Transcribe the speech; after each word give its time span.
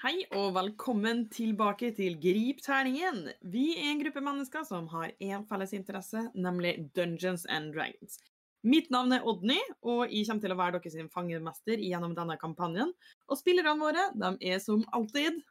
Hei 0.00 0.22
og 0.32 0.54
velkommen 0.56 1.26
tilbake 1.28 1.90
til 1.92 2.14
Grip 2.22 2.62
terningen. 2.64 3.18
Vi 3.52 3.66
er 3.74 3.90
en 3.90 3.98
gruppe 4.00 4.22
mennesker 4.24 4.62
som 4.64 4.86
har 4.88 5.10
én 5.20 5.42
felles 5.44 5.74
interesse, 5.76 6.22
nemlig 6.32 6.86
Dungeons 6.96 7.44
and 7.52 7.74
Dragons. 7.74 8.16
Mitt 8.64 8.88
navn 8.88 9.12
er 9.12 9.26
Odny, 9.28 9.58
og 9.84 10.06
jeg 10.08 10.24
kommer 10.24 10.40
til 10.46 10.54
å 10.54 10.56
være 10.56 10.80
deres 10.80 11.12
fangemester 11.12 11.84
gjennom 11.84 12.14
denne 12.16 12.38
kampanjen. 12.40 12.94
Og 13.28 13.40
spillerne 13.42 13.76
våre 13.76 14.06
de 14.14 14.32
er 14.54 14.64
som 14.64 14.86
alltid 14.96 15.42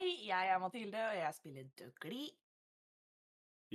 Hei, 0.00 0.14
jeg 0.30 0.54
er 0.54 0.64
Mathilde, 0.64 1.04
og 1.10 1.20
jeg 1.20 1.36
spiller 1.42 1.68
Dougley. 1.82 2.32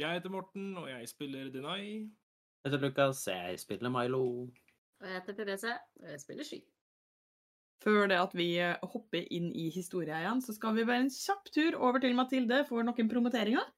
Jeg 0.02 0.18
heter 0.18 0.34
Morten, 0.34 0.74
og 0.82 0.90
jeg 0.90 1.14
spiller 1.14 1.54
Denai. 1.54 1.86
Jeg 1.86 2.66
heter 2.66 2.82
Lukas, 2.82 3.28
jeg 3.30 3.62
spiller 3.62 3.94
Milo. 3.94 4.26
Og 4.50 5.06
jeg 5.06 5.20
heter 5.22 5.38
Therese, 5.44 5.78
og 6.02 6.12
jeg 6.16 6.26
spiller 6.26 6.50
Sky. 6.50 6.64
Før 7.84 8.10
det 8.12 8.20
at 8.20 8.36
vi 8.36 8.50
eh, 8.60 8.76
hopper 8.92 9.24
inn 9.32 9.50
i 9.56 9.70
historien 9.72 10.20
igjen, 10.20 10.42
så 10.44 10.56
skal 10.56 10.76
vi 10.76 10.86
bare 10.88 11.06
en 11.06 11.14
kjapp 11.14 11.48
tur 11.56 11.78
over 11.80 12.04
til 12.04 12.18
Mathilde 12.18 12.64
for 12.68 12.84
noen 12.84 13.12
promoteringer. 13.12 13.70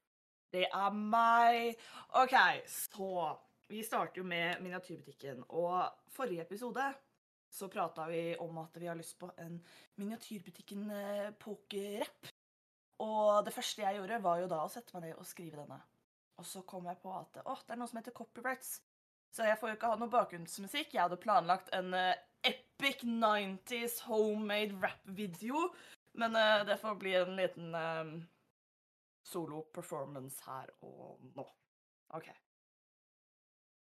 Det 0.52 0.66
er 0.66 0.98
meg. 0.98 1.78
OK, 2.20 2.36
så 2.68 3.38
Vi 3.72 3.80
starter 3.86 4.20
jo 4.20 4.26
med 4.28 4.60
miniatyrbutikken. 4.60 5.46
Og 5.48 5.86
forrige 6.12 6.44
episode 6.44 6.90
så 7.52 7.70
prata 7.72 8.04
vi 8.10 8.34
om 8.40 8.58
at 8.60 8.76
vi 8.76 8.88
har 8.90 8.98
lyst 8.98 9.16
på 9.20 9.30
en 9.40 9.56
Miniatyrbutikken 9.96 10.90
pokerrap. 11.40 12.28
Og 13.00 13.44
det 13.46 13.54
første 13.54 13.82
jeg 13.82 13.96
gjorde, 13.96 14.20
var 14.22 14.42
jo 14.42 14.50
da 14.50 14.60
å 14.64 14.70
sette 14.70 14.92
meg 14.96 15.08
ned 15.08 15.16
og 15.16 15.26
skrive 15.26 15.62
denne. 15.62 15.80
Og 16.40 16.46
så 16.48 16.62
kom 16.68 16.86
jeg 16.90 17.00
på 17.02 17.12
at 17.16 17.40
å, 17.44 17.56
det 17.64 17.74
er 17.74 17.80
noe 17.80 17.90
som 17.90 18.00
heter 18.00 18.14
copyrights. 18.16 18.76
Så 19.32 19.46
jeg 19.48 19.56
får 19.60 19.72
jo 19.72 19.78
ikke 19.78 19.90
ha 19.92 19.98
noe 20.00 20.12
bakgrunnsmusikk. 20.12 20.92
Jeg 20.92 21.02
hadde 21.06 21.20
planlagt 21.20 21.72
en 21.76 21.94
eh, 21.96 22.20
epic 22.44 23.02
90s 23.02 24.00
homemade 24.06 24.74
rap-video. 24.82 25.74
Men 26.14 26.36
uh, 26.36 26.66
det 26.66 26.76
får 26.80 26.94
bli 27.00 27.14
en 27.14 27.36
liten 27.36 27.74
uh, 27.74 28.22
solo-performance 29.24 30.42
her 30.46 30.70
og 30.82 31.20
nå. 31.36 31.46
OK. 32.18 32.28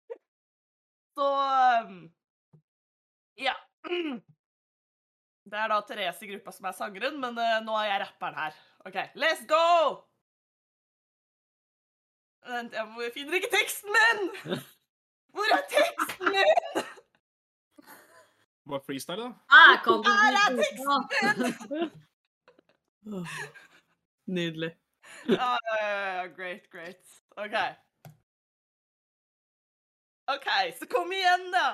Så 1.17 1.29
um, 1.87 2.13
Ja. 3.37 3.55
Det 5.43 5.59
er 5.59 5.67
da 5.67 5.81
Therese 5.83 6.23
i 6.23 6.29
gruppa 6.29 6.53
som 6.55 6.69
er 6.69 6.75
sangeren, 6.77 7.17
men 7.19 7.35
uh, 7.35 7.57
nå 7.65 7.73
er 7.75 7.89
jeg 7.89 8.01
rapperen 8.05 8.37
her. 8.39 8.59
OK, 8.87 8.95
let's 9.19 9.43
go! 9.49 9.65
Vent, 12.47 12.73
jeg 12.73 13.11
finner 13.15 13.33
ikke 13.39 13.51
teksten 13.51 13.91
min! 13.97 14.23
Hvor 15.35 15.55
er 15.55 15.65
teksten 15.71 16.31
min? 16.31 16.52
Bare 18.69 18.81
freestyle, 18.85 19.21
da. 19.21 19.31
Jeg 19.51 19.79
kan 19.83 20.05
Her 20.07 20.37
er 20.39 20.49
ikke 20.51 20.63
teksten! 20.63 21.91
Nydelig. 24.35 24.71
Ja, 25.27 25.57
ja, 25.67 25.75
ja, 25.85 26.21
ja, 26.21 26.25
great, 26.37 26.69
great. 26.71 27.03
OK. 27.37 27.55
OK, 30.35 30.47
så 30.79 30.87
kom 30.87 31.11
igjen, 31.11 31.49
da! 31.51 31.65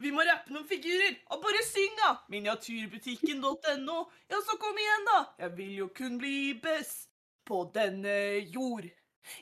Vi 0.00 0.10
må 0.14 0.24
rappe 0.24 0.52
noen 0.54 0.64
figurer. 0.68 1.18
Og 1.34 1.42
bare 1.44 1.60
syng, 1.68 1.92
da! 2.00 2.14
Miniatyrbutikken.no. 2.32 3.98
Ja, 4.32 4.40
så 4.48 4.56
kom 4.62 4.80
igjen, 4.80 5.04
da! 5.10 5.18
Jeg 5.44 5.56
vil 5.58 5.74
jo 5.82 5.90
kun 6.00 6.16
bli 6.22 6.54
best 6.62 7.10
på 7.44 7.66
denne 7.74 8.16
jord. 8.48 8.88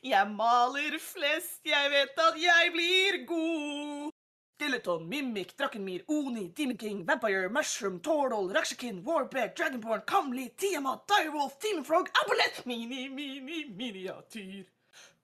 Jeg 0.03 0.34
maler 0.34 0.99
flest, 0.99 1.61
jeg 1.62 1.91
vet 1.95 2.19
at 2.27 2.43
jeg 2.43 2.75
blir 2.75 3.23
god. 3.31 4.16
Skeleton, 4.59 5.07
Mimic, 5.07 5.55
Drakkenmir, 5.59 6.03
Oni, 6.09 6.49
Demon 6.49 6.79
King, 6.79 7.05
Vampire, 7.05 7.51
Mushroom, 7.51 8.01
Tordal, 8.01 8.51
Rakshakin, 8.55 9.03
Warbear, 9.03 9.55
Dragonborn, 9.55 10.03
Kamli, 10.07 10.51
Tiamat, 10.57 11.07
Direwolf, 11.07 11.61
Demon 11.61 11.85
Frog, 11.85 12.09
Abolett, 12.15 12.65
Mini, 12.65 13.09
Mini, 13.09 13.67
Miniatyr. 13.69 14.65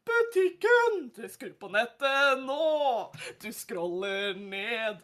Butikken! 0.04 1.10
Du 1.16 1.28
skrur 1.28 1.52
på 1.58 1.68
nettet 1.68 2.44
nå. 2.44 3.12
Du 3.40 3.52
scroller 3.52 4.34
ned. 4.34 4.96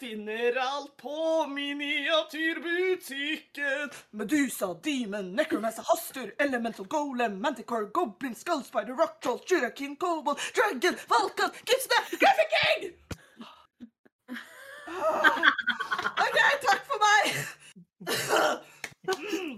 Finner 0.00 0.56
alt 0.56 0.96
på 0.96 1.46
miniatyrbutikken. 1.46 3.90
Medusa, 4.10 4.74
Demon, 4.82 5.32
Necromancer, 5.32 5.84
Hastur, 5.86 6.34
Elemental 6.38 6.86
Golem, 6.86 7.40
Manticore, 7.40 7.86
Goblin, 7.92 8.34
Skullspider, 8.34 8.92
Rocktroll, 8.92 9.40
Jurakin, 9.46 9.96
Kobold, 9.96 10.38
Dragon, 10.54 10.96
Valkan, 11.08 11.50
Gipsnap, 11.64 12.20
Graphic 12.20 12.50
King! 12.50 12.92
OK, 16.24 16.38
takk 16.66 16.82
for 16.88 16.98
meg. 17.06 17.24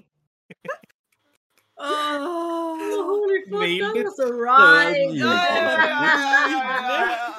Holy 1.79 3.41
fuck, 3.51 3.61
Nailed 3.61 3.95
that 3.95 4.01
it. 4.01 4.05
was 4.05 4.19
a 4.19 4.33
rhyme! 4.33 5.15
Ja, 5.15 5.33
ja, 5.33 5.71
ja. 6.89 7.35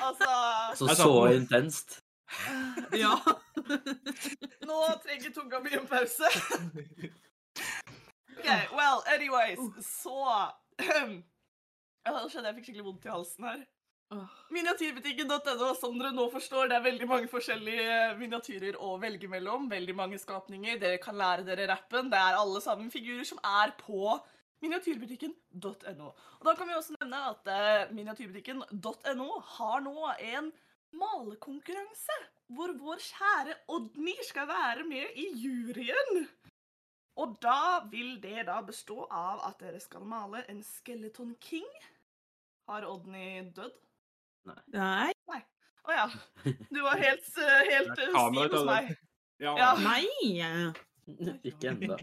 Altså 0.00 0.24
Så 0.74 0.86
så 0.88 0.94
satt 0.94 1.34
intenst. 1.34 2.00
Ja. 2.92 3.16
Nå 4.66 4.78
trenger 5.04 5.30
tunga 5.34 5.60
mi 5.60 5.70
en 5.72 5.86
pause. 5.86 6.28
OK, 8.38 8.48
well, 8.72 9.02
anyways, 9.14 9.58
så 10.02 10.50
Jeg 12.06 12.30
skjønner? 12.30 12.48
Jeg 12.50 12.54
fikk 12.54 12.64
skikkelig 12.68 12.84
vondt 12.86 13.04
i 13.06 13.08
halsen 13.10 13.44
her. 13.44 13.62
Miniatyrbutikken.no, 14.54 15.72
som 15.74 15.96
dere 15.98 16.12
nå 16.14 16.28
forstår, 16.30 16.68
det 16.70 16.76
er 16.76 16.84
veldig 16.84 17.08
mange 17.10 17.30
forskjellige 17.30 17.96
miniatyrer 18.20 18.78
å 18.78 18.92
velge 19.02 19.28
mellom. 19.30 19.66
Veldig 19.70 19.96
mange 19.98 20.20
skapninger. 20.22 20.78
Dere 20.78 21.00
kan 21.02 21.18
lære 21.18 21.46
dere 21.48 21.66
rappen. 21.72 22.10
Det 22.12 22.20
er 22.20 22.38
alle 22.38 22.62
sammen 22.62 22.92
figurer 22.92 23.26
som 23.26 23.40
er 23.42 23.74
på 23.80 24.14
miniatyrbutikken.no. 24.62 26.12
Og 26.38 26.46
da 26.46 26.54
kan 26.56 26.70
vi 26.70 26.76
også 26.76 26.94
nevne 27.00 27.24
at 27.32 27.50
eh, 27.50 27.90
miniatyrbutikken.no 27.96 29.28
har 29.56 29.82
nå 29.84 30.12
en 30.14 30.52
malekonkurranse, 30.96 32.16
hvor 32.54 32.72
vår 32.78 33.02
kjære 33.02 33.56
Odny 33.74 34.14
skal 34.24 34.46
være 34.48 34.86
med 34.86 35.18
i 35.18 35.26
juryen. 35.42 36.28
Og 37.18 37.34
da 37.42 37.82
vil 37.90 38.20
det 38.22 38.46
da 38.46 38.60
bestå 38.64 39.02
av 39.10 39.42
at 39.48 39.58
dere 39.60 39.82
skal 39.82 40.06
male 40.06 40.44
en 40.52 40.62
Skeleton 40.64 41.34
King. 41.42 41.66
Har 42.70 42.86
Odny 42.86 43.50
dødd? 43.56 43.85
Nei. 44.46 45.12
Å 45.86 45.94
ja. 45.94 46.06
Du 46.74 46.80
var 46.82 46.98
helt, 47.00 47.26
eh, 47.38 47.68
helt 47.70 47.92
eh, 47.94 48.10
stiv 48.10 48.54
hos 48.54 48.64
meg. 48.66 48.94
Ja. 49.42 49.52
Ja. 49.58 49.72
Nei. 49.78 50.06
Ikke 51.48 51.72
ennå. 51.74 51.98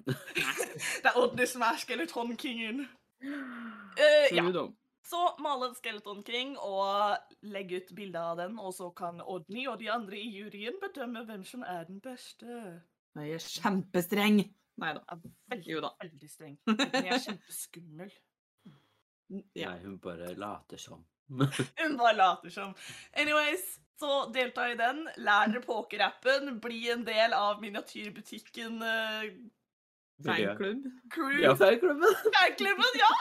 Det 0.04 1.10
er 1.10 1.16
Odny 1.20 1.46
som 1.48 1.64
er 1.66 1.80
Skeleton 1.82 2.36
Kingen. 2.40 2.86
Eh, 4.00 4.30
ja. 4.32 4.44
Så 5.04 5.18
male 5.42 5.66
en 5.66 5.74
Skeleton 5.74 6.22
King 6.24 6.54
og 6.62 7.18
legge 7.42 7.80
ut 7.82 7.90
bilde 7.98 8.20
av 8.22 8.38
den, 8.38 8.54
og 8.62 8.70
så 8.72 8.86
kan 8.96 9.18
Odny 9.20 9.66
og 9.68 9.80
de 9.82 9.90
andre 9.92 10.16
i 10.16 10.28
juryen 10.30 10.78
bedømme 10.80 11.24
hvem 11.26 11.42
som 11.44 11.64
er 11.66 11.82
den 11.88 11.98
beste. 12.00 12.46
Jeg 13.18 13.34
er 13.34 13.44
kjempestreng. 13.44 14.38
Nei 14.80 14.92
da. 14.96 15.18
Veldig, 15.50 15.66
Jo 15.74 15.82
da. 15.84 15.90
veldig 16.00 16.30
streng. 16.30 16.56
Jeg 16.70 17.10
er 17.10 17.24
kjempeskummel. 17.26 18.14
Ja. 19.58 19.72
Nei, 19.74 19.78
hun 19.82 19.98
bare 20.00 20.32
later 20.38 20.80
som. 20.80 21.02
Hun 21.80 21.96
bare 22.00 22.16
later 22.16 22.50
som. 22.50 22.74
Anyways, 23.12 23.78
så 24.00 24.26
delta 24.34 24.66
i 24.70 24.76
den. 24.78 25.04
Lær 25.20 25.50
dere 25.52 25.62
pokerappen. 25.64 26.56
Bli 26.60 26.82
en 26.90 27.06
del 27.06 27.36
av 27.36 27.60
miniatyrbutikken 27.62 28.82
uh, 28.82 29.26
Fanklubb. 30.24 30.84
Ja, 31.40 31.56
fanklubben. 31.56 32.14
Fanklubben, 32.36 32.98
ja! 33.00 33.12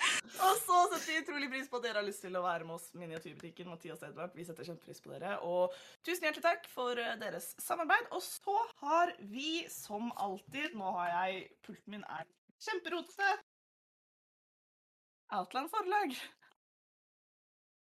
Og 0.46 0.56
så 0.62 0.76
setter 0.88 1.06
vi 1.12 1.18
utrolig 1.20 1.48
pris 1.52 1.68
på 1.68 1.80
at 1.80 1.84
dere 1.84 2.00
har 2.00 2.06
lyst 2.06 2.22
til 2.24 2.36
å 2.38 2.44
være 2.44 2.64
med 2.64 2.78
oss 2.78 2.86
Miniatyrbutikken. 2.96 3.68
Mathias 3.68 4.04
Edvard, 4.06 4.32
vi 4.38 4.46
setter 4.48 4.64
kjempepris 4.68 5.02
på 5.04 5.12
dere. 5.12 5.34
Og 5.44 5.74
tusen 6.06 6.24
hjertelig 6.24 6.46
takk 6.46 6.68
for 6.72 6.98
eh, 7.00 7.16
deres 7.20 7.50
samarbeid. 7.60 8.08
Og 8.16 8.22
så 8.24 8.56
har 8.84 9.14
vi 9.32 9.66
som 9.72 10.12
alltid 10.16 10.78
Nå 10.78 10.94
har 10.96 11.12
jeg 11.16 11.44
Pulten 11.66 11.96
min 11.98 12.06
er 12.06 12.26
kjemperotete. 12.62 13.34
Outland 15.36 15.70
Forlag. 15.74 16.16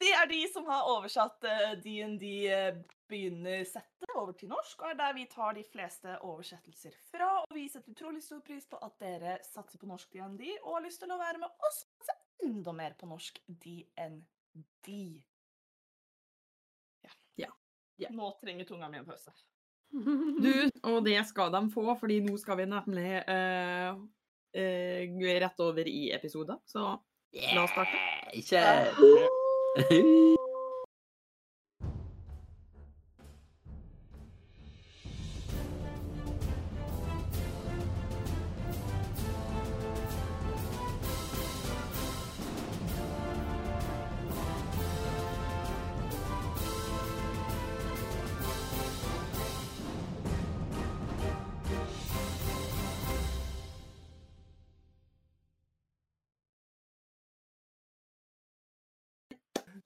Det 0.05 0.13
er 0.13 0.27
de 0.29 0.41
som 0.53 0.67
har 0.69 0.89
oversatt 0.93 1.47
eh, 1.49 1.71
DND 1.81 2.25
eh, 2.53 2.75
begynnersettet 3.09 4.11
over 4.13 4.35
til 4.37 4.51
norsk, 4.51 4.83
og 4.83 4.91
er 4.91 4.99
der 4.99 5.15
vi 5.17 5.25
tar 5.31 5.55
de 5.57 5.65
fleste 5.65 6.17
oversettelser 6.27 6.97
fra. 7.09 7.31
Og 7.45 7.55
vi 7.57 7.65
setter 7.73 7.95
utrolig 7.95 8.21
stor 8.25 8.43
pris 8.45 8.67
på 8.69 8.81
at 8.85 8.99
dere 9.01 9.39
satser 9.47 9.81
på 9.81 9.89
norsk 9.89 10.13
DND 10.13 10.43
og 10.59 10.75
har 10.77 10.85
lyst 10.85 11.01
til 11.01 11.15
å 11.15 11.21
være 11.21 11.41
med 11.41 11.65
oss 11.69 11.81
og 11.87 12.09
se 12.11 12.17
enda 12.45 12.75
mer 12.77 12.97
på 13.01 13.09
norsk 13.09 13.41
DND. 13.49 14.91
Ja. 17.07 17.15
Ja. 17.47 17.53
Ja. 18.05 18.13
Nå 18.13 18.35
trenger 18.43 18.69
tunga 18.69 18.91
mi 18.93 19.01
en 19.01 19.09
pause. 19.09 19.33
Du, 19.95 20.51
og 20.91 21.05
det 21.07 21.21
skal 21.31 21.55
de 21.55 21.63
få, 21.73 21.87
fordi 22.01 22.19
nå 22.27 22.35
skal 22.43 22.59
vi 22.59 22.67
nemlig 22.67 23.13
uh, 23.31 23.95
uh, 24.59 25.31
rett 25.47 25.65
over 25.65 25.89
i 25.89 26.11
episoder. 26.17 26.61
Så 26.67 26.83
la 27.55 27.65
oss 27.65 27.73
starte. 27.73 28.05
Ikke 28.35 28.67
Hey. 29.75 30.37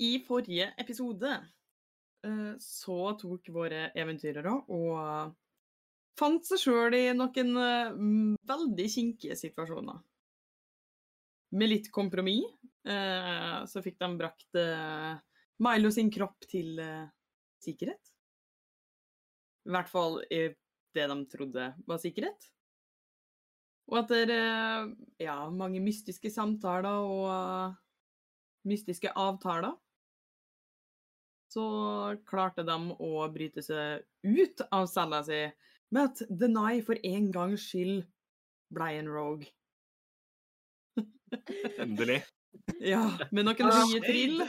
I 0.08 0.18
forrige 0.24 0.72
episode 0.80 1.30
eh, 2.24 2.52
så 2.62 2.98
tok 3.20 3.50
våre 3.52 3.88
eventyrere 3.98 4.54
og 4.72 5.34
fant 6.18 6.46
seg 6.46 6.62
sjøl 6.62 6.96
i 6.96 7.04
noen 7.16 7.50
eh, 7.62 7.98
veldig 8.48 8.86
kinkige 8.94 9.36
situasjoner. 9.38 9.98
Med 11.58 11.72
litt 11.72 11.90
kompromiss 11.92 12.48
eh, 12.88 13.58
så 13.68 13.82
fikk 13.84 13.98
de 14.00 14.12
brakt 14.20 14.60
Milo 15.58 15.90
sin 15.90 16.10
kropp 16.14 16.46
til 16.48 16.78
sikkerhet. 17.64 18.12
I 19.66 19.74
hvert 19.74 19.90
fall 19.90 20.20
i 20.30 20.46
det 20.96 21.08
de 21.10 21.16
trodde 21.28 21.64
var 21.88 22.00
sikkerhet. 22.00 22.46
Og 23.88 23.98
etter 24.02 24.30
ja, 25.18 25.36
mange 25.50 25.80
mystiske 25.82 26.30
samtaler 26.30 27.08
og 27.08 27.74
mystiske 28.68 29.10
avtaler, 29.16 29.74
så 31.58 32.16
klarte 32.28 32.62
de 32.66 32.76
å 33.02 33.26
bryte 33.34 33.64
seg 33.64 34.04
ut 34.22 34.62
av 34.70 34.86
cella 34.90 35.22
si 35.26 35.40
med 35.94 36.10
at 36.10 36.22
Denai 36.28 36.80
for 36.84 36.98
en 37.06 37.30
gangs 37.34 37.64
skyld 37.70 38.04
ble 38.74 38.88
en 39.00 39.12
rogue. 39.12 39.48
Endelig. 41.78 42.22
Ja, 42.82 43.04
med 43.32 43.46
noen 43.46 43.68
nye 43.70 44.00
trill. 44.02 44.42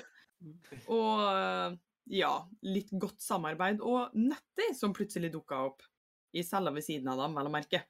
Og 0.91 1.21
eh, 1.29 1.75
ja, 2.15 2.31
litt 2.65 2.89
godt 2.91 3.21
samarbeid. 3.21 3.83
Og 3.85 4.15
Nettie, 4.17 4.73
som 4.75 4.95
plutselig 4.95 5.29
dukka 5.33 5.59
opp 5.67 5.85
i 6.35 6.43
cella 6.43 6.73
ved 6.75 6.85
siden 6.85 7.11
av 7.11 7.19
dem, 7.21 7.35
vel 7.37 7.49
å 7.49 7.53
merke. 7.53 7.83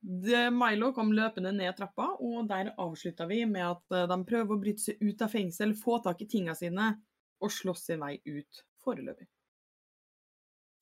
Det, 0.00 0.48
Milo 0.54 0.90
kom 0.96 1.12
løpende 1.14 1.52
ned 1.54 1.76
trappa, 1.78 2.10
og 2.22 2.48
der 2.50 2.72
avslutta 2.80 3.26
vi 3.30 3.42
med 3.50 3.64
at 3.66 3.96
eh, 3.96 4.08
de 4.10 4.18
prøver 4.28 4.56
å 4.56 4.60
bryte 4.62 4.84
seg 4.84 5.00
ut 5.04 5.24
av 5.24 5.32
fengsel, 5.32 5.76
få 5.78 6.00
tak 6.04 6.24
i 6.24 6.28
tinga 6.30 6.56
sine 6.58 6.92
og 7.40 7.52
slåss 7.52 7.88
sin 7.90 8.02
vei 8.02 8.16
ut 8.26 8.62
foreløpig. 8.84 9.28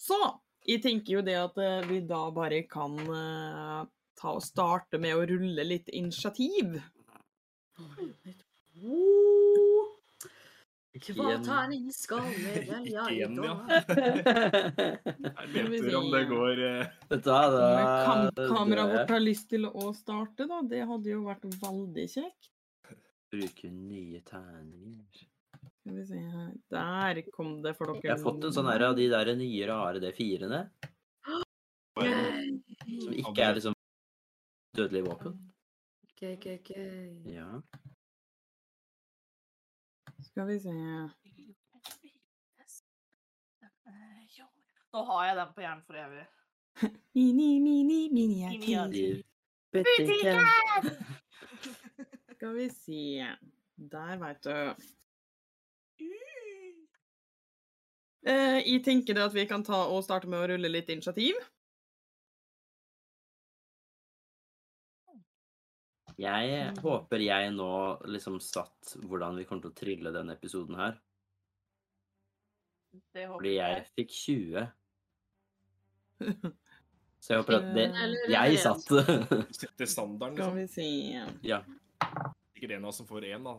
Så 0.00 0.18
jeg 0.66 0.82
tenker 0.84 1.18
jo 1.18 1.24
det 1.24 1.36
at 1.38 1.58
eh, 1.62 1.86
vi 1.88 2.00
da 2.06 2.26
bare 2.34 2.64
kan 2.70 2.96
uh, 3.06 3.86
ta 4.18 4.34
og 4.34 4.44
starte 4.44 4.98
med 5.02 5.16
å 5.16 5.26
rulle 5.28 5.64
litt 5.66 5.88
initiativ. 5.94 6.76
Hva 10.96 11.36
terning 11.44 11.90
skal 11.94 12.24
vi 12.24 12.42
velge 12.66 12.80
i 12.88 13.16
Igjen, 13.18 13.38
ja. 13.44 13.54
dag? 13.68 13.92
Jeg 15.52 15.68
vet 15.70 15.94
om 15.98 16.08
det 16.12 16.24
går 16.32 16.62
uh... 16.64 16.82
Vet 17.12 17.24
du 17.26 17.30
hva, 17.30 17.44
kampkameraet 18.08 18.94
vårt 18.94 19.14
har 19.16 19.22
lyst 19.22 19.50
til 19.52 19.68
å 19.68 19.92
starte, 19.96 20.48
da. 20.48 20.62
Det 20.66 20.82
hadde 20.88 21.12
jo 21.12 21.22
vært 21.28 21.44
veldig 21.62 22.06
kjekt. 22.16 22.52
Bruke 23.32 23.70
nye 23.70 24.22
terninger. 24.24 25.26
Skal 25.54 25.96
vi 25.96 26.04
se 26.06 26.18
her. 26.18 26.52
Der 26.74 27.22
kom 27.30 27.62
det 27.62 27.76
for 27.78 27.92
dere. 27.92 28.02
Jeg 28.04 28.14
har 28.16 28.22
fått 28.22 28.44
en 28.44 28.54
sånn 28.54 28.68
her 28.70 28.88
av 28.88 28.96
de 28.98 29.06
der 29.12 29.32
nye 29.38 29.68
rare 29.70 30.02
D4-ene. 30.02 30.62
Som 31.96 33.12
ikke 33.14 33.44
er 33.44 33.58
liksom 33.58 33.76
dødelige 34.76 35.06
våpen. 35.06 35.36
Gøy, 36.16 36.34
gøy, 36.40 36.58
gøy. 36.64 37.34
Ja. 37.34 37.60
Skal 40.26 40.48
vi 40.50 40.58
se. 40.64 40.74
Nå 44.96 45.04
har 45.04 45.24
jeg 45.28 45.36
den 45.36 45.54
på 45.54 45.60
hjernen 45.60 45.86
for 45.86 46.00
evig. 46.00 46.26
Mini, 47.16 47.48
mini. 47.60 47.98
Miniatyr. 48.12 49.22
Butikken. 49.72 50.42
Skal 52.34 52.54
vi 52.56 52.68
se. 52.72 53.02
Der, 53.76 54.16
veit 54.20 54.44
du. 54.44 54.86
Eh, 58.26 58.58
jeg 58.66 58.82
tenker 58.82 59.14
det 59.14 59.22
at 59.22 59.34
vi 59.36 59.44
kan 59.46 59.62
ta 59.62 59.84
og 59.86 60.02
starte 60.02 60.26
med 60.26 60.40
å 60.42 60.48
rulle 60.50 60.70
litt 60.72 60.88
initiativ. 60.90 61.38
Jeg 66.16 66.70
håper 66.80 67.20
jeg 67.20 67.52
nå 67.52 67.70
liksom 68.08 68.38
satt 68.40 68.96
hvordan 69.04 69.36
vi 69.36 69.44
kommer 69.44 69.66
til 69.66 69.74
å 69.74 69.76
trille 69.76 70.12
denne 70.14 70.34
episoden 70.34 70.78
her. 70.80 70.96
Det 73.12 73.26
håper 73.28 73.36
Fordi 73.36 73.52
jeg 73.58 73.82
fikk 73.98 74.14
20. 74.16 74.66
Så 77.26 77.34
jeg 77.34 77.42
håper 77.42 77.58
at 77.58 77.68
det 77.74 77.84
Jeg 78.32 78.58
satt. 78.62 78.86
Sette 79.58 79.88
standarden, 79.90 80.38
Skal 80.38 80.56
liksom. 80.56 80.56
vi 80.56 80.66
se. 80.72 80.88
Ja. 81.46 81.60
Ikke 82.56 82.70
av 82.78 82.88
oss 82.88 83.02
som 83.02 83.08
får 83.08 83.28
én, 83.28 83.44
da. 83.44 83.58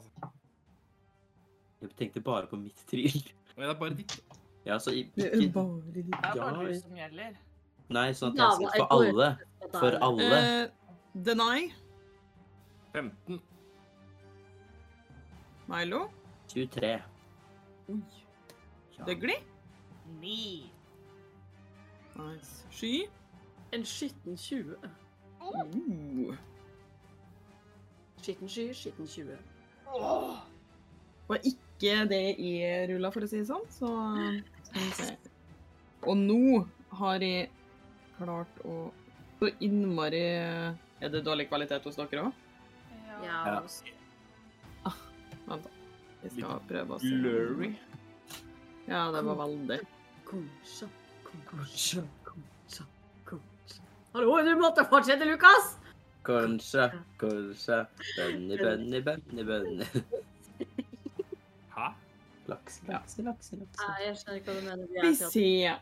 Jeg 1.81 1.89
tenkte 1.97 2.21
bare 2.21 2.47
på 2.47 2.55
mitt 2.55 2.79
tryll. 2.89 3.23
Men 3.55 3.67
det 3.67 3.75
er 3.75 3.79
bare 3.79 3.97
ditt. 3.97 4.19
Ja, 4.65 4.79
så 4.79 4.91
ikke 4.91 5.11
Det 5.15 5.27
er 5.45 5.51
bare 5.53 5.91
litt 5.95 6.05
Det 6.05 6.23
er 6.23 6.39
bare 6.41 6.65
du 6.67 6.79
som 6.79 6.95
gjelder. 6.97 7.35
Nei, 7.89 8.07
sånn 8.13 8.33
at 8.35 8.59
jeg 8.59 8.69
skal 8.71 8.81
for 8.81 8.95
alle. 8.95 9.27
For 9.71 9.99
alle. 10.03 10.39
Uh, 10.43 11.23
Denai, 11.25 11.69
15. 12.93 13.39
Milo, 15.67 16.01
23. 16.51 16.91
Oi. 17.89 18.01
Ja. 18.97 19.05
Døgli, 19.05 19.37
Ni. 20.19 20.71
nice. 22.17 22.65
Sky, 22.71 23.07
En 23.71 23.85
skitten 23.85 24.37
20. 24.37 24.75
uh. 25.41 26.35
Skitten 28.21 28.49
sky, 28.49 28.73
skitten 28.73 29.07
20. 29.07 29.37
Oh. 29.87 30.35
var 31.27 31.35
ikke 31.43 31.66
det 31.79 32.35
i 32.41 32.53
rulla, 32.89 33.11
for 33.13 33.25
å 33.25 33.29
si 33.29 33.41
det 33.41 33.47
sånn. 33.49 33.65
Så 33.69 33.91
skal 34.67 34.81
vi 34.81 34.91
se. 34.97 35.11
Og 36.07 36.17
nå 36.17 36.65
har 36.99 37.23
jeg 37.23 37.49
klart 38.17 38.61
å 38.65 38.91
Så 39.37 39.49
innmari 39.61 40.21
Er 40.97 41.09
det 41.13 41.21
dårlig 41.25 41.47
kvalitet 41.49 41.83
hos 41.85 41.97
dere 41.99 42.23
òg? 42.25 42.43
Ja. 43.21 43.41
Ja. 43.45 43.57
Ah. 44.87 44.95
Vent, 45.45 45.65
da. 45.65 45.69
Vi 46.23 46.31
skal 46.33 46.61
prøve 46.69 46.97
å 46.97 47.01
se. 47.01 47.11
Blurry. 47.13 47.71
Ja, 48.87 49.07
det 49.13 49.21
var 49.27 49.41
veldig 49.43 49.81
Konsa, 50.27 50.87
konsa, 51.23 52.01
konsa, 52.25 52.83
konsa. 53.23 53.83
Hallo, 54.13 54.33
du 54.43 54.55
måtte 54.59 54.83
fortsette, 54.89 55.23
Lukas! 55.29 55.77
Kanskje, 56.27 56.89
kanskje. 57.21 57.77
bønni, 58.17 58.57
bønni, 58.59 58.99
bønni, 59.05 59.45
bønni. 59.47 59.87
Laks, 62.47 62.81
laks, 62.87 63.17
laks, 63.19 63.51
laks. 63.57 63.81
Nei, 63.81 63.95
jeg 64.05 64.19
skjønner 64.19 64.39
ikke 64.39 64.53
hva 64.53 64.59
du 64.59 64.69
mener. 64.69 65.01
Vi 65.03 65.15
ser. 65.19 65.73
er. 65.73 65.81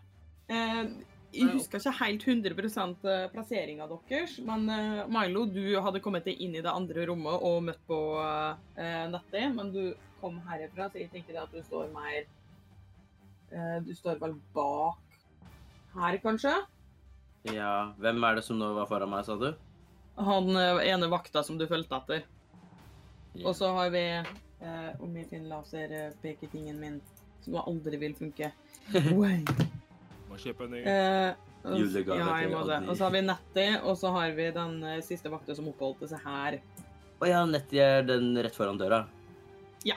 Eh, 0.49 0.95
jeg 1.35 1.51
husker 1.51 1.81
ikke 1.81 1.91
helt 1.99 2.23
100% 2.23 3.07
plasseringa 3.33 3.87
deres, 3.91 4.37
men 4.47 4.69
eh, 4.71 5.01
Milo, 5.11 5.43
du 5.51 5.75
hadde 5.83 5.99
kommet 6.03 6.27
deg 6.27 6.39
inn 6.41 6.55
i 6.55 6.63
det 6.63 6.71
andre 6.71 7.07
rommet 7.09 7.43
og 7.43 7.65
møtt 7.67 7.81
på 7.89 7.99
eh, 8.21 9.03
Nettie, 9.11 9.49
men 9.51 9.73
du 9.73 9.81
kom 10.21 10.39
herifra, 10.47 10.87
så 10.89 11.01
jeg 11.01 11.11
tenker 11.11 11.41
at 11.41 11.51
du 11.51 11.59
står 11.65 11.91
mer 11.93 12.21
eh, 13.51 13.77
Du 13.85 13.91
står 13.97 14.21
vel 14.21 14.37
bak 14.55 15.01
her, 15.95 16.17
kanskje? 16.23 16.55
Ja, 17.51 17.93
hvem 18.01 18.23
er 18.25 18.39
det 18.39 18.45
som 18.47 18.57
nå 18.59 18.71
var 18.77 18.87
foran 18.89 19.11
meg, 19.11 19.27
sa 19.27 19.35
du? 19.39 19.51
Han 20.15 20.55
eh, 20.55 20.85
ene 20.87 21.11
vakta 21.11 21.43
som 21.43 21.59
du 21.59 21.67
fulgte 21.69 21.99
etter. 21.99 22.25
Ja. 23.35 23.49
Og 23.49 23.55
så 23.59 23.69
har 23.75 23.91
vi 23.91 24.05
eh, 24.65 25.01
min 25.01 25.15
jeg 25.21 25.29
finner 25.31 25.51
laserpeketingen 25.55 26.79
min, 26.81 27.01
som 27.45 27.57
aldri 27.65 27.99
vil 28.01 28.15
funke. 28.17 28.51
Wow. 29.15 29.45
Må 30.29 30.37
kjøpe 30.41 30.65
en 30.67 30.73
ny. 30.75 30.81
Eh, 30.89 31.33
og- 31.65 31.77
Julegave 31.79 32.19
ja, 32.19 32.31
jeg 32.43 32.51
må 32.51 32.63
det. 32.67 32.79
Og 32.89 32.97
så 32.97 33.05
har 33.07 33.13
vi 33.15 33.21
Nettie, 33.25 33.69
og 33.81 33.97
så 33.97 34.11
har 34.13 34.33
vi 34.37 34.49
den 34.53 34.75
eh, 34.83 34.99
siste 35.05 35.31
vakta 35.33 35.55
som 35.57 35.69
oppholdte 35.71 36.09
seg 36.11 36.21
her. 36.25 36.57
Å 37.21 37.29
ja, 37.29 37.43
Nettie 37.49 37.81
er 37.99 38.03
den 38.05 38.33
rett 38.37 38.57
foran 38.57 38.77
døra. 38.81 39.03
Ja. 39.87 39.95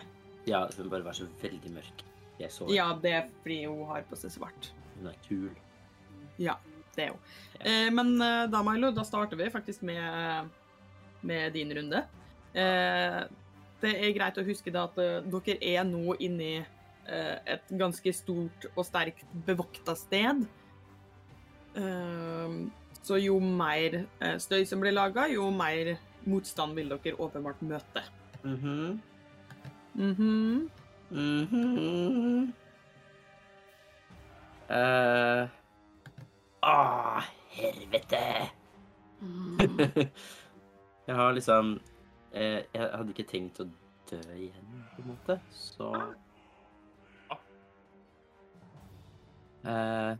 Ja, 0.48 0.62
hun 0.76 0.88
bare 0.92 1.04
var 1.04 1.16
så 1.16 1.26
veldig 1.42 1.72
mørk. 1.74 2.04
Jeg 2.38 2.52
så 2.54 2.68
Ja, 2.70 2.92
det 3.02 3.12
er 3.12 3.26
fordi 3.42 3.64
hun 3.66 3.82
har 3.90 4.04
på 4.08 4.16
seg 4.20 4.30
svart. 4.36 4.70
Hun 4.98 5.08
er 5.10 5.16
kul. 5.26 5.48
Ja, 6.38 6.54
det 6.94 7.08
er 7.08 7.16
hun. 7.16 7.24
Ja. 7.58 7.64
Eh, 7.66 7.90
men 7.92 8.14
eh, 8.22 8.44
da, 8.52 8.62
Milo, 8.64 8.92
da 8.94 9.02
starter 9.04 9.36
vi 9.40 9.50
faktisk 9.50 9.82
med, 9.88 10.48
med 11.26 11.52
din 11.56 11.72
runde. 11.74 12.04
Eh, 12.54 13.20
det 13.82 13.94
er 13.94 14.16
greit 14.16 14.38
å 14.40 14.46
huske 14.46 14.72
da 14.74 14.86
at 14.88 14.98
eh, 15.02 15.20
dere 15.30 15.58
er 15.62 15.86
nå 15.86 16.16
inni 16.18 16.56
eh, 16.58 17.36
et 17.46 17.70
ganske 17.78 18.12
stort 18.16 18.68
og 18.74 18.84
sterkt 18.86 19.26
bevokta 19.46 19.94
sted. 19.98 20.44
Eh, 21.78 22.58
så 23.02 23.20
jo 23.22 23.38
mer 23.40 24.02
eh, 24.02 24.36
støy 24.42 24.64
som 24.68 24.82
blir 24.82 24.96
laga, 24.96 25.28
jo 25.30 25.50
mer 25.54 25.94
motstand 26.28 26.76
vil 26.76 26.90
dere 26.92 27.20
åpenbart 27.22 27.62
møte. 27.62 28.04
Mhm. 28.42 28.98
Mhm. 29.98 30.70
Mhm. 31.10 32.52
Uh, 34.68 35.48
Åh, 36.62 37.22
helvete! 37.50 38.50
Mm. 39.20 39.58
jeg 41.08 41.16
har 41.16 41.32
liksom 41.32 41.78
eh, 42.32 42.64
Jeg 42.74 42.90
hadde 42.94 43.14
ikke 43.14 43.28
tenkt 43.30 43.60
å 43.62 43.68
dø 44.10 44.20
igjen, 44.36 44.72
på 44.94 45.02
en 45.02 45.08
måte. 45.12 45.38
Så 45.52 45.90
Ah! 47.28 47.38
eh, 49.68 50.16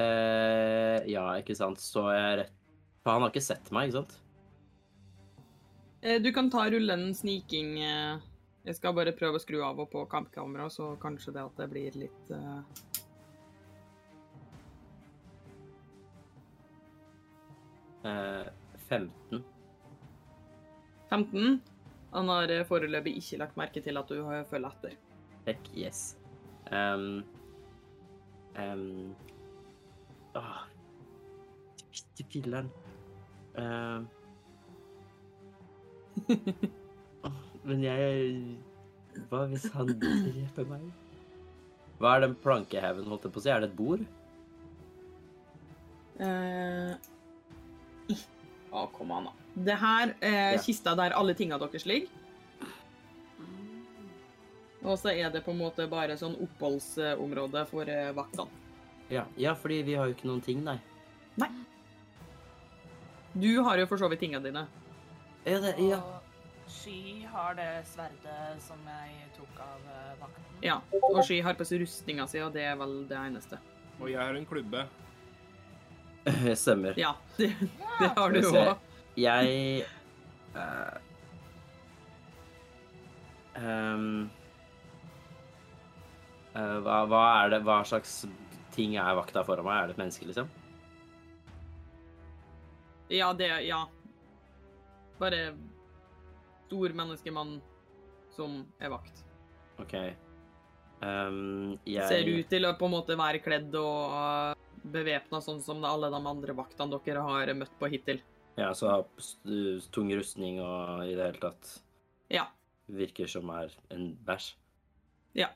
eh, 0.00 0.98
Ja, 1.12 1.26
ikke 1.40 1.56
sant. 1.56 1.80
Så 1.80 2.06
jeg 2.14 2.38
rett 2.42 2.52
For 3.02 3.12
han 3.16 3.22
har 3.26 3.32
ikke 3.32 3.42
sett 3.44 3.70
meg, 3.74 3.88
ikke 3.90 4.00
sant? 4.02 4.18
Eh, 6.02 6.18
Du 6.22 6.32
kan 6.32 6.50
ta 6.50 6.68
rullen 6.70 7.12
sniking. 7.14 7.78
eh, 7.82 8.18
Jeg 8.64 8.76
skal 8.78 8.94
bare 8.94 9.12
prøve 9.12 9.36
å 9.38 9.42
skru 9.42 9.60
av 9.66 9.80
og 9.80 9.90
på 9.90 10.04
kampkamera, 10.08 10.68
så 10.70 10.96
kanskje 11.02 11.32
det 11.34 11.42
at 11.42 11.56
det 11.58 11.68
blir 11.70 11.96
litt 11.98 12.30
uh... 12.30 12.62
Eh, 18.04 18.46
15. 18.88 19.42
15. 21.12 21.60
Han 22.12 22.28
har 22.32 22.50
eh, 22.52 22.64
foreløpig 22.68 23.16
ikke 23.20 23.40
lagt 23.42 23.58
merke 23.60 23.82
til 23.84 24.00
at 24.00 24.08
du 24.08 24.22
har 24.24 24.46
følger 24.48 24.72
etter. 24.72 24.96
Heck 25.46 25.68
yes. 25.76 26.00
Um, 26.72 27.22
um, 28.56 29.12
ah, 30.38 30.64
Fytti 31.92 32.24
filleren. 32.32 32.70
Uh, 33.52 34.04
åh, 37.28 37.40
men 37.68 37.82
jeg 37.84 38.32
Hva 39.28 39.42
hvis 39.50 39.66
han 39.74 39.90
dreper 40.00 40.68
meg? 40.70 40.86
Hva 42.00 42.16
er 42.16 42.24
den 42.24 42.38
plankehaugen, 42.40 43.08
holdt 43.12 43.28
jeg 43.28 43.34
på 43.34 43.42
å 43.42 43.44
si? 43.44 43.52
Er 43.52 43.60
det 43.60 43.68
et 43.68 43.76
bord? 43.76 44.06
Uh. 46.16 46.96
Å, 48.72 48.86
kom 48.96 49.12
an, 49.12 49.28
da. 49.28 49.41
Det 49.54 49.76
her 49.78 50.14
er 50.20 50.52
Ja. 50.56 50.58
kista 50.62 50.94
der 50.96 51.12
alle 51.16 51.34
tinga 51.34 51.58
deres 51.58 51.84
ligger. 51.86 52.08
Og 54.82 54.98
så 54.98 55.12
er 55.14 55.30
det 55.30 55.44
på 55.44 55.52
en 55.52 55.58
måte 55.60 55.86
bare 55.88 56.16
sånn 56.18 56.34
oppholdsområde 56.42 57.66
for 57.70 57.86
eh, 57.88 58.10
vaktene. 58.12 58.48
Ja, 59.12 59.26
ja, 59.36 59.52
fordi 59.54 59.82
vi 59.86 59.94
har 59.94 60.06
jo 60.08 60.14
ikke 60.16 60.26
noen 60.26 60.40
ting, 60.42 60.64
nei. 60.64 60.78
Du 63.34 63.62
har 63.64 63.78
jo 63.78 63.86
for 63.88 63.96
så 63.96 64.08
vidt 64.12 64.20
tinga 64.20 64.40
dine. 64.44 64.66
Ja, 65.46 65.58
det, 65.60 65.74
ja. 65.80 65.96
Og 66.02 66.68
Sky 66.72 67.24
har 67.32 67.54
det 67.54 67.68
sverdet 67.88 68.60
som 68.62 68.78
jeg 68.86 69.30
tok 69.36 69.60
av 69.64 69.86
eh, 69.88 70.10
vakten. 70.20 70.58
Ja. 70.64 70.76
Og 71.10 71.22
Sky 71.24 71.40
har 71.44 71.54
på 71.58 71.64
seg 71.68 71.80
rustninga 71.82 72.26
si, 72.28 72.40
og 72.44 72.52
det 72.52 72.62
er 72.68 72.76
vel 72.80 73.06
det 73.08 73.16
eneste. 73.16 73.58
Og 74.00 74.10
jeg 74.10 74.20
har 74.20 74.34
en 74.36 74.46
klubbe. 74.46 74.84
Stemmer. 76.64 76.94
Ja, 77.00 77.14
det, 77.38 77.52
det 78.00 78.10
har 78.16 78.30
du 78.36 78.40
òg. 78.50 78.76
Jeg 79.18 79.84
uh, 80.56 80.96
um, 83.60 84.30
uh, 86.56 86.78
hva, 86.80 87.02
hva 87.10 87.24
er 87.42 87.52
det 87.52 87.60
Hva 87.66 87.82
slags 87.84 88.22
ting 88.72 88.96
er 88.96 89.18
vakta 89.18 89.44
foran 89.44 89.68
meg? 89.68 89.82
Er 89.82 89.90
det 89.90 89.96
et 89.96 90.00
menneske, 90.00 90.28
liksom? 90.30 90.48
Ja, 93.12 93.32
det 93.36 93.50
Ja. 93.68 93.84
Bare 95.20 95.52
stor 96.66 96.94
menneskemann 96.96 97.58
som 98.32 98.62
er 98.80 98.88
vakt. 98.94 99.24
OK. 99.78 99.94
Um, 101.02 101.78
jeg 101.84 102.08
Ser 102.08 102.30
ut 102.30 102.48
til 102.48 102.64
å 102.64 102.72
på 102.78 102.88
en 102.88 102.94
måte 102.94 103.16
være 103.18 103.42
kledd 103.44 103.74
og 103.76 104.16
uh, 104.16 104.54
bevæpna 104.82 105.42
sånn 105.44 105.60
som 105.62 105.84
alle 105.84 106.08
de 106.14 106.20
andre 106.30 106.56
vaktene 106.56 107.00
dere 107.04 107.24
har 107.26 107.52
møtt 107.58 107.74
på 107.78 107.90
hittil. 107.92 108.22
Ja, 108.58 108.72
så 108.76 109.04
st- 109.18 109.86
tung 109.94 110.10
rustning 110.12 110.58
og 110.60 111.06
i 111.06 111.14
det 111.16 111.24
hele 111.30 111.40
tatt 111.40 111.70
Ja, 112.30 112.46
virker 112.92 113.26
som 113.30 113.48
er 113.50 113.72
en 113.90 114.10
bæsj. 114.26 114.50
Ja. 115.34 115.48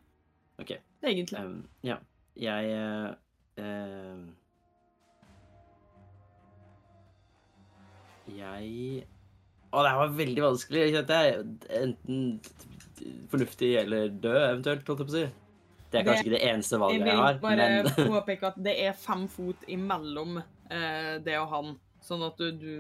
OK. 0.59 0.73
egentlig. 1.05 1.39
Um, 1.41 1.69
ja. 1.85 1.97
Jeg 2.37 2.73
uh, 3.61 4.25
Jeg 8.37 9.07
Å, 9.75 9.83
det 9.83 9.91
her 9.91 9.99
var 10.01 10.13
veldig 10.17 10.43
vanskelig. 10.45 10.85
Kjente 10.95 11.17
jeg 11.21 11.41
enten 11.83 12.21
fornuftig 13.31 13.73
eller 13.83 14.09
død, 14.09 14.39
eventuelt, 14.47 14.87
holdt 14.89 15.03
jeg 15.03 15.09
på 15.09 15.13
å 15.13 15.17
si. 15.19 15.25
Det 15.91 15.99
er 16.01 16.03
Det- 16.03 16.05
kanskje 16.07 16.25
ikke 16.25 16.37
det 16.39 16.49
eneste 16.49 16.79
valget 16.81 17.07
Jeg 17.07 17.17
har. 17.17 17.27
jeg 17.27 17.35
vil 17.35 17.43
bare 17.43 17.67
men 17.69 18.11
påpeke 18.15 18.47
at 18.49 18.57
det 18.65 18.75
er 18.87 18.93
fem 18.93 19.27
fot 19.29 19.57
imellom 19.69 20.39
uh, 20.39 21.19
det 21.23 21.37
og 21.39 21.49
han, 21.53 21.77
sånn 22.07 22.25
at 22.27 22.39
du, 22.39 22.51
du 22.55 22.75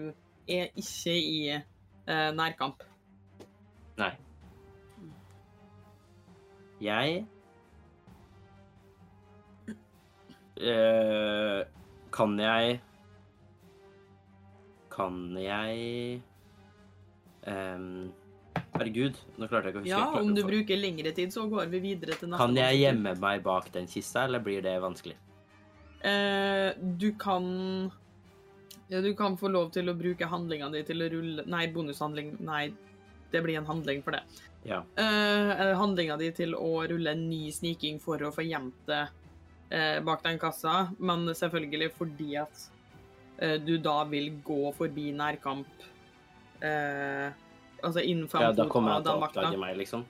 er 0.47 0.71
ikke 0.78 1.14
i 1.14 1.38
eh, 1.54 2.30
nærkamp. 2.37 2.85
Nei. 4.00 4.12
Jeg 6.76 7.23
eh, 10.61 11.62
Kan 12.12 12.35
jeg 12.37 12.75
Kan 14.92 15.16
jeg 15.40 16.21
um, 17.49 18.12
Herregud, 18.76 19.16
nå 19.40 19.49
klarte 19.49 19.71
jeg 19.71 19.73
ikke 19.73 19.80
å 19.80 19.85
huske. 19.85 19.92
Ja, 19.92 20.21
om 20.21 20.35
du 20.37 20.42
bruker 20.45 20.76
lengre 20.76 21.12
tid, 21.16 21.33
så 21.33 21.47
går 21.49 21.68
vi 21.73 21.80
videre 21.80 22.16
til 22.16 22.28
neste. 22.28 22.40
Kan 22.42 22.56
jeg 22.61 22.80
gjemme 22.83 23.14
meg 23.21 23.45
bak 23.45 23.71
den 23.73 23.88
kista, 23.88 24.26
eller 24.28 24.42
blir 24.45 24.61
det 24.64 24.75
vanskelig? 24.85 25.16
Eh, 26.04 26.76
du 26.76 27.09
kan 27.21 27.47
Ja, 28.88 29.00
du 29.02 29.11
kan 29.19 29.37
få 29.38 29.50
lov 29.50 29.73
til 29.75 29.90
å 29.90 29.97
bruke 29.99 30.28
handlinga 30.31 30.69
di 30.71 30.83
til 30.87 31.02
å 31.02 31.09
rulle 31.11 31.45
Nei, 31.50 31.64
bonushandling. 31.75 32.37
Nei, 32.47 32.69
det 33.33 33.43
blir 33.43 33.59
en 33.59 33.66
handling 33.66 34.05
for 34.07 34.14
det. 34.14 34.23
Ja. 34.66 34.83
Uh, 34.99 35.75
handlinga 35.78 36.16
di 36.21 36.31
til 36.35 36.55
å 36.59 36.87
rulle 36.90 37.14
en 37.14 37.26
ny 37.31 37.50
sniking 37.55 37.99
for 38.02 38.23
å 38.23 38.33
få 38.35 38.47
gjemt 38.47 38.78
det 38.87 39.02
uh, 39.07 39.99
bak 40.07 40.23
den 40.26 40.38
kassa, 40.43 40.88
men 40.99 41.26
selvfølgelig 41.35 41.93
fordi 41.99 42.33
at 42.43 42.64
uh, 43.43 43.57
du 43.62 43.76
da 43.83 44.00
vil 44.11 44.33
gå 44.47 44.73
forbi 44.78 45.11
nærkamp 45.14 45.87
eh, 46.61 47.31
Altså 47.83 48.00
innen 48.00 48.28
fem 48.28 48.43
ja, 48.43 48.52
da 48.57 48.64
kommer 48.71 48.95
jeg 48.95 48.97
han 48.97 49.05
til 49.05 49.12
å 49.12 49.26
oppdage 49.26 49.59
meg, 49.61 49.76
liksom. 49.76 50.05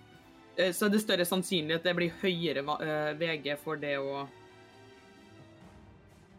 Eh, 0.56 0.72
Så 0.72 0.88
det 0.88 1.00
er 1.00 1.04
større 1.04 1.28
sannsynlighet 1.28 1.86
det 1.86 1.94
blir 1.98 2.14
høyere 2.22 2.62
eh, 2.62 3.12
VG 3.18 3.56
for 3.62 3.80
det 3.80 3.96
å 3.98 4.26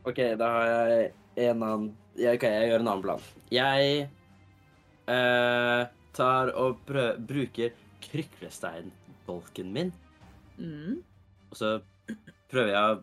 OK, 0.07 0.21
da 0.39 0.47
har 0.53 0.91
jeg 0.91 1.09
en 1.49 1.63
annen 1.63 1.89
ja, 2.17 2.31
OK, 2.33 2.45
jeg 2.49 2.69
gjør 2.71 2.81
en 2.81 2.87
annen 2.89 3.03
plan. 3.03 3.25
Jeg 3.53 4.07
eh, 5.13 5.81
tar 6.17 6.53
og 6.57 6.79
prø 6.87 7.09
bruker 7.29 7.75
kryklesteinbolken 8.07 9.69
min, 9.75 9.91
mm. 10.57 10.95
og 11.51 11.59
så 11.59 11.75
prøver 12.51 12.73
jeg 12.73 12.97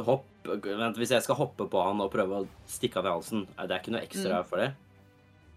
å 0.00 0.06
hoppe 0.06 0.32
Vent, 0.46 0.98
hvis 1.00 1.10
jeg 1.10 1.24
skal 1.24 1.40
hoppe 1.40 1.64
på 1.66 1.80
han 1.82 1.98
og 2.04 2.12
prøve 2.12 2.36
å 2.38 2.44
stikke 2.70 3.00
av 3.00 3.08
i 3.08 3.14
halsen, 3.16 3.40
er 3.58 3.66
det 3.66 3.80
ikke 3.80 3.94
noe 3.96 4.02
ekstra 4.06 4.44
for 4.46 4.62
det? 4.62 4.68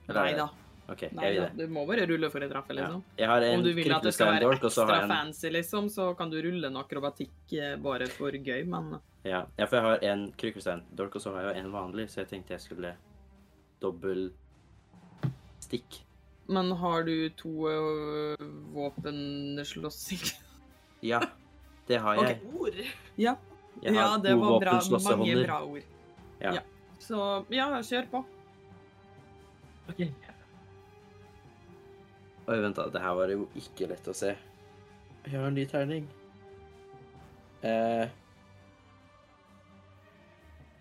Eller 0.08 0.22
er 0.22 0.26
Nei 0.26 0.40
da. 0.40 0.48
OK, 0.90 1.04
Nei 1.14 1.30
det. 1.36 1.50
Du 1.60 1.68
må 1.70 1.84
bare 1.86 2.08
rulle 2.10 2.32
for 2.34 2.42
å 2.42 2.48
treffe, 2.50 2.74
Ja. 2.74 2.80
liksom. 2.80 3.04
Jeg 3.20 3.28
har 3.30 3.46
en 3.46 3.60
Om 3.60 3.66
du 3.68 3.74
vil 3.78 3.94
at 3.94 4.08
det 4.08 4.14
skal 4.16 4.32
være 4.34 4.50
ekstra 4.58 4.96
en 5.04 5.14
fancy, 5.14 5.50
liksom, 5.54 5.90
så 5.94 6.18
kan 6.18 6.32
du 6.32 6.40
rulle 6.42 6.72
en 6.72 6.80
akrobatikk 6.82 7.54
eh, 7.54 7.76
bare 7.78 8.08
for 8.10 8.32
gøy, 8.32 8.66
men 8.66 8.98
Ja, 9.24 9.44
ja, 9.58 9.66
for 9.66 9.76
jeg 9.76 9.86
har 9.86 10.04
en 10.14 10.28
kryklesteindolk, 10.40 11.16
og 11.16 11.22
så 11.22 11.34
har 11.36 11.50
jeg 11.50 11.64
en 11.64 11.74
vanlig, 11.74 12.08
så 12.12 12.22
jeg 12.22 12.30
tenkte 12.32 12.56
jeg 12.56 12.64
skulle 12.64 12.94
dobbel 13.84 14.30
stikk. 15.60 16.02
Men 16.50 16.72
har 16.82 17.04
du 17.04 17.30
to 17.38 17.70
uh, 17.70 18.48
våpenslåssing? 18.76 20.30
Ja, 21.02 21.22
det 21.88 22.02
har 22.04 22.18
jeg. 22.20 22.42
Ord. 22.52 22.76
Ja. 23.16 23.38
Jeg 23.80 23.94
ja, 23.96 24.18
det 24.20 24.34
to 24.34 24.40
var 24.42 24.60
bra, 24.60 24.74
mange 24.74 24.82
våpenslåssehånder. 24.82 25.46
bra 25.46 25.60
ord. 25.64 25.86
Ja. 26.42 26.54
Ja. 26.58 26.64
Så 27.00 27.46
ja, 27.56 27.68
kjør 27.80 28.10
på. 28.12 28.24
OK. 29.90 30.02
Oi, 32.50 32.58
vent 32.60 32.76
da, 32.76 32.90
det 32.92 33.04
her 33.04 33.16
var 33.16 33.32
jo 33.32 33.48
ikke 33.62 33.88
lett 33.94 34.12
å 34.12 34.16
se. 34.18 34.34
Jeg 35.24 35.38
har 35.38 35.48
en 35.48 35.56
ny 35.56 35.64
terning. 35.72 36.10
Eh, 37.62 38.12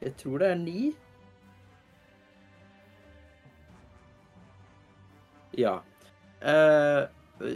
jeg 0.00 0.14
tror 0.20 0.42
det 0.42 0.48
er 0.52 0.58
ni. 0.60 0.80
Ja. 5.58 5.80
Eh, 6.40 7.08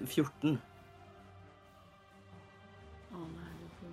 14. 0.06 0.56
Å 3.12 3.22
nei, 3.28 3.52
det 3.62 3.92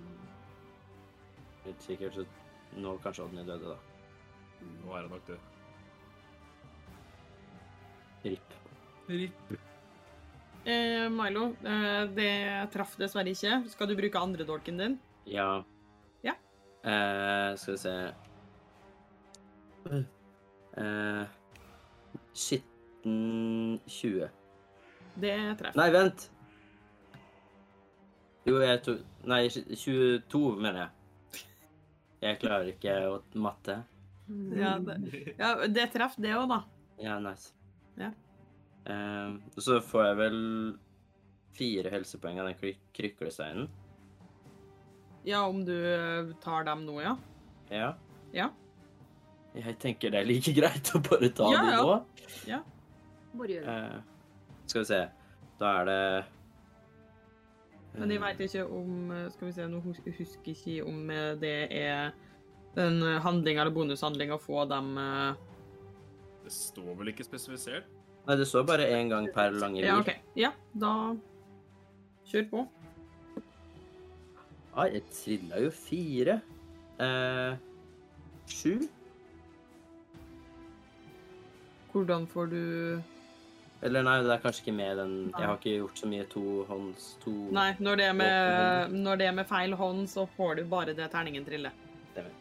Litt 1.68 1.86
sikkert, 1.86 2.18
så 2.18 2.80
nå 2.80 2.96
kanskje 3.04 3.26
Odny 3.28 3.44
døde 3.46 3.74
da. 3.74 3.78
Nå 4.82 4.96
er 4.96 5.06
det 5.06 5.12
nok 5.14 5.26
det. 5.28 5.38
Ripp. 8.24 8.56
Eh, 10.64 11.06
Milo, 11.10 11.46
eh, 11.64 12.02
det 12.14 12.32
traff 12.74 12.96
dessverre 13.00 13.32
ikke. 13.32 13.62
Skal 13.72 13.88
du 13.88 13.96
bruke 13.98 14.20
andre 14.20 14.44
dolken 14.48 14.76
din? 14.80 14.98
Ja. 15.26 15.62
Ja. 16.26 16.34
Eh, 16.82 17.56
skal 17.56 17.74
vi 17.74 17.80
se 17.80 17.94
Eh, 19.88 21.24
Shit. 22.34 22.64
19, 23.04 23.80
20. 23.86 24.28
Det 25.14 25.54
treffer. 25.58 25.78
Nei, 25.78 25.90
vent. 25.94 26.26
Jo, 28.48 28.56
jeg 28.62 28.82
to... 28.84 28.96
Nei, 29.28 29.44
22, 29.52 30.42
mener 30.60 30.82
jeg. 30.84 31.44
Jeg 32.20 32.40
klarer 32.42 32.72
ikke 32.72 32.96
å 33.08 33.14
matte. 33.40 33.80
Ja, 34.54 34.76
det, 34.84 34.96
ja, 35.38 35.54
det 35.68 35.88
treffer 35.94 36.24
det 36.24 36.34
òg, 36.36 36.46
da. 36.52 36.60
Ja, 37.00 37.16
nice. 37.22 37.54
Ja. 37.98 38.10
Eh, 38.84 39.38
så 39.60 39.80
får 39.84 40.06
jeg 40.10 40.18
vel 40.20 40.40
fire 41.56 41.92
helsepoeng 41.92 42.40
av 42.40 42.50
den 42.50 42.58
kry 42.60 42.74
kryklesteinen. 42.96 43.68
Ja, 45.26 45.42
om 45.48 45.64
du 45.66 45.74
eh, 45.74 46.30
tar 46.44 46.64
dem 46.68 46.86
nå, 46.86 47.00
ja. 47.04 47.16
Ja. 47.72 47.90
Ja. 48.36 48.50
Jeg 49.54 49.76
tenker 49.82 50.12
det 50.14 50.20
er 50.20 50.28
like 50.28 50.52
greit 50.54 50.92
å 50.94 51.00
bare 51.02 51.30
ta 51.34 51.48
Ja, 51.50 51.62
de 51.64 51.70
ja. 52.50 52.58
nå. 52.60 52.60
Bare 53.40 53.56
gjør 53.56 53.64
det. 53.66 53.74
Uh, 53.74 54.60
skal 54.70 54.84
vi 54.84 54.88
se. 54.90 55.00
Da 55.60 55.72
er 55.80 55.88
det 55.90 56.00
Men 57.98 58.14
jeg 58.14 58.22
veit 58.22 58.40
ikke 58.46 58.62
om 58.64 59.10
eh, 59.12 59.26
Skal 59.34 59.48
vi 59.48 59.52
se, 59.52 59.66
nå 59.68 59.80
husker 59.84 60.52
ikke 60.54 60.76
om 60.88 61.10
det 61.42 61.56
er 61.68 62.12
en 62.80 63.02
handling 63.26 63.58
eller 63.58 63.74
bonushandling 63.74 64.30
å 64.32 64.38
få 64.40 64.62
dem 64.70 64.92
uh... 64.96 65.34
Det 66.44 66.52
står 66.54 66.94
vel 67.00 67.10
ikke 67.12 67.26
spesifisert? 67.26 67.90
Nei, 68.28 68.36
det 68.38 68.46
står 68.46 68.62
bare 68.68 68.86
én 68.94 69.10
gang 69.10 69.26
per 69.34 69.52
lange 69.58 69.82
Ja, 69.82 69.98
okay. 69.98 70.22
OK. 70.22 70.38
Ja, 70.38 70.52
da 70.78 70.94
Kjør 72.30 72.44
på. 72.46 72.60
Ai, 74.78 74.86
jeg 74.94 75.02
trilla 75.10 75.58
jo 75.64 75.70
fire. 75.74 76.36
Eh, 77.02 77.56
sju? 78.46 78.76
Hvordan 81.92 82.26
får 82.30 82.50
du 82.52 82.62
Eller 83.82 84.04
nei, 84.06 84.16
det 84.22 84.32
er 84.34 84.42
kanskje 84.42 84.64
ikke 84.66 84.76
med 84.76 84.98
den 85.00 85.12
Jeg 85.32 85.46
har 85.46 85.56
ikke 85.56 85.76
gjort 85.78 86.02
så 86.02 86.10
mye 86.10 86.26
tohånds 86.30 87.06
to 87.24 87.34
Nei, 87.56 87.70
når 87.80 88.00
det 88.00 88.08
er 88.10 88.16
med, 88.18 88.96
når 89.06 89.20
det 89.22 89.28
er 89.30 89.36
med 89.40 89.48
feil 89.48 89.76
hånd, 89.78 90.04
så 90.10 90.26
får 90.36 90.60
du 90.60 90.64
bare 90.70 90.94
det 90.96 91.10
terningen 91.12 91.46
trille. 91.46 91.72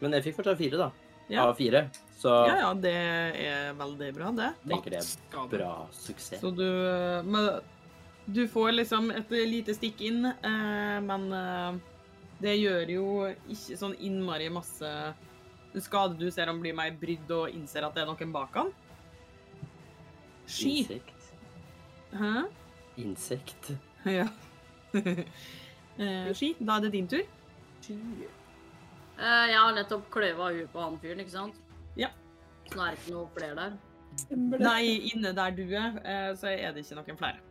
Men 0.02 0.18
jeg 0.18 0.30
fikk 0.30 0.40
fortsatt 0.42 0.60
fire, 0.60 0.80
da. 0.82 0.90
Ja. 1.30 1.44
Av 1.46 1.54
fire. 1.56 1.84
Så 2.18 2.32
Ja, 2.50 2.56
ja, 2.66 2.70
det 2.74 2.94
er 2.94 3.74
veldig 3.78 4.14
bra, 4.18 4.32
det. 4.36 4.54
jeg 4.66 4.72
tenker 4.74 4.96
det 4.98 5.04
er 5.04 5.52
bra 5.52 5.74
suksess. 5.94 6.42
Så 6.42 6.52
du 6.52 6.66
Men 7.24 7.62
du 8.26 8.48
får 8.48 8.72
liksom 8.72 9.12
et 9.12 9.32
lite 9.32 9.74
stikk 9.74 10.02
inn, 10.06 10.26
eh, 10.26 10.98
men 11.02 11.32
eh, 11.34 11.80
det 12.42 12.56
gjør 12.60 12.92
jo 12.94 13.06
ikke 13.50 13.78
sånn 13.80 13.96
innmari 14.00 14.50
masse 14.54 14.92
skade. 15.82 16.18
Du 16.20 16.30
ser 16.32 16.50
han 16.52 16.62
blir 16.62 16.76
mer 16.78 16.92
brydd 17.00 17.32
og 17.34 17.50
innser 17.50 17.88
at 17.88 17.96
det 17.96 18.04
er 18.04 18.10
noen 18.12 18.34
bak 18.36 18.54
han. 18.60 18.70
Ski. 20.50 20.80
Insekt. 20.82 21.34
Hæ? 22.12 22.34
Insekt. 22.98 23.72
Ja. 24.06 24.28
uh, 26.00 26.30
ski, 26.34 26.54
da 26.60 26.78
er 26.78 26.86
det 26.86 26.92
din 26.94 27.08
tur. 27.08 27.26
Eh, 27.90 29.46
jeg 29.52 29.58
har 29.60 29.74
nettopp 29.76 30.06
kløyva 30.14 30.54
huet 30.56 30.70
på 30.72 30.80
han 30.80 30.96
fyren, 31.02 31.20
ikke 31.20 31.34
sant? 31.34 31.58
Ja. 32.00 32.08
Så 32.70 32.78
nå 32.80 32.86
er 32.86 32.96
det 32.96 33.02
ikke 33.02 33.16
noe 33.18 33.28
flere 33.36 33.58
der. 33.58 33.76
Nei, 34.64 35.12
inne 35.12 35.34
der 35.36 35.52
du 35.58 35.66
er, 35.68 36.00
uh, 36.00 36.32
så 36.40 36.54
er 36.54 36.72
det 36.74 36.86
ikke 36.86 37.02
noen 37.02 37.20
flere. 37.20 37.44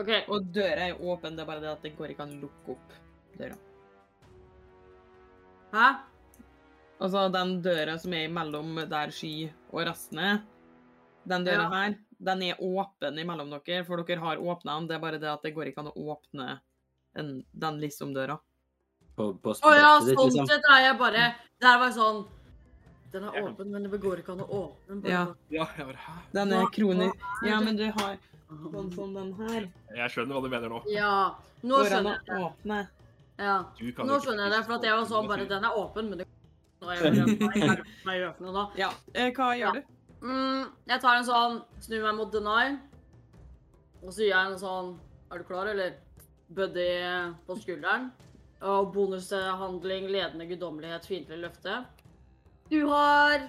OK. 0.00 0.10
Og 0.32 0.48
døra 0.56 0.88
er 0.88 1.04
åpen, 1.04 1.36
det 1.36 1.44
er 1.44 1.50
bare 1.52 1.62
det 1.62 1.70
at 1.74 1.84
det 1.84 1.92
går 1.98 2.14
ikke 2.14 2.24
an 2.24 2.38
å 2.38 2.46
lukke 2.46 2.78
opp 2.78 2.96
døra. 3.36 3.60
Hæ? 5.76 5.90
Altså, 7.02 7.26
den 7.36 7.58
døra 7.64 7.98
som 8.00 8.16
er 8.16 8.32
mellom 8.32 8.80
der 8.88 9.12
Sky 9.12 9.50
og 9.68 9.84
resten 9.90 10.20
er, 10.22 10.40
den 11.24 11.44
døra 11.44 11.62
Ja. 11.62 11.70
her, 11.70 11.94
den 12.18 12.42
er 12.42 12.56
åpen 12.60 13.18
imellom 13.18 13.50
dere, 13.50 13.84
for 13.84 14.02
dere 14.02 14.20
har 14.20 14.36
åpna 14.36 14.78
den. 14.78 14.88
Det 14.88 14.94
er 14.96 15.00
bare 15.00 15.18
det 15.18 15.28
at 15.30 15.42
det 15.42 15.54
går 15.54 15.66
ikke 15.72 15.78
an 15.84 15.90
å 15.92 16.16
åpne 16.16 16.60
en, 17.16 17.44
den 17.52 17.80
liksom-døra. 17.80 18.38
På, 19.16 19.34
på 19.34 19.50
Å 19.52 19.72
ja, 19.76 19.98
sprettet 20.00 20.08
ditt, 20.08 20.18
sånn 20.18 20.30
liksom. 20.30 20.46
sett 20.48 20.68
er 20.72 20.80
jeg 20.86 20.98
bare 20.98 21.34
Der 21.60 21.78
var 21.78 21.90
jeg 21.90 21.96
sånn 21.98 22.22
Den 23.12 23.24
er 23.28 23.42
åpen, 23.42 23.68
men 23.70 23.82
det 23.84 23.98
går 24.00 24.22
ikke 24.22 24.32
an 24.32 24.40
å 24.40 24.46
åpne 24.48 25.02
den. 25.02 25.10
Ja. 25.12 25.26
Ja, 25.52 25.66
jeg 25.76 25.84
bare 25.90 26.00
Hæ? 26.00 26.14
Den 26.32 26.52
er 26.52 26.62
er 26.62 27.12
Ja, 27.44 27.60
men 27.60 27.76
du 27.76 27.84
har 27.92 28.16
sånn 28.72 28.92
som 28.94 29.14
den 29.14 29.34
her. 29.34 29.68
Jeg 29.96 30.10
skjønner 30.14 30.32
hva 30.36 30.42
du 30.42 30.48
mener 30.48 30.68
nå. 30.72 30.80
Ja. 30.88 31.34
Nå 31.62 31.76
Går 31.82 31.90
skjønner 31.90 32.16
jeg 32.16 32.24
det. 32.26 32.40
åpne. 32.46 32.78
Ja. 33.38 33.56
Nå 34.08 34.18
skjønner 34.24 34.42
jeg 34.48 34.52
det, 34.56 34.64
for 34.64 34.74
at 34.78 34.82
jeg 34.88 34.96
var 34.96 35.04
sånn 35.12 35.28
bare 35.28 35.46
Den 35.48 35.64
er 35.64 35.76
åpen, 35.76 36.08
men 36.08 36.18
det 36.22 36.26
går 36.80 36.94
ikke 36.96 37.12
an 37.12 37.20
å 37.20 38.16
åpne 38.32 38.52
den. 38.56 38.78
Ja, 38.80 38.90
eh, 39.14 39.30
hva 39.36 39.52
gjør 39.58 39.76
du? 39.76 39.82
Mm, 40.22 40.68
jeg 40.86 41.00
tar 41.02 41.16
en 41.18 41.26
sånn 41.26 41.56
Snur 41.82 42.04
meg 42.04 42.14
mot 42.20 42.30
deny. 42.32 42.76
Og 44.02 44.12
så 44.14 44.22
gir 44.22 44.30
jeg 44.32 44.52
en 44.52 44.58
sånn 44.60 44.92
Er 45.32 45.40
du 45.42 45.44
klar, 45.48 45.66
eller? 45.72 45.96
Buddy 46.52 46.84
på 47.46 47.56
skulderen. 47.62 48.10
Og 48.62 48.90
bonushandling, 48.94 50.04
ledende 50.12 50.44
guddommelighet, 50.50 51.06
fiendtlig 51.08 51.38
løfte. 51.40 51.78
Du 52.70 52.84
har 52.90 53.48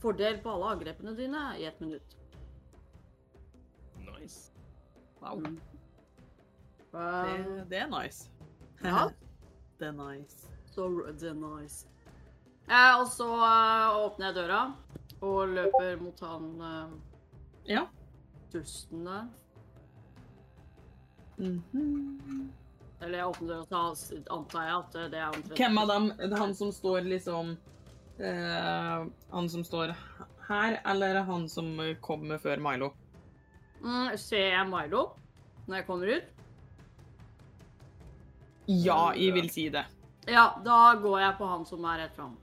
fordel 0.00 0.38
på 0.44 0.52
alle 0.54 0.70
angrepene 0.76 1.16
dine 1.18 1.42
i 1.58 1.64
ett 1.68 1.80
minutt. 1.82 2.14
Nice. 4.06 4.52
Wow, 5.20 5.40
Mm. 5.40 5.58
det, 6.92 7.00
Um, 7.00 7.68
det 7.68 7.78
er 7.82 7.86
nice. 7.90 8.28
Ja. 8.84 9.08
Det 9.80 9.88
er 9.88 9.92
nice. 9.92 10.46
så 10.70 10.86
det 11.18 11.28
er 11.28 11.34
nice. 11.34 11.86
Eh, 12.70 13.00
og 13.00 13.06
så 13.10 13.26
eh, 13.26 13.96
åpner 14.06 14.26
jeg 14.30 14.34
døra 14.36 14.60
og 15.24 15.54
løper 15.56 15.96
mot 16.02 16.20
han 16.20 16.50
uh, 16.60 16.92
Ja. 17.68 17.86
dusten 18.52 19.04
der. 19.04 19.26
-hmm. 21.38 22.52
Eller 23.00 23.18
jeg 23.18 23.26
åpner 23.26 23.48
døra, 23.48 23.94
så 23.94 24.14
antar 24.30 24.62
jeg 24.62 24.76
at 24.76 24.92
det 25.12 25.18
er 25.18 25.26
omtrent 25.26 25.58
Hvem 25.58 25.78
av 25.78 25.88
dem? 25.88 26.12
Han 26.38 26.54
som 26.54 26.72
står 26.72 27.00
liksom 27.00 27.56
uh, 28.20 29.06
Han 29.30 29.48
som 29.48 29.64
står 29.64 29.94
her, 30.48 30.80
eller 30.86 31.20
han 31.20 31.48
som 31.48 31.78
kommer 32.00 32.38
før 32.38 32.56
Milo? 32.56 32.92
Mm, 33.82 34.16
ser 34.16 34.50
jeg 34.52 34.68
Milo 34.68 35.10
når 35.66 35.76
jeg 35.76 35.86
kommer 35.86 36.06
ut? 36.06 36.30
Ja, 38.66 39.12
jeg 39.16 39.32
vil 39.36 39.50
si 39.52 39.68
det. 39.72 39.84
Ja, 40.28 40.54
da 40.64 40.94
går 41.00 41.18
jeg 41.20 41.36
på 41.38 41.48
han 41.48 41.64
som 41.68 41.84
er 41.84 42.04
rett 42.04 42.14
fram. 42.16 42.36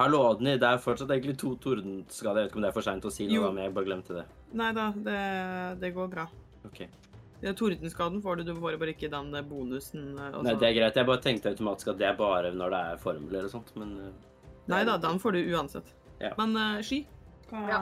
Hallo, 0.00 0.22
Odny. 0.30 0.54
Det 0.56 0.64
er 0.64 0.78
fortsatt 0.80 1.10
egentlig 1.12 1.34
to 1.40 1.50
tordenskader. 1.60 2.38
Jeg 2.40 2.46
vet 2.46 2.52
ikke 2.54 2.56
om 2.60 2.64
det 2.64 2.68
er 2.70 2.76
for 2.78 2.86
seint 2.86 3.04
å 3.04 3.10
si 3.12 3.26
Jo. 3.28 3.42
noe, 3.42 3.52
men 3.52 3.66
jeg 3.66 3.74
bare 3.76 3.88
glemte 3.88 4.14
det. 4.16 4.22
Nei 4.56 4.70
da, 4.72 4.86
det, 4.96 5.16
det 5.82 5.90
går 5.92 6.08
bra. 6.14 6.24
Ok. 6.64 6.78
Ja, 7.40 7.52
Tordenskaden 7.56 8.22
får 8.24 8.40
du, 8.40 8.42
du 8.48 8.54
får 8.56 8.78
bare 8.80 8.94
ikke 8.94 9.10
den 9.12 9.28
eh, 9.36 9.44
bonusen. 9.44 10.06
eh, 10.16 10.34
og 10.38 10.44
Nei, 10.44 10.54
det 10.60 10.68
er 10.70 10.74
greit. 10.78 10.96
Jeg 10.96 11.08
bare 11.08 11.22
tenkte 11.24 11.52
automatisk 11.52 11.92
at 11.92 11.98
det 12.00 12.06
er 12.08 12.16
bare 12.16 12.52
når 12.56 12.72
det 12.72 12.80
er 12.92 13.00
formler 13.00 13.48
og 13.48 13.52
sånt, 13.52 13.72
men 13.80 13.94
eh, 14.06 14.52
Nei 14.72 14.82
da, 14.88 14.96
den 15.00 15.20
får 15.20 15.36
du 15.36 15.40
uansett. 15.52 15.88
Ja. 16.20 16.30
Men 16.38 16.56
uh, 16.56 16.80
Sky, 16.84 17.02
hva 17.50 17.64
Ja. 17.68 17.80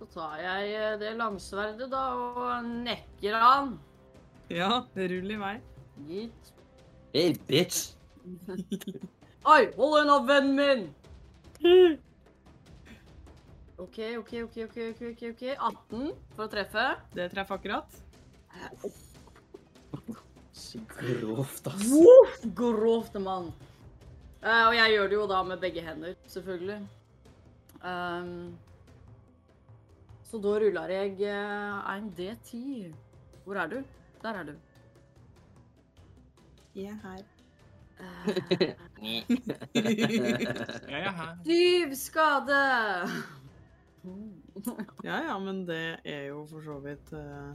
Så 0.00 0.08
tar 0.12 0.36
jeg 0.40 0.98
det 1.00 1.14
langsverdet 1.16 1.88
da 1.92 2.02
og 2.16 2.68
nekker 2.88 3.36
han. 3.36 3.74
Ja, 4.52 4.82
rull 4.96 5.32
i 5.36 5.40
vei. 5.40 5.54
Gitt. 6.08 6.52
Hey, 7.12 7.32
bitch! 7.48 7.90
Oi, 9.44 9.72
hold 9.76 10.00
unna 10.02 10.18
vennen 10.28 10.54
min! 10.54 10.80
OK, 13.80 13.98
OK, 14.18 14.32
OK, 14.42 14.56
OK, 14.64 14.76
OK, 14.90 15.00
ok, 15.10 15.22
ok. 15.30 15.44
18 15.56 16.10
for 16.36 16.44
å 16.44 16.50
treffe. 16.52 16.84
Det 17.16 17.30
treffer 17.32 17.56
akkurat. 17.56 18.00
Så 20.52 20.82
grovt, 20.92 21.70
ass. 21.70 21.86
Woof! 21.88 22.36
Grovt, 22.58 23.16
mann. 23.24 23.48
Uh, 24.44 24.66
og 24.68 24.76
jeg 24.76 24.92
gjør 24.92 25.08
det 25.08 25.16
jo 25.16 25.24
da 25.32 25.40
med 25.48 25.64
begge 25.64 25.84
hender, 25.84 26.14
selvfølgelig. 26.28 26.78
Um, 27.80 28.52
så 30.28 30.38
da 30.44 30.54
ruller 30.60 30.92
jeg 30.92 31.16
eh, 31.26 31.90
en 31.96 32.12
D10. 32.14 32.92
Hvor 33.46 33.64
er 33.64 33.72
du? 33.72 33.80
Der 34.22 34.42
er 34.44 34.52
du. 34.52 34.56
Jeg 36.76 36.92
er 36.92 37.00
her. 37.02 37.39
Jeg 39.80 41.00
er 41.00 41.12
her. 41.16 41.34
Syv 41.46 41.94
skade! 41.98 42.60
Ja 45.06 45.20
ja, 45.24 45.34
men 45.40 45.64
det 45.68 46.00
er 46.08 46.24
jo 46.30 46.44
for 46.50 46.64
så 46.64 46.76
vidt 46.84 47.12
eh, 47.16 47.50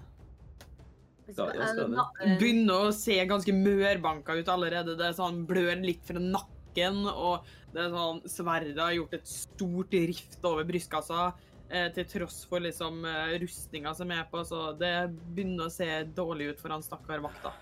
Skade, 1.25 1.57
ja, 1.57 1.67
skade. 1.73 2.37
Begynner 2.39 2.87
å 2.87 2.93
se 2.95 3.17
ganske 3.25 3.53
mørbanka 3.55 4.35
ut 4.37 4.49
allerede. 4.53 4.93
Det 4.97 5.07
er 5.09 5.17
sånn 5.17 5.43
blør 5.49 5.81
litt 5.81 6.05
fra 6.05 6.21
nakken, 6.21 7.01
og 7.09 7.47
det 7.73 7.81
er 7.87 7.95
sånn 7.95 8.21
Sverre 8.29 8.75
har 8.77 8.93
gjort 8.93 9.17
et 9.17 9.27
stort 9.29 9.97
rift 9.97 10.45
over 10.45 10.67
brystkassa. 10.69 11.31
Eh, 11.65 11.87
til 11.95 12.05
tross 12.05 12.43
for 12.45 12.61
liksom 12.61 13.01
eh, 13.09 13.39
rustninga 13.41 13.95
som 13.97 14.11
er 14.13 14.27
på, 14.29 14.43
så 14.45 14.67
det 14.77 14.93
begynner 15.33 15.65
å 15.65 15.73
se 15.73 15.87
dårlig 16.13 16.53
ut 16.53 16.61
for 16.61 16.75
han 16.75 16.85
stakkar 16.85 17.23
vakta. 17.25 17.55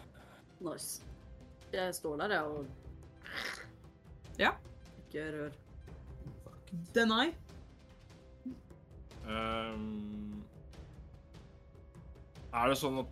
Nice. 0.63 1.12
Jeg 1.74 1.96
står 1.98 2.18
der, 2.22 2.36
jeg, 2.36 2.44
og 2.44 2.66
Ja. 4.40 4.52
Ikke 5.08 5.26
rør. 5.34 5.52
Deny. 6.96 7.32
Um, 9.24 10.44
er 12.54 12.70
det 12.70 12.78
sånn 12.82 12.98
at 13.04 13.12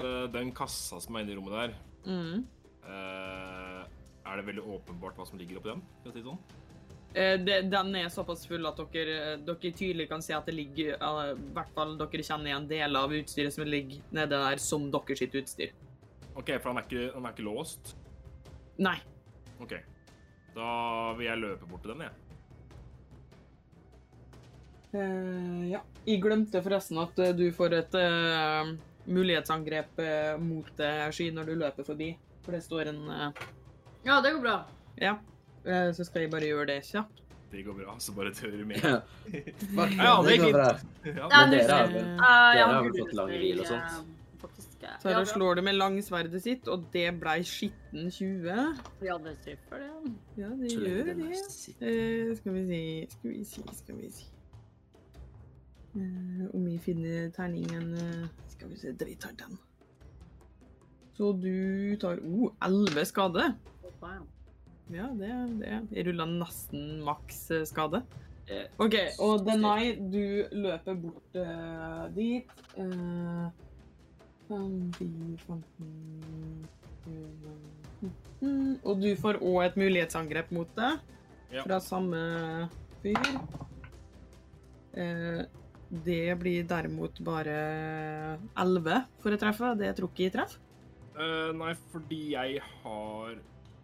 uh, 0.00 0.26
den 0.32 0.52
kassa 0.56 1.00
som 1.02 1.16
er 1.16 1.24
inne 1.24 1.34
i 1.34 1.38
rommet 1.38 1.56
der, 1.56 1.74
Mm. 2.06 2.44
uh, 2.86 3.82
er 4.26 4.36
det 4.38 4.46
veldig 4.46 4.62
åpenbart 4.76 5.16
hva 5.18 5.26
som 5.26 5.38
ligger 5.40 5.58
oppi 5.58 5.72
den? 5.72 5.82
Skal 6.00 6.12
jeg 6.12 6.20
si 6.20 6.28
sånn? 6.28 6.38
Eh, 7.16 7.36
det, 7.40 7.70
den 7.72 7.94
er 7.96 8.08
såpass 8.12 8.44
full 8.46 8.66
at 8.68 8.76
dere, 8.92 9.36
dere 9.40 9.72
tydelig 9.72 10.08
kan 10.10 10.20
se 10.22 10.34
at 10.36 10.44
det 10.44 10.52
ligger 10.54 10.98
I 11.00 11.34
hvert 11.56 11.70
fall 11.72 11.94
dere 11.96 12.22
kjenner 12.26 12.50
igjen 12.50 12.66
deler 12.68 13.06
av 13.06 13.14
utstyret 13.16 13.54
som 13.54 13.64
ligger 13.64 14.02
nede 14.12 14.36
der, 14.36 14.60
som 14.60 14.90
deres 14.92 15.22
utstyr. 15.24 15.72
OK, 16.36 16.50
for 16.60 16.70
han 16.70 16.80
er 16.80 16.86
ikke, 16.86 17.10
han 17.14 17.26
er 17.26 17.34
ikke 17.34 17.46
låst? 17.46 17.94
Nei. 18.84 18.96
OK. 19.62 19.72
Da 20.56 20.70
vil 21.16 21.28
jeg 21.28 21.40
løpe 21.40 21.68
bort 21.68 21.84
til 21.84 21.94
den, 21.94 22.06
jeg. 22.06 22.22
Uh, 24.96 25.64
ja. 25.68 25.80
Jeg 26.06 26.22
glemte 26.22 26.62
forresten 26.62 27.00
at 27.02 27.18
eh, 27.18 27.34
du 27.36 27.48
får 27.52 27.74
et 27.80 27.96
uh, 27.98 28.68
mulighetsangrep 29.10 29.98
uh, 29.98 30.36
mot 30.40 30.78
uh, 30.78 31.08
sky 31.12 31.32
når 31.34 31.50
du 31.50 31.54
løper 31.64 31.88
forbi. 31.88 32.12
For 32.46 32.54
det 32.54 32.62
står 32.62 32.92
en 32.92 33.00
Ja, 34.06 34.20
det 34.22 34.36
går 34.36 34.42
bra. 34.44 34.58
Ja. 35.02 35.16
Så 35.66 36.04
skal 36.06 36.22
jeg 36.22 36.30
bare 36.30 36.46
gjøre 36.46 36.68
det 36.68 36.76
kjapt. 36.86 37.24
Det 37.50 37.64
går 37.66 37.74
bra, 37.80 37.96
så 37.98 38.12
bare 38.14 38.30
tør 38.30 38.52
du 38.54 38.62
med. 38.68 38.78
Ja. 38.86 39.00
Det 40.22 40.28
det 40.28 40.36
går 40.44 40.52
bra. 40.54 40.68
Ja, 41.02 41.26
Men 41.26 41.50
dere 41.50 41.72
har 41.72 41.90
vel 41.90 42.06
Dere 42.06 42.68
har 42.70 42.84
vel 42.84 42.94
fått 43.00 43.16
lang 43.18 43.32
hvil 43.34 43.64
og 43.64 43.66
sånt? 43.72 44.15
Faktisk. 44.40 44.76
Så 45.02 45.10
her 45.10 45.18
ja, 45.18 45.24
slår 45.28 45.58
det 45.58 45.66
med 45.66 45.78
langsverdet 45.78 46.42
sitt, 46.44 46.68
og 46.68 46.86
det 46.94 47.08
blei 47.20 47.40
skitten 47.46 48.10
20. 48.12 48.48
Ja, 49.06 49.18
det 49.24 49.36
treffer 49.44 49.84
det. 49.84 50.14
Ja, 50.38 50.52
det 50.54 50.72
Tror 50.74 50.88
gjør 50.88 51.12
det. 51.12 51.28
Eh, 51.80 52.32
skal 52.38 52.58
vi 52.58 52.64
si 52.70 52.82
Skal 53.16 53.30
vi 53.34 53.44
si 53.44 53.68
Skal 53.80 54.00
vi 54.00 54.10
si 54.14 54.32
Eh, 55.96 56.54
Om 56.54 56.64
vi 56.64 56.78
finner 56.78 57.30
terningen 57.30 57.94
eh, 57.94 58.28
Skal 58.48 58.68
vi 58.68 58.76
se 58.76 58.92
Vi 58.98 59.14
tar 59.14 59.32
den. 59.32 59.58
Så 61.16 61.32
du 61.32 61.96
tar 61.96 62.18
oh, 62.20 62.52
11 62.60 63.04
skade. 63.04 63.54
Ja, 64.92 65.06
det 65.16 65.28
er 65.32 65.46
det. 65.60 65.78
Jeg 65.96 66.06
rulla 66.06 66.26
nesten 66.28 67.00
maks 67.06 67.50
eh, 67.50 67.64
skade. 67.64 68.02
Eh, 68.46 68.68
OK, 68.78 68.94
og 69.24 69.46
Denai, 69.46 69.96
du 69.96 70.44
løper 70.52 70.94
bort 71.00 71.38
uh, 71.40 72.04
dit. 72.14 72.52
Uh, 72.76 72.84
5, 72.84 72.84
10, 72.84 72.92
15 72.92 73.48
20. 73.48 73.65
Og 78.86 79.00
du 79.02 79.08
får 79.18 79.38
òg 79.42 79.60
et 79.64 79.78
mulighetsangrep 79.80 80.50
mot 80.54 80.68
det 80.76 80.92
Ja. 81.52 81.62
fra 81.62 81.78
samme 81.80 82.68
fyr. 83.02 83.40
Eh, 84.96 85.44
det 85.90 86.38
blir 86.38 86.64
derimot 86.66 87.20
bare 87.22 88.38
11 88.56 89.06
for 89.22 89.30
å 89.30 89.38
treffe. 89.38 89.76
Det 89.78 89.94
tror 89.96 90.10
ikke 90.10 90.24
jeg 90.26 90.32
treff. 90.32 90.58
Uh, 91.16 91.52
nei, 91.56 91.72
fordi 91.92 92.32
jeg 92.34 92.60
har 92.82 93.36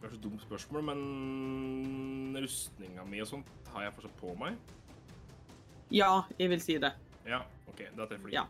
Det 0.03 0.09
er 0.11 0.17
så 0.17 0.21
dumt 0.21 0.41
spørsmål, 0.43 0.83
men 0.83 2.35
rustninga 2.43 3.05
mi 3.07 3.21
og 3.23 3.29
sånt 3.29 3.47
har 3.73 3.85
jeg 3.85 3.93
fortsatt 3.95 4.17
på 4.19 4.33
meg. 4.37 4.57
Ja, 5.95 6.25
jeg 6.37 6.49
vil 6.51 6.61
si 6.61 6.77
det. 6.83 6.91
Ja, 7.25 7.45
OK, 7.69 7.85
da 7.97 8.07
treffer 8.11 8.27
de. 8.27 8.35
Ja. 8.35 8.43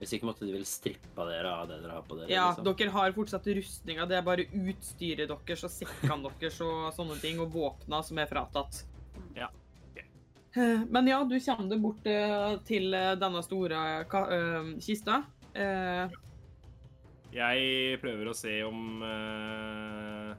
Hvis 0.00 0.14
ikke 0.16 0.24
måtte 0.30 0.46
de 0.48 0.52
vel 0.54 0.64
strippe 0.64 1.24
dere 1.28 1.50
av 1.52 1.66
det 1.68 1.76
dere 1.82 1.98
har 1.98 2.04
på 2.08 2.16
dere. 2.16 2.30
Ja, 2.32 2.46
liksom. 2.54 2.64
dere 2.72 2.92
har 2.94 3.12
fortsatt 3.12 3.44
rustninga. 3.58 4.06
Det 4.08 4.16
er 4.16 4.22
bare 4.24 4.46
utstyret 4.48 5.28
deres 5.28 5.64
og 5.66 5.72
sekkene 5.74 6.30
deres 6.40 6.60
og 6.64 6.86
sånne 6.96 7.18
ting, 7.20 7.40
og 7.44 7.52
våpna 7.52 8.00
som 8.06 8.16
er 8.22 8.30
fratatt. 8.30 8.78
Ja, 9.36 9.50
ok. 9.90 10.00
Eh, 10.56 10.86
Men 10.88 11.10
ja, 11.10 11.18
du 11.28 11.36
kommer 11.36 11.68
deg 11.74 11.82
bort 11.84 12.08
eh, 12.08 12.54
til 12.64 12.94
eh, 12.96 13.12
denne 13.20 13.42
store 13.44 13.82
kista. 14.80 15.20
Eh, 15.52 16.08
Jeg 17.36 17.98
prøver 18.00 18.30
å 18.32 18.34
se 18.34 18.56
om 18.66 19.02
eh, 19.04 20.32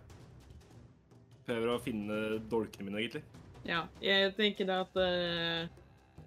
Prøver 1.45 1.75
å 1.75 1.79
finne 1.85 2.17
dolkene 2.49 2.89
mine, 2.89 2.97
egentlig. 3.03 3.21
ja, 3.67 3.83
jeg 4.01 4.33
tenker 4.37 4.65
det 4.65 4.75
at 4.87 4.99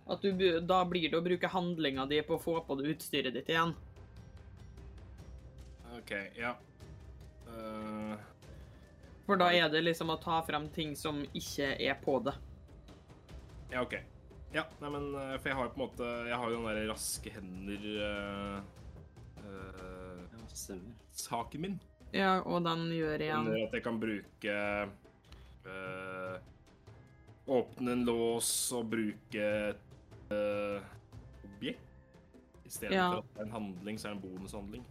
at 0.07 0.23
du, 0.23 0.61
da 0.61 0.85
blir 0.85 1.09
det 1.11 1.19
å 1.19 1.25
bruke 1.25 1.49
handlinga 1.49 2.07
di 2.07 2.21
på 2.23 2.37
å 2.37 2.43
få 2.43 2.59
på 2.67 2.77
det 2.81 2.91
utstyret 2.93 3.35
ditt 3.35 3.49
igjen. 3.49 3.73
OK, 5.97 6.13
ja. 6.37 6.55
Uh... 7.49 8.17
For 9.25 9.41
da 9.41 9.49
er 9.57 9.71
det 9.73 9.81
liksom 9.87 10.13
å 10.13 10.19
ta 10.21 10.43
frem 10.45 10.69
ting 10.75 10.93
som 10.97 11.23
ikke 11.33 11.71
er 11.81 11.97
på 12.03 12.19
det. 12.27 12.35
ja, 13.73 13.81
OK. 13.83 13.97
Ja, 14.55 14.63
nei, 14.79 14.91
men 14.95 15.09
eh, 15.19 15.33
For 15.41 15.51
jeg 15.51 15.57
har 15.59 15.67
jo 15.67 15.71
på 15.75 15.81
en 15.81 15.83
måte 15.89 16.09
Jeg 16.29 16.37
har 16.39 16.53
jo 16.53 16.59
den 16.61 16.69
der 16.69 16.85
raske 16.87 17.31
hender 17.35 17.87
eh, 18.07 18.59
uh. 19.43 20.85
Saken 21.11 21.63
min. 21.65 21.75
Ja, 22.15 22.37
og 22.47 22.63
den 22.63 22.87
gjør 22.95 23.17
Den 23.19 23.25
igjen 23.27 23.49
gjør 23.51 23.65
at 23.65 23.75
jeg 23.75 23.85
kan 23.87 23.99
bruke 23.99 24.55
uh, 25.67 26.37
Åpne 27.57 27.97
en 27.97 28.05
lås 28.07 28.53
og 28.77 28.87
bruke 28.93 29.49
et 29.73 29.94
objekt. 30.31 31.81
I 32.65 32.71
stedet 32.71 32.93
Ja. 32.97 33.11
for 33.11 33.19
at 33.19 33.35
det 33.35 33.41
er 33.41 33.45
en 33.45 33.51
handling, 33.53 33.99
så 33.99 34.09
er 34.09 34.15
det 34.15 34.23
en 34.25 34.31
bonushandling. 34.31 34.85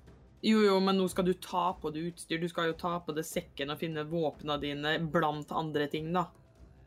Jo, 0.44 0.60
jo, 0.60 0.80
men 0.80 0.98
nå 0.98 1.08
skal 1.10 1.24
du 1.26 1.34
ta 1.34 1.74
på 1.82 1.92
det 1.94 2.04
utstyr. 2.14 2.40
Du 2.42 2.48
skal 2.50 2.68
jo 2.68 2.74
ta 2.74 3.00
på 3.00 3.14
det 3.16 3.24
sekken 3.26 3.72
og 3.72 3.80
finne 3.80 4.04
våpna 4.06 4.58
dine 4.60 5.00
blant 5.12 5.52
andre 5.52 5.88
ting, 5.88 6.12
da. 6.14 6.26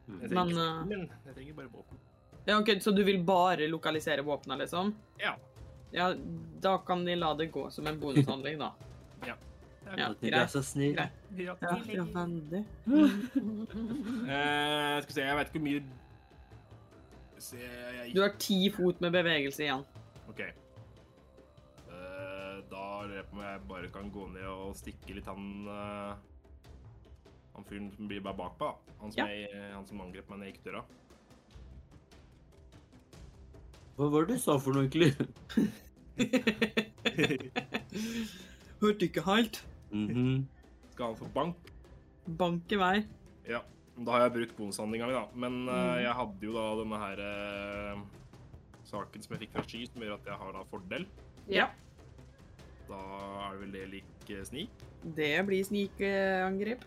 Jeg 0.06 0.30
Men, 0.30 0.48
trenger, 0.48 0.80
eh, 0.80 0.84
men 0.86 1.10
jeg 1.26 1.34
trenger 1.34 1.54
bare 1.54 1.68
våpen. 1.72 1.96
Ja, 2.46 2.58
ok, 2.60 2.68
Så 2.80 2.92
du 2.94 3.02
vil 3.02 3.22
bare 3.24 3.66
lokalisere 3.68 4.22
våpna, 4.22 4.56
liksom? 4.58 4.94
Ja. 5.18 5.34
Ja, 5.92 6.14
da 6.60 6.76
kan 6.78 7.04
de 7.04 7.14
la 7.16 7.34
det 7.34 7.50
gå 7.52 7.70
som 7.72 7.86
en 7.86 7.98
bonushandling, 7.98 8.58
da. 8.58 8.72
Ja, 9.96 10.08
godt. 10.08 10.20
Du 10.20 10.26
er 10.26 10.30
greit. 10.32 10.50
så 10.50 10.62
snill. 10.62 10.94
Ja. 10.96 11.08
Ja, 11.36 11.54
ja 11.86 12.02
veldig. 12.04 12.64
Eh, 14.26 15.02
skal 15.02 15.06
vi 15.06 15.12
se, 15.14 15.20
jeg 15.22 15.36
vet 15.38 15.46
ikke 15.46 15.60
hvor 15.60 15.66
mye 15.68 15.82
jeg 17.36 18.14
Du 18.14 18.20
har 18.22 18.32
ti 18.40 18.58
fot 18.72 19.00
med 19.04 19.12
bevegelse 19.12 19.62
igjen. 19.66 19.84
OK. 20.28 20.40
Uh, 21.90 22.62
da 22.70 22.84
lurer 23.04 23.16
jeg 23.20 23.26
på 23.30 23.36
om 23.36 23.42
jeg 23.44 23.60
bare 23.68 23.88
kan 23.94 24.10
gå 24.14 24.28
ned 24.32 24.46
og 24.50 24.76
stikke 24.78 25.14
litt 25.18 25.28
han 25.30 25.68
uh, 25.68 26.14
Han 27.56 27.64
fyren 27.68 27.90
som 27.96 28.08
blir 28.10 28.20
bare 28.24 28.36
bakpå. 28.36 28.70
Han 29.00 29.12
som, 29.12 29.20
Ja. 29.22 29.26
jeg, 29.32 29.72
han 29.74 29.86
som 29.88 30.00
angrep 30.04 30.28
meg 30.30 30.38
når 30.38 30.46
jeg 30.50 30.54
gikk 30.56 30.64
døra. 30.70 30.82
Hva 33.96 34.10
var 34.12 34.26
det 34.28 34.34
du 34.36 34.40
sa 34.42 34.58
for 34.60 34.76
noe, 34.76 34.84
egentlig? 34.84 35.14
Hørte 38.82 39.06
ikke 39.08 39.22
helt. 39.24 39.62
Mhm. 39.90 40.46
Skal 40.92 41.06
han 41.06 41.16
få 41.16 41.28
bank? 41.34 41.56
Bank 42.38 42.72
i 42.72 42.76
vei. 42.80 42.96
Ja. 43.48 43.60
Da 43.96 44.12
har 44.12 44.20
jeg 44.26 44.32
brukt 44.34 44.56
bonushandlinga 44.58 45.06
mi, 45.08 45.12
da. 45.16 45.24
Men 45.34 45.52
Mm. 45.66 46.02
jeg 46.04 46.12
hadde 46.18 46.42
jo 46.44 46.52
da 46.52 46.64
denne 46.82 46.98
her 47.00 47.18
uh, 47.24 48.02
saken 48.84 49.22
som 49.24 49.32
jeg 49.34 49.40
fikk 49.46 49.52
fra 49.56 49.62
Sky, 49.64 49.86
som 49.88 50.02
gjør 50.02 50.14
at 50.18 50.26
jeg 50.28 50.36
har 50.42 50.52
da 50.52 50.64
fordel. 50.70 51.06
Ja. 51.48 51.66
Da 52.88 52.98
er 53.46 53.52
det 53.54 53.60
vel 53.62 53.72
det 53.72 53.86
lik 53.94 54.30
uh, 54.36 54.42
snik. 54.44 54.70
Det 55.16 55.32
blir 55.48 55.64
snikangrep. 55.64 56.84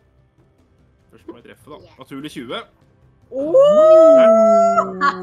Først 1.10 1.28
må 1.28 1.39
jeg 1.39 1.48
treffe, 1.50 1.69
da. 1.74 1.78
Naturlig 1.98 2.32
20. 2.32 2.54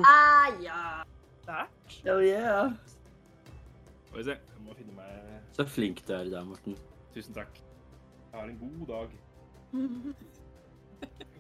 Ah, 0.07 0.51
ja. 0.67 0.83
Sterkt. 1.43 2.01
Hell 2.05 2.23
yeah. 2.27 2.73
Skal 4.09 4.19
vi 4.19 4.25
se. 4.27 4.37
Jeg 4.37 4.65
må 4.67 4.75
finne 4.75 4.95
meg 4.97 5.13
Så 5.55 5.65
flink 5.71 6.03
du 6.07 6.13
er 6.17 6.27
i 6.27 6.33
dag, 6.35 6.47
Morten. 6.47 6.75
Tusen 7.15 7.35
takk. 7.37 7.61
Jeg 8.33 8.41
har 8.41 8.49
en 8.51 8.59
god 8.59 8.87
dag. 8.91 9.09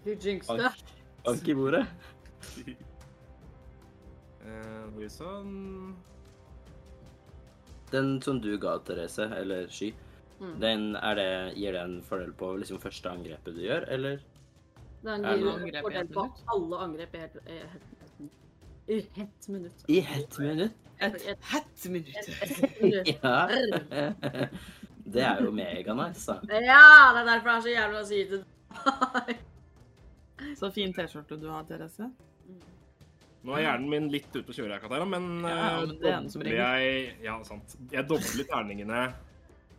Du 0.06 0.12
jinxte. 0.14 0.70
Bank 1.26 1.48
i 1.50 1.54
bordet. 1.58 1.86
Eh, 4.46 4.82
blir 4.94 5.08
sånn 5.10 5.96
Den 7.90 8.20
som 8.22 8.38
du 8.42 8.52
ga, 8.62 8.76
Therese, 8.86 9.24
eller 9.34 9.66
Sky, 9.72 9.88
Mm. 10.38 10.60
den 10.60 10.82
er 11.00 11.14
det, 11.16 11.54
gir 11.56 11.72
det 11.72 11.80
en 11.80 12.02
fordel 12.04 12.32
på 12.36 12.50
liksom 12.60 12.76
første 12.78 13.08
angrepet 13.08 13.54
du 13.56 13.60
gjør, 13.64 13.86
eller? 13.88 14.18
Den 15.02 15.22
gir 15.24 15.48
en 15.48 15.82
fordel 15.82 16.08
på 16.12 16.22
minutt? 16.26 16.42
alle 16.52 16.76
angrep 16.84 17.14
i 17.14 17.18
ett 17.24 17.36
i 17.48 17.56
ett- 17.56 18.30
i 18.88 18.98
ett 19.22 19.48
minutt. 19.48 19.84
I 19.88 19.98
ett 20.00 20.38
minutt? 20.38 20.72
Et 21.00 21.40
hett 21.40 21.88
minutt. 21.88 22.28
Ja. 23.22 23.48
Det 25.06 25.22
er 25.22 25.40
jo 25.42 25.50
mega 25.52 25.94
nice, 25.94 26.26
da. 26.26 26.40
Ja, 26.60 27.12
det 27.14 27.20
er 27.22 27.24
derfor 27.32 27.48
det 27.48 27.56
er 27.56 27.60
så 27.62 27.74
jævla 27.74 28.00
å 28.00 28.06
si 28.06 28.24
det. 28.30 28.44
Så 30.56 30.70
fin 30.70 30.92
T-skjorte 30.92 31.38
du 31.40 31.48
har, 31.48 31.64
Therese. 31.68 32.10
Nå 33.46 33.54
er 33.54 33.62
hjernen 33.62 33.90
min 33.90 34.08
litt 34.10 34.28
ute 34.34 34.50
å 34.50 34.54
kjøre, 34.56 34.76
her, 34.80 34.90
her, 34.90 35.04
men, 35.06 35.28
Ja, 35.46 35.52
eh, 35.54 35.78
men 35.86 35.92
det 35.92 36.08
er 36.10 36.16
den 36.16 36.30
som 36.32 36.42
jeg 36.42 37.16
Ja, 37.22 37.36
sant. 37.46 37.76
Jeg 37.92 38.08
dobler 38.10 38.48
terningene 38.50 39.02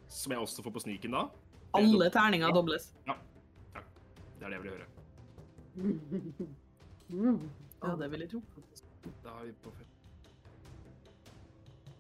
som 0.08 0.32
jeg 0.32 0.40
også 0.40 0.64
får 0.64 0.74
på 0.78 0.84
sniken 0.86 1.18
da. 1.18 1.26
Alle 1.78 2.10
terninger 2.14 2.54
dobles. 2.56 2.94
Det 3.06 4.46
er 4.46 4.50
det 4.50 4.56
jeg 4.56 4.64
vil 4.64 4.72
høre. 4.72 4.88
Mm. 7.08 7.50
Ja, 7.84 7.96
det 8.00 8.12
vil 8.12 8.24
jeg 8.24 8.30
tro. 8.32 8.42
Da 9.24 9.36
er 9.42 9.46
vi 9.46 9.54
på 9.64 9.72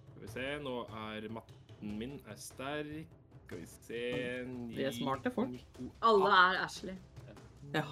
Skal 0.07 0.21
vi 0.21 0.27
se, 0.31 0.47
nå 0.63 0.79
er 1.03 1.29
matten 1.31 1.97
min 1.99 2.17
er 2.27 2.39
sterk. 2.41 3.17
Skal 3.45 3.61
vi 3.61 3.67
se 3.71 4.03
Vi 4.73 4.83
er 4.83 4.95
smarte 4.95 5.31
folk. 5.31 5.83
Alle 6.01 6.31
er 6.31 6.63
Ashley. 6.65 6.95
Ja. 7.75 7.83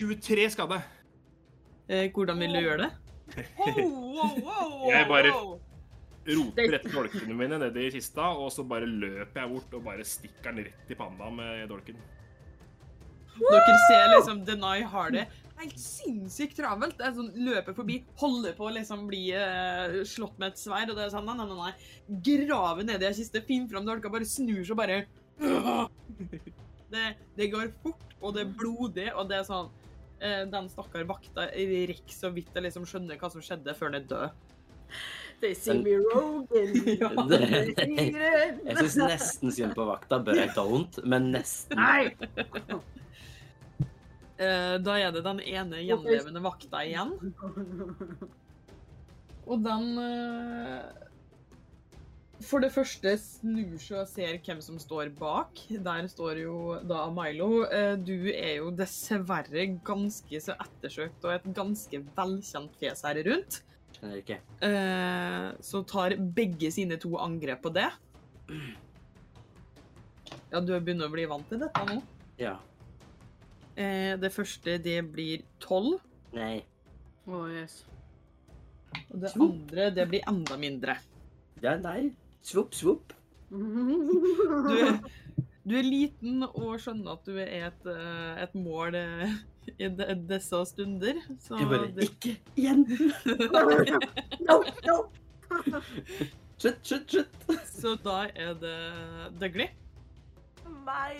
23 0.00 0.50
skade. 0.50 0.80
Eh, 1.90 2.06
hvordan 2.14 2.38
vil 2.38 2.54
du 2.54 2.60
gjøre 2.60 2.86
det? 2.86 2.92
Jeg 4.90 5.08
bare- 5.08 5.34
roper 6.30 6.74
etter 6.76 6.92
dolkene 6.92 7.34
mine 7.34 7.58
ned 7.58 7.76
i 7.80 7.90
kista, 7.90 8.30
og 8.36 8.50
så 8.52 8.62
bare 8.66 8.86
løper 8.86 9.40
jeg 9.40 9.52
bort 9.54 9.74
og 9.74 9.84
bare 9.84 10.04
stikker 10.06 10.52
den 10.52 10.66
rett 10.68 10.90
i 10.92 10.94
panna 10.98 11.30
med 11.32 11.68
dolken. 11.70 11.96
Dere 13.40 13.76
ser 13.88 14.10
liksom 14.12 14.42
Denai 14.44 14.82
har 14.82 15.10
det 15.14 15.24
helt 15.60 15.78
sinnssykt 15.80 16.58
travelt. 16.58 16.96
Det 16.98 17.06
er 17.06 17.16
sånn 17.16 17.32
løper 17.46 17.76
forbi, 17.76 18.00
holder 18.20 18.52
på 18.56 18.68
å 18.68 18.74
liksom 18.74 19.06
bli 19.08 19.22
uh, 19.32 20.00
slått 20.08 20.38
med 20.40 20.52
et 20.52 20.60
sverd, 20.60 20.92
og 20.92 20.98
det 20.98 21.06
er 21.06 21.14
sånn 21.14 21.26
nei, 21.28 21.36
nei, 21.40 21.48
nei, 21.48 21.58
nei. 21.70 22.20
Grave 22.28 22.84
nedi 22.84 23.06
i 23.06 23.10
ei 23.10 23.16
kiste, 23.16 23.42
finne 23.48 23.70
fram 23.72 23.88
dolka, 23.88 24.12
bare 24.12 24.28
snur 24.28 24.60
seg 24.64 24.76
og 24.76 24.80
bare 24.82 25.04
det, 26.92 27.14
det 27.38 27.50
går 27.52 27.72
fort, 27.82 28.06
og 28.20 28.34
det 28.36 28.44
er 28.44 28.54
blodig, 28.62 29.08
og 29.14 29.30
det 29.30 29.40
er 29.40 29.46
sånn 29.48 29.70
eh, 30.20 30.44
Den 30.50 30.68
stakkar 30.72 31.06
vakta 31.08 31.48
rekker 31.54 32.14
så 32.14 32.32
vidt 32.34 32.54
jeg 32.54 32.66
liksom 32.66 32.86
skjønner 32.88 33.20
hva 33.20 33.32
som 33.32 33.44
skjedde, 33.44 33.74
før 33.78 33.92
han 33.92 34.00
er 34.02 34.08
død. 34.10 34.46
They 35.40 35.54
see 35.54 35.78
me 35.80 35.96
Rogan. 35.96 36.46
Ja. 37.00 37.10
Jeg 38.66 38.76
syns 38.76 38.96
nesten 39.00 39.52
synd 39.54 39.76
på 39.76 39.86
vakta. 39.88 40.18
Bør 40.20 40.36
jeg 40.36 40.52
vondt, 40.56 41.00
men 41.08 41.30
nesten. 41.36 41.80
Nei! 41.80 42.10
Eh, 44.40 44.78
da 44.80 44.94
er 44.96 45.10
det 45.12 45.20
den 45.20 45.42
ene 45.44 45.82
gjenlevende 45.84 46.40
vakta 46.40 46.80
igjen. 46.88 47.10
Og 49.44 49.60
den 49.66 49.98
eh, 50.00 51.09
For 52.40 52.62
det 52.62 52.70
første 52.72 53.12
snur 53.20 53.74
seg 53.82 53.98
og 54.00 54.06
ser 54.08 54.38
hvem 54.40 54.60
som 54.64 54.78
står 54.80 55.10
bak. 55.18 55.60
Der 55.84 56.06
står 56.08 56.38
jo 56.40 56.54
da 56.88 57.02
Milo. 57.12 57.66
Eh, 57.68 57.96
du 58.00 58.30
er 58.32 58.62
jo 58.62 58.70
dessverre 58.72 59.66
ganske 59.84 60.40
så 60.40 60.56
ettersøkt 60.56 61.26
og 61.26 61.34
et 61.34 61.50
ganske 61.56 62.00
velkjent 62.16 62.78
fjes 62.80 63.04
her 63.04 63.20
rundt. 63.28 63.60
Skjønner 63.96 64.22
ikke. 64.22 64.38
Eh, 64.64 65.50
så 65.68 65.82
tar 65.84 66.16
begge 66.16 66.70
sine 66.72 66.96
to 67.02 67.12
angrep 67.20 67.60
på 67.66 67.74
det. 67.76 67.90
Ja, 70.50 70.62
du 70.64 70.72
begynner 70.72 71.10
å 71.10 71.12
bli 71.12 71.28
vant 71.28 71.46
til 71.50 71.60
dette 71.60 71.84
nå. 71.90 71.98
Ja. 72.40 72.56
Eh, 73.76 74.16
det 74.20 74.32
første, 74.32 74.78
det 74.80 74.96
blir 75.12 75.44
tolv. 75.62 76.00
Nei. 76.32 76.62
Oh, 77.28 77.44
yes. 77.52 77.82
Og 79.10 79.20
det 79.22 79.36
andre, 79.36 79.90
det 79.94 80.08
blir 80.08 80.26
enda 80.30 80.56
mindre. 80.58 80.96
Det 81.60 81.68
er 81.68 81.84
nei. 81.84 82.00
Svopp, 82.42 82.74
svopp. 82.74 83.12
Du 83.50 83.58
du 85.70 85.74
er 85.76 85.84
liten 85.86 86.42
og 86.48 86.78
skjønner 86.82 87.12
at 87.18 87.24
du 87.28 87.34
er 87.38 87.50
et, 87.68 87.82
eh, 87.92 88.40
et 88.46 88.54
mål 88.58 88.94
eh, 88.98 89.30
i 89.76 89.88
de- 89.92 90.16
disse 90.30 90.56
stunder. 90.72 91.16
Så 91.44 91.50
Jeg 91.60 91.66
bare 91.70 91.90
det, 91.94 92.02
Ikke 92.08 92.32
igjen! 92.56 92.82
no, 94.48 94.54
no. 94.88 94.96
Slutt, 96.60 96.80
slutt, 96.84 97.06
slutt. 97.12 97.36
så 97.74 97.94
da 98.04 98.16
er 98.34 98.54
det 98.60 98.74
Dougley. 99.40 99.68
Nei! 100.86 101.14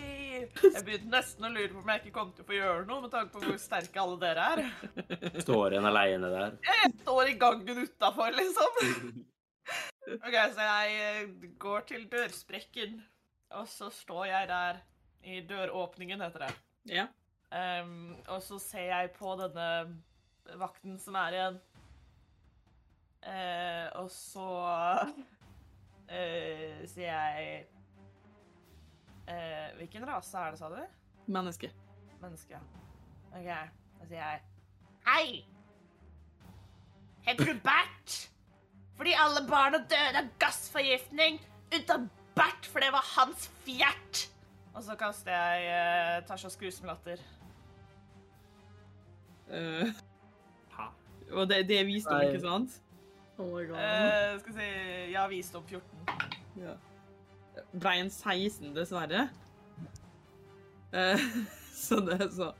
Jeg 0.57 0.83
begynte 0.87 1.11
nesten 1.13 1.45
å 1.47 1.51
lure 1.53 1.69
på 1.71 1.79
om 1.83 1.89
jeg 1.93 1.99
ikke 2.01 2.13
kom 2.15 2.29
til 2.35 2.43
å 2.43 2.47
få 2.49 2.55
gjøre 2.57 2.85
noe, 2.89 2.99
med 3.05 3.11
tanke 3.13 3.31
på 3.35 3.39
hvor 3.45 3.57
sterke 3.61 3.97
alle 4.01 4.17
dere 4.21 4.41
er. 4.55 4.59
Står 5.43 5.67
en 5.77 5.85
aleine 5.89 6.27
der. 6.33 6.51
Jeg 6.65 6.89
står 7.03 7.23
i 7.29 7.35
gangen 7.39 7.77
utafor, 7.85 8.29
liksom. 8.35 8.71
OK, 10.07 10.35
så 10.53 10.65
jeg 10.65 10.93
eh, 10.99 11.49
går 11.61 11.83
til 11.89 12.07
dørsprekken, 12.09 13.01
og 13.57 13.67
så 13.69 13.89
står 13.93 14.25
jeg 14.25 14.47
der 14.49 14.79
i 15.23 15.41
døråpningen, 15.45 16.21
heter 16.21 16.47
det. 16.47 16.53
Ja. 16.89 17.05
Um, 17.51 18.15
og 18.27 18.41
så 18.41 18.57
ser 18.59 18.87
jeg 18.87 19.11
på 19.11 19.35
denne 19.35 19.67
vakten 20.57 20.97
som 20.99 21.17
er 21.19 21.35
igjen. 21.37 21.59
Uh, 23.21 24.01
og 24.01 24.07
så 24.09 24.47
uh, 26.09 26.79
sier 26.93 27.11
jeg 27.11 27.65
uh, 29.29 29.77
Hvilken 29.77 30.07
rase 30.09 30.37
er 30.37 30.55
det, 30.55 30.59
sa 30.63 30.71
du? 30.73 30.79
Menneske. 31.27 31.69
Menneske. 32.23 32.57
OK, 33.29 33.45
da 33.45 34.09
sier 34.09 34.17
jeg 34.17 34.41
Hei! 35.05 35.45
Heter 37.27 37.53
du 37.53 37.59
Bert? 37.61 38.30
Fordi 39.01 39.15
alle 39.17 39.41
barna 39.49 39.79
døde 39.89 40.19
av 40.19 40.27
gassforgiftning 40.37 41.39
unntatt 41.73 42.03
Bert, 42.37 42.67
for 42.69 42.83
det 42.85 42.91
var 42.93 43.01
hans 43.15 43.47
fjert. 43.65 44.19
Og 44.77 44.83
så 44.85 44.93
kaster 44.95 45.33
jeg 45.33 45.63
eh, 45.71 46.19
Tasjas 46.27 46.53
grusom 46.61 46.85
latter. 46.85 47.23
Eh, 49.49 49.89
og 51.33 51.49
det, 51.49 51.63
det 51.71 51.79
er 51.79 51.89
visdom, 51.89 52.21
Nei. 52.21 52.29
ikke 52.29 52.43
sant? 52.45 52.77
Oh 53.39 53.49
my 53.49 53.65
god. 53.71 53.81
Uh, 53.81 54.37
skal 54.43 54.59
vi 54.59 54.69
si 54.69 55.11
Ja, 55.15 55.25
visdom 55.33 55.65
14. 55.65 56.07
Ja. 56.61 56.77
Ble 57.73 57.97
en 58.05 58.13
16, 58.13 58.71
dessverre. 58.77 59.27
Uh, 60.93 61.27
så 61.87 62.03
det 62.05 62.21
er 62.21 62.33
så 62.37 62.53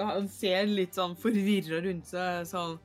Han 0.00 0.32
ser 0.32 0.64
litt 0.70 0.96
sånn 0.96 1.12
forvirra 1.20 1.84
rundt 1.84 2.08
seg, 2.08 2.46
sånn 2.48 2.78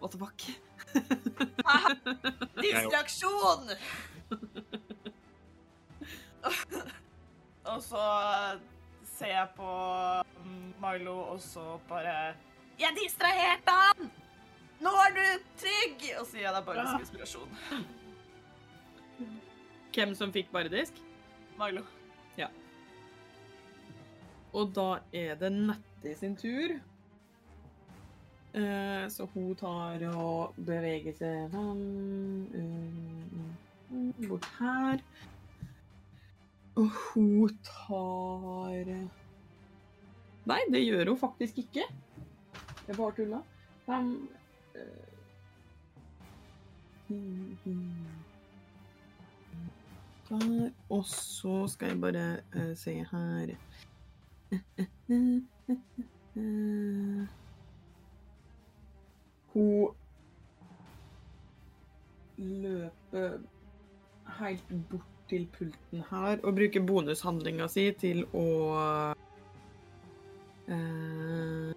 What 0.00 0.16
the 0.18 0.24
fuck? 0.26 0.50
Distraksjon! 2.62 3.70
og 7.66 7.82
så 7.82 8.04
ser 9.16 9.32
jeg 9.32 9.48
på 9.56 9.70
Milo, 10.82 11.16
og 11.32 11.40
så 11.42 11.80
bare 11.88 12.34
Jeg 12.78 12.94
distraherte 13.00 13.74
han! 13.80 14.10
Nå 14.84 14.92
er 15.06 15.14
du 15.16 15.24
trygg! 15.62 16.02
Og 16.20 16.26
så 16.26 16.36
gir 16.36 16.46
jeg 16.46 16.54
deg 16.56 16.66
bare 16.66 16.84
litt 16.84 17.06
inspirasjon. 17.06 17.50
Hvem 19.96 20.12
som 20.18 20.32
fikk 20.34 20.50
bardisk? 20.52 20.98
Milo. 21.56 21.86
Ja. 22.36 22.50
Og 24.52 24.74
da 24.76 24.98
er 25.16 25.38
det 25.40 25.52
Nettie 25.54 26.16
sin 26.18 26.36
tur. 26.36 26.76
Eh, 28.56 29.08
så 29.12 29.26
hun 29.34 29.54
tar 29.60 30.00
og 30.16 30.54
beveger 30.56 31.12
seg 31.18 31.50
fram, 31.52 31.80
eh, 32.56 34.28
bort 34.28 34.48
her. 34.58 35.02
Og 36.76 36.88
hun 36.88 37.52
tar 37.64 38.88
Nei, 40.46 40.60
det 40.70 40.84
gjør 40.84 41.08
hun 41.10 41.18
faktisk 41.18 41.58
ikke. 41.58 41.84
Det 42.86 42.94
er 42.94 42.96
bare 42.96 43.14
tulla. 43.16 43.40
Fem 43.86 44.28
eh, 44.74 45.16
Der. 50.28 50.70
Og 50.90 51.04
så 51.04 51.66
skal 51.68 51.88
jeg 51.88 52.00
bare 52.00 52.40
eh, 52.54 52.76
se 52.76 53.06
her 53.10 53.56
Hun 59.56 59.94
løper 62.36 63.38
helt 64.38 64.72
bort 64.90 65.12
til 65.30 65.46
pulten 65.50 66.02
her 66.10 66.42
og 66.44 66.58
bruker 66.58 66.84
bonushandlinga 66.86 67.66
si 67.72 67.86
til 67.98 68.26
å 68.36 68.44
eh, 70.68 71.72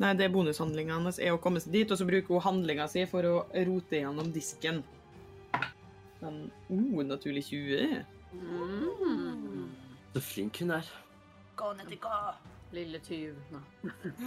Nei, 0.00 0.12
det 0.16 0.24
er 0.24 0.32
bonushandlinga 0.32 0.96
hennes 0.96 1.18
er 1.20 1.34
å 1.34 1.40
komme 1.42 1.60
seg 1.60 1.74
dit, 1.74 1.90
og 1.92 1.98
så 2.00 2.06
bruker 2.08 2.32
hun 2.32 2.46
handlinga 2.46 2.86
si 2.88 3.02
for 3.10 3.26
å 3.28 3.34
rote 3.68 3.98
gjennom 3.98 4.30
disken. 4.32 4.78
Men 6.22 6.38
oh, 6.72 7.02
naturlig 7.04 7.42
20. 7.50 7.98
Mm. 8.32 9.66
Så 10.14 10.22
flink 10.24 10.62
hun 10.62 10.72
er. 10.78 10.88
Gå 11.60 11.68
ned 11.76 11.92
til 11.92 12.00
gå. 12.00 12.22
Lille 12.72 12.98
tyv. 13.02 13.36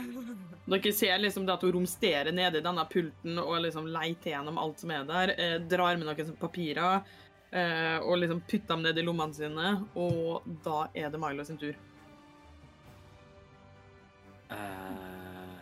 Dere 0.65 0.91
ser 0.93 1.17
liksom 1.21 1.45
det 1.47 1.53
at 1.53 1.62
hun 1.63 1.71
romsterer 1.77 2.36
nede 2.36 2.60
i 2.60 2.65
denne 2.65 2.84
pulten 2.91 3.39
og 3.39 3.62
liksom 3.63 3.88
leiter 3.88 4.34
gjennom 4.34 4.60
alt 4.60 4.84
som 4.84 4.91
er 4.91 5.06
der. 5.08 5.34
Eh, 5.39 5.56
drar 5.71 5.95
med 5.99 6.10
noen 6.10 6.34
papirer 6.41 6.99
eh, 7.51 7.97
og 8.03 8.19
liksom 8.19 8.41
putter 8.43 8.73
dem 8.73 8.84
ned 8.84 8.99
i 8.99 9.06
lommene 9.08 9.38
sine. 9.38 9.73
Og 9.95 10.43
da 10.65 10.88
er 10.91 11.13
det 11.13 11.21
Milo 11.23 11.45
sin 11.47 11.60
tur. 11.62 11.77
Uh, 14.53 15.56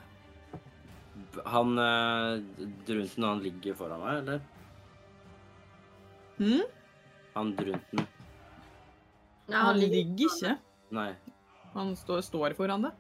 han 1.46 1.78
uh, 1.80 2.42
Drunten, 2.88 3.24
han 3.24 3.44
ligger 3.46 3.78
foran 3.78 4.02
meg, 4.02 4.18
eller? 4.24 4.42
Hm? 6.42 6.66
Han 7.38 7.54
Drunten. 7.56 8.08
Ja, 9.52 9.68
Han 9.68 9.80
ligger 9.80 10.26
ikke. 10.26 10.58
Nei. 10.96 11.12
Han 11.74 11.96
står, 11.96 12.22
står 12.26 12.56
foran 12.58 12.82
det. 12.88 12.92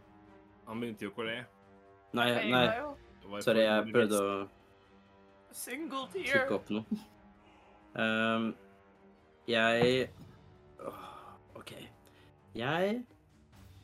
Han 0.67 0.79
begynte 0.79 1.05
jo 1.05 1.12
ikke 1.12 1.23
å 1.25 1.27
le. 1.27 1.38
Nei, 2.15 2.27
nei. 2.51 2.65
Sorry, 3.43 3.63
jeg 3.67 3.91
prøvde 3.93 4.19
å 4.19 4.36
Single 5.55 6.05
tear. 6.13 6.29
trykke 6.31 6.55
opp 6.57 6.69
noe. 6.71 6.99
Um, 7.91 8.45
jeg 9.51 10.10
Åh, 10.79 11.01
OK. 11.60 11.73
Jeg 12.55 13.01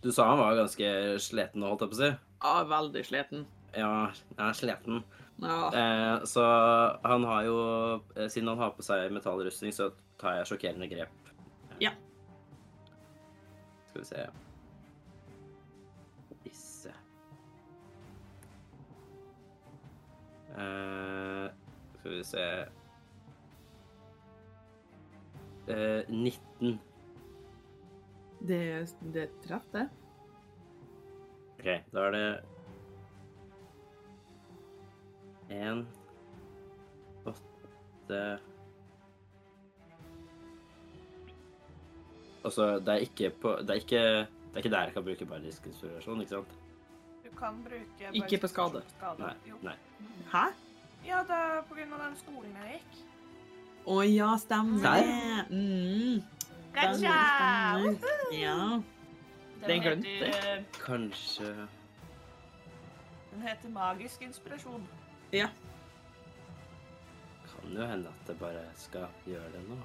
Du 0.04 0.12
sa 0.16 0.30
han 0.32 0.40
var 0.40 0.56
ganske 0.56 0.90
sliten, 1.20 1.64
holdt 1.68 1.84
jeg 1.84 1.92
på 1.92 1.98
å 1.98 2.02
si. 2.02 2.12
Ja, 2.44 2.56
veldig 2.72 3.04
sliten. 3.08 3.46
Ja, 3.76 3.92
jeg 4.38 4.44
er 4.48 4.56
sliten. 4.58 5.04
Ja. 5.44 5.58
Eh, 5.70 6.24
så 6.26 6.42
han 7.04 7.24
har 7.30 7.44
jo 7.46 7.58
eh, 8.16 8.26
Siden 8.32 8.48
han 8.50 8.58
har 8.58 8.72
på 8.74 8.82
seg 8.86 9.12
metallrustning, 9.14 9.70
så 9.76 9.92
tar 10.18 10.40
jeg 10.40 10.48
sjokkerende 10.50 10.88
grep. 10.90 11.32
Ja. 11.84 11.92
Skal 13.92 14.02
vi 14.02 14.08
se 14.10 14.26
eh, 20.58 21.46
Skal 22.00 22.12
vi 22.12 22.24
se 22.24 22.44
eh, 25.68 26.10
19. 26.10 26.80
Det, 28.48 28.62
det 29.14 29.30
traff, 29.48 29.66
det. 29.74 29.88
OK, 31.58 31.66
da 31.94 32.04
er 32.06 32.12
det 32.14 32.28
Én 35.50 35.86
Åtte 37.26 38.40
Altså, 42.46 42.80
det 42.80 42.88
er 42.94 43.04
ikke 43.08 43.32
på 43.42 43.56
Det 43.60 43.70
er 43.70 43.82
ikke, 43.82 43.98
det 43.98 44.54
er 44.54 44.58
ikke 44.58 44.70
der 44.70 44.82
jeg 44.82 44.94
kan 44.94 45.04
bruke 45.04 45.26
bardisk 45.26 45.68
inspirasjon, 45.68 46.22
ikke 46.22 46.36
sant? 46.38 46.67
Kan 47.40 47.60
bruke 47.64 48.10
Ikke 48.18 48.38
på 48.42 48.48
skade. 48.50 48.82
Nei. 49.20 49.34
Jo. 49.46 49.58
nei. 49.62 49.76
Hæ? 50.32 50.46
Ja, 51.06 51.22
det 51.24 51.38
er 51.38 51.62
på 51.70 51.76
grunn 51.78 51.94
av 51.94 52.02
den 52.08 52.16
skolen 52.20 52.56
jeg 52.64 52.80
gikk. 52.80 53.04
Å 53.88 54.02
ja, 54.04 54.32
stemmer 54.42 54.82
Der? 54.84 55.06
det. 55.08 55.46
Mm. 55.52 56.24
Gotcha! 56.76 57.18
Stemmer. 57.80 58.34
Ja. 58.36 58.58
Den 59.62 59.70
Den 59.70 59.82
glemte 59.82 60.08
heter, 60.08 60.64
Kanskje 60.86 61.54
den 63.32 63.42
heter 63.48 63.70
magisk 63.70 64.22
inspirasjon. 64.22 64.84
ja. 65.32 65.48
Kan 67.48 67.74
jo 67.76 67.86
hende 67.86 68.10
at 68.10 68.28
det 68.28 68.36
bare 68.40 68.64
skal 68.76 69.08
gjøre 69.26 69.52
det 69.54 69.64
nå. 69.70 69.78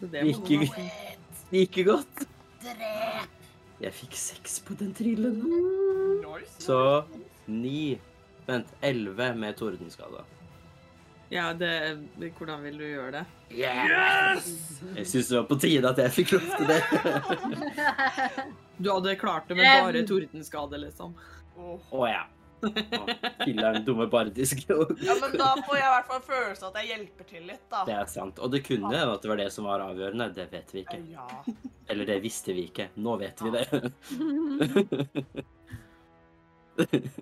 Det 0.00 0.22
gikk, 0.48 0.76
Like 1.52 1.84
godt. 1.84 2.24
Drep! 2.62 3.43
Jeg 3.84 3.92
fikk 3.92 4.16
seks 4.16 4.58
på 4.64 4.76
den 4.80 4.94
trillen. 4.96 5.40
Så 6.58 6.78
ni 7.46 7.98
Vent, 8.44 8.68
elleve 8.84 9.30
med 9.34 9.56
tordenskade. 9.56 10.20
Ja, 11.32 11.52
det 11.56 11.70
Hvordan 12.36 12.60
vil 12.62 12.76
du 12.78 12.84
gjøre 12.84 13.10
det? 13.14 13.22
Yes! 13.56 14.50
Jeg 14.96 15.06
syns 15.08 15.30
det 15.30 15.38
var 15.38 15.46
på 15.48 15.56
tide 15.62 15.88
at 15.88 16.02
jeg 16.02 16.12
fikk 16.12 16.34
lov 16.36 16.50
til 16.58 16.68
det. 16.68 16.80
Du 18.76 18.90
hadde 18.90 19.14
klart 19.16 19.48
det 19.48 19.54
med 19.56 19.68
bare 19.70 20.02
tordenskade, 20.06 20.80
liksom. 20.82 21.14
Å 21.54 22.06
ja. 22.10 22.24
Å, 22.64 23.04
Filler'n 23.44 23.84
dumme 23.86 24.06
bardisk. 24.10 24.64
Ja, 24.68 25.14
men 25.20 25.36
da 25.38 25.50
får 25.60 25.76
jeg 25.78 25.84
i 25.84 25.92
hvert 25.92 26.08
fall 26.10 26.22
følelsen 26.26 26.68
at 26.68 26.76
jeg 26.80 26.90
hjelper 26.92 27.24
til 27.28 27.42
litt, 27.48 27.64
da. 27.72 27.82
Det 27.88 27.96
er 27.96 28.08
sant. 28.10 28.40
Og 28.42 28.52
det 28.52 28.60
kunne 28.66 29.02
at 29.04 29.22
det 29.22 29.30
var 29.30 29.38
det 29.40 29.50
som 29.54 29.68
var 29.68 29.84
avgjørende. 29.84 30.26
Det 30.36 30.46
vet 30.52 30.74
vi 30.74 30.84
ikke. 30.84 31.00
Ja. 31.12 31.26
Eller 31.92 32.04
det 32.08 32.18
visste 32.24 32.50
vi 32.56 32.62
ikke. 32.70 32.88
Nå 33.00 33.16
vet 33.20 33.36
vi 33.44 33.48
det. 33.54 33.64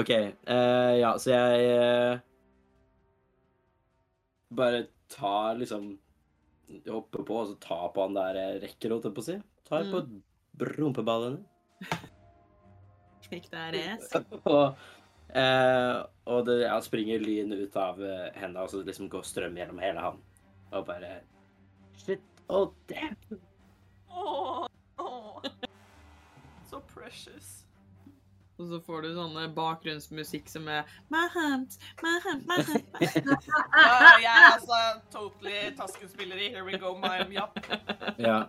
OK. 0.00 0.10
Uh, 0.10 0.94
ja, 1.00 1.14
så 1.18 1.32
jeg 1.32 1.70
uh, 1.74 2.20
Bare 4.54 4.84
tar 5.10 5.58
liksom 5.58 5.96
Hopper 6.88 7.24
på 7.24 7.36
og 7.40 7.48
så 7.48 7.56
tar 7.62 7.88
på 7.94 8.04
han 8.04 8.16
der 8.16 8.36
jeg 8.36 8.60
rekker, 8.66 8.92
holdt 8.92 9.08
jeg 9.08 9.16
på 9.16 9.22
å 9.24 9.28
si. 9.30 9.36
Tar 9.68 9.88
på 9.88 9.98
rumpeballene. 10.76 11.40
Slik 13.28 13.50
det 13.52 13.64
er 13.66 13.76
es. 13.94 14.12
og 14.44 14.78
eh, 15.36 15.98
og 16.28 16.46
det 16.48 16.62
han 16.68 16.84
springer 16.84 17.22
lyn 17.24 17.52
ut 17.56 17.76
av 17.80 18.00
uh, 18.00 18.28
hendene, 18.36 18.64
og 18.64 18.72
så 18.72 18.82
liksom 18.84 19.08
går 19.12 19.24
strøm 19.24 19.56
gjennom 19.56 19.80
hele 19.82 20.02
han. 20.04 20.18
Og 20.72 20.84
bare 20.88 21.20
Shit. 21.98 22.24
Oh, 22.48 22.72
damn. 22.88 23.16
Oh, 24.08 24.66
oh. 24.98 25.40
So 26.70 26.80
precious. 26.94 27.64
Og 28.58 28.68
så 28.68 28.78
får 28.82 29.02
du 29.02 29.12
sånne 29.14 29.44
bakgrunnsmusikk 29.54 30.48
som 30.50 30.66
er 30.72 30.88
My 31.14 31.28
hand, 31.30 31.76
my 32.02 32.16
hand, 32.24 32.46
my 32.48 32.56
hand. 32.66 32.88
Ja, 33.78 34.16
jeg 34.18 34.32
er 34.32 34.46
altså 34.48 34.80
totally 35.14 35.60
taskenspiller 35.78 36.40
i 36.42 36.48
Here 36.50 36.64
We 36.66 36.80
Go, 36.82 36.96
my 36.98 37.22
japp. 37.32 37.60
Ja. 38.18 38.40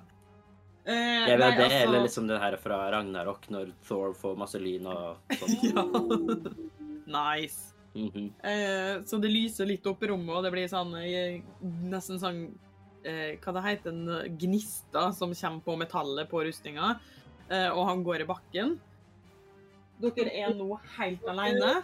Eh, 0.90 1.30
Jeg 1.30 1.38
nei, 1.38 1.38
vet 1.38 1.58
det, 1.58 1.66
altså- 1.66 1.82
eller 1.88 2.02
liksom 2.08 2.28
den 2.28 2.42
her 2.42 2.56
fra 2.58 2.78
Ragnarok, 2.92 3.50
når 3.54 3.74
Thor 3.86 4.14
får 4.18 4.38
masse 4.38 4.60
lyn 4.62 4.88
og 4.90 5.18
sånn. 5.38 5.58
nice. 7.06 7.10
Nice. 7.10 7.76
-hmm. 7.94 8.32
Eh, 8.44 9.04
så 9.06 9.18
det 9.18 9.32
lyser 9.32 9.66
litt 9.66 9.86
opp 9.88 10.04
i 10.04 10.08
rommet, 10.08 10.36
og 10.36 10.44
det 10.44 10.52
blir 10.54 10.68
sånn 10.72 10.94
eh, 11.02 11.42
nesten 11.90 12.20
sånn 12.22 12.42
eh, 13.04 13.38
Hva 13.42 13.54
det 13.56 13.66
heter 13.66 13.94
en 13.94 14.38
gnister 14.38 15.12
som 15.16 15.34
kommer 15.34 15.66
på 15.66 15.78
metallet 15.80 16.30
på 16.30 16.44
rustninga, 16.46 17.00
eh, 17.50 17.70
og 17.70 17.86
han 17.88 18.04
går 18.04 18.22
i 18.22 18.30
bakken. 18.30 18.78
Dere 20.00 20.32
er 20.32 20.54
nå 20.56 20.80
helt 20.98 21.26
alene, 21.28 21.84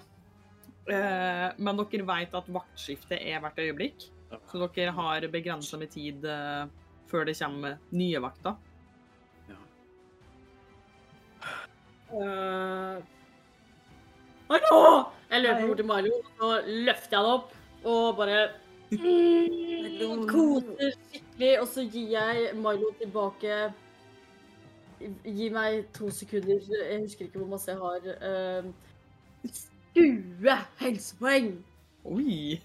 eh, 0.87 1.49
men 1.57 1.81
dere 1.81 2.05
vet 2.07 2.35
at 2.35 2.47
vaktskiftet 2.47 3.19
er 3.19 3.41
hvert 3.41 3.59
øyeblikk. 3.59 4.09
Så 4.51 4.59
dere 4.73 4.91
har 4.91 5.21
begrensa 5.31 5.77
med 5.79 5.91
tid 5.91 6.21
før 7.07 7.25
det 7.25 7.37
kommer 7.37 7.77
nye 7.91 8.19
vakter. 8.19 8.55
Uh, 12.13 13.01
Hallo! 14.49 15.03
Jeg 15.31 15.41
løper 15.41 15.67
bort 15.67 15.77
til 15.77 15.85
Mario, 15.85 16.13
og 16.13 16.25
så 16.39 16.61
løfter 16.67 17.17
jeg 17.17 17.19
han 17.19 17.31
opp 17.33 17.53
og 17.85 18.17
bare 18.17 18.43
mm, 18.91 20.27
koser 20.29 20.93
skikkelig. 20.93 21.51
Og 21.61 21.67
så 21.67 21.85
gir 21.89 22.13
jeg 22.13 22.51
Milo 22.55 22.91
tilbake 23.01 23.57
Gi 25.25 25.49
meg 25.51 25.89
to 25.93 26.09
sekunder. 26.13 26.61
Jeg 26.71 27.01
husker 27.01 27.25
ikke 27.25 27.41
hvor 27.41 27.49
masse 27.51 27.71
jeg 27.71 27.79
har. 27.81 28.63
Uh, 28.63 29.49
20 29.95 30.55
helsepoeng! 30.79 31.49
Oi! 32.05 32.61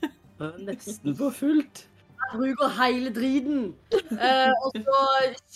Nesten 0.61 1.17
på 1.17 1.31
fullt. 1.35 1.87
Jeg 2.21 2.39
bruker 2.39 2.73
hele 2.77 3.15
driten. 3.15 3.75
Uh, 3.93 4.53
og 4.63 4.77
så 4.77 5.03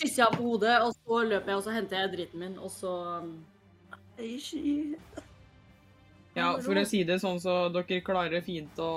kysser 0.01 0.23
jeg 0.23 0.25
ham 0.25 0.37
på 0.37 0.43
hodet, 0.43 0.81
og 0.81 0.93
så 0.93 1.23
løper 1.29 1.53
jeg 1.53 1.57
og 1.61 1.63
så 1.63 1.75
henter 1.77 1.99
jeg 1.99 2.13
driten 2.17 2.39
min, 2.43 2.57
og 2.59 2.71
så 2.71 2.93
Ja, 6.35 6.49
for 6.59 6.75
å 6.75 6.83
si 6.87 6.99
det 7.07 7.15
sånn, 7.23 7.39
så 7.39 7.69
dere 7.71 8.01
klarer 8.03 8.43
fint 8.43 8.79
å 8.83 8.91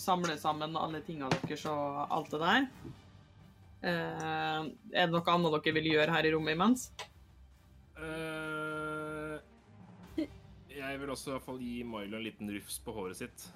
samle 0.00 0.34
sammen 0.42 0.74
alle 0.74 1.00
tingene 1.06 1.30
deres 1.44 1.62
og 1.70 2.00
alt 2.10 2.32
det 2.34 2.40
der. 2.42 2.66
Eh, 3.84 4.60
er 4.96 5.06
det 5.06 5.12
noe 5.12 5.34
annet 5.36 5.54
dere 5.54 5.74
vil 5.76 5.90
gjøre 5.92 6.16
her 6.16 6.26
i 6.26 6.32
rommet 6.34 6.56
imens? 6.56 6.88
Eh, 7.94 9.36
jeg 10.74 10.98
vil 10.98 11.12
også 11.14 11.30
i 11.30 11.34
hvert 11.36 11.46
fall 11.46 11.60
gi 11.62 11.76
Milo 11.86 12.18
en 12.18 12.26
liten 12.26 12.50
rufs 12.56 12.80
på 12.82 12.94
håret 12.96 13.22
sitt. 13.22 13.46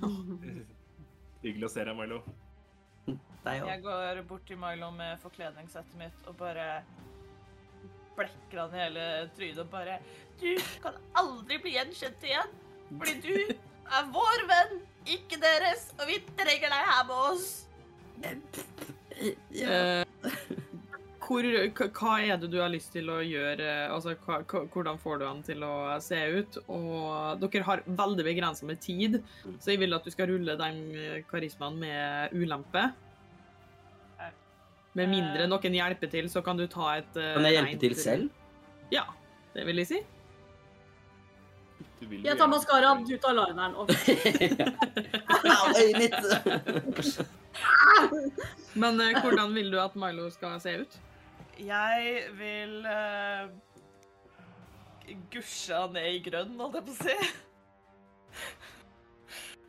Hyggelig 1.42 1.66
å 1.66 1.72
se 1.72 1.84
deg, 1.88 1.96
Milo. 1.98 2.22
Deg 3.42 3.64
Jeg 3.66 3.82
går 3.82 4.22
bort 4.28 4.46
til 4.46 4.60
Milo 4.60 4.92
med 4.94 5.18
forkledningssettet 5.24 5.96
mitt 5.98 6.28
og 6.30 6.38
bare 6.38 6.84
blekker 8.20 8.62
han 8.62 8.76
i 8.76 8.82
hele 8.84 9.06
trynet 9.36 9.64
og 9.64 9.72
bare 9.72 9.98
Du 10.40 10.52
kan 10.84 10.96
aldri 11.20 11.58
bli 11.60 11.74
gjenkjent 11.76 12.22
igjen, 12.24 12.54
fordi 12.90 13.16
du 13.24 13.34
er 13.90 14.12
vår 14.14 14.46
venn, 14.48 14.78
ikke 15.10 15.40
deres, 15.42 15.88
og 15.98 16.06
vi 16.08 16.20
trenger 16.38 16.72
deg 16.72 16.86
her 16.92 17.02
med 17.08 17.18
oss. 17.30 17.48
Eh, 19.20 20.04
hvor, 21.26 21.46
hva 21.98 22.14
er 22.24 22.38
det 22.40 22.48
du 22.50 22.56
har 22.62 22.72
lyst 22.72 22.94
til 22.94 23.10
å 23.12 23.18
gjøre? 23.22 23.68
Altså, 23.92 24.16
hva, 24.24 24.40
hvordan 24.72 24.98
får 25.02 25.20
du 25.20 25.26
han 25.28 25.44
til 25.46 25.66
å 25.66 25.74
se 26.02 26.18
ut? 26.38 26.58
Og 26.72 27.44
dere 27.44 27.68
har 27.68 27.84
veldig 27.86 28.26
begrensa 28.26 28.66
med 28.68 28.80
tid, 28.82 29.20
så 29.58 29.74
jeg 29.74 29.82
vil 29.84 29.98
at 29.98 30.06
du 30.06 30.10
skal 30.14 30.32
rulle 30.32 30.56
den 30.60 30.80
karismaen 31.30 31.78
med 31.82 32.34
ulempe. 32.34 32.88
Med 34.98 35.10
mindre 35.10 35.46
noen 35.46 35.74
hjelper 35.76 36.10
til, 36.10 36.30
så 36.30 36.42
kan 36.42 36.58
du 36.58 36.66
ta 36.70 36.96
et 36.98 37.12
uh, 37.14 37.34
Kan 37.36 37.46
jeg 37.46 37.58
hjelpe 37.58 37.78
til 37.84 37.94
selv? 37.98 38.30
Ja, 38.90 39.04
det 39.54 39.66
vil 39.68 39.78
jeg 39.82 39.90
si. 39.92 40.00
Du 42.00 42.06
vil 42.08 42.24
Jeg 42.24 42.38
tar 42.40 42.48
maskaraen, 42.50 43.04
du 43.06 43.14
tar 43.22 43.36
lineren. 43.36 43.76
Og 43.78 43.86
Au, 45.46 45.70
øyet 45.80 45.98
mitt! 46.00 47.20
Men 48.82 49.00
uh, 49.00 49.20
hvordan 49.22 49.54
vil 49.54 49.70
du 49.72 49.78
at 49.82 49.94
Milo 49.98 50.30
skal 50.34 50.60
se 50.62 50.74
ut? 50.82 50.98
Jeg 51.60 52.22
vil 52.38 52.86
uh, 52.88 53.50
gusje 55.30 55.76
han 55.76 55.94
ned 55.94 56.14
i 56.16 56.22
grønn, 56.24 56.54
holdt 56.58 56.80
jeg 56.80 56.86
på 56.86 56.92
å 56.94 57.00
si. 57.04 57.16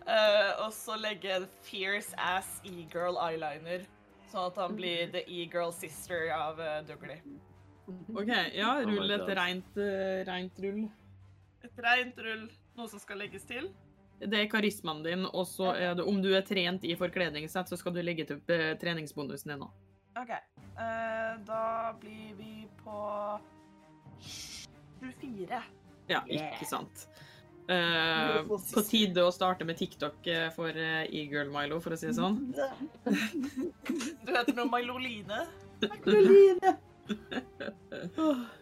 Uh, 0.07 0.51
og 0.65 0.69
så 0.73 0.97
legge 0.97 1.35
en 1.35 1.49
fierce 1.67 2.15
ass 2.17 2.61
e-girl 2.65 3.19
eyeliner. 3.21 3.85
Sånn 4.31 4.47
at 4.47 4.59
han 4.61 4.75
blir 4.77 5.09
the 5.11 5.25
e-girl 5.27 5.73
sister 5.75 6.29
av 6.35 6.59
uh, 6.59 6.79
Dougley. 6.87 7.19
OK, 8.15 8.29
ja, 8.55 8.77
Oh 8.79 9.03
et 9.03 9.31
reint, 9.35 9.77
rent, 9.77 9.79
reint, 10.27 10.59
rull. 10.63 10.83
Et 11.65 11.81
rent 11.83 12.21
rull. 12.25 12.45
Noe 12.79 12.87
som 12.87 13.01
skal 13.01 13.19
legges 13.19 13.43
til. 13.49 13.67
Det 14.21 14.37
er 14.37 14.49
karismaen 14.49 15.01
din, 15.03 15.25
og 15.25 15.47
så 15.49 15.71
er 15.73 15.95
det 15.97 16.05
om 16.07 16.21
du 16.21 16.29
er 16.37 16.45
trent 16.45 16.85
i 16.85 16.93
forkledningssett, 16.95 17.71
så 17.71 17.79
skal 17.79 17.95
du 17.95 18.03
legge 18.05 18.27
til 18.29 18.53
eh, 18.53 18.75
treningsbonusen 18.79 19.55
din 19.55 19.65
òg. 19.65 19.71
OK. 20.21 20.31
Uh, 20.77 21.39
da 21.47 21.63
blir 21.99 22.35
vi 22.37 22.53
på 22.83 22.99
24. 25.01 25.61
Ja, 26.11 26.21
ikke 26.29 26.67
sant. 26.69 27.07
Eh, 27.67 28.41
på 28.47 28.81
tide 28.87 29.23
å 29.23 29.31
starte 29.31 29.63
med 29.67 29.77
TikTok 29.79 30.27
eh, 30.27 30.47
for 30.55 30.69
eh, 30.75 31.03
e-girl 31.07 31.51
Milo, 31.53 31.79
for 31.83 31.93
å 31.95 31.99
si 31.99 32.07
det 32.09 32.17
sånn. 32.17 32.39
Du 34.25 34.31
heter 34.33 34.55
nå 34.57 34.65
Mailoline. 34.71 35.45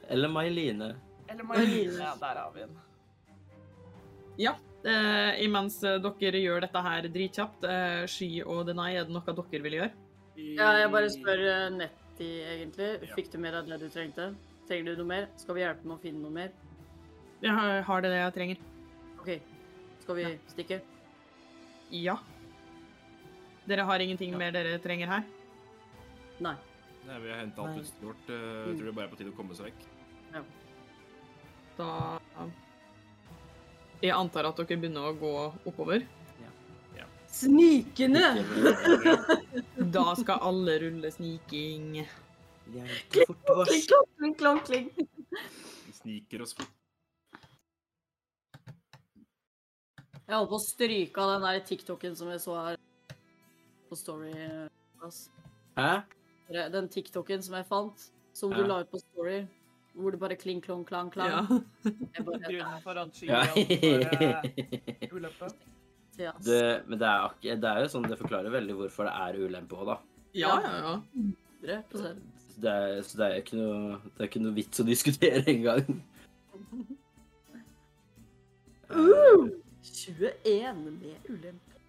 Eller 0.07 0.27
May-Line. 0.29 0.95
Eller 1.29 1.43
Mailine. 1.43 1.97
Ja, 1.99 2.15
der 2.19 2.35
har 2.41 2.51
vi 2.55 2.59
den. 2.65 2.77
Ja. 4.39 4.55
Uh, 4.79 5.35
imens 5.43 5.81
eh, 5.83 5.97
dere 5.99 6.39
gjør 6.39 6.61
dette 6.63 6.81
her 6.85 7.07
dritkjapt, 7.11 7.65
uh, 7.67 8.05
Sky 8.07 8.29
og 8.45 8.61
Denai, 8.69 8.93
er 8.95 9.03
det 9.09 9.11
noe 9.11 9.25
dere 9.35 9.63
vil 9.65 9.75
gjøre? 9.75 9.89
Ja, 10.39 10.69
jeg 10.79 10.91
bare 10.93 11.09
spør 11.11 11.41
uh, 11.43 11.65
Nettie, 11.75 12.45
egentlig. 12.53 12.87
Ja. 13.03 13.11
Fikk 13.17 13.33
du 13.33 13.37
mer 13.43 13.57
av 13.59 13.67
det 13.67 13.81
du 13.83 13.89
trengte? 13.91 14.29
Trenger 14.69 14.93
du 14.95 15.01
noe 15.03 15.09
mer? 15.11 15.27
Skal 15.41 15.57
vi 15.57 15.65
hjelpe 15.65 15.83
med 15.83 15.97
å 15.97 16.01
finne 16.05 16.23
noe 16.23 16.31
mer? 16.31 16.55
Jeg 17.43 17.51
har- 17.55 17.81
har 17.89 18.01
det 18.05 18.13
jeg 18.15 18.33
trenger. 18.37 18.63
Skal 20.09 20.17
vi 20.17 20.39
stikke? 20.49 20.77
Ja. 21.93 22.15
Dere 23.69 23.83
har 23.85 24.01
ingenting 24.01 24.31
mer 24.33 24.49
dere 24.55 24.79
trenger 24.81 25.05
her? 25.11 25.25
Nei. 26.41 26.55
Nei, 27.05 27.17
vi 27.21 27.29
har 27.29 27.37
henta 27.43 27.61
alt 27.61 27.77
utstyret 27.77 28.07
vårt. 28.07 28.31
eh, 28.33 28.71
Jeg 28.71 28.79
tror 28.79 28.87
det 28.89 28.93
bare 28.97 29.05
er 29.05 29.11
på 29.11 29.19
tide 29.19 29.29
å 29.29 29.35
komme 29.37 29.53
seg 29.53 29.67
vekk. 29.69 29.83
Ja. 30.33 30.41
Da 31.77 31.89
Jeg 34.01 34.15
antar 34.17 34.49
at 34.49 34.57
dere 34.57 34.79
begynner 34.81 35.11
å 35.11 35.13
gå 35.21 35.35
oppover. 35.69 36.07
Snikende! 37.29 38.25
Da 39.93 40.07
skal 40.17 40.41
alle 40.41 40.79
rulle 40.81 41.11
sniking. 41.13 41.99
Klong, 43.13 43.37
kling, 44.17 44.33
klong. 44.41 44.59
Vi 44.65 45.93
sniker 46.01 46.41
oss 46.41 46.57
fort. 46.57 46.78
Jeg 50.29 50.37
holdt 50.37 50.51
på 50.51 50.57
å 50.59 50.61
stryke 50.61 51.21
av 51.23 51.31
den 51.33 51.45
der 51.47 51.59
TikToken 51.65 52.15
som 52.17 52.27
jeg 52.29 52.41
så 52.43 52.55
her 52.61 52.75
på 53.89 53.97
Story. 53.97 54.33
Altså. 55.01 55.31
Hæ? 55.79 55.93
Den 56.75 56.89
TikToken 56.93 57.41
som 57.45 57.55
jeg 57.57 57.65
fant, 57.69 58.03
som 58.37 58.51
Hæ? 58.53 58.59
du 58.61 58.67
la 58.69 58.77
ut 58.83 58.91
på 58.91 58.99
Story, 59.01 59.39
hvor 59.97 60.13
det 60.13 60.19
bare 60.21 60.37
kling, 60.37 60.61
klong, 60.61 60.83
klang, 60.85 61.09
klang. 61.13 61.33
Ja. 61.33 61.57
Jeg 62.13 62.25
bare, 62.27 62.41
Grunnen 62.51 62.83
for 62.85 63.01
at 63.01 63.17
Sky 63.17 63.25
Ja. 63.31 63.41
for 65.09 65.17
ulempe. 65.17 65.49
ja. 66.21 66.33
Det, 66.45 66.61
men 66.85 66.99
det 67.01 67.07
er, 67.09 67.55
det 67.63 67.71
er 67.71 67.81
jo 67.85 67.89
sånn 67.95 68.05
det 68.05 68.19
forklarer 68.21 68.53
veldig 68.53 68.75
hvorfor 68.83 69.09
det 69.09 69.15
er 69.25 69.39
ulempe 69.47 69.79
òg, 69.81 69.89
da. 69.89 69.97
Ja, 70.37 70.53
ja, 70.61 70.75
ja. 70.77 70.93
100%. 71.65 72.21
Så 72.53 72.61
det 72.61 72.69
er, 72.75 73.01
så 73.07 73.17
det 73.17 73.25
er 73.31 73.41
ikke 73.41 73.57
noe, 73.57 73.97
det 74.13 74.21
er 74.21 74.29
ikke 74.29 74.43
noe 74.45 74.53
vits 74.61 74.83
å 74.83 74.85
diskutere 74.85 75.41
engang. 75.49 75.89
Uh, 78.89 79.51
21 79.95 80.83
med 80.99 81.29
ulempe. 81.29 81.79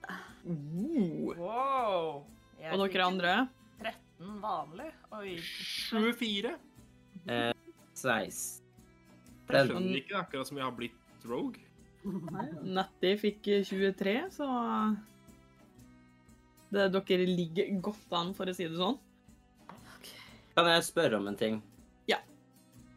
Uh. 0.45 1.35
Wow. 1.37 2.25
Jeg 2.61 2.75
Og 2.77 2.85
dere 2.87 3.07
andre? 3.07 3.35
13 3.81 4.41
vanlig. 4.43 4.91
Oi. 5.17 5.37
24. 5.91 6.55
16. 7.95 8.61
Jeg 9.51 9.67
skjønner 9.67 9.99
ikke, 9.99 10.17
akkurat 10.21 10.49
som 10.49 10.59
jeg 10.61 10.67
har 10.67 10.75
blitt 10.77 11.27
rogue. 11.29 11.61
Nettie 12.65 13.17
fikk 13.21 13.49
23, 13.69 14.15
så 14.33 14.47
det, 16.71 16.87
Dere 16.95 17.27
ligger 17.27 17.73
godt 17.83 18.15
an, 18.17 18.31
for 18.37 18.49
å 18.49 18.55
si 18.57 18.69
det 18.71 18.79
sånn. 18.79 18.97
Kan 20.55 20.71
jeg 20.71 20.87
spørre 20.87 21.19
om 21.21 21.29
en 21.31 21.39
ting? 21.39 21.61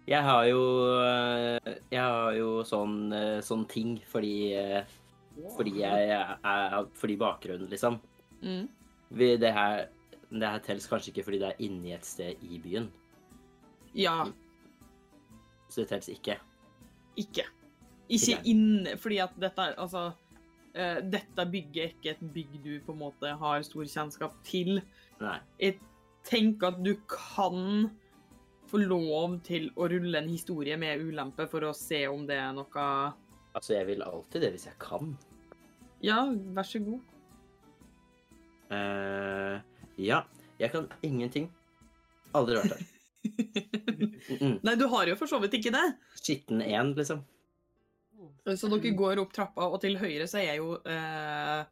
Jeg 0.08 0.24
har 0.24 0.43
jo 0.49 0.62
øh, 0.99 1.76
Jeg 1.91 2.01
har 2.04 2.34
jo 2.36 2.64
sånn, 2.68 3.14
øh, 3.16 3.39
sånn 3.45 3.66
ting 3.72 3.97
fordi 4.12 4.54
øh, 4.60 4.84
Fordi 5.56 5.78
jeg 5.80 6.10
er 6.10 6.38
er- 6.43 6.89
Fordi 6.93 7.16
bakgrunnen, 7.18 7.70
liksom. 7.72 7.99
Mm. 8.43 8.68
Vi, 9.10 9.38
det 9.38 9.54
her 9.54 9.86
det 10.34 10.49
her 10.49 10.60
telles 10.66 10.88
kanskje 10.89 11.12
ikke 11.14 11.24
fordi 11.28 11.38
det 11.39 11.47
er 11.51 11.60
inni 11.62 11.91
et 11.93 12.06
sted 12.06 12.36
i 12.41 12.58
byen. 12.58 12.88
Ja, 13.95 14.24
Så 15.70 15.82
det 15.84 15.89
telles 15.91 16.10
ikke. 16.10 16.39
ikke. 17.16 17.43
Ikke 18.10 18.39
inne, 18.49 18.97
fordi 18.97 19.18
at 19.22 19.30
dette 19.39 19.68
Altså, 19.78 20.08
uh, 20.76 20.99
dette 21.06 21.45
bygget 21.51 21.84
er 21.84 21.91
ikke 21.93 22.10
et 22.16 22.24
bygg 22.34 22.64
du 22.64 22.80
på 22.86 22.91
en 22.95 22.99
måte 22.99 23.38
har 23.38 23.62
stor 23.62 23.86
kjennskap 23.86 24.34
til. 24.43 24.82
Nei. 25.22 25.38
Jeg 25.62 25.78
tenker 26.26 26.68
at 26.74 26.82
du 26.84 26.95
kan 27.08 27.91
få 28.74 28.82
lov 28.82 29.36
til 29.45 29.67
å 29.78 29.86
rulle 29.91 30.17
en 30.17 30.30
historie 30.32 30.76
med 30.82 31.01
ulempe 31.05 31.45
for 31.51 31.67
å 31.67 31.76
se 31.78 32.07
om 32.09 32.26
det 32.26 32.39
er 32.41 32.55
noe 32.57 32.86
Altså, 33.53 33.76
jeg 33.76 33.86
vil 33.86 34.01
alltid 34.01 34.41
det 34.41 34.49
hvis 34.55 34.65
jeg 34.65 34.78
kan. 34.82 35.11
Ja, 36.01 36.24
vær 36.55 36.65
så 36.65 36.80
god. 36.82 37.11
Uh, 38.74 39.61
ja. 40.01 40.24
Jeg 40.57 40.74
kan 40.74 40.88
ingenting. 41.05 41.51
Aldri 42.34 42.57
vært 42.57 42.74
der. 42.74 42.89
Mm 44.24 44.39
-mm. 44.39 44.59
Nei, 44.63 44.76
du 44.76 44.88
har 44.88 45.07
jo 45.07 45.15
for 45.15 45.28
så 45.28 45.39
vidt 45.39 45.53
ikke 45.53 45.71
det. 45.71 45.97
Skitten 46.15 46.61
én, 46.61 46.95
liksom. 46.95 47.24
Så 48.55 48.67
dere 48.67 48.95
går 48.95 49.19
opp 49.19 49.34
trappa, 49.34 49.67
og 49.67 49.82
til 49.82 49.97
høyre 49.97 50.28
så 50.28 50.38
er 50.38 50.55
jo 50.55 50.76
uh, 50.76 51.63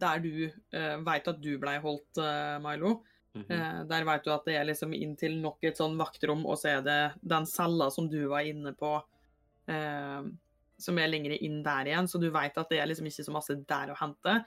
der 0.00 0.18
du 0.18 0.50
uh, 0.74 0.96
veit 1.06 1.28
at 1.28 1.42
du 1.42 1.58
blei 1.58 1.78
holdt, 1.78 2.18
uh, 2.18 2.58
Milo. 2.62 3.02
Eh, 3.46 3.80
der 3.90 4.06
vet 4.08 4.24
du 4.24 4.32
at 4.34 4.48
det 4.48 4.56
er 4.58 4.66
liksom 4.68 4.94
inn 4.96 5.14
til 5.18 5.38
nok 5.42 5.64
et 5.68 5.80
sånn 5.80 5.98
vaktrom, 6.00 6.44
og 6.46 6.58
så 6.60 6.76
er 6.76 6.84
det 6.86 7.00
den 7.34 7.46
cella 7.48 7.90
som 7.94 8.08
du 8.10 8.20
var 8.30 8.46
inne 8.48 8.74
på, 8.78 8.96
eh, 9.70 10.22
som 10.78 10.98
er 10.98 11.10
lenger 11.10 11.36
inn 11.42 11.62
der 11.66 11.90
igjen, 11.90 12.08
så 12.08 12.20
du 12.22 12.28
vet 12.34 12.58
at 12.58 12.70
det 12.70 12.82
er 12.82 12.90
liksom 12.90 13.08
ikke 13.10 13.26
så 13.26 13.34
masse 13.34 13.56
der 13.68 13.92
å 13.92 13.98
hente. 13.98 14.42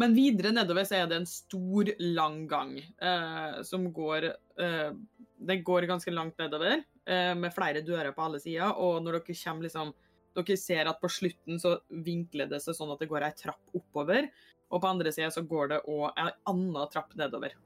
Men 0.00 0.14
videre 0.16 0.52
nedover 0.54 0.86
så 0.88 1.00
er 1.00 1.08
det 1.10 1.18
en 1.20 1.28
stor, 1.28 1.90
lang 2.00 2.44
gang 2.48 2.76
eh, 2.78 3.60
som 3.66 3.90
går 3.92 4.30
eh, 4.30 4.92
Det 5.36 5.56
går 5.66 5.88
ganske 5.90 6.12
langt 6.14 6.38
nedover, 6.40 6.80
eh, 7.04 7.34
med 7.36 7.52
flere 7.52 7.82
dører 7.84 8.14
på 8.16 8.24
alle 8.24 8.40
sider, 8.40 8.72
og 8.72 9.02
når 9.04 9.18
dere 9.20 9.36
kommer 9.42 9.68
liksom 9.68 9.92
Dere 10.38 10.56
ser 10.56 10.86
at 10.86 11.00
på 11.02 11.10
slutten 11.10 11.58
så 11.60 11.74
vinkler 12.06 12.48
det 12.48 12.62
seg 12.62 12.76
sånn 12.78 12.92
at 12.94 13.00
det 13.02 13.10
går 13.10 13.26
ei 13.26 13.32
trapp 13.36 13.74
oppover, 13.76 14.28
og 14.70 14.78
på 14.78 14.88
andre 14.88 15.10
sida 15.12 15.28
så 15.34 15.42
går 15.42 15.72
det 15.72 15.80
òg 15.90 16.06
ei 16.14 16.30
anna 16.48 16.84
trapp 16.92 17.16
nedover. 17.18 17.56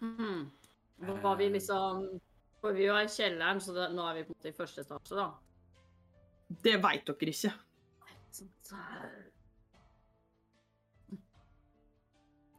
Hmm. 0.00 0.50
Var 1.00 1.36
vi 1.36 1.48
liksom 1.48 2.06
For 2.60 2.76
vi 2.76 2.88
var 2.88 3.04
i 3.04 3.08
kjelleren, 3.08 3.60
så 3.60 3.72
det, 3.76 3.88
nå 3.96 4.04
er 4.08 4.18
vi 4.18 4.24
på 4.28 4.34
en 4.34 4.38
måte 4.38 4.52
i 4.52 4.56
første 4.56 4.84
etasje, 4.84 5.16
da. 5.16 5.28
Det 6.64 6.76
veit 6.82 7.06
dere 7.08 7.32
ikke. 7.32 7.52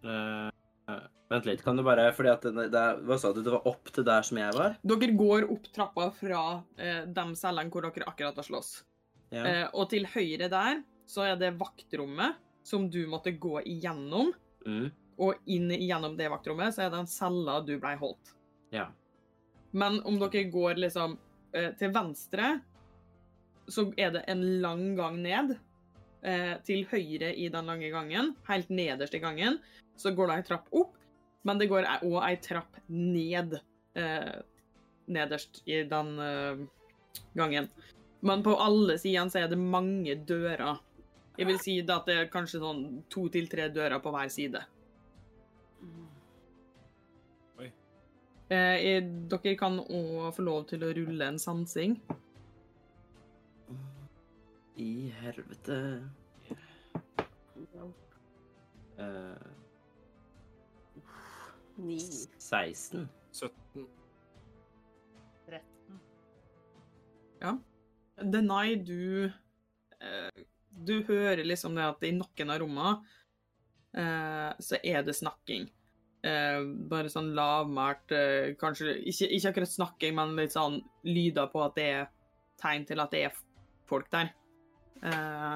Eh, 0.02 0.48
eh, 0.90 1.04
vent 1.30 1.50
litt, 1.50 1.62
kan 1.62 1.78
du 1.78 1.84
bare 1.86 2.08
fordi 2.18 2.32
at 2.32 2.48
det, 2.48 2.68
det, 2.74 2.86
Hva 3.06 3.18
sa 3.22 3.30
du? 3.36 3.44
Det 3.46 3.54
var 3.54 3.68
opp 3.70 3.92
til 3.94 4.08
der 4.08 4.26
som 4.26 4.40
jeg 4.42 4.56
var? 4.58 4.78
Dere 4.82 5.12
går 5.20 5.50
opp 5.54 5.68
trappa 5.76 6.08
fra 6.18 6.46
eh, 6.82 7.04
de 7.06 7.26
cellene 7.38 7.70
hvor 7.74 7.86
dere 7.86 8.10
akkurat 8.10 8.42
har 8.42 8.48
slåss. 8.48 8.72
Ja. 9.32 9.44
Eh, 9.46 9.68
og 9.78 9.92
til 9.94 10.10
høyre 10.12 10.50
der 10.52 10.82
så 11.12 11.28
er 11.28 11.38
det 11.40 11.54
vaktrommet 11.60 12.40
som 12.68 12.88
du 12.92 13.04
måtte 13.12 13.34
gå 13.36 13.60
igjennom. 13.68 14.32
Mm. 14.66 14.90
Og 15.22 15.52
inn 15.54 15.70
gjennom 15.76 16.16
det 16.18 16.32
vaktrommet 16.34 16.74
så 16.76 16.86
er 16.86 16.94
det 16.94 17.02
en 17.04 17.10
cella 17.10 17.60
du 17.66 17.76
blei 17.80 17.96
holdt. 18.00 18.36
ja. 18.74 18.90
Men 19.72 20.02
om 20.04 20.18
dere 20.20 20.50
går 20.52 20.82
liksom 20.84 21.14
eh, 21.56 21.70
til 21.80 21.94
venstre, 21.96 22.58
så 23.72 23.86
er 23.96 24.10
det 24.12 24.26
en 24.28 24.42
lang 24.62 24.98
gang 24.98 25.20
ned. 25.24 25.54
Eh, 26.22 26.58
til 26.68 26.84
høyre 26.92 27.32
i 27.34 27.48
den 27.50 27.66
lange 27.66 27.88
gangen, 27.90 28.36
helt 28.46 28.70
nederst 28.70 29.16
i 29.18 29.22
gangen, 29.24 29.56
så 29.98 30.12
går 30.14 30.30
det 30.30 30.36
ei 30.36 30.44
trapp 30.52 30.68
opp. 30.76 30.98
Men 31.48 31.58
det 31.58 31.72
går 31.72 31.88
òg 32.06 32.20
ei 32.28 32.36
trapp 32.44 32.78
ned 32.92 33.56
eh, 33.98 34.36
nederst 35.10 35.64
i 35.66 35.82
den 35.90 36.12
eh, 36.22 36.62
gangen. 37.34 37.72
Men 38.22 38.44
på 38.46 38.54
alle 38.62 39.00
sidene 39.02 39.34
så 39.34 39.42
er 39.42 39.50
det 39.50 39.58
mange 39.58 40.14
dører. 40.30 40.78
Jeg 41.40 41.48
vil 41.50 41.58
si 41.64 41.80
at 41.82 42.06
det 42.06 42.20
er 42.20 42.30
kanskje 42.30 42.62
sånn 42.62 42.84
to 43.10 43.26
til 43.34 43.50
tre 43.50 43.72
dører 43.74 43.98
på 44.04 44.14
hver 44.14 44.30
side. 44.30 44.62
Eh, 48.52 49.00
dere 49.32 49.56
kan 49.56 49.80
òg 49.80 50.34
få 50.36 50.44
lov 50.44 50.66
til 50.68 50.84
å 50.84 50.92
rulle 50.98 51.28
en 51.32 51.40
sansing. 51.40 51.96
i 54.82 55.12
helvete 55.22 55.78
Eh, 59.02 59.36
Ni. 61.78 61.98
16. 62.38 63.10
17. 63.32 63.88
13. 65.48 66.00
Denai, 68.32 68.76
du 68.76 69.32
eh, 70.00 70.44
Du 70.86 71.02
hører 71.08 71.44
liksom 71.44 71.76
det 71.76 71.88
at 71.88 72.04
i 72.06 72.12
noen 72.14 72.54
av 72.54 72.60
rommene 72.62 72.92
eh, 73.98 74.52
så 74.62 74.78
er 74.84 75.02
det 75.08 75.16
snakking. 75.18 75.66
Eh, 76.22 76.60
bare 76.86 77.10
sånn 77.10 77.32
lavmælt 77.34 78.12
eh, 78.14 78.52
Kanskje 78.62 78.92
ikke, 79.10 79.26
ikke 79.26 79.50
akkurat 79.50 79.72
snakking, 79.72 80.14
men 80.20 80.36
litt 80.38 80.54
sånn 80.54 80.78
lyder 81.08 81.48
på 81.50 81.64
at 81.66 81.80
det 81.80 81.88
er 81.96 82.12
tegn 82.62 82.86
til 82.86 83.02
at 83.02 83.14
det 83.16 83.24
er 83.26 83.40
folk 83.90 84.12
der. 84.14 84.30
Eh, 85.02 85.56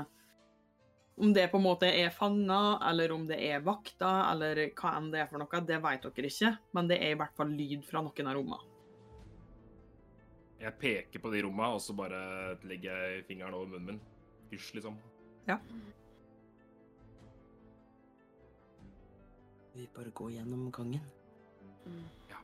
om 1.21 1.33
det 1.35 1.45
på 1.51 1.61
en 1.61 1.67
måte 1.67 1.87
er 1.87 2.09
fanger, 2.11 2.79
eller 2.89 3.13
om 3.13 3.27
det 3.29 3.37
er 3.45 3.61
vakter, 3.63 4.23
eller 4.31 4.63
hva 4.75 4.95
enn 4.97 5.11
det 5.13 5.21
er 5.21 5.29
for 5.29 5.39
noe, 5.39 5.61
det 5.69 5.77
vet 5.83 6.07
dere 6.09 6.31
ikke, 6.31 6.51
men 6.75 6.89
det 6.89 6.97
er 6.97 7.13
i 7.13 7.19
hvert 7.21 7.37
fall 7.37 7.53
lyd 7.55 7.85
fra 7.87 8.01
noen 8.03 8.31
av 8.31 8.35
rommene. 8.39 8.71
Jeg 10.59 10.79
peker 10.81 11.21
på 11.21 11.29
de 11.31 11.43
rommene, 11.45 11.77
og 11.77 11.83
så 11.83 11.93
bare 11.95 12.19
legger 12.65 13.05
jeg 13.05 13.23
fingeren 13.29 13.55
over 13.55 13.75
munnen 13.75 13.93
min. 13.93 14.01
Hysj, 14.49 14.73
liksom. 14.79 14.97
Vi 19.75 19.87
bare 19.95 20.11
går 20.15 20.29
gjennom 20.31 20.71
gangen. 20.71 21.01
Ja. 22.29 22.37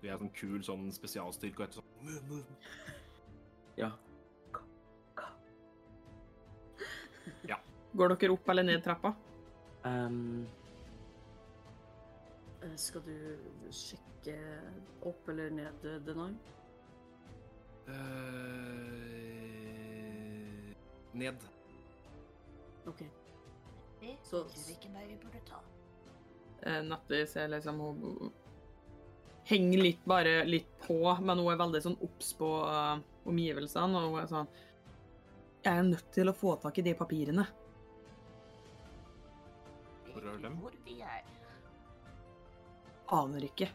Du 0.00 0.06
er 0.08 0.16
sånn 0.18 0.30
kul 0.34 0.62
sånn 0.66 0.88
spesialstyrke 0.94 1.60
og 1.62 1.66
etter 1.68 1.80
sånn 1.82 1.90
move, 2.06 2.22
move. 2.30 2.56
Ja. 3.82 3.90
Går 7.92 8.08
dere 8.16 8.32
opp 8.32 8.48
eller 8.48 8.64
ned 8.64 8.82
trappa? 8.84 9.10
Ehm, 9.84 10.46
Eh, 12.62 12.76
Skal 12.78 13.02
du 13.02 13.38
sjekke 13.74 14.36
opp 15.02 15.28
eller 15.28 15.50
ned, 15.50 15.72
den 15.82 16.04
Denai? 16.06 16.34
Uh, 19.02 20.74
ned. 21.18 21.42
OK. 22.86 23.02
Så- 24.22 24.44
hvilken 24.66 24.94
vei 24.94 25.06
vi 25.08 25.16
burde 25.24 25.40
ta. 25.46 25.58
Eh, 26.62 26.82
Natti 26.86 27.26
ser 27.26 27.48
liksom 27.48 27.80
hun 27.80 28.32
henger 29.44 29.78
litt 29.82 30.04
bare 30.04 30.44
litt 30.44 30.68
på, 30.86 31.00
men 31.20 31.38
hun 31.38 31.50
er 31.50 31.58
veldig 31.58 31.80
sånn 31.82 31.98
obs 32.06 32.30
på 32.38 32.50
uh, 32.62 33.00
omgivelsene. 33.26 33.98
Og 33.98 34.14
hun 34.14 34.20
er 34.22 34.30
sånn 34.30 34.52
Jeg 35.64 35.72
er 35.78 35.88
nødt 35.88 36.08
til 36.14 36.30
å 36.30 36.36
få 36.36 36.54
tak 36.62 36.78
i 36.78 36.86
de 36.86 36.94
papirene. 36.98 37.46
Hvor 40.12 40.26
er 40.30 40.38
dem? 40.42 40.58
Hvor 40.62 40.74
de 40.86 40.98
er. 41.02 41.26
Aner 43.12 43.46
ikke. 43.48 43.68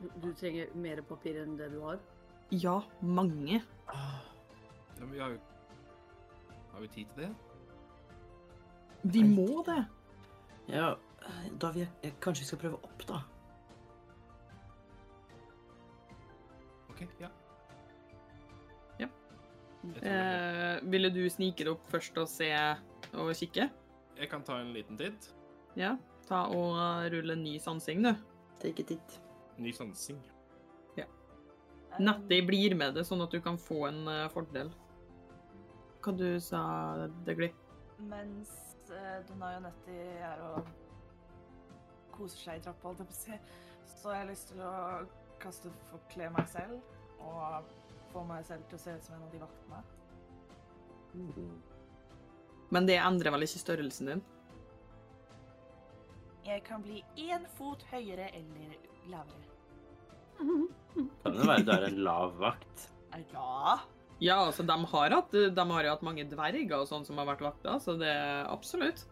Du, 0.00 0.10
du 0.20 0.30
trenger 0.36 0.74
mer 0.76 1.00
papir 1.08 1.38
enn 1.40 1.56
det 1.56 1.70
du 1.72 1.78
har? 1.86 2.02
Ja, 2.50 2.80
mange. 3.00 3.62
ah, 3.88 4.18
Ja, 4.98 5.04
men 5.04 5.12
vi 5.14 5.20
har 5.22 5.32
jo 5.34 5.38
Har 6.72 6.80
vi 6.84 6.88
tid 6.88 7.14
til 7.14 7.24
det? 7.24 7.30
Vi 9.12 9.22
må 9.22 9.62
det. 9.66 9.84
ja, 10.72 10.94
da 11.60 11.70
jeg 11.76 12.14
Kanskje 12.20 12.42
vi 12.42 12.46
skal 12.48 12.58
prøve 12.58 12.78
opp, 12.82 13.06
da? 13.08 13.20
OK, 16.90 17.02
ja. 17.20 17.30
Ja. 18.98 19.08
Eh, 20.02 20.82
ville 20.90 21.10
du 21.14 21.22
snike 21.30 21.64
det 21.64 21.74
opp 21.76 21.86
først 21.90 22.18
og 22.18 22.28
se 22.30 22.50
og 23.14 23.34
kikke? 23.38 23.70
jeg 24.16 24.30
kan 24.30 24.42
ta 24.42 24.58
en 24.60 24.72
liten 24.72 24.96
titt. 24.96 25.28
Ja. 25.76 25.96
Ta 26.26 26.46
og 26.50 26.78
rulle 27.12 27.36
ny 27.38 27.58
sansing, 27.62 28.02
du. 28.02 28.14
Take 28.62 28.82
a 28.82 28.88
titt. 28.88 29.18
Ny 29.60 29.72
sansing. 29.76 30.18
Ja. 30.96 31.04
Natti 32.00 32.40
blir 32.42 32.74
med 32.74 32.96
det, 32.96 33.04
sånn 33.06 33.22
at 33.22 33.30
du 33.30 33.40
kan 33.44 33.60
få 33.60 33.86
en 33.90 34.06
eh, 34.10 34.26
fordel. 34.32 34.72
Hva 36.02 36.14
du 36.16 36.28
sa 36.42 36.62
Degli? 37.26 37.52
Mens 38.08 38.65
uh, 38.92 39.20
Denai 39.28 39.54
og 39.58 39.64
Nettie 39.66 40.10
er 40.26 40.42
og 40.46 40.68
koser 42.16 42.40
seg 42.40 42.60
i 42.60 42.64
trappa, 42.64 42.88
holdt 42.88 43.02
jeg 43.02 43.10
på 43.10 43.16
å 43.16 43.20
si, 43.20 43.38
så 43.96 44.14
har 44.14 44.28
lyst 44.28 44.50
til 44.52 44.62
å 44.64 44.74
kaste 45.42 45.72
forkle 45.90 46.30
meg 46.32 46.46
selv 46.48 47.22
og 47.22 47.74
få 48.12 48.22
meg 48.28 48.46
selv 48.48 48.64
til 48.70 48.78
å 48.78 48.82
se 48.82 48.94
ut 48.96 49.08
som 49.08 49.18
en 49.18 49.26
av 49.26 49.34
de 49.34 49.42
vaktene. 49.42 49.82
Mm. 51.16 51.58
Men 52.74 52.88
det 52.88 52.96
endrer 53.00 53.34
vel 53.34 53.46
ikke 53.46 53.62
størrelsen 53.62 54.10
din? 54.10 54.24
Jeg 56.46 56.62
kan 56.66 56.82
bli 56.82 57.02
én 57.18 57.46
fot 57.56 57.82
høyere 57.90 58.28
eller 58.38 58.76
lavere. 59.10 59.46
Kan 60.36 61.36
det 61.36 61.46
være 61.48 61.64
du 61.66 61.72
er 61.74 61.86
en 61.88 62.00
lav 62.06 62.36
vakt? 62.38 62.88
Ja. 63.32 63.78
Ja, 64.22 64.38
altså, 64.46 64.64
de 64.64 64.76
har, 64.92 65.10
hatt, 65.12 65.32
de 65.32 65.64
har 65.70 65.84
jo 65.84 65.92
hatt 65.92 66.04
mange 66.06 66.24
dverger 66.28 66.78
og 66.78 66.88
sånn 66.88 67.04
som 67.04 67.18
har 67.20 67.28
vært 67.28 67.44
vakta, 67.44 67.76
så 67.82 67.98
det 68.00 68.08
er 68.08 68.46
absolutt. 68.48 69.04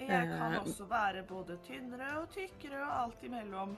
Jeg 0.00 0.28
kan 0.28 0.52
Eh, 0.52 0.60
også 0.60 0.86
være 0.88 1.22
både 1.28 1.56
tynnere 1.64 2.08
og 2.20 2.30
tykkere 2.32 2.80
og 2.80 2.94
alt 3.02 3.22
imellom. 3.24 3.76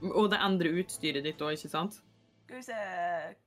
Og 0.00 0.30
det 0.32 0.40
endrer 0.40 0.78
utstyret 0.80 1.24
ditt 1.24 1.40
òg, 1.44 1.56
ikke 1.56 1.72
sant? 1.72 2.00
Skal 2.44 2.56
vi 2.56 2.62
se 2.66 2.78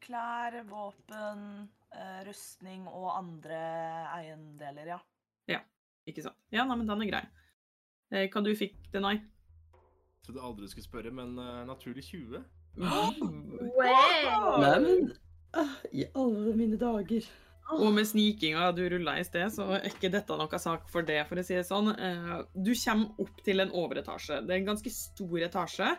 Klær, 0.05 0.59
våpen, 0.69 1.69
eh, 1.93 2.21
rustning 2.27 2.87
og 2.87 3.09
andre 3.17 3.59
eiendeler, 4.13 4.93
ja. 4.95 4.99
Ja, 5.49 5.59
Ikke 6.07 6.21
sant? 6.25 6.37
Ja, 6.51 6.65
nei, 6.65 6.77
men 6.77 6.87
den 6.87 7.01
er 7.01 7.09
grei. 7.09 7.25
Eh, 8.11 8.29
hva 8.29 8.43
du 8.43 8.53
fikk, 8.55 8.77
Denai? 8.93 9.17
Trodde 10.23 10.41
aldri 10.41 10.65
du 10.65 10.71
skulle 10.71 10.85
spørre, 10.87 11.11
men 11.11 11.37
uh, 11.39 11.65
naturlig 11.67 12.03
20. 12.05 12.43
Wow! 12.77 14.61
Nei, 14.61 14.79
men 14.79 15.11
I 15.93 16.05
alle 16.17 16.53
mine 16.57 16.77
dager. 16.81 17.25
Og 17.73 17.93
med 17.95 18.05
snikinga 18.05 18.71
du 18.75 18.81
rulla 18.91 19.15
i 19.19 19.23
sted, 19.25 19.47
så 19.55 19.69
er 19.77 19.85
ikke 19.87 20.09
dette 20.11 20.35
noe 20.37 20.59
sak 20.59 20.89
for 20.91 21.05
det, 21.07 21.21
for 21.29 21.39
å 21.39 21.43
si 21.45 21.55
det 21.55 21.63
sånn. 21.67 21.93
Eh, 21.95 22.41
Du 22.53 22.73
kommer 22.75 23.23
opp 23.23 23.43
til 23.45 23.63
en 23.63 23.71
overetasje. 23.71 24.41
Det 24.45 24.51
er 24.55 24.59
en 24.61 24.71
ganske 24.73 24.91
stor 24.91 25.37
etasje. 25.47 25.91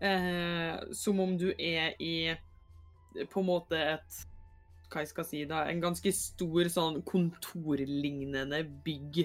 eh, 0.00 0.76
Som 0.92 1.20
om 1.20 1.36
du 1.38 1.48
er 1.58 1.94
i 1.98 2.36
på 3.32 3.40
en 3.40 3.46
måte 3.46 3.72
et 3.74 4.18
Hva 4.90 5.00
jeg 5.02 5.08
skal 5.08 5.24
si, 5.24 5.44
da? 5.44 5.64
En 5.68 5.80
ganske 5.82 6.12
stor 6.14 6.64
sånn 6.72 7.02
kontorlignende 7.04 8.62
bygg 8.84 9.18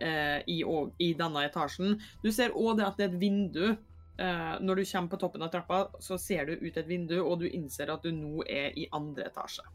eh, 0.00 0.42
i, 0.46 0.58
i 1.00 1.12
denne 1.14 1.44
etasjen. 1.48 2.00
Du 2.22 2.30
ser 2.32 2.52
òg 2.52 2.76
det 2.78 2.84
at 2.86 2.96
det 2.98 3.06
er 3.06 3.14
et 3.14 3.20
vindu. 3.20 3.76
Eh, 4.18 4.60
Når 4.60 4.76
du 4.76 4.84
kommer 4.84 5.08
på 5.08 5.16
toppen 5.16 5.42
av 5.42 5.48
trappa, 5.48 5.88
så 5.98 6.18
ser 6.18 6.46
du 6.46 6.52
ut 6.52 6.76
et 6.76 6.86
vindu, 6.86 7.16
og 7.22 7.40
du 7.40 7.48
innser 7.48 7.90
at 7.90 8.04
du 8.04 8.12
nå 8.14 8.44
er 8.46 8.76
i 8.78 8.86
andre 8.94 9.28
etasje. 9.30 9.66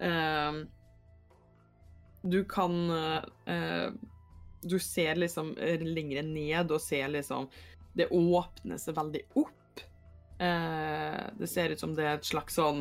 Uh, 0.00 0.64
du 2.24 2.38
kan 2.48 2.72
uh, 2.88 3.90
Du 4.62 4.78
ser 4.80 5.18
liksom 5.20 5.50
lengre 5.60 6.22
ned 6.24 6.72
og 6.72 6.80
ser 6.80 7.10
liksom 7.12 7.50
Det 7.92 8.06
åpner 8.08 8.80
seg 8.80 8.96
veldig 8.96 9.20
opp. 9.42 9.82
Det 10.40 11.48
ser 11.52 11.74
ut 11.74 11.82
som 11.82 11.92
det 11.92 12.06
er 12.06 12.16
et 12.16 12.24
slags 12.24 12.56
sånn 12.56 12.80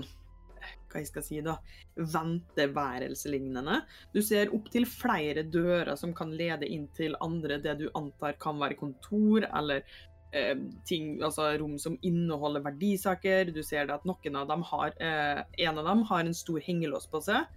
Hva 0.89 1.03
jeg 1.03 1.09
skal 1.11 1.25
si, 1.25 1.39
da 1.45 1.57
Venteværelselignende. 1.95 3.81
Du 4.15 4.21
ser 4.25 4.53
opptil 4.55 4.87
flere 4.89 5.43
dører 5.45 5.95
som 5.99 6.15
kan 6.17 6.33
lede 6.35 6.67
inn 6.69 6.87
til 6.97 7.17
andre, 7.21 7.59
det 7.61 7.77
du 7.81 7.89
antar 7.97 8.37
kan 8.41 8.59
være 8.61 8.79
kontor 8.79 9.45
eller 9.47 9.83
eh, 10.33 10.55
ting, 10.89 11.17
altså 11.23 11.51
rom 11.61 11.77
som 11.81 11.97
inneholder 12.05 12.65
verdisaker. 12.65 13.53
Du 13.53 13.61
ser 13.65 13.89
det 13.89 13.99
at 13.99 14.07
noen 14.09 14.41
av 14.41 14.49
dem 14.49 14.65
har 14.71 14.93
eh, 14.97 15.43
En 15.65 15.81
av 15.81 15.89
dem 15.91 16.05
har 16.09 16.25
en 16.25 16.37
stor 16.37 16.61
hengelås 16.65 17.09
på 17.11 17.21
seg. 17.25 17.47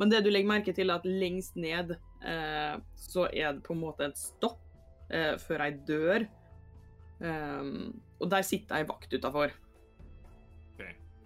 Men 0.00 0.10
det 0.10 0.24
du 0.24 0.30
legger 0.32 0.50
merke 0.50 0.74
til, 0.74 0.90
er 0.90 0.98
at 0.98 1.06
lengst 1.06 1.58
ned 1.60 1.94
eh, 1.94 2.78
så 2.98 3.28
er 3.30 3.54
det 3.54 3.66
på 3.66 3.76
en 3.76 3.84
måte 3.84 4.08
et 4.08 4.18
stopp 4.18 4.62
eh, 5.12 5.36
før 5.40 5.68
ei 5.68 5.74
dør. 5.86 6.26
Um, 7.24 7.94
og 8.18 8.26
der 8.32 8.42
sitter 8.42 8.80
ei 8.80 8.88
vakt 8.88 9.14
utafor. 9.14 9.54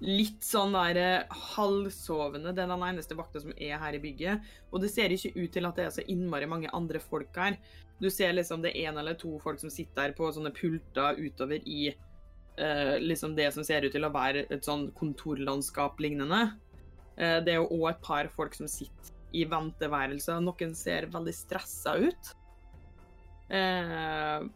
Litt 0.04 0.44
sånn 0.46 0.76
der 0.76 0.98
eh, 1.02 1.38
halvsovende. 1.56 2.52
Det 2.54 2.62
er 2.62 2.70
den 2.70 2.86
eneste 2.86 3.16
vakta 3.18 3.42
som 3.42 3.54
er 3.56 3.80
her 3.82 3.96
i 3.96 4.02
bygget. 4.02 4.50
Og 4.70 4.82
det 4.84 4.92
ser 4.92 5.14
ikke 5.14 5.34
ut 5.34 5.54
til 5.56 5.66
at 5.66 5.78
det 5.78 5.86
er 5.88 5.96
så 5.96 6.06
innmari 6.06 6.46
mange 6.50 6.70
andre 6.76 7.02
folk 7.02 7.34
her. 7.38 7.58
Du 7.98 8.06
ser 8.14 8.36
liksom 8.36 8.62
det 8.62 8.76
er 8.76 8.92
en 8.92 9.00
eller 9.02 9.18
to 9.18 9.32
folk 9.42 9.58
som 9.58 9.72
sitter 9.74 10.06
her 10.06 10.14
på 10.14 10.30
sånne 10.30 10.54
pulter 10.54 11.18
utover 11.18 11.64
i 11.66 11.88
eh, 11.90 12.94
liksom 13.02 13.34
det 13.34 13.50
som 13.54 13.66
ser 13.66 13.86
ut 13.86 13.94
til 13.94 14.06
å 14.06 14.14
være 14.14 14.46
et 14.54 14.66
sånn 14.66 14.88
kontorlandskap 14.98 15.98
lignende. 16.02 16.44
Eh, 17.18 17.40
det 17.42 17.56
er 17.56 17.62
jo 17.62 17.70
òg 17.80 17.90
et 17.90 18.04
par 18.04 18.30
folk 18.34 18.54
som 18.54 18.70
sitter 18.70 19.14
i 19.34 19.44
venteværelser. 19.50 20.38
Noen 20.44 20.74
ser 20.78 21.08
veldig 21.12 21.34
stressa 21.34 21.98
ut. 21.98 22.32
Eh, 23.50 24.46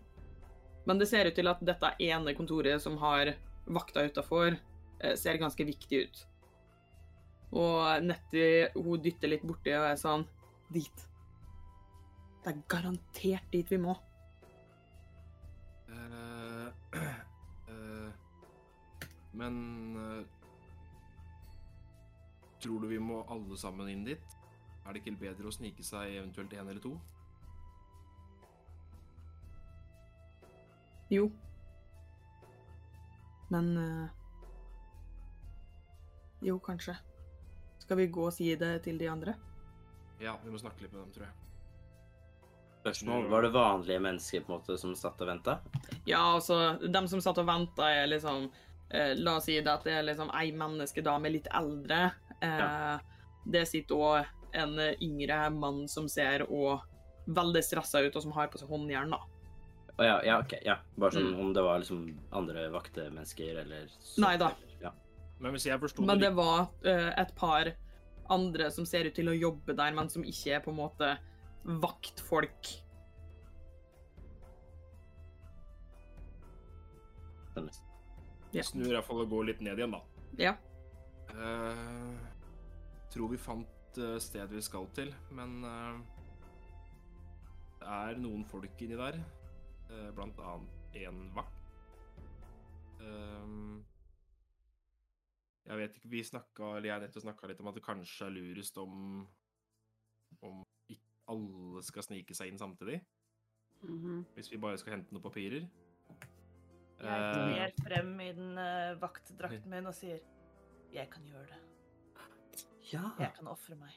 men 0.86 0.98
det 0.98 1.08
ser 1.10 1.28
ut 1.28 1.36
til 1.38 1.50
at 1.50 1.62
dette 1.66 1.94
ene 2.02 2.34
kontoret 2.38 2.82
som 2.82 2.98
har 3.02 3.34
vakta 3.66 4.06
utafor, 4.08 4.56
ser 5.18 5.40
ganske 5.40 5.66
viktig 5.66 6.02
ut. 6.04 6.20
Og 7.52 8.04
Nettie 8.06 8.70
hun 8.76 9.02
dytter 9.02 9.32
litt 9.32 9.44
borti 9.44 9.74
og 9.76 9.90
er 9.90 9.98
sånn 10.00 10.24
Dit. 10.72 11.02
Det 12.42 12.52
er 12.54 12.62
garantert 12.70 13.50
dit 13.52 13.68
vi 13.70 13.78
må. 13.82 13.92
Uh, 15.92 16.70
uh, 16.96 18.08
men 19.40 19.58
uh, 19.98 20.22
Tror 22.62 22.80
du 22.80 22.88
vi 22.88 22.98
må 23.02 23.20
alle 23.28 23.58
sammen 23.58 23.90
inn 23.90 24.06
dit? 24.06 24.38
Er 24.86 24.94
det 24.94 25.02
ikke 25.02 25.18
bedre 25.20 25.50
å 25.50 25.54
snike 25.54 25.84
seg 25.86 26.16
eventuelt 26.16 26.54
én 26.54 26.62
eller 26.62 26.82
to? 26.82 26.94
Jo. 31.12 31.26
Men 33.52 33.76
eh, 33.76 34.21
Jo, 36.42 36.58
kanskje. 36.58 36.96
Skal 37.82 37.96
vi 37.98 38.06
gå 38.06 38.26
og 38.26 38.32
si 38.34 38.50
det 38.58 38.82
til 38.84 38.98
de 38.98 39.08
andre? 39.10 39.34
Ja, 40.22 40.36
vi 40.44 40.50
må 40.54 40.58
snakke 40.60 40.82
litt 40.84 40.92
med 40.92 41.02
dem, 41.04 41.12
tror 41.14 41.26
jeg. 41.26 41.34
Spørsmål, 42.82 43.28
Var 43.30 43.42
det 43.42 43.50
vanlige 43.54 44.00
mennesker 44.02 44.40
på 44.42 44.52
en 44.52 44.58
måte 44.58 44.76
som 44.78 44.94
satt 44.98 45.20
og 45.22 45.28
venta? 45.30 45.58
Ja, 46.06 46.22
altså, 46.34 46.78
dem 46.90 47.06
som 47.08 47.20
satt 47.22 47.38
og 47.38 47.46
venta, 47.46 47.86
er 47.94 48.08
liksom 48.10 48.48
eh, 48.90 49.12
La 49.18 49.36
oss 49.38 49.46
si 49.46 49.54
det 49.60 49.70
at 49.70 49.84
det 49.86 49.92
er 50.00 50.02
liksom 50.08 50.32
ei 50.34 50.50
menneskedame 50.52 51.30
litt 51.30 51.46
eldre. 51.54 52.10
Eh, 52.42 52.98
Det 53.44 53.64
sitter 53.66 53.94
òg 53.98 54.26
en 54.54 54.76
yngre 55.02 55.38
mann 55.50 55.86
som 55.88 56.08
ser 56.08 56.42
og 56.48 56.82
veldig 57.26 57.62
stressa 57.64 58.02
ut, 58.04 58.14
og 58.16 58.22
som 58.22 58.32
har 58.36 58.48
på 58.52 58.58
seg 58.60 58.68
håndjern, 58.70 59.10
da. 59.14 59.18
Å 59.98 60.04
ja, 60.06 60.18
ja, 60.26 60.36
OK. 60.42 60.52
ja. 60.64 60.76
Bare 60.98 61.10
sånn 61.12 61.32
Mm. 61.34 61.40
om 61.40 61.52
det 61.54 61.62
var 61.62 61.78
liksom 61.78 62.18
andre 62.32 62.68
vaktemennesker 62.70 63.58
eller 63.62 63.88
Nei 64.18 64.36
da. 64.36 64.52
Men 65.42 65.56
hvis 65.56 65.66
jeg 65.66 65.80
forsto 65.82 66.04
Men 66.06 66.20
det 66.22 66.30
var 66.36 66.68
uh, 66.86 67.10
et 67.18 67.34
par 67.38 67.72
andre 68.32 68.70
som 68.72 68.86
ser 68.88 69.08
ut 69.10 69.16
til 69.16 69.28
å 69.28 69.34
jobbe 69.34 69.74
der, 69.76 69.92
men 69.96 70.08
som 70.12 70.24
ikke 70.24 70.56
er 70.56 70.62
på 70.64 70.70
en 70.72 70.78
måte 70.78 71.08
vaktfolk. 71.82 72.70
Ja. 78.52 78.64
Snur 78.64 78.94
iallfall 78.94 79.24
og 79.24 79.30
går 79.32 79.50
litt 79.50 79.60
ned 79.64 79.80
igjen, 79.80 79.92
da. 79.92 80.00
Ja. 80.40 80.54
Uh, 81.32 82.16
tror 83.12 83.32
vi 83.32 83.38
fant 83.40 84.00
uh, 84.00 84.16
stedet 84.22 84.52
vi 84.54 84.64
skal 84.64 84.88
til, 84.96 85.12
men 85.34 85.60
uh, 85.64 86.00
det 87.82 87.88
er 87.90 88.20
noen 88.22 88.44
folk 88.48 88.82
inni 88.84 88.96
der. 88.96 89.18
eh, 89.92 90.10
blant 90.14 90.38
annet 90.38 90.68
én 90.94 91.34
vakt. 91.34 91.62
Eh, 93.00 93.46
jeg 95.66 95.78
vet 95.78 95.96
ikke, 95.98 96.08
vi 96.10 96.22
snakka, 96.26 96.76
eller 96.76 96.88
jeg 96.88 97.00
nettopp 97.06 97.22
snakka 97.26 97.48
litt 97.50 97.60
om 97.62 97.68
at 97.70 97.74
det 97.78 97.84
kanskje 97.86 98.26
er 98.26 98.34
lurest 98.36 98.78
om 98.82 99.26
om 100.42 100.62
ikke 100.90 101.02
alle 101.28 101.82
skal 101.86 102.02
snike 102.02 102.34
seg 102.34 102.48
inn 102.50 102.58
samtidig. 102.58 103.00
Mhm. 103.82 104.24
Hvis 104.34 104.50
vi 104.50 104.58
bare 104.58 104.78
skal 104.78 104.94
hente 104.96 105.12
noen 105.14 105.22
papirer. 105.22 105.68
Jeg 107.02 107.02
Eh, 107.02 107.48
ler 107.56 107.72
frem 107.82 108.20
i 108.20 108.28
den 108.32 108.52
uh, 108.58 108.94
vaktdrakten 109.02 109.66
min 109.70 109.86
og 109.90 109.94
sier 109.94 110.20
Jeg 110.92 111.08
kan 111.10 111.24
gjøre 111.26 111.46
det. 111.50 111.58
Ja, 112.92 113.10
Jeg 113.18 113.32
kan 113.34 113.46
ofre 113.48 113.74
meg. 113.76 113.90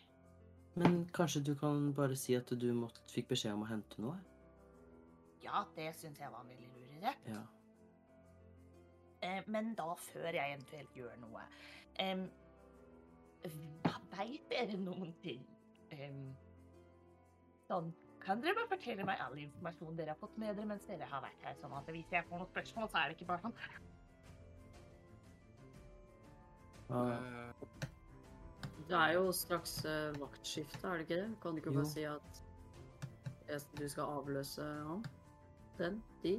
men 0.75 1.05
kanskje 1.13 1.43
du 1.45 1.53
kan 1.55 1.93
bare 1.93 2.15
si 2.15 2.33
at 2.35 2.47
du 2.47 2.73
måtte, 2.73 3.01
fikk 3.13 3.27
beskjed 3.29 3.53
om 3.53 3.61
å 3.63 3.67
hente 3.69 3.99
noe? 4.01 4.17
Ja, 5.43 5.65
det 5.75 5.93
syns 5.95 6.17
jeg 6.19 6.31
var 6.31 6.41
en 6.41 6.47
veldig 6.49 6.69
lur 6.73 6.97
idé. 6.97 7.13
Ja. 7.27 7.43
Eh, 9.25 9.41
men 9.49 9.73
da, 9.77 9.87
før 10.11 10.29
jeg 10.37 10.53
eventuelt 10.57 10.97
gjør 11.01 11.15
noe 11.25 11.45
Um, 11.95 12.25
Veit 14.11 14.49
dere 14.51 14.75
noen 14.81 15.13
ting 15.23 15.45
Sånn, 17.69 17.87
kan 18.19 18.41
dere 18.43 18.57
bare 18.57 18.67
fortelle 18.73 19.05
meg 19.07 19.21
all 19.23 19.37
informasjon 19.39 19.95
dere 19.95 20.11
har 20.11 20.19
fått 20.19 20.35
med 20.41 20.57
dere 20.57 20.67
mens 20.73 20.83
dere 20.89 21.07
har 21.07 21.23
vært 21.23 21.45
her? 21.47 21.55
Sånn 21.61 21.75
at 21.77 21.87
hvis 21.95 22.11
jeg 22.11 22.27
får 22.27 22.41
noen 22.41 22.49
spørsmål, 22.51 22.89
så 22.91 22.99
er 22.99 23.05
det 23.07 23.15
ikke 23.15 23.29
bare 23.29 23.45
sånn 23.45 23.55
Det 28.89 28.97
er 28.99 29.13
jo 29.15 29.31
straks 29.33 29.77
eh, 29.89 30.11
vaktskifte, 30.19 30.83
er 30.87 30.99
det 30.99 31.07
ikke 31.07 31.21
det? 31.21 31.29
Kan 31.41 31.55
du 31.55 31.61
ikke 31.63 31.71
Jo. 31.71 31.79
bare 31.79 31.91
si 31.95 32.03
at 32.11 32.43
du 33.79 33.87
skal 33.89 34.19
avløse 34.19 34.67
han? 34.89 35.05
Den? 35.79 36.03
De? 36.23 36.35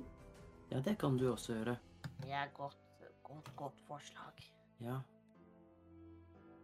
ja, 0.70 0.80
det 0.84 0.98
kan 0.98 1.16
du 1.18 1.30
også 1.32 1.54
gjøre. 1.56 1.78
Det 2.22 2.32
er 2.32 2.50
godt, 2.56 2.80
godt, 3.22 3.52
godt 3.56 3.80
forslag. 3.88 4.42
Ja. 4.80 4.98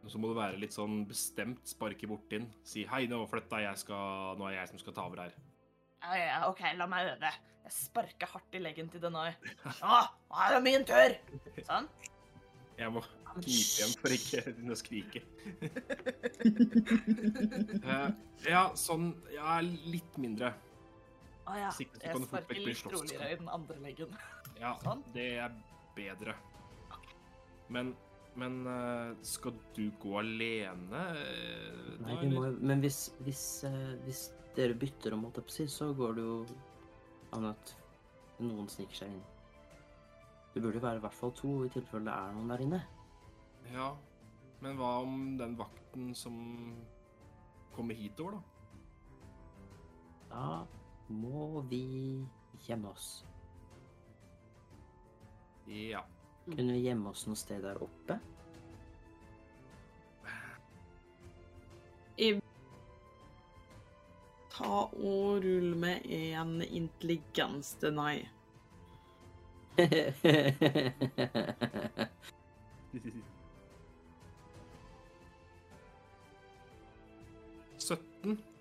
Og 0.03 0.11
så 0.11 0.19
må 0.19 0.33
du 0.33 0.35
være 0.35 0.59
litt 0.59 0.75
sånn 0.75 1.05
bestemt, 1.07 1.63
sparke 1.71 2.09
borti 2.11 2.41
den. 2.41 2.49
Si 2.67 2.85
'hei, 2.89 3.07
nå 3.11 3.23
flytt 3.31 3.51
deg, 3.53 3.69
jeg 3.69 3.83
skal, 3.85 4.37
nå 4.39 4.49
er 4.49 4.59
jeg 4.59 4.73
som 4.73 4.83
skal 4.83 4.97
ta 4.97 5.07
over 5.07 5.23
her'. 5.23 5.37
Ja, 6.03 6.15
ja, 6.19 6.39
OK, 6.51 6.63
la 6.75 6.87
meg 6.91 7.13
øve. 7.13 7.31
Jeg 7.63 7.73
sparker 7.77 8.27
hardt 8.27 8.57
i 8.59 8.59
leggen 8.59 8.89
til 8.91 9.03
Denai. 9.03 9.31
Å, 9.87 10.01
nå 10.31 10.41
er 10.45 10.57
det 10.57 10.63
min 10.65 10.87
tur! 10.89 11.15
Sånn. 11.69 11.87
Jeg 12.79 12.91
må 12.91 13.05
knipe 13.37 13.53
igjen 13.53 13.95
for 14.01 14.17
ikke 14.17 14.43
å 14.51 14.79
skrike. 14.81 15.23
uh, 17.87 18.11
ja, 18.55 18.65
sånn 18.75 19.13
Ja, 19.31 19.61
litt 19.63 20.19
mindre. 20.19 20.51
Å 21.47 21.59
ja. 21.59 21.71
Sikkert 21.75 22.03
Jeg 22.07 22.27
sparker 22.27 22.63
litt 22.67 22.85
roligere 22.91 23.31
i 23.31 23.39
den 23.39 23.51
andre 23.53 23.79
leggen. 23.83 24.19
Ja, 24.61 24.75
Sånn. 24.83 25.03
det 25.15 25.27
er 25.43 25.55
bedre. 25.97 26.35
Men, 27.73 27.95
men 28.39 28.61
eh, 28.69 29.15
skal 29.27 29.57
du 29.77 29.85
gå 30.03 30.17
alene? 30.21 31.03
eh, 31.17 31.97
Nei, 32.03 32.17
vi 32.21 32.31
må, 32.35 32.47
jo 32.51 32.59
men 32.61 32.83
hvis, 32.85 33.07
hvis, 33.25 33.45
eh, 33.69 33.95
hvis 34.07 34.27
dere 34.57 34.77
bytter 34.79 35.17
om, 35.17 35.25
holdt 35.27 35.41
jeg 35.41 35.49
på 35.49 35.55
å 35.55 35.57
si, 35.57 35.67
så 35.73 35.91
går 35.97 36.17
det 36.19 36.27
jo 36.27 36.37
an 37.33 37.49
at 37.53 37.75
noen 38.43 38.69
sniker 38.69 39.03
seg 39.05 39.15
inn. 39.15 39.23
Det 40.53 40.61
burde 40.61 40.77
jo 40.77 40.85
være 40.85 41.01
i 41.01 41.05
hvert 41.07 41.17
fall 41.17 41.33
to, 41.39 41.53
i 41.65 41.73
tilfelle 41.73 42.05
det 42.11 42.13
er 42.15 42.35
noen 42.37 42.51
der 42.53 42.65
inne. 42.67 42.81
Ja, 43.73 43.89
men 44.61 44.77
hva 44.77 44.99
om 45.01 45.37
den 45.41 45.55
vakten 45.57 46.11
som 46.19 46.37
kommer 47.73 47.97
hitover, 47.97 48.37
da? 48.37 48.43
Da 50.33 51.13
må 51.13 51.63
vi 51.69 51.83
gjemme 52.67 52.93
oss. 52.93 53.23
Ja. 55.67 56.05
Kunne 56.45 56.73
vi 56.73 56.79
gjemme 56.79 57.11
oss 57.11 57.27
noe 57.27 57.39
sted 57.39 57.63
der 57.63 57.83
oppe? 57.83 58.19
I 62.17 62.41
Ta 64.53 64.83
og 64.85 65.45
rull 65.45 65.75
med 65.81 66.05
en 66.13 66.63
intelligens 66.63 67.75
til 67.81 67.95
nei. 67.97 68.29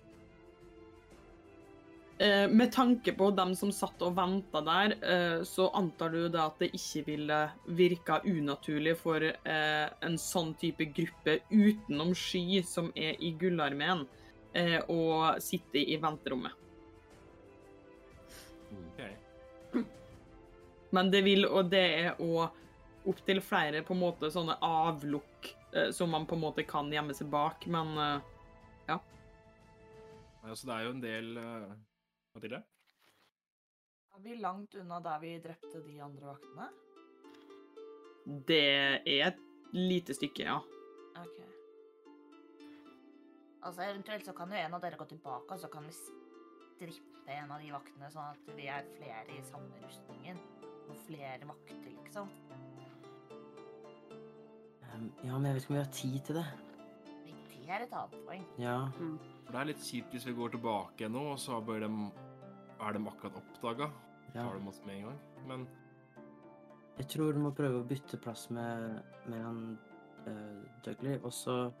«17». 2.22 2.24
Eh, 2.24 2.48
med 2.48 2.72
tanke 2.72 3.12
på 3.12 3.30
dem 3.30 3.54
som 3.56 3.72
satt 3.72 4.02
og 4.06 4.14
venta 4.14 4.60
der, 4.62 4.92
eh, 5.02 5.42
så 5.42 5.66
antar 5.74 6.12
du 6.14 6.28
da 6.28 6.44
at 6.46 6.60
det 6.62 6.68
ikke 6.76 7.02
ville 7.08 7.38
virka 7.66 8.20
unaturlig 8.22 8.94
for 9.00 9.24
eh, 9.26 9.88
en 10.06 10.18
sånn 10.18 10.52
type 10.60 10.86
gruppe 10.94 11.40
utenom 11.50 12.14
Sky, 12.14 12.62
som 12.62 12.92
er 12.94 13.18
i 13.18 13.32
Gullarmeen, 13.40 14.06
eh, 14.54 14.78
å 14.86 15.34
sitte 15.42 15.82
i 15.82 15.98
venterommet. 15.98 16.54
Ok. 18.70 19.82
Men 20.94 21.10
det 21.10 21.26
vil, 21.26 21.48
og 21.48 21.74
det 21.74 21.86
er 22.06 22.22
òg 22.22 23.08
opptil 23.10 23.42
flere 23.42 23.82
på 23.82 23.96
en 23.96 24.04
måte 24.04 24.30
sånne 24.30 24.60
avlukk 24.62 25.56
som 25.90 26.12
man 26.12 26.26
på 26.28 26.36
en 26.36 26.42
måte 26.44 26.62
kan 26.68 26.92
gjemme 26.92 27.16
seg 27.16 27.32
bak, 27.32 27.64
men 27.66 27.96
Nei, 28.86 28.98
Altså, 30.44 30.66
det 30.68 30.74
er 30.74 30.84
jo 30.84 30.90
en 30.92 31.02
del 31.02 31.38
Mathilde? 32.34 32.62
Er 34.12 34.24
vi 34.24 34.38
langt 34.40 34.74
unna 34.74 35.00
der 35.04 35.20
vi 35.22 35.36
drepte 35.42 35.80
de 35.84 36.00
andre 36.02 36.34
vaktene? 36.34 36.70
det 38.24 38.62
er 39.06 39.26
et 39.26 39.40
lite 39.72 40.14
stykke, 40.14 40.44
ja. 40.46 40.58
OK. 41.16 41.38
Altså, 43.62 43.82
eventuelt 43.82 44.26
så 44.26 44.32
kan 44.32 44.50
jo 44.50 44.58
en 44.58 44.74
av 44.74 44.82
dere 44.82 44.98
gå 44.98 45.06
tilbake, 45.10 45.54
og 45.54 45.60
så 45.60 45.70
kan 45.70 45.86
vi 45.86 45.94
strippe 45.96 47.36
en 47.36 47.50
av 47.54 47.62
de 47.62 47.70
vaktene, 47.72 48.10
sånn 48.10 48.34
at 48.34 48.54
vi 48.56 48.66
er 48.70 48.86
flere 48.96 49.36
i 49.36 49.42
samme 49.46 49.82
rustningen. 49.84 50.40
Og 50.90 50.98
flere 51.06 51.46
vakter, 51.46 51.92
liksom. 52.02 52.30
Um, 54.92 55.06
ja, 55.24 55.38
men 55.38 55.46
jeg 55.46 55.54
vet 55.54 55.62
ikke 55.62 55.72
om 55.72 55.78
vi 55.78 55.84
har 55.84 55.94
tid 55.94 56.18
til 56.26 56.40
det. 56.40 56.48
Det 57.52 57.70
er 57.70 57.84
et 57.86 57.94
annet 57.96 58.16
poeng. 58.26 58.42
Ja. 58.60 58.76
For 59.44 59.54
det 59.54 59.60
er 59.60 59.70
litt 59.72 59.84
kjipt 59.84 60.14
hvis 60.14 60.26
vi 60.28 60.34
går 60.36 60.54
tilbake 60.54 61.08
nå, 61.10 61.22
og 61.34 61.38
så 61.40 61.60
dem, 61.66 62.04
er 62.80 62.96
de 62.96 63.06
akkurat 63.10 63.38
oppdaga. 63.40 63.90
ja. 64.34 64.42
Tar 64.42 64.54
dem 64.54 64.68
oss 64.68 64.82
med 64.86 64.96
en 64.96 65.02
gang. 65.08 65.20
Men 65.46 65.66
Jeg 66.98 67.08
tror 67.08 67.32
du 67.32 67.40
må 67.40 67.50
prøve 67.56 67.80
å 67.80 67.88
bytte 67.88 68.20
plass 68.20 68.50
med, 68.50 69.02
med 69.26 69.42
han 69.42 69.78
uh, 70.26 70.62
Dougley, 70.84 71.18
og 71.22 71.32
så 71.32 71.72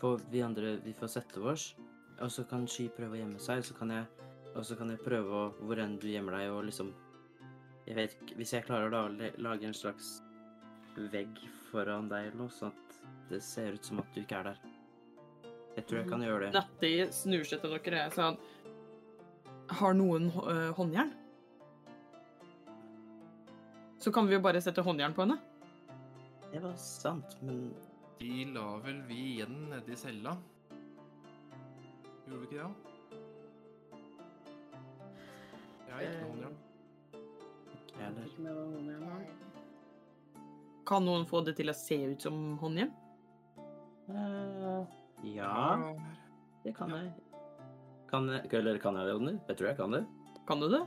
får 0.00 0.24
vi 0.30 0.42
andre 0.42 0.78
Vi 0.84 0.92
får 0.92 1.12
sette 1.12 1.40
oss, 1.40 1.74
og 2.20 2.30
så 2.30 2.44
kan 2.44 2.66
Sky 2.68 2.88
prøve 2.88 3.16
å 3.16 3.20
gjemme 3.20 3.38
seg, 3.38 3.62
så 3.64 3.74
kan 3.74 3.90
jeg 3.94 4.06
Og 4.56 4.64
så 4.66 4.74
kan 4.76 4.90
jeg 4.90 5.04
prøve 5.04 5.30
å 5.30 5.44
Hvor 5.60 5.78
enn 5.78 5.98
du 6.02 6.08
gjemmer 6.10 6.34
deg, 6.36 6.50
og 6.50 6.64
liksom 6.66 6.90
Jeg 7.86 7.96
vet 7.96 8.16
ikke 8.16 8.36
Hvis 8.40 8.52
jeg 8.56 8.66
klarer 8.66 8.90
da 8.90 9.04
å 9.06 9.30
lage 9.38 9.68
en 9.68 9.76
slags 9.76 10.18
vegg 11.12 11.38
foran 11.70 12.08
deg 12.10 12.26
eller 12.26 12.42
noe, 12.42 12.52
sånn 12.52 12.74
at 12.74 12.96
det 13.30 13.38
ser 13.46 13.76
ut 13.78 13.86
som 13.86 14.00
at 14.02 14.08
du 14.12 14.20
ikke 14.20 14.40
er 14.40 14.50
der. 14.50 14.58
Jeg 15.76 15.86
tror 15.86 16.00
jeg 16.00 16.08
kan 16.10 16.24
gjøre 16.24 16.46
det. 16.46 16.50
Nettie 16.56 17.06
snur 17.14 17.44
seg 17.46 17.62
til 17.62 17.76
dere 17.76 18.06
og 18.08 18.16
sier 18.16 19.76
Har 19.80 19.94
noen 19.94 20.30
øh, 20.30 20.70
håndjern? 20.76 21.12
Så 24.00 24.12
kan 24.12 24.26
vi 24.26 24.34
jo 24.34 24.42
bare 24.42 24.60
sette 24.64 24.82
håndjern 24.82 25.14
på 25.14 25.26
henne. 25.26 25.36
Det 26.50 26.62
var 26.64 26.76
sant, 26.80 27.36
men 27.44 27.68
De 28.18 28.44
la 28.54 28.64
vel 28.84 29.02
vi 29.08 29.18
igjen 29.34 29.68
nede 29.70 29.92
i 29.92 29.96
cella? 29.96 30.34
Gjorde 32.26 32.40
vi 32.40 32.48
ikke 32.48 32.56
det? 32.56 32.70
Jeg 35.86 35.94
har 35.94 36.02
ikke 36.06 36.16
noe 36.16 36.32
håndjern. 36.32 36.58
ikke 37.90 38.00
jeg 38.00 38.08
heller. 38.08 39.04
Da. 39.04 39.40
Kan 40.90 41.06
noen 41.06 41.26
få 41.28 41.44
det 41.46 41.54
til 41.60 41.70
å 41.70 41.76
se 41.76 42.00
ut 42.10 42.24
som 42.24 42.40
håndjern? 42.58 42.90
Eh, 44.10 44.99
ja, 45.24 45.94
det 46.64 46.72
kan 46.76 46.92
jeg. 46.94 47.10
Kan 48.10 48.26
jeg, 48.32 48.48
eller 48.58 48.78
kan 48.82 48.96
jeg 48.98 49.06
det, 49.06 49.14
Odny? 49.14 49.36
Jeg 49.48 49.58
tror 49.58 49.68
jeg 49.70 49.78
kan 49.78 49.94
det. 49.94 50.04
Kan 50.48 50.62
du 50.62 50.68
det? 50.72 50.82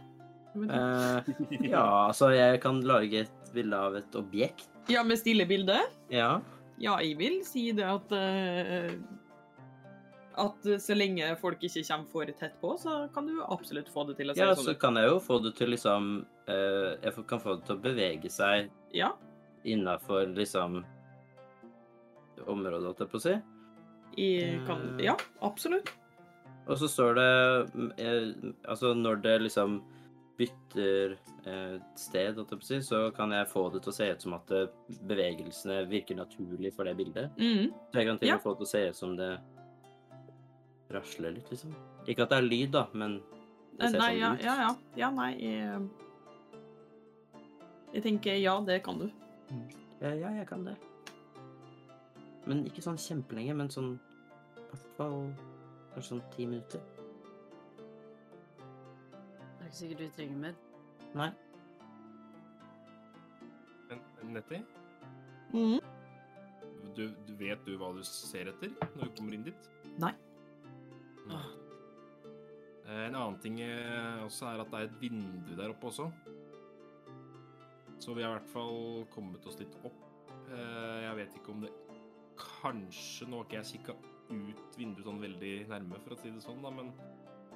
Eh, 0.53 1.29
ja, 1.71 1.83
altså, 2.07 2.29
jeg 2.33 2.61
kan 2.61 2.81
lage 2.85 3.23
et 3.25 3.51
bilde 3.55 3.77
av 3.77 3.95
et 3.97 4.15
objekt. 4.19 4.69
Ja, 4.91 5.03
med 5.07 5.17
stille 5.21 5.45
bilde? 5.49 5.79
Ja. 6.13 6.37
Ja, 6.81 6.97
jeg 7.01 7.17
vil 7.19 7.39
si 7.47 7.67
det 7.71 7.85
at 7.85 8.09
uh, 8.11 8.89
At 10.41 10.65
så 10.81 10.95
lenge 10.97 11.27
folk 11.39 11.61
ikke 11.63 11.83
kommer 11.85 12.09
for 12.11 12.31
tett 12.39 12.55
på, 12.59 12.73
så 12.81 12.95
kan 13.13 13.29
du 13.29 13.37
absolutt 13.45 13.91
få 13.93 14.07
det 14.09 14.17
til 14.17 14.33
å 14.33 14.35
se 14.35 14.41
ja, 14.41 14.55
sånn 14.57 14.71
så 14.71 14.73
kan 14.81 14.97
jeg 14.97 15.11
jo 15.11 15.19
få 15.21 15.37
det 15.45 15.53
til 15.59 15.69
liksom 15.75 16.09
uh, 16.49 16.89
Jeg 16.97 17.25
kan 17.29 17.43
få 17.43 17.55
det 17.59 17.67
til 17.69 17.77
å 17.77 17.83
bevege 17.85 18.33
seg 18.33 18.73
Ja. 18.97 19.13
innafor 19.63 20.33
liksom 20.33 20.81
området, 22.49 22.83
holdt 22.89 23.03
jeg 23.05 23.11
på 23.13 23.19
å 23.21 23.23
si. 23.23 23.35
Kan, 24.67 24.83
Eh. 24.99 25.05
ja, 25.05 25.15
absolutt. 25.41 25.89
Og 26.67 26.77
så 26.79 26.87
står 26.87 27.15
det 27.17 27.31
mm, 27.73 27.91
eh, 27.97 28.51
Altså, 28.69 28.93
når 28.95 29.21
det 29.21 29.41
liksom 29.41 29.81
bytter 30.37 31.11
eh, 31.45 31.75
sted, 31.99 32.35
holdt 32.37 32.51
jeg 32.53 32.59
på 32.59 32.63
å 32.63 32.69
si, 32.69 32.77
så 32.81 33.01
kan 33.15 33.31
jeg 33.35 33.49
få 33.51 33.65
det 33.73 33.81
til 33.83 33.91
å 33.91 33.95
se 33.95 34.07
ut 34.15 34.21
som 34.23 34.33
at 34.37 34.53
bevegelsene 35.05 35.81
virker 35.91 36.15
naturlig 36.17 36.71
for 36.73 36.83
det 36.89 36.95
bildet. 36.97 37.35
Mm. 37.37 37.67
Så 37.91 37.99
jeg 37.99 38.07
kan 38.07 38.17
til 38.21 38.29
og 38.29 38.31
Ja. 38.31 38.37
få 38.41 38.53
det 38.55 38.57
til 38.63 38.65
å 38.65 38.71
se 38.71 38.81
ut 38.89 38.95
som 38.95 39.15
det 39.19 39.31
rasler 40.93 41.33
litt, 41.35 41.49
liksom. 41.51 41.73
Ikke 42.07 42.23
at 42.25 42.29
det 42.33 42.37
er 42.37 42.47
lyd, 42.47 42.71
da, 42.71 42.87
men 42.93 43.19
det 43.79 43.89
ser 43.91 43.99
Nei, 43.99 44.09
sånn 44.13 44.19
ja, 44.19 44.33
ut. 44.33 44.43
ja, 44.43 44.55
ja. 44.61 44.71
Ja, 44.97 45.09
nei 45.11 45.29
jeg, 45.41 45.89
jeg 47.93 48.03
tenker 48.03 48.35
ja, 48.41 48.55
det 48.65 48.79
kan 48.85 48.99
du. 48.99 49.07
Ja, 50.01 50.13
ja, 50.17 50.29
jeg 50.39 50.47
kan 50.49 50.65
det. 50.65 50.75
Men 52.47 52.65
ikke 52.67 52.83
sånn 52.83 52.97
kjempelenge, 52.99 53.55
men 53.55 53.69
sånn 53.71 53.93
i 53.95 54.65
hvert 54.73 54.89
fall 54.97 55.19
kanskje 55.93 56.09
sånn 56.09 56.23
ti 56.33 56.45
minutter. 56.49 56.81
Det 58.57 59.61
er 59.61 59.69
ikke 59.69 59.79
sikkert 59.79 60.03
vi 60.03 60.09
trenger 60.17 60.41
mer. 60.47 60.55
Nei. 61.15 61.29
Men 64.23 64.33
Nettie, 64.33 64.63
Mm. 65.53 65.79
du, 66.95 67.03
du 67.27 67.33
vet 67.37 67.63
du 67.65 67.75
hva 67.77 67.91
du 67.95 68.01
ser 68.07 68.47
etter 68.49 68.71
når 68.95 69.03
du 69.11 69.15
kommer 69.19 69.33
inn 69.37 69.43
dit? 69.45 69.67
Nei. 70.01 70.13
Nei. 71.27 71.43
Eh, 72.87 73.05
En 73.07 73.15
annen 73.15 73.37
ting 73.39 73.59
eh, 73.61 74.23
også 74.25 74.47
er 74.49 74.61
at 74.63 74.71
det 74.71 74.79
er 74.79 74.87
et 74.89 74.97
vindu 75.01 75.53
der 75.55 75.69
oppe 75.71 75.87
også. 75.91 76.09
Så 77.99 78.13
vi 78.17 78.23
har 78.25 78.33
i 78.33 78.39
hvert 78.39 78.49
fall 78.51 79.05
kommet 79.13 79.45
oss 79.47 79.59
litt 79.61 79.75
opp. 79.85 79.93
Eh, 80.49 81.01
Jeg 81.05 81.15
vet 81.21 81.35
ikke 81.37 81.51
om 81.53 81.61
det 81.61 81.71
Kanskje 82.63 83.27
Nå 83.27 83.41
har 83.41 83.47
ikke 83.49 83.59
jeg 83.59 83.71
kikka 83.73 83.95
ut 84.33 84.77
vinduet 84.79 85.05
sånn 85.05 85.21
veldig 85.21 85.53
nærme, 85.69 85.99
for 86.01 86.15
å 86.15 86.17
si 86.17 86.31
det 86.31 86.41
sånn, 86.41 86.63
da, 86.63 86.71
men, 86.73 86.93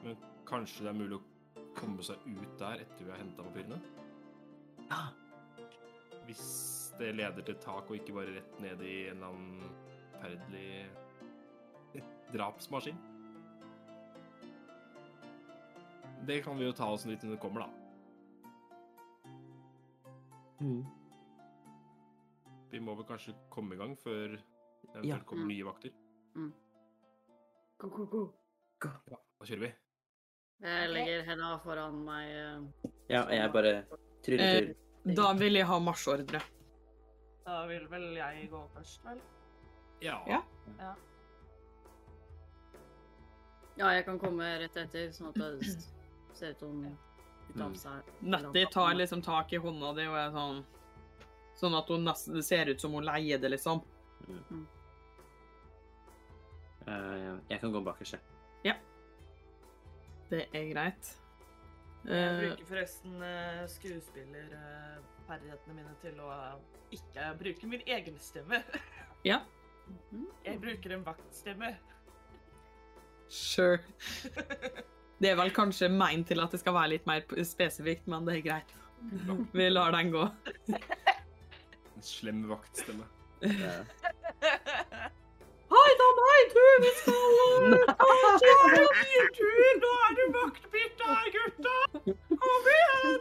men 0.03 0.17
kanskje 0.45 0.83
det 0.83 0.91
er 0.91 0.99
mulig 0.99 1.17
å 1.17 1.71
komme 1.77 2.03
seg 2.05 2.21
ut 2.27 2.57
der 2.59 2.83
etter 2.83 3.05
vi 3.05 3.13
har 3.13 3.21
henta 3.21 3.45
papirene? 3.47 3.79
Ja. 4.91 5.01
Hvis 6.27 6.45
det 6.99 7.13
leder 7.15 7.45
til 7.47 7.57
tak, 7.63 7.87
og 7.87 7.97
ikke 7.97 8.17
bare 8.17 8.35
rett 8.35 8.59
ned 8.61 8.83
i 8.83 8.97
en 9.07 9.21
eller 9.21 9.31
annen 9.31 9.77
forferdelig 10.17 10.91
drapsmaskin. 12.33 12.97
Det 16.27 16.41
kan 16.43 16.57
vi 16.57 16.65
jo 16.65 16.73
ta 16.75 16.89
oss 16.91 17.05
litt 17.05 17.23
når 17.23 17.37
det 17.37 17.41
kommer, 17.41 17.63
da. 17.63 17.69
Mm. 20.59 20.83
Vi 22.71 22.79
må 22.83 22.95
vel 22.97 23.07
kanskje 23.07 23.35
komme 23.53 23.77
i 23.77 23.79
gang 23.79 23.95
før 24.01 24.35
det 25.01 25.07
Ja. 25.07 25.15
eventuelt 25.15 25.25
kommer 25.25 25.43
Mm. 25.43 25.47
nye 25.47 25.63
vakter. 25.63 25.91
Go, 27.79 27.89
go, 27.89 28.05
go. 28.05 28.33
Ja, 28.83 28.91
da 29.39 29.45
kjører 29.45 29.59
vi. 29.59 29.73
Jeg 30.61 30.89
legger 30.89 31.23
henda 31.25 31.59
foran 31.63 32.03
meg. 32.05 32.29
eh, 32.29 32.93
Ja, 33.09 33.27
jeg 33.29 33.51
bare 33.53 33.85
tryller 34.23 34.69
Eh. 34.69 35.13
Da 35.15 35.33
vil 35.33 35.53
jeg 35.53 35.65
ha 35.65 35.79
marsjordre. 35.79 36.41
Da 37.45 37.65
vil 37.67 37.87
vel 37.87 38.15
jeg 38.15 38.49
gå 38.51 38.67
først, 38.75 39.03
vel? 39.05 39.21
Ja. 40.01 40.23
Ja. 40.27 40.41
Ja, 43.77 43.91
jeg 43.93 44.05
kan 44.05 44.19
komme 44.19 44.47
rett 44.59 44.75
etter, 44.77 45.09
sånn 45.13 45.29
at 45.29 45.35
det 45.35 45.85
ser 46.33 46.49
ut 46.55 46.59
som 46.59 46.81
med 46.81 46.97
Nettie 48.21 48.65
tar 48.71 48.93
liksom 48.97 49.21
tak 49.23 49.53
i 49.53 49.57
hånda 49.57 49.93
di 49.95 50.05
og 50.07 50.17
er 50.17 50.31
sånn 50.35 50.63
Sånn 51.57 51.73
at 51.77 51.87
hun 51.89 52.03
nesten 52.05 52.43
ser 52.43 52.69
ut 52.69 52.79
som 52.81 52.91
hun 52.93 53.03
leier 53.05 53.39
det, 53.41 53.49
liksom. 53.49 53.79
Eh, 54.29 54.57
jeg 56.87 57.59
kan 57.61 57.71
gå 57.73 57.81
bakerst, 57.83 58.13
jeg. 58.17 58.21
Det 60.27 60.41
er 60.51 60.65
greit. 60.73 61.13
Jeg 62.03 62.07
Eh, 62.07 62.39
bruker 62.41 62.65
forresten 62.67 63.13
eh, 63.23 63.61
skuespillerferdighetene 63.71 65.73
mine 65.75 65.93
til 66.01 66.19
å 66.23 66.27
eh, 66.35 66.55
ikke 66.95 67.29
bruke 67.39 67.67
min 67.71 67.81
egen 67.87 68.17
stemme. 68.19 68.59
ja. 69.23 69.39
Jeg 70.43 70.59
bruker 70.59 70.91
en 70.97 71.05
vaktstemme. 71.07 71.69
sure. 73.29 73.79
Det 75.19 75.29
er 75.31 75.35
vel 75.39 75.49
kanskje 75.55 75.87
meint 75.89 76.27
til 76.29 76.39
at 76.43 76.51
det 76.53 76.59
skal 76.61 76.73
være 76.75 76.89
litt 76.97 77.05
mer 77.09 77.21
spesifikt, 77.47 78.05
men 78.11 78.25
det 78.27 78.33
er 78.37 78.43
greit. 78.45 78.71
Vi 79.57 79.69
lar 79.71 79.91
den 79.95 80.11
gå. 80.13 80.23
En 81.95 82.03
slem 82.05 82.43
vaktstemme. 82.51 83.05
Eh, 83.47 83.81
Da 86.17 86.29
du! 86.53 86.65
Vi 86.83 86.91
skal 86.99 87.13
Min 89.01 89.27
tur! 89.37 89.63
Nå 89.81 89.91
er 90.05 90.15
det 90.17 90.27
vaktbytte 90.35 91.03
her, 91.11 91.27
gutta! 91.35 91.75
Kom 92.43 92.69
igjen! 92.73 93.19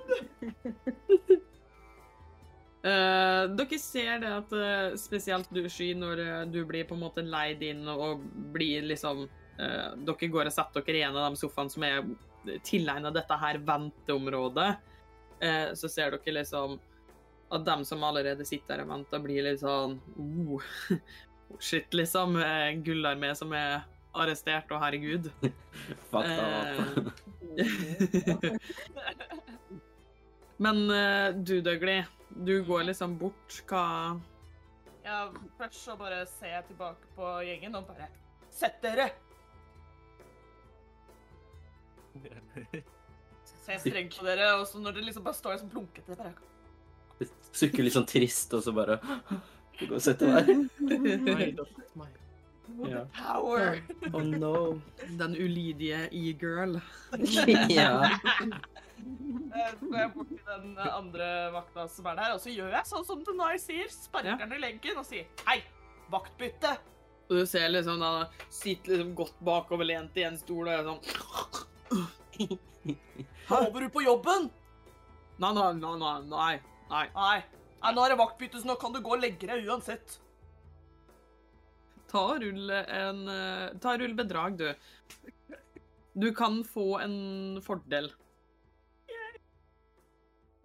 Uh, 2.87 3.43
dere 3.59 3.81
ser 3.83 4.21
det 4.23 4.31
at 4.31 4.55
uh, 4.55 4.95
spesielt 5.01 5.51
du, 5.51 5.65
Sky, 5.69 5.91
når 5.99 6.23
uh, 6.23 6.45
du 6.47 6.61
blir 6.69 6.87
på 6.87 6.95
en 6.95 7.03
måte 7.03 7.25
leid 7.27 7.65
inn 7.67 7.83
og 7.91 8.23
blir 8.55 8.87
liksom 8.87 9.27
eh, 9.27 9.93
Dere 10.07 10.29
går 10.33 10.51
og 10.51 10.55
setter 10.55 10.85
dere 10.87 11.01
i 11.01 11.07
en 11.07 11.17
av 11.17 11.31
de 11.31 11.41
sofaene 11.41 11.73
som 11.73 11.87
er 11.87 12.05
tilegnet 12.67 13.15
dette 13.17 13.39
her 13.41 13.59
venteområdet. 13.59 14.77
eh, 15.41 15.73
så 15.75 15.89
ser 15.89 16.15
dere 16.15 16.39
liksom 16.41 16.79
at 17.51 17.65
dem 17.65 17.85
som 17.85 18.03
allerede 18.03 18.45
sitter 18.45 18.77
der 18.77 18.85
og 18.85 18.91
venter, 18.91 19.23
blir 19.23 19.45
litt 19.47 19.61
sånn 19.63 20.01
oh, 20.19 20.63
Shit, 21.59 21.95
liksom. 21.95 22.37
Uh, 22.37 22.73
Gullarmé 22.85 23.35
som 23.39 23.53
er 23.57 23.85
arrestert, 24.17 24.71
og 24.73 24.81
herregud. 24.83 25.31
Fuck 26.11 26.25
up. 26.25 27.13
Men 30.57 30.91
eh, 30.91 31.35
du, 31.35 31.61
Dougley, 31.61 32.05
du 32.29 32.65
går 32.65 32.83
liksom 32.91 33.19
bort. 33.19 33.63
Hva 33.69 34.17
Ja, 35.05 35.29
først 35.59 35.85
så 35.85 35.97
bare 36.01 36.23
ser 36.31 36.55
jeg 36.55 36.65
tilbake 36.71 37.11
på 37.17 37.33
gjengen 37.47 37.77
og 37.77 37.87
bare 37.91 38.09
Sett 38.57 38.81
dere! 38.81 39.11
Ser 43.67 43.83
strengt 43.83 44.17
på 44.17 44.25
dere, 44.25 44.55
og 44.57 44.65
så 44.71 44.81
når 44.81 44.97
det 44.97 45.05
liksom 45.11 45.27
bare 45.27 45.37
står 45.37 45.59
som 45.61 45.69
plunkete 45.73 46.17
bare 46.17 46.33
Sukker 47.57 47.85
litt 47.85 47.97
sånn 47.97 48.09
trist, 48.09 48.53
og 48.57 48.65
så 48.65 48.73
bare 48.77 48.99
Du 49.79 49.87
går 49.87 49.97
og 49.99 50.03
setter 50.05 50.27
deg. 50.37 50.47
Ja. 52.87 53.03
Power! 53.17 53.79
Oh 54.13 54.23
no. 54.27 54.81
Den 55.21 55.37
ulydige 55.37 56.09
e-girl. 56.13 56.81
ja. 57.71 57.93
Eh, 59.57 59.71
Så 59.79 59.87
går 59.87 59.99
jeg 60.01 60.11
bort 60.15 60.29
til 60.33 60.39
den 60.49 60.79
andre 60.81 61.27
vakta 61.55 61.85
som 61.93 62.07
er 62.11 62.17
der, 62.19 62.33
og 62.35 62.41
så 62.43 62.51
gjør 62.51 62.73
jeg 62.75 62.89
sånn 62.89 63.05
som 63.07 63.21
Denai 63.25 63.55
sier. 63.61 63.87
Sparker 63.93 64.41
den 64.41 64.55
i 64.57 64.59
leggen 64.61 64.99
og 64.99 65.05
sier 65.07 65.29
hei, 65.47 65.59
vaktbytte. 66.13 66.73
Og 67.29 67.37
du 67.39 67.45
ser 67.49 67.69
liksom 67.71 68.01
da 68.03 68.11
sitter 68.53 68.97
liksom 68.97 69.13
godt 69.21 69.37
bakoverlent 69.47 70.17
i 70.21 70.25
en 70.27 70.37
stol 70.41 70.67
og 70.67 70.75
er 70.75 70.85
sånn 70.89 71.01
Håper 73.49 73.81
du 73.87 73.89
på 73.95 74.03
jobben? 74.05 74.49
Nei, 75.45 75.53
nei, 75.55 75.71
nei, 75.81 75.95
nei. 76.33 76.55
nei. 77.15 77.37
Nei. 77.83 77.93
Nå 77.95 78.05
er 78.05 78.15
det 78.15 78.21
vaktbytte, 78.21 78.61
så 78.63 78.71
nå 78.71 78.77
kan 78.81 78.95
du 78.95 79.01
gå 79.05 79.15
og 79.17 79.23
legge 79.23 79.49
deg 79.51 79.69
uansett. 79.69 80.19
Ta 82.11 82.23
og 82.33 82.43
rull 82.45 82.71
en 82.71 83.25
eh, 83.33 83.75
Ta 83.83 83.97
og 83.97 84.03
rull 84.05 84.15
bedrag, 84.19 84.61
du. 84.61 84.69
Du 86.17 86.31
kan 86.35 86.63
få 86.65 86.99
en 87.05 87.61
fordel. 87.65 88.09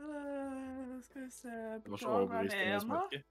Eh, 0.01 1.01
skal 1.03 1.25
vi 1.25 1.29
se 1.29 1.55
Bedrag, 1.85 2.31
er 2.39 2.47
det 2.49 2.61
en, 2.75 2.89
da? 2.89 3.23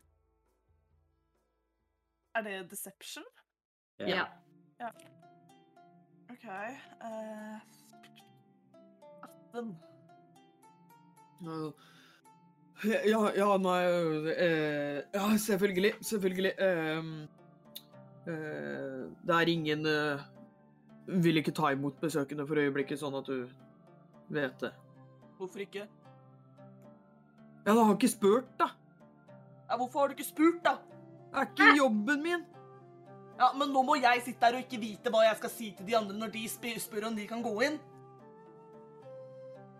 Er 2.38 2.46
det 2.46 2.70
deception? 2.70 3.24
Ja. 3.98 4.26
OK. 6.30 6.44
uh, 6.44 7.58
18. 9.52 9.76
Ja, 12.84 13.30
ja, 13.36 13.56
nei 13.60 13.80
eh, 14.32 15.02
Ja, 15.12 15.36
selvfølgelig. 15.36 15.94
Selvfølgelig. 16.00 16.52
ehm, 16.58 17.28
eh, 18.26 19.08
det 19.26 19.34
er 19.36 19.48
ingen 19.48 19.86
eh, 19.86 20.20
Vil 21.06 21.36
ikke 21.36 21.52
ta 21.52 21.72
imot 21.74 22.00
besøkende 22.00 22.46
for 22.46 22.56
øyeblikket, 22.56 23.00
sånn 23.00 23.18
at 23.18 23.26
du 23.26 23.48
vet 24.30 24.60
det. 24.60 24.70
Hvorfor 25.36 25.60
ikke? 25.64 25.88
Ja, 27.66 27.74
da 27.74 27.82
har 27.82 27.94
ikke 27.94 28.08
spurt, 28.08 28.48
da. 28.58 28.70
Ja, 29.68 29.76
Hvorfor 29.76 30.00
har 30.00 30.08
du 30.08 30.16
ikke 30.16 30.28
spurt, 30.28 30.62
da? 30.64 30.76
Det 31.30 31.38
er 31.42 31.50
ikke 31.50 31.76
jobben 31.76 32.22
min. 32.22 32.44
Ja, 33.38 33.52
Men 33.58 33.72
nå 33.72 33.82
må 33.82 33.96
jeg 33.96 34.22
sitte 34.24 34.46
her 34.46 34.58
og 34.58 34.64
ikke 34.66 34.80
vite 34.80 35.10
hva 35.10 35.24
jeg 35.24 35.36
skal 35.40 35.50
si 35.50 35.70
til 35.76 35.86
de 35.86 35.96
andre 35.96 36.16
når 36.16 36.32
de 36.34 36.48
sp 36.48 36.66
spør 36.78 37.08
om 37.08 37.16
de 37.16 37.26
kan 37.26 37.42
gå 37.42 37.52
inn. 37.66 37.78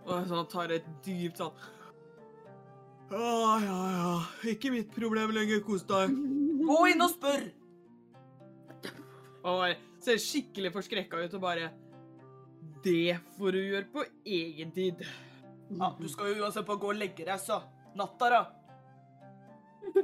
Og 0.06 0.14
jeg 0.16 0.28
sånn, 0.30 0.46
tar 0.50 0.72
et 0.72 0.86
dypt 1.04 1.38
sånn 1.38 1.52
Ja, 3.10 3.60
ja, 3.64 3.78
ja. 3.96 4.10
Ikke 4.52 4.70
mitt 4.70 4.92
problem 4.94 5.32
lenger. 5.34 5.62
Kos 5.66 5.82
deg. 5.88 6.12
Gå 6.66 6.78
inn 6.92 7.02
og 7.02 7.10
spør! 7.14 7.48
Og 9.50 9.64
ser 10.04 10.20
skikkelig 10.20 10.70
forskrekka 10.74 11.22
ut 11.24 11.34
og 11.38 11.40
bare 11.42 11.70
Det 12.84 13.16
får 13.38 13.56
du 13.56 13.60
gjøre 13.62 13.88
på 13.92 14.04
egen 14.28 14.72
tid. 14.76 15.02
Ja, 15.70 15.94
Du 15.98 16.08
skal 16.12 16.34
jo 16.34 16.44
uansett 16.44 16.66
bare 16.68 16.82
gå 16.82 16.90
og 16.92 16.98
legge 17.00 17.24
deg, 17.26 17.40
så. 17.40 17.60
Natta, 17.96 18.30
da. 18.30 18.40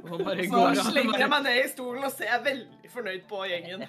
Og 0.01 0.23
bare 0.25 0.47
går 0.49 0.75
så 0.75 0.89
slenger 0.89 1.21
jeg 1.21 1.31
meg 1.31 1.45
ned 1.45 1.61
i 1.61 1.67
stolen 1.71 2.03
og 2.07 2.11
ser 2.11 2.41
veldig 2.43 2.91
fornøyd 2.91 3.27
på 3.29 3.43
gjengen. 3.47 3.85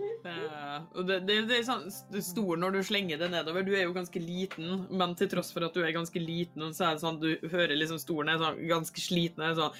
Eh, 0.00 0.78
og 0.94 1.06
det, 1.08 1.20
det, 1.28 1.36
det 1.48 1.58
er 1.58 1.66
sånn 1.66 1.86
det 2.12 2.22
store 2.24 2.58
når 2.60 2.76
du 2.76 2.80
slenger 2.86 3.20
det 3.20 3.30
nedover. 3.32 3.64
Du 3.66 3.72
er 3.74 3.86
jo 3.86 3.96
ganske 3.96 4.22
liten, 4.22 4.84
men 4.90 5.14
til 5.18 5.30
tross 5.32 5.52
for 5.54 5.66
at 5.66 5.76
du 5.76 5.82
er 5.84 5.94
ganske 5.96 6.22
liten, 6.22 6.70
så 6.76 6.88
er 6.88 6.96
det 6.96 7.04
sånn 7.04 7.20
du 7.22 7.30
hører 7.52 7.76
liksom 7.78 8.00
stolen 8.02 8.34
er 8.34 8.42
sånn 8.42 8.60
ganske 8.70 9.04
sliten. 9.04 9.44
er 9.44 9.58
Sånn, 9.58 9.78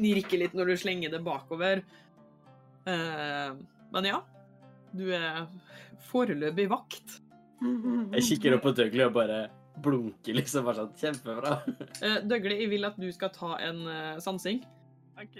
Nirker 0.00 0.40
litt 0.40 0.54
når 0.56 0.72
du 0.72 0.76
slenger 0.80 1.12
det 1.12 1.20
bakover. 1.24 1.82
Eh, 2.88 3.50
men 3.92 4.08
ja. 4.08 4.22
Du 4.92 5.06
er 5.16 5.44
foreløpig 6.10 6.68
vakt. 6.72 7.18
Jeg 7.62 8.24
kikker 8.26 8.56
opp 8.56 8.64
på 8.66 8.72
Dougley 8.76 9.06
og 9.06 9.14
bare 9.16 9.44
blunker, 9.82 10.36
liksom. 10.36 10.66
Bare 10.66 10.82
sånn 10.82 10.96
Kjempebra. 11.00 11.58
Uh, 12.02 12.18
Dougley, 12.28 12.64
jeg 12.64 12.72
vil 12.74 12.88
at 12.88 12.98
du 13.00 13.08
skal 13.14 13.32
ta 13.34 13.54
en 13.62 13.84
uh, 13.86 14.18
sansing. 14.22 14.60
OK. 15.20 15.38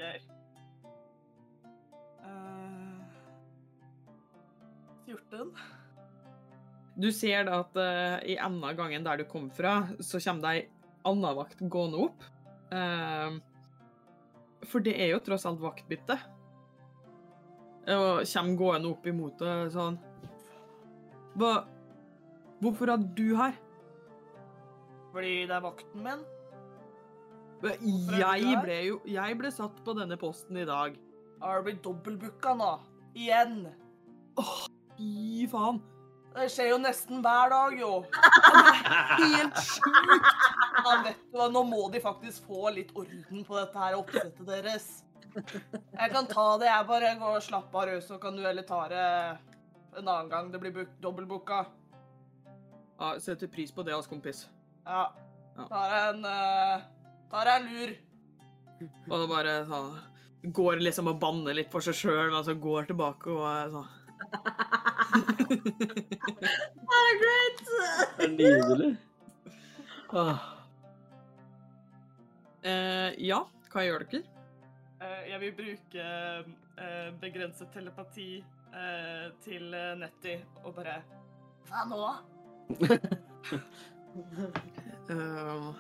14. 5.13 5.53
Du 7.03 7.09
ser 7.15 7.47
da 7.49 7.63
at 7.63 7.79
uh, 7.79 8.19
i 8.29 8.37
enden 8.37 8.65
av 8.69 8.77
gangen 8.77 9.05
der 9.07 9.23
du 9.23 9.27
kom 9.29 9.49
fra, 9.53 9.83
så 10.01 10.21
kommer 10.21 10.45
det 10.45 10.53
ei 10.53 10.69
anna 11.09 11.33
vakt 11.37 11.63
gående 11.73 12.05
opp. 12.05 12.27
Uh, 12.73 13.41
for 14.69 14.85
det 14.85 14.95
er 15.01 15.13
jo 15.15 15.23
tross 15.25 15.47
alt 15.49 15.63
vaktbytte. 15.63 16.19
Og 17.93 18.23
kommer 18.29 18.59
gående 18.61 18.93
opp 18.93 19.07
imot 19.11 19.41
det 19.43 19.55
sånn 19.75 19.97
Hva 21.35 21.65
Hvorfor 22.63 22.93
er 22.93 23.07
du 23.19 23.33
her? 23.35 23.57
Fordi 25.11 25.33
det 25.51 25.57
er 25.57 25.65
vakten 25.65 26.05
min. 26.05 26.23
Jeg 27.63 28.55
ble 28.63 28.77
jo 28.87 29.01
Jeg 29.07 29.39
ble 29.39 29.51
satt 29.55 29.83
på 29.83 29.97
denne 29.99 30.19
posten 30.19 30.63
i 30.63 30.69
dag. 30.69 30.95
Har 31.43 31.59
du 31.59 31.67
blitt 31.67 31.83
dobbeltbooka 31.83 32.55
nå? 32.59 32.71
Igjen. 33.19 33.67
Fy 35.03 35.47
faen. 35.51 35.81
Det 36.33 36.47
skjer 36.49 36.69
jo 36.71 36.77
nesten 36.81 37.19
hver 37.25 37.51
dag, 37.53 37.75
jo. 37.77 37.89
Det 39.19 39.27
er 39.27 39.33
Helt 39.35 39.59
sjukt! 39.67 40.29
Ja, 40.79 40.93
vet 41.05 41.19
du 41.29 41.37
hva, 41.37 41.49
Nå 41.53 41.63
må 41.69 41.81
de 41.93 42.01
faktisk 42.01 42.47
få 42.49 42.71
litt 42.73 42.93
orden 42.97 43.43
på 43.45 43.59
dette 43.59 43.83
her 43.83 43.99
oppsettet 43.99 44.47
deres. 44.49 44.87
Jeg 45.35 46.09
kan 46.13 46.29
ta 46.31 46.47
det, 46.61 46.69
jeg 46.71 46.87
bare 46.89 47.11
går 47.21 47.37
og 47.41 47.45
slapper 47.45 47.83
av, 47.83 47.91
Rød, 47.91 48.05
så 48.07 48.19
kan 48.23 48.37
du 48.39 48.45
heller 48.47 48.65
ta 48.69 48.81
det 48.93 49.05
en 49.99 50.07
annen 50.09 50.31
gang 50.33 50.49
det 50.55 50.61
blir 50.63 50.73
book- 50.79 50.95
dobbeltbooka. 51.05 51.61
Ja, 53.03 53.13
setter 53.21 53.51
pris 53.53 53.73
på 53.75 53.85
det, 53.85 53.93
ass, 53.97 54.09
kompis. 54.09 54.47
Ja. 54.87 55.11
Tar 55.69 55.97
en 55.99 56.25
uh, 56.25 56.85
Tar 57.33 57.51
en 57.59 57.67
lur. 57.69 57.93
Og 59.11 59.13
da 59.13 59.27
bare 59.31 59.53
sånn 59.69 59.93
Går 60.57 60.81
liksom 60.83 61.11
og 61.13 61.19
banner 61.23 61.55
litt 61.55 61.69
for 61.71 61.85
seg 61.85 61.95
sjøl, 61.95 62.31
men 62.33 62.41
så 62.47 62.55
går 62.59 62.89
tilbake 62.89 63.29
og 63.31 63.45
er 63.47 63.69
sånn 63.77 63.91
Ah, 65.13 67.09
great! 67.21 67.59
Det 68.19 68.25
er 68.25 68.31
nydelig. 68.37 68.93
Åh. 70.13 70.39
eh, 72.63 73.11
Ja, 73.21 73.43
hva 73.73 73.85
gjør 73.85 74.05
dere? 74.09 74.23
Eh, 75.03 75.23
jeg 75.33 75.41
vil 75.43 75.53
bruke 75.59 76.03
eh, 76.05 77.09
begrenset 77.21 77.73
telepati 77.75 78.29
eh, 78.39 79.27
til 79.45 79.75
uh, 79.75 79.93
Nettie 79.99 80.39
og 80.63 80.75
bare 80.77 81.01
Hva 81.69 81.85
nå? 81.91 82.01
uh, 85.11 85.75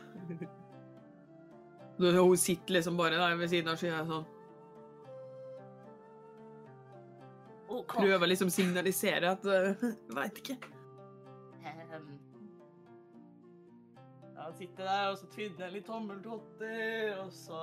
hun 2.20 2.36
sitter 2.40 2.78
liksom 2.78 2.96
bare 2.98 3.20
der 3.20 3.36
ved 3.38 3.48
siden 3.52 3.72
av 3.72 3.80
skya 3.80 4.02
sånn 4.08 4.26
Prøver 7.92 8.30
liksom 8.30 8.50
å 8.50 8.54
signalisere 8.54 9.32
at 9.36 9.46
uh, 9.48 9.86
Veit 10.16 10.40
ikke. 10.42 10.58
Ehm. 11.62 12.10
Ja, 14.36 14.48
sitter 14.58 14.84
der, 14.84 15.08
og 15.12 15.18
så 15.20 15.28
tvinner 15.32 15.66
jeg 15.66 15.76
litt 15.76 15.86
tommeltotter, 15.86 17.18
og 17.22 17.32
så 17.36 17.60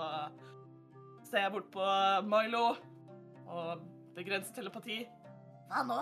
ser 1.27 1.43
jeg 1.43 1.53
bort 1.53 1.69
på 1.73 1.85
Milo 2.29 2.65
og 3.49 3.83
begrenser 4.15 4.55
telepati. 4.55 5.01
Hva 5.69 5.83
nå? 5.85 6.01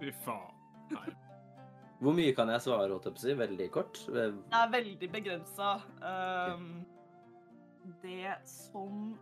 Fy 0.00 0.12
faen. 0.24 0.53
Hvor 2.04 2.12
mye 2.12 2.32
kan 2.36 2.50
jeg 2.52 2.60
svare, 2.60 2.90
holdt 2.92 3.22
jeg? 3.24 3.36
Veldig 3.38 3.66
kort? 3.72 3.98
Det 4.12 4.24
er 4.52 4.72
veldig 4.72 5.08
begrensa. 5.12 5.68
Ehm, 6.04 6.84
det 8.02 8.34
som 8.48 9.14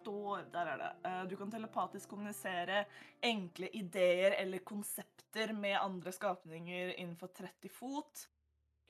står 0.00 0.44
Der 0.52 0.66
er 0.68 0.76
det. 0.80 0.90
Eh, 1.08 1.22
du 1.28 1.36
kan 1.36 1.50
telepatisk 1.50 2.08
kommunisere 2.08 2.84
enkle 3.22 3.68
ideer 3.72 4.34
eller 4.38 4.58
konsepter 4.58 5.52
med 5.52 5.78
andre 5.80 6.12
skapninger 6.12 6.92
innenfor 6.98 7.26
30 7.26 7.70
fot. 7.72 8.26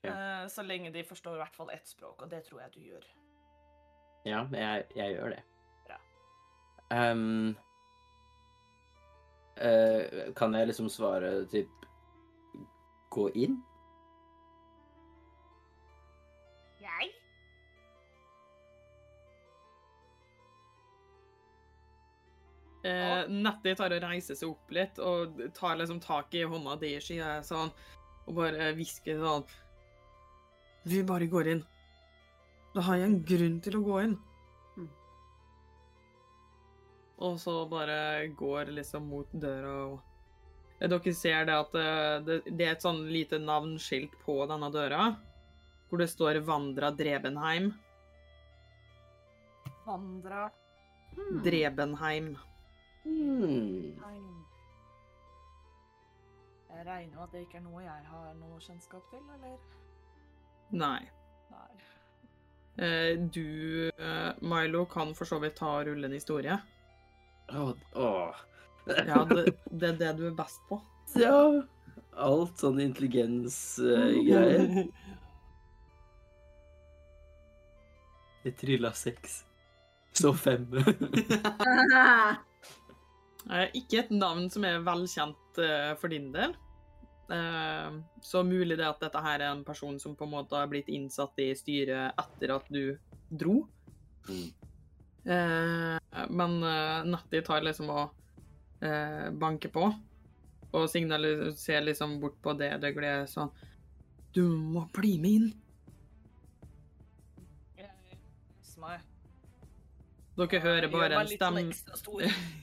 Okay. 0.02 0.10
eh, 0.10 0.46
så 0.48 0.62
lenge 0.62 0.90
de 0.90 1.04
forstår 1.04 1.34
i 1.34 1.42
hvert 1.42 1.54
fall 1.54 1.70
ett 1.70 1.88
språk, 1.88 2.22
og 2.22 2.30
det 2.30 2.42
tror 2.44 2.60
jeg 2.60 2.74
du 2.74 2.80
gjør. 2.80 3.06
Ja, 4.26 4.42
jeg, 4.52 4.84
jeg 4.96 5.14
gjør 5.14 5.36
det. 5.36 5.42
Bra. 5.86 6.00
Um, 6.90 7.56
kan 10.36 10.54
jeg 10.54 10.66
liksom 10.66 10.88
svare 10.90 11.44
typ 11.46 11.83
Gå 13.14 13.28
inn? 13.38 13.60
Jeg? 16.82 17.12
Eh, 22.84 23.22
Nettie 23.30 23.76
tar 23.78 23.94
og 23.96 24.02
reiser 24.04 24.36
seg 24.36 24.50
opp 24.50 24.74
litt 24.76 24.98
og 25.00 25.38
tar 25.56 25.78
liksom 25.80 26.02
tak 26.04 26.34
i 26.36 26.42
hånda 26.44 26.74
di 26.82 26.90
i 26.98 27.00
skia 27.00 27.38
sånn, 27.46 27.70
og 28.26 28.36
bare 28.36 28.74
hvisker 28.76 29.22
sånn 29.22 29.46
Vi 30.84 31.00
bare 31.06 31.30
går 31.32 31.48
inn. 31.54 31.62
Da 32.74 32.82
har 32.84 32.98
jeg 33.00 33.08
en 33.08 33.20
grunn 33.24 33.60
til 33.64 33.78
å 33.78 33.84
gå 33.86 34.00
inn. 34.04 34.18
og 37.24 37.38
så 37.40 37.52
bare 37.70 38.26
går 38.36 38.72
liksom 38.74 39.06
mot 39.08 39.30
døra 39.32 39.70
og 39.86 40.13
Dere 40.88 41.14
ser 41.14 41.46
det 41.48 41.54
at 41.54 41.74
eh, 41.80 42.18
det, 42.26 42.40
det 42.58 42.66
er 42.66 42.72
et 42.74 42.84
sånn 42.84 43.04
lite 43.08 43.38
navnskilt 43.40 44.12
på 44.24 44.38
denne 44.50 44.70
døra, 44.74 45.16
hvor 45.88 45.98
det 46.02 46.10
står 46.10 46.40
'Vandra 46.44 46.90
Drebenheim'. 46.96 47.72
Vandra 49.86 50.50
Hmm. 51.14 51.42
Drebenheim. 51.44 52.36
Hmm. 53.04 53.94
Jeg 56.74 56.86
regner 56.86 57.14
med 57.14 57.22
at 57.22 57.32
det 57.32 57.42
ikke 57.44 57.58
er 57.60 57.62
noe 57.68 57.82
jeg 57.84 58.06
har 58.10 58.32
noe 58.40 58.58
kjennskap 58.64 59.04
til, 59.12 59.22
eller? 59.36 59.58
Nei. 60.74 61.04
Nei. 61.52 61.74
Eh, 62.82 63.16
Du, 63.30 63.90
eh, 63.96 64.32
Milo, 64.42 64.84
kan 64.86 65.14
for 65.14 65.24
så 65.24 65.38
vidt 65.40 65.54
ta 65.60 65.66
og 65.78 65.86
rulle 65.86 66.04
en 66.10 66.16
historie. 66.18 66.58
Åh, 67.52 67.74
åh. 67.94 68.34
Ja, 69.10 69.24
det, 69.30 69.42
det 69.70 69.88
er 69.88 69.96
det 70.00 70.12
du 70.18 70.26
er 70.28 70.34
best 70.36 70.60
på. 70.68 70.80
Ja. 71.20 71.38
Alt 72.14 72.58
sånn 72.60 72.80
intelligens-greier. 72.84 74.84
Jeg 78.44 78.56
trylla 78.60 78.90
seks. 78.96 79.44
Så 80.14 80.34
fem. 80.36 80.68
Eh, 83.44 83.68
Ikke 83.76 83.98
et 84.00 84.08
navn 84.14 84.46
som 84.48 84.64
er 84.64 84.78
velkjent 84.80 85.58
eh, 85.60 85.90
for 86.00 86.08
din 86.08 86.30
del. 86.32 86.54
Eh, 87.28 87.90
Så 88.24 88.40
mulig 88.40 88.78
det 88.80 88.86
at 88.88 89.02
dette 89.04 89.20
her 89.20 89.36
er 89.42 89.50
en 89.50 89.60
person 89.68 89.98
som 90.00 90.14
på 90.16 90.24
en 90.24 90.32
måte 90.32 90.56
har 90.56 90.70
blitt 90.72 90.88
innsatt 90.88 91.36
i 91.44 91.50
styret 91.52 92.16
etter 92.22 92.54
at 92.54 92.64
du 92.72 92.96
dro. 93.28 93.58
Mm. 94.30 94.48
Eh, 95.28 96.24
Men 96.32 96.56
Natty 97.12 97.42
tar 97.44 97.60
liksom 97.68 97.92
og 97.92 98.16
eh, 98.80 99.28
banker 99.30 99.72
på, 99.74 99.88
og 100.74 100.88
signaliserer 100.90 101.84
liksom 101.86 102.18
bort 102.22 102.40
på 102.42 102.54
det 102.58 102.72
det 102.82 102.94
gleder 102.96 103.28
sånn 103.30 103.52
Du 104.34 104.42
må 104.48 104.88
bli 104.94 105.12
med 105.22 105.36
inn. 105.38 105.52
Dere 110.34 110.58
hører 110.60 110.88
bare 110.90 111.20
en 111.20 111.28
stemme. 111.30 111.62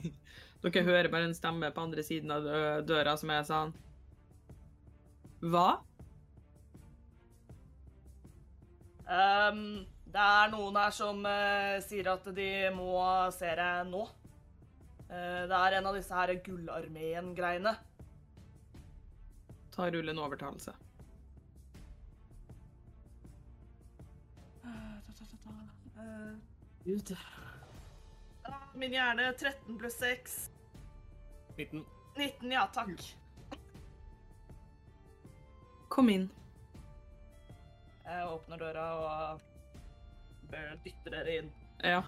Dere 0.66 0.84
hører 0.84 1.08
bare 1.10 1.30
en 1.30 1.38
stemme 1.38 1.72
på 1.72 1.86
andre 1.86 2.04
siden 2.04 2.34
av 2.36 2.50
døra 2.86 3.16
som 3.18 3.32
er 3.32 3.48
sånn 3.48 3.72
Hva? 5.48 5.70
Um, 9.12 9.84
det 10.12 10.24
er 10.24 10.52
noen 10.54 10.78
her 10.80 10.94
som 10.96 11.20
uh, 11.26 11.80
sier 11.84 12.08
at 12.14 12.28
de 12.36 12.52
må 12.76 12.94
se 13.36 13.50
deg 13.60 13.90
nå. 13.90 14.06
Eh, 15.12 15.44
det 15.48 15.58
er 15.58 15.76
en 15.76 15.88
av 15.90 15.96
disse 15.98 16.16
her 16.16 16.32
Gullarmeen-greiene. 16.46 17.74
Ta 19.76 19.90
rull 19.92 20.10
en 20.10 20.20
overtalelse. 20.24 20.72
Eh, 24.64 26.36
Gud. 26.84 27.18
min 28.74 28.92
hjerne 28.92 29.34
13 29.34 29.78
pluss 29.78 30.00
6. 30.00 30.50
19. 31.58 31.86
19, 32.18 32.52
ja 32.52 32.64
takk. 32.74 33.04
Kom 35.90 36.10
inn. 36.10 36.30
Jeg 38.06 38.28
åpner 38.28 38.58
døra 38.58 38.88
og 38.96 39.44
bør 40.52 40.74
dytte 40.86 41.12
dere 41.12 41.38
inn. 41.42 41.54
Ja. 41.84 42.02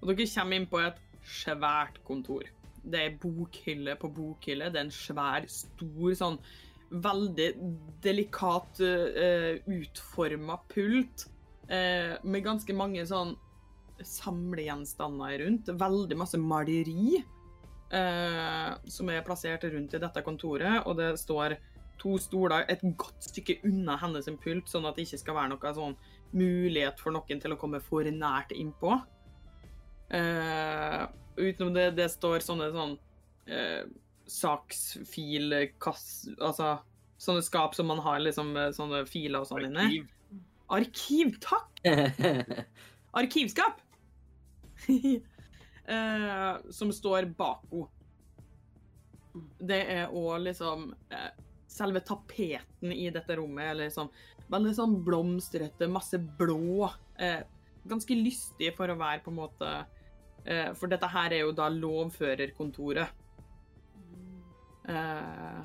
Og 0.00 0.08
dere 0.08 0.26
kommer 0.32 0.56
inn 0.56 0.66
på 0.66 0.80
et 0.80 1.09
svært 1.30 2.00
kontor. 2.06 2.48
Det 2.80 3.00
er 3.04 3.18
bokhylle 3.20 3.96
på 4.00 4.10
bokhylle. 4.16 4.70
Det 4.72 4.80
er 4.80 4.88
en 4.88 4.94
svær, 4.94 5.46
stor, 5.50 6.10
sånn 6.18 6.40
veldig 6.90 7.48
delikat 8.02 8.80
uh, 8.82 9.60
utforma 9.70 10.56
pult 10.72 11.26
uh, 11.70 12.16
med 12.26 12.46
ganske 12.46 12.74
mange 12.74 13.04
sånn 13.06 13.36
samlegjenstander 14.06 15.36
rundt. 15.44 15.70
Veldig 15.80 16.18
masse 16.18 16.40
maleri 16.40 17.20
uh, 17.20 18.72
som 18.90 19.12
er 19.12 19.26
plassert 19.26 19.68
rundt 19.70 19.94
i 19.94 20.02
dette 20.02 20.24
kontoret, 20.26 20.82
og 20.86 20.98
det 20.98 21.12
står 21.20 21.58
to 22.00 22.16
stoler 22.18 22.64
et 22.72 22.82
godt 22.96 23.28
stykke 23.28 23.58
unna 23.68 23.98
hennes 24.00 24.28
pult, 24.40 24.70
sånn 24.72 24.88
at 24.88 24.96
det 24.96 25.04
ikke 25.06 25.20
skal 25.20 25.36
være 25.36 25.52
noe 25.52 25.72
sånn 25.76 25.96
mulighet 26.36 27.00
for 27.02 27.12
noen 27.14 27.42
til 27.42 27.54
å 27.54 27.58
komme 27.60 27.80
for 27.84 28.06
nært 28.08 28.54
innpå. 28.56 28.96
Uh, 30.10 31.06
utenom 31.38 31.74
det, 31.74 31.90
det 31.98 32.08
står 32.12 32.42
sånne 32.44 32.70
sånn 32.74 32.94
uh, 33.50 33.82
saksfilkass... 34.30 36.06
Altså 36.38 36.78
sånne 37.20 37.42
skap 37.44 37.74
som 37.76 37.90
man 37.90 38.00
har 38.00 38.20
liksom 38.22 38.54
eh, 38.56 38.70
sånne 38.72 39.04
filer 39.08 39.42
og 39.42 39.50
sånn 39.50 39.66
inni. 39.68 40.02
Arkiv. 40.72 41.36
Takk! 41.42 41.82
Arkivskap! 43.20 43.80
uh, 44.88 46.54
som 46.78 46.92
står 46.94 47.28
bak 47.36 47.64
henne. 47.70 47.88
Det 49.60 49.78
er 49.86 50.10
òg 50.16 50.40
liksom 50.42 50.88
uh, 51.12 51.30
Selve 51.70 52.00
tapeten 52.02 52.90
i 52.90 53.04
dette 53.14 53.36
rommet 53.38 53.68
er 53.68 53.76
liksom 53.84 54.08
veldig 54.50 54.72
sånn 54.74 54.96
blomstrete, 55.06 55.86
masse 55.86 56.18
blå. 56.18 56.88
Uh, 57.20 57.44
ganske 57.86 58.16
lystig 58.18 58.72
for 58.74 58.90
å 58.90 58.98
være 58.98 59.22
på 59.22 59.30
en 59.30 59.38
måte 59.38 59.68
For 60.74 60.90
dette 60.90 61.06
her 61.12 61.30
er 61.36 61.44
jo 61.44 61.52
da 61.54 61.68
lovførerkontoret. 61.70 63.20
Eh, 64.90 65.60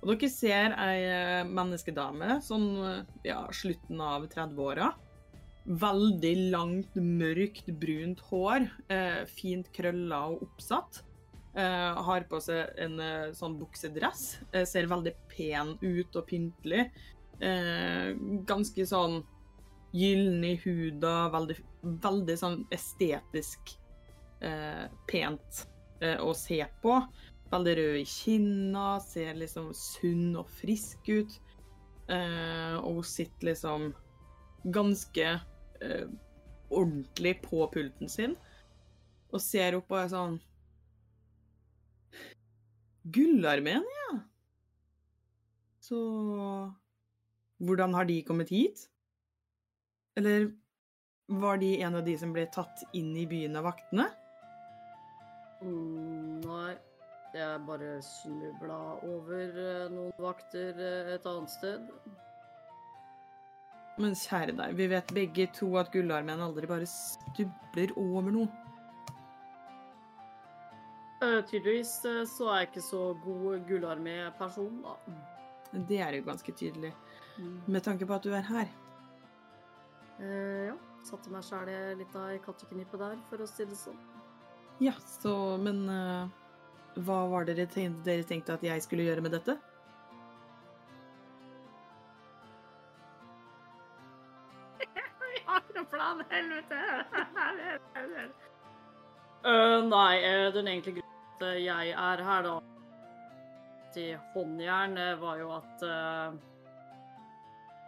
og 0.00 0.14
dere 0.14 0.30
ser 0.32 0.74
ei 0.80 1.04
eh, 1.04 1.44
menneskedame, 1.48 2.38
sånn 2.44 2.68
eh, 2.88 3.14
ja, 3.28 3.42
slutten 3.52 4.00
av 4.04 4.26
30-åra. 4.32 4.90
Veldig 5.80 6.34
langt, 6.54 6.96
mørkt, 6.96 7.68
brunt 7.82 8.22
hår. 8.30 8.66
Eh, 8.92 9.22
fint 9.28 9.68
krølla 9.76 10.22
og 10.32 10.46
oppsatt. 10.48 11.02
Eh, 11.52 12.00
har 12.06 12.24
på 12.30 12.40
seg 12.42 12.80
en 12.80 12.96
eh, 13.04 13.32
sånn 13.36 13.58
buksedress. 13.60 14.24
Eh, 14.54 14.64
ser 14.68 14.88
veldig 14.90 15.12
pen 15.32 15.76
ut 15.82 16.16
og 16.16 16.24
pyntelig. 16.30 16.88
Eh, 17.44 18.16
ganske 18.48 18.88
sånn 18.88 19.20
gyllen 19.92 20.48
i 20.48 20.56
huda. 20.64 21.28
Veldig, 21.36 21.60
veldig 22.08 22.40
sånn 22.40 22.58
estetisk 22.72 23.76
eh, 24.44 24.86
pent 25.10 25.64
eh, 26.00 26.18
å 26.20 26.34
se 26.36 26.60
på. 26.82 26.96
Veldig 27.50 27.76
rød 27.78 27.96
i 28.00 28.06
kinna, 28.06 29.00
ser 29.02 29.38
liksom 29.38 29.72
sunn 29.74 30.36
og 30.38 30.50
frisk 30.60 31.10
ut. 31.10 31.38
Eh, 32.10 32.76
og 32.80 33.00
hun 33.00 33.06
sitter 33.06 33.52
liksom 33.52 33.90
ganske 34.74 35.26
eh, 35.80 36.06
ordentlig 36.70 37.36
på 37.42 37.64
pulten 37.72 38.10
sin 38.10 38.36
og 39.30 39.42
ser 39.42 39.76
opp 39.78 39.92
og 39.92 40.00
er 40.02 40.08
sånn 40.12 40.38
Gullarmeen, 43.10 43.86
ja. 43.86 44.18
Så 45.80 45.98
hvordan 47.64 47.94
har 47.96 48.06
de 48.06 48.18
kommet 48.26 48.52
hit? 48.52 48.84
Eller 50.18 50.50
var 51.30 51.58
de 51.62 51.72
en 51.80 51.96
av 51.96 52.04
de 52.04 52.16
som 52.20 52.34
ble 52.34 52.44
tatt 52.52 52.84
inn 52.92 53.14
i 53.16 53.24
byen 53.30 53.56
av 53.56 53.70
vaktene? 53.70 54.10
Mm, 55.60 56.40
nei, 56.46 56.72
jeg 57.36 57.60
bare 57.66 57.90
snubla 58.02 58.78
over 59.06 59.58
eh, 59.60 59.84
noen 59.92 60.12
vakter 60.18 60.78
eh, 60.80 61.14
et 61.16 61.26
annet 61.28 61.52
sted. 61.52 61.90
Men 64.00 64.16
kjære 64.16 64.54
deg, 64.56 64.74
vi 64.78 64.86
vet 64.88 65.12
begge 65.12 65.46
to 65.58 65.68
at 65.76 65.90
Gullarmeen 65.92 66.40
aldri 66.40 66.68
bare 66.70 66.88
stubler 66.88 67.92
over 68.00 68.32
noe. 68.32 68.48
Eh, 71.20 71.42
tydeligvis 71.50 71.90
så 72.32 72.46
er 72.48 72.62
jeg 72.62 72.70
ikke 72.70 72.84
så 72.86 73.00
god 73.20 73.66
gullarmé-person, 73.68 74.78
da. 74.86 74.94
Det 75.90 75.98
er 76.00 76.16
jo 76.16 76.24
ganske 76.30 76.52
tydelig, 76.56 76.94
Mm. 77.38 77.60
med 77.66 77.80
tanke 77.84 78.06
på 78.06 78.14
at 78.14 78.22
du 78.24 78.32
er 78.34 78.42
her. 78.42 78.68
Uh, 80.20 80.66
ja, 80.66 80.74
satte 81.04 81.30
meg 81.32 81.44
sjæl 81.46 81.68
litt 81.96 82.16
av 82.16 82.32
i 82.34 82.40
katteknippet 82.44 83.00
der, 83.00 83.16
for 83.30 83.40
å 83.40 83.46
si 83.48 83.64
det 83.64 83.76
sånn. 83.78 83.96
Ja, 84.82 84.92
så 85.20 85.56
Men 85.60 85.88
eh, 85.88 86.28
hva 87.04 87.18
var 87.28 87.44
det 87.44 87.58
dere 87.58 87.68
tenkte, 87.68 88.00
dere 88.06 88.24
tenkte 88.24 88.54
at 88.56 88.62
jeg 88.64 88.80
skulle 88.80 89.04
gjøre 89.04 89.20
med 89.20 89.34
dette? 89.36 89.58
Jeg 94.88 95.44
har 95.44 95.60
ikke 95.60 95.76
noen 95.76 95.90
plan, 95.92 96.22
helvete! 96.30 96.78
Øh, 99.44 99.84
nei, 99.94 100.14
eh, 100.24 100.46
den 100.56 100.72
egentlige 100.72 101.02
grunnen 101.02 101.36
til 101.42 101.50
at 101.50 101.60
jeg 101.64 101.92
er 102.06 102.24
her, 102.30 102.48
da, 102.48 102.56
til 103.94 104.16
håndjern, 104.32 104.96
var 105.20 105.36
jo 105.44 105.52
at 105.58 105.84
eh, 105.90 106.40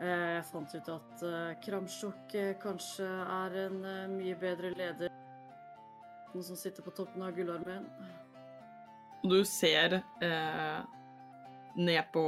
eh, 0.04 0.28
jeg 0.36 0.44
fant 0.52 0.76
ut 0.76 0.92
at 0.98 1.24
uh, 1.24 1.56
Kramsjok 1.64 2.36
kanskje 2.60 3.08
er 3.08 3.58
en 3.64 3.82
mye 4.18 4.36
bedre 4.44 4.76
leder 4.76 5.11
katten 6.32 6.44
som 6.44 6.56
sitter 6.56 6.82
på 6.82 6.90
toppen 6.90 7.22
av 7.22 7.34
gullarmen. 7.36 7.84
Og 9.22 9.30
du 9.30 9.44
ser 9.44 10.00
eh, 10.24 10.80
ned 11.76 12.08
på 12.12 12.24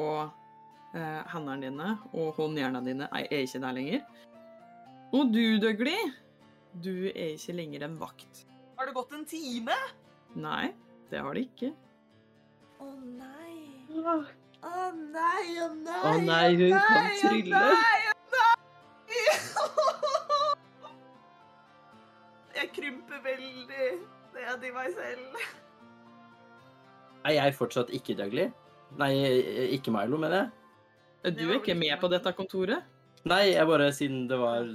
eh, 0.94 1.22
hendene 1.32 1.64
dine, 1.64 1.94
og 2.12 2.36
håndjernene 2.36 2.84
dine 2.84 3.08
er, 3.08 3.32
ikke 3.32 3.62
der 3.62 3.72
lenger. 3.72 4.04
Og 5.14 5.32
du, 5.32 5.58
Døgli, 5.58 5.96
du 6.84 7.08
er 7.14 7.32
ikke 7.34 7.56
lenger 7.56 7.86
en 7.88 7.96
vakt. 7.98 8.44
Har 8.76 8.86
det 8.86 8.94
gått 8.94 9.12
en 9.16 9.24
time? 9.24 9.74
Nei, 10.36 10.74
det 11.10 11.22
har 11.24 11.34
det 11.34 11.46
ikke. 11.48 11.72
Å 12.84 12.92
nei. 13.00 13.56
Å 13.94 14.90
nei, 14.92 15.48
å 15.60 15.72
nei, 15.76 16.00
Å 16.04 16.14
nei, 16.24 16.48
hun 16.60 16.76
kan 16.76 17.10
trylle. 17.22 18.03
Krymper 22.74 23.22
veldig 23.24 23.88
ned 24.34 24.66
i 24.68 24.72
meg 24.74 24.90
selv. 24.96 25.38
Er 27.24 27.36
jeg 27.38 27.54
fortsatt 27.56 27.92
ikke 27.96 28.16
Dougley? 28.18 28.50
Nei, 29.00 29.12
ikke 29.74 29.92
Milo, 29.94 30.18
mener 30.20 30.42
jeg. 30.42 30.50
Du 31.24 31.46
er 31.46 31.54
du 31.54 31.54
ikke 31.56 31.74
med 31.78 31.94
på 32.02 32.10
dette 32.12 32.32
kontoret? 32.36 32.84
Nei, 33.24 33.54
jeg 33.54 33.66
bare 33.66 33.88
siden 33.96 34.26
det 34.28 34.36
var 34.38 34.66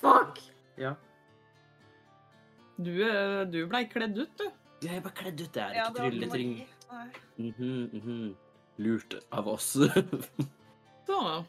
Fuck! 0.00 0.40
Ja. 0.80 0.94
Du, 2.80 2.94
eh, 3.04 3.42
du 3.52 3.66
blei 3.68 3.84
kledd 3.92 4.16
ut, 4.16 4.30
du. 4.40 4.46
Jeg 4.86 5.02
ble 5.04 5.12
kledd 5.12 5.42
ut, 5.42 5.50
det 5.52 5.62
er 5.62 5.74
Ja, 5.76 5.88
ikke 5.90 6.06
trylletring. 6.06 6.54
Mm 7.36 7.52
-hmm, 7.58 7.90
Mhm, 7.90 7.90
mhm. 7.92 8.36
Lurt 8.78 9.14
av 9.30 9.48
oss. 9.48 9.74
da 11.06 11.44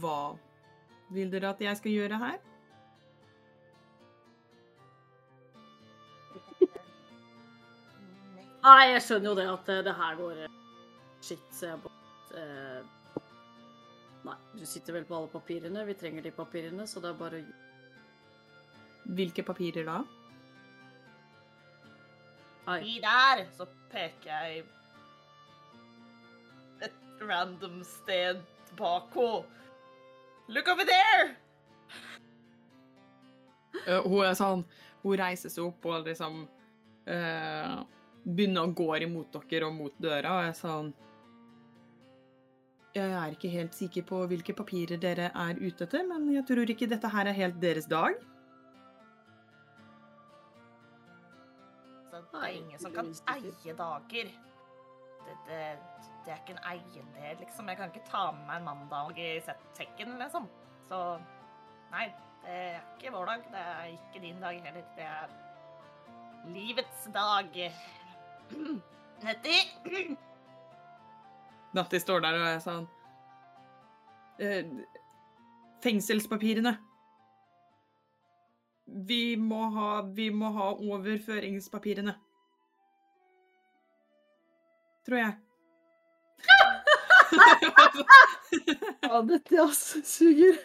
Hva 0.00 0.38
vil 1.10 1.30
dere 1.30 1.50
at 1.50 1.60
jeg 1.60 1.76
skal 1.76 1.92
gjøre 1.92 2.18
her? 2.18 2.38
Nei, 8.60 8.90
jeg 8.92 9.02
skjønner 9.06 9.30
jo 9.30 9.36
det 9.38 9.48
at 9.48 9.70
eh, 9.72 9.82
det 9.86 9.96
her 9.96 10.16
går 10.18 10.40
eh, 10.44 10.56
Shit, 11.24 11.44
så 11.56 11.70
jeg 11.70 11.80
bare 11.84 12.42
eh, 12.42 13.20
Nei, 14.26 14.36
du 14.52 14.64
sitter 14.68 14.98
vel 14.98 15.06
på 15.08 15.16
alle 15.16 15.30
papirene. 15.32 15.84
Vi 15.88 15.96
trenger 15.96 16.26
de 16.26 16.32
papirene, 16.36 16.84
så 16.88 17.00
det 17.00 17.08
er 17.12 17.20
bare 17.20 17.40
å 17.40 17.44
Hvilke 19.16 19.42
papirer 19.42 19.86
da? 19.88 20.02
Nei. 22.66 22.80
De 22.84 22.98
der! 23.02 23.46
Så 23.56 23.66
peker 23.90 24.28
jeg 24.28 24.60
et 26.84 27.24
random 27.24 27.80
sted 27.84 28.44
bak 28.78 29.16
henne. 29.16 29.56
Look 30.50 30.68
over 30.68 30.84
there! 30.84 31.32
Uh, 33.86 34.02
hun 34.04 34.24
er 34.26 34.34
sånn 34.36 34.64
Hun 35.00 35.16
reiser 35.16 35.48
seg 35.52 35.64
opp 35.64 35.86
og 35.88 36.04
liksom 36.04 36.42
eh, 37.08 37.76
begynner 38.24 38.66
å 38.66 38.74
gå 38.76 38.88
imot 39.06 39.38
dere 39.50 39.68
og 39.68 39.76
mot 39.76 40.02
døra 40.02 40.34
og 40.34 40.42
jeg 40.44 40.52
er 40.52 40.58
sånn 40.58 40.90
Jeg 42.96 43.14
er 43.14 43.36
ikke 43.36 43.52
helt 43.52 43.76
sikker 43.78 44.04
på 44.08 44.18
hvilke 44.32 44.54
papirer 44.58 44.98
dere 44.98 45.30
er 45.30 45.58
ute 45.60 45.86
etter, 45.86 46.02
men 46.08 46.26
jeg 46.34 46.42
tror 46.48 46.72
ikke 46.72 46.88
dette 46.90 47.10
her 47.12 47.30
er 47.30 47.36
helt 47.38 47.60
deres 47.62 47.86
dag. 47.86 48.16
Så 52.10 52.18
det 52.32 52.40
er 52.40 52.56
ingen 52.58 52.82
som 52.82 52.96
kan 52.96 53.12
eie 53.36 53.76
dager. 53.78 54.32
Det, 55.20 55.36
det, 55.46 55.60
det 56.24 56.32
er 56.34 56.40
ikke 56.42 56.56
en 56.56 56.64
eiendel, 56.72 57.38
liksom. 57.44 57.70
Jeg 57.70 57.78
kan 57.78 57.94
ikke 57.94 58.10
ta 58.10 58.24
med 58.34 58.42
meg 58.48 58.58
en 58.58 58.66
mandag 58.72 59.22
i 59.22 59.30
sekken, 59.78 60.16
liksom. 60.18 60.50
Så 60.88 60.98
nei, 61.94 62.08
det 62.42 62.56
er 62.56 62.82
ikke 62.96 63.14
vår 63.14 63.30
dag. 63.30 63.46
Det 63.54 63.62
er 63.68 63.94
ikke 63.94 64.24
din 64.26 64.42
dag 64.42 64.60
heller. 64.66 64.90
Det 64.98 65.06
er 65.06 65.38
livets 66.58 67.06
dag. 67.14 67.62
Nettie? 69.24 70.16
Natti 71.76 72.00
står 72.02 72.24
der 72.24 72.38
og 72.38 72.46
er 72.48 72.62
sånn 72.64 72.86
eh, 74.42 74.70
Fengselspapirene. 75.84 76.72
Vi 79.06 79.36
må 79.38 79.68
ha, 79.76 79.90
vi 80.02 80.30
må 80.34 80.50
ha 80.56 80.72
overføringspapirene. 80.74 82.16
Tror 85.06 85.22
jeg. 85.22 85.38
Ja, 89.10 89.20
dette 89.26 89.62
altså 89.62 90.02
suger. 90.06 90.58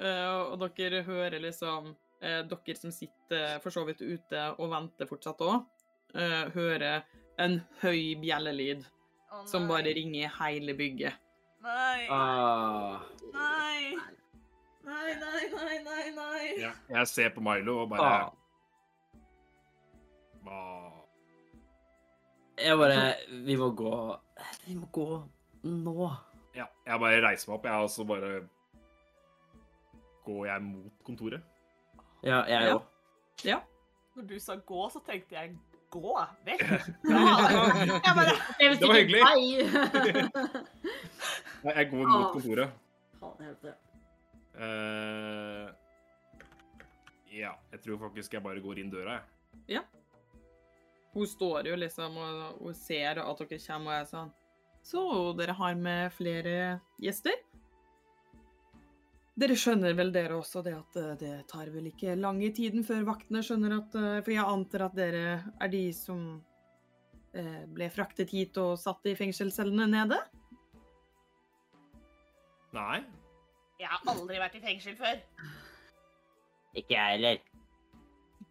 Uh, 0.00 0.54
og 0.54 0.62
dere 0.78 1.02
hører 1.06 1.38
liksom 1.42 1.94
eh, 2.22 2.42
Dere 2.50 2.76
som 2.78 2.92
sitter 2.94 3.58
for 3.64 3.74
så 3.74 3.84
vidt 3.88 4.02
ute 4.02 4.46
og 4.58 4.70
venter 4.72 5.08
fortsatt 5.10 5.42
òg, 5.46 5.62
hører 6.56 7.04
en 7.38 7.60
høy 7.84 8.16
bjellelyd 8.18 8.82
oh, 9.30 9.44
som 9.46 9.68
bare 9.70 9.92
ringer 9.94 10.24
i 10.26 10.32
hele 10.40 10.74
bygget. 10.74 11.14
Nei. 11.62 12.06
Ah. 12.10 13.00
Nei. 13.34 13.96
Nei, 14.84 15.14
nei, 15.20 15.42
nei, 15.52 15.76
nei, 15.84 16.04
nei. 16.16 16.44
Ja, 16.62 16.72
jeg 16.88 17.08
ser 17.08 17.34
på 17.34 17.42
Milo 17.44 17.82
og 17.82 17.90
bare 17.92 18.06
Ah. 18.10 18.30
Ah. 20.48 20.96
Jeg 22.60 22.78
bare 22.80 23.14
Vi 23.44 23.56
må 23.56 23.70
gå 23.76 23.92
Vi 24.66 24.74
må 24.74 24.88
gå 24.92 25.06
nå. 25.62 26.10
Ja, 26.56 26.64
jeg 26.86 27.00
bare 27.00 27.20
reiser 27.22 27.50
meg 27.50 27.58
opp, 27.58 27.66
jeg, 27.68 27.84
og 27.84 27.90
så 27.92 28.04
bare 28.08 28.30
går 30.24 30.46
jeg 30.46 30.62
mot 30.62 31.04
kontoret. 31.04 31.44
Ja, 32.22 32.44
jeg 32.48 32.74
òg. 32.74 32.82
Ja. 33.44 33.58
Når 34.16 34.26
du 34.28 34.38
sa 34.42 34.56
gå, 34.56 34.88
så 34.92 35.00
tenkte 35.06 35.34
jeg 35.36 35.54
gå 35.90 36.14
vekk. 36.46 36.60
Jeg 38.06 38.14
bare 38.16 38.34
Det 38.58 38.80
Det 38.80 38.88
var 38.88 38.94
hyggelig. 38.98 39.22
Nei. 39.24 39.44
Jeg 41.76 41.90
går 41.90 42.04
mot 42.08 42.32
kontoret. 42.32 42.70
Uh. 43.20 44.60
Eh, 44.60 45.68
ja, 47.30 47.52
jeg 47.70 47.80
tror 47.84 47.98
faktisk 48.00 48.32
jeg 48.34 48.42
bare 48.42 48.60
går 48.60 48.80
inn 48.82 48.90
døra, 48.90 49.20
jeg. 49.68 49.82
Hun 51.12 51.26
står 51.26 51.68
jo 51.68 51.76
liksom 51.78 52.16
og, 52.16 52.62
og 52.62 52.74
ser 52.76 53.20
at 53.22 53.42
dere 53.42 53.58
kommer 53.66 53.92
og 53.92 53.96
er 53.98 54.08
sånn 54.10 54.32
Så 54.86 55.02
dere 55.38 55.54
har 55.58 55.74
med 55.78 56.12
flere 56.16 56.54
gjester? 57.02 57.36
Dere 59.40 59.56
skjønner 59.56 59.94
vel 59.96 60.10
dere 60.12 60.36
også 60.36 60.60
det 60.64 60.74
at 60.76 60.96
eh, 61.00 61.12
det 61.20 61.34
tar 61.48 61.70
vel 61.72 61.86
ikke 61.88 62.16
lang 62.18 62.42
i 62.44 62.50
tiden 62.52 62.84
før 62.84 63.06
vaktene 63.08 63.40
skjønner 63.44 63.76
at 63.78 63.96
eh, 63.96 64.18
For 64.20 64.34
jeg 64.34 64.44
antar 64.44 64.84
at 64.88 64.98
dere 64.98 65.22
er 65.40 65.72
de 65.72 65.84
som 65.96 66.20
eh, 67.32 67.62
ble 67.72 67.88
fraktet 67.94 68.34
hit 68.34 68.60
og 68.60 68.76
satt 68.80 69.08
i 69.08 69.16
fengselscellene 69.16 69.86
nede? 69.88 70.18
Nei. 72.76 73.00
Jeg 73.80 73.88
har 73.88 74.12
aldri 74.12 74.42
vært 74.42 74.58
i 74.58 74.62
fengsel 74.62 74.98
før. 74.98 75.22
Ikke 76.76 76.94
jeg 76.98 77.16
heller. 77.16 77.40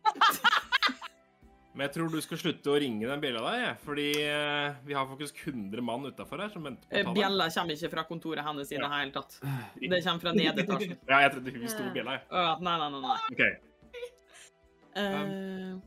Men 1.80 1.86
jeg 1.88 1.94
tror 1.96 2.10
du 2.12 2.20
skal 2.20 2.40
slutte 2.42 2.68
å 2.74 2.80
ringe 2.84 3.08
den 3.08 3.22
bjella 3.24 3.40
der. 3.46 3.78
Fordi 3.80 4.10
eh, 4.20 4.74
vi 4.84 4.96
har 4.98 5.06
faktisk 5.08 5.38
100 5.46 5.80
mann 5.88 6.10
utafor 6.10 6.42
her 6.44 6.50
som 6.52 6.66
venter 6.68 6.84
på 6.84 6.92
Eh, 6.92 7.06
å 7.06 7.08
ta 7.08 7.14
deg. 7.14 7.20
Bjella 7.22 7.46
kommer 7.56 7.78
ikke 7.78 7.90
fra 7.94 8.04
kontoret 8.10 8.44
hennes 8.44 8.68
i 8.68 8.76
det 8.76 8.82
Ja. 8.84 8.90
hele 8.98 9.14
tatt. 9.16 9.38
Det 9.80 10.00
kommer 10.04 10.24
fra 10.26 10.34
nedetasjen. 10.36 10.98
Ja, 11.08 11.22
jeg 11.24 11.32
trodde 11.38 11.54
hun 11.56 11.70
sto 11.72 11.86
på 11.86 11.94
bjella, 11.96 12.18
jeg. 12.18 12.26
Å, 12.36 12.42
nei, 12.68 12.74
nei, 12.82 12.90
nei. 12.92 13.02
nei. 13.06 13.20
OK. 13.32 13.46
Uh... 15.00 15.80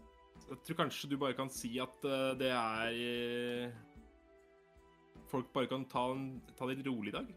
Jeg 0.49 0.61
tror 0.65 0.79
kanskje 0.81 1.11
du 1.13 1.19
bare 1.21 1.37
kan 1.37 1.53
si 1.53 1.75
at 1.85 2.09
eh, 2.09 2.33
det 2.41 2.53
er 2.57 2.97
eh, 2.97 3.77
Folk 5.29 5.53
bare 5.53 5.69
kan 5.69 5.85
ta, 5.93 6.07
ta 6.57 6.71
det 6.71 6.79
litt 6.79 6.89
rolig 6.89 7.13
i 7.13 7.19
dag. 7.19 7.29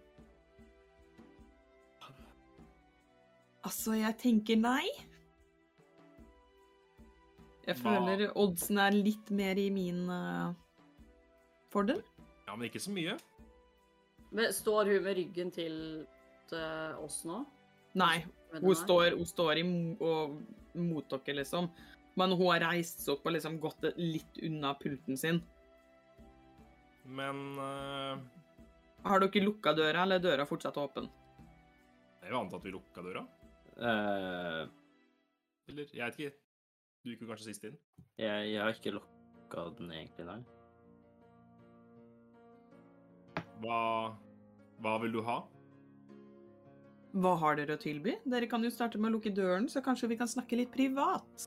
Altså, 3.68 3.98
jeg 4.00 4.16
tenker 4.24 4.64
nei. 4.64 4.88
Jeg 7.66 7.80
Hva? 7.80 7.96
føler 7.96 8.28
oddsen 8.38 8.80
er 8.82 8.94
litt 8.94 9.32
mer 9.34 9.58
i 9.58 9.70
min 9.74 10.06
uh, 10.12 10.54
fordel. 11.74 12.04
Ja, 12.46 12.54
men 12.54 12.68
ikke 12.70 12.84
så 12.84 12.94
mye. 12.94 13.16
Men 14.36 14.54
står 14.54 14.92
hun 14.92 15.04
med 15.06 15.18
ryggen 15.18 15.52
til 15.56 15.76
eh, 16.54 16.94
oss 17.00 17.22
nå? 17.26 17.40
Nei, 17.96 18.26
hun 18.60 18.76
står, 18.76 19.16
hun 19.16 19.28
står 19.30 19.62
i, 19.62 19.64
og, 20.04 20.36
mot 20.76 21.08
dere, 21.14 21.38
liksom. 21.40 21.70
Men 22.20 22.36
hun 22.36 22.50
har 22.52 22.66
reist 22.68 23.04
seg 23.06 23.16
opp 23.16 23.30
og 23.30 23.36
liksom 23.38 23.58
gått 23.64 23.88
litt 23.96 24.42
unna 24.44 24.74
pulten 24.80 25.20
sin. 25.20 25.40
Men 27.06 27.44
uh... 27.62 28.20
Har 29.06 29.24
dere 29.24 29.46
lukka 29.46 29.76
døra, 29.78 30.04
eller 30.04 30.20
er 30.20 30.26
døra 30.26 30.48
fortsatt 30.50 30.78
åpen? 30.82 31.08
Det 32.20 32.28
er 32.28 32.36
jo 32.36 32.42
annet 32.42 32.58
at 32.60 32.66
vi 32.66 32.76
lukka 32.76 33.06
døra. 33.06 33.26
Uh... 33.80 34.64
Eller 35.72 35.96
jeg 35.96 36.04
vet 36.04 36.20
ikke. 36.20 36.45
Du 37.06 37.12
gikk 37.12 37.22
jo 37.22 37.28
kanskje 37.30 37.52
sist 37.52 37.66
inn. 37.68 37.76
jeg, 38.18 38.46
jeg 38.50 38.62
har 38.64 38.72
ikke 38.74 38.96
lokka 38.96 39.68
den 39.78 39.92
egentlig, 39.94 40.26
nei. 40.26 40.40
Hva, 43.62 43.82
hva 44.82 44.96
vil 45.04 45.14
du 45.14 45.22
ha? 45.28 45.36
Hva 47.14 47.36
har 47.44 47.62
dere 47.62 47.78
å 47.78 47.84
tilby? 47.86 48.18
Dere 48.26 48.50
kan 48.50 48.66
jo 48.66 48.74
starte 48.74 48.98
med 48.98 49.12
å 49.12 49.20
lukke 49.20 49.30
døren, 49.38 49.70
så 49.70 49.86
kanskje 49.86 50.10
vi 50.16 50.18
kan 50.18 50.34
snakke 50.34 50.58
litt 50.58 50.74
privat. 50.74 51.46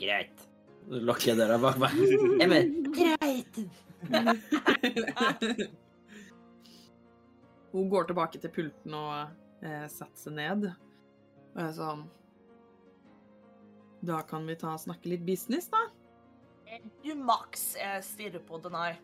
Greit. 0.00 0.48
Så 0.88 1.04
lukker 1.04 1.34
jeg 1.34 1.42
døra 1.44 1.60
bak 1.60 1.76
meg. 1.82 2.00
Jeg 2.40 2.48
mener, 2.48 2.90
greit. 2.96 3.54
Hun 7.76 7.88
går 7.92 8.08
tilbake 8.08 8.40
til 8.40 8.56
pulten 8.56 8.96
og 8.96 9.12
eh, 9.60 9.84
setter 9.92 10.16
seg 10.16 10.40
ned. 10.40 10.70
Og 11.52 11.60
er 11.60 11.74
sånn 11.76 12.08
Da 14.06 14.20
kan 14.28 14.46
vi 14.46 14.56
ta 14.58 14.74
og 14.76 14.82
snakke 14.82 15.10
litt 15.10 15.24
business, 15.26 15.68
da. 15.72 15.82
Du, 17.02 17.12
Max, 17.18 17.72
jeg 17.78 18.04
stirrer 18.06 18.42
på 18.44 18.58
Denai. 18.62 18.94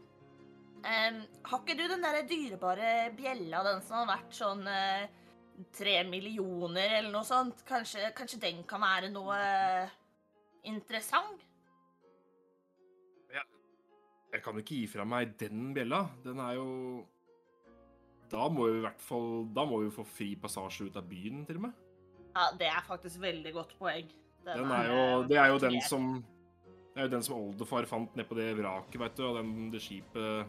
Um, 0.82 1.20
har 1.46 1.60
ikke 1.60 1.76
du 1.78 1.84
den 1.86 2.02
der 2.02 2.24
dyrebare 2.26 3.12
bjella, 3.14 3.62
den 3.66 3.82
som 3.86 4.00
har 4.00 4.16
vært 4.16 4.34
sånn 4.34 4.64
tre 4.66 5.10
tre 5.76 6.00
millioner 6.08 6.98
eller 6.98 7.12
noe 7.14 7.26
sånt? 7.26 7.62
Kanskje, 7.68 8.10
kanskje 8.16 8.40
den 8.42 8.62
kan 8.68 8.82
være 8.82 9.12
noe 9.14 9.38
uh, 9.38 9.96
interessant? 10.66 11.46
Jeg 14.32 14.40
kan 14.40 14.56
jo 14.56 14.62
ikke 14.64 14.78
gi 14.80 14.88
fra 14.88 15.04
meg 15.04 15.34
den 15.40 15.74
bjella. 15.76 16.06
Den 16.24 16.38
er 16.40 16.56
jo 16.56 16.68
Da 18.32 18.46
må 18.48 18.64
vi 18.70 18.78
i 18.78 18.84
hvert 18.86 19.02
fall 19.04 19.42
Da 19.52 19.66
må 19.68 19.82
vi 19.82 19.90
få 19.92 20.06
fri 20.08 20.30
passasje 20.40 20.88
ut 20.88 20.96
av 20.96 21.04
byen, 21.08 21.44
til 21.44 21.60
og 21.60 21.66
med. 21.66 21.80
Ja, 22.32 22.46
det 22.56 22.70
er 22.70 22.84
faktisk 22.86 23.20
veldig 23.20 23.52
godt 23.52 23.74
poeng. 23.76 24.08
Den 24.46 24.70
er 24.74 24.88
jo, 24.90 24.98
eh, 25.22 25.26
det 25.30 25.38
er 25.38 25.52
jo 25.52 25.58
den 25.62 25.76
som 25.86 26.08
Det 26.92 27.00
er 27.00 27.06
jo 27.06 27.12
den 27.14 27.22
som 27.24 27.36
oldefar 27.38 27.86
fant 27.88 28.16
ned 28.18 28.26
på 28.28 28.36
det 28.36 28.50
vraket, 28.58 28.98
vet 29.00 29.14
du, 29.16 29.22
og 29.28 29.38
den, 29.38 29.70
det 29.72 29.80
skipet 29.80 30.46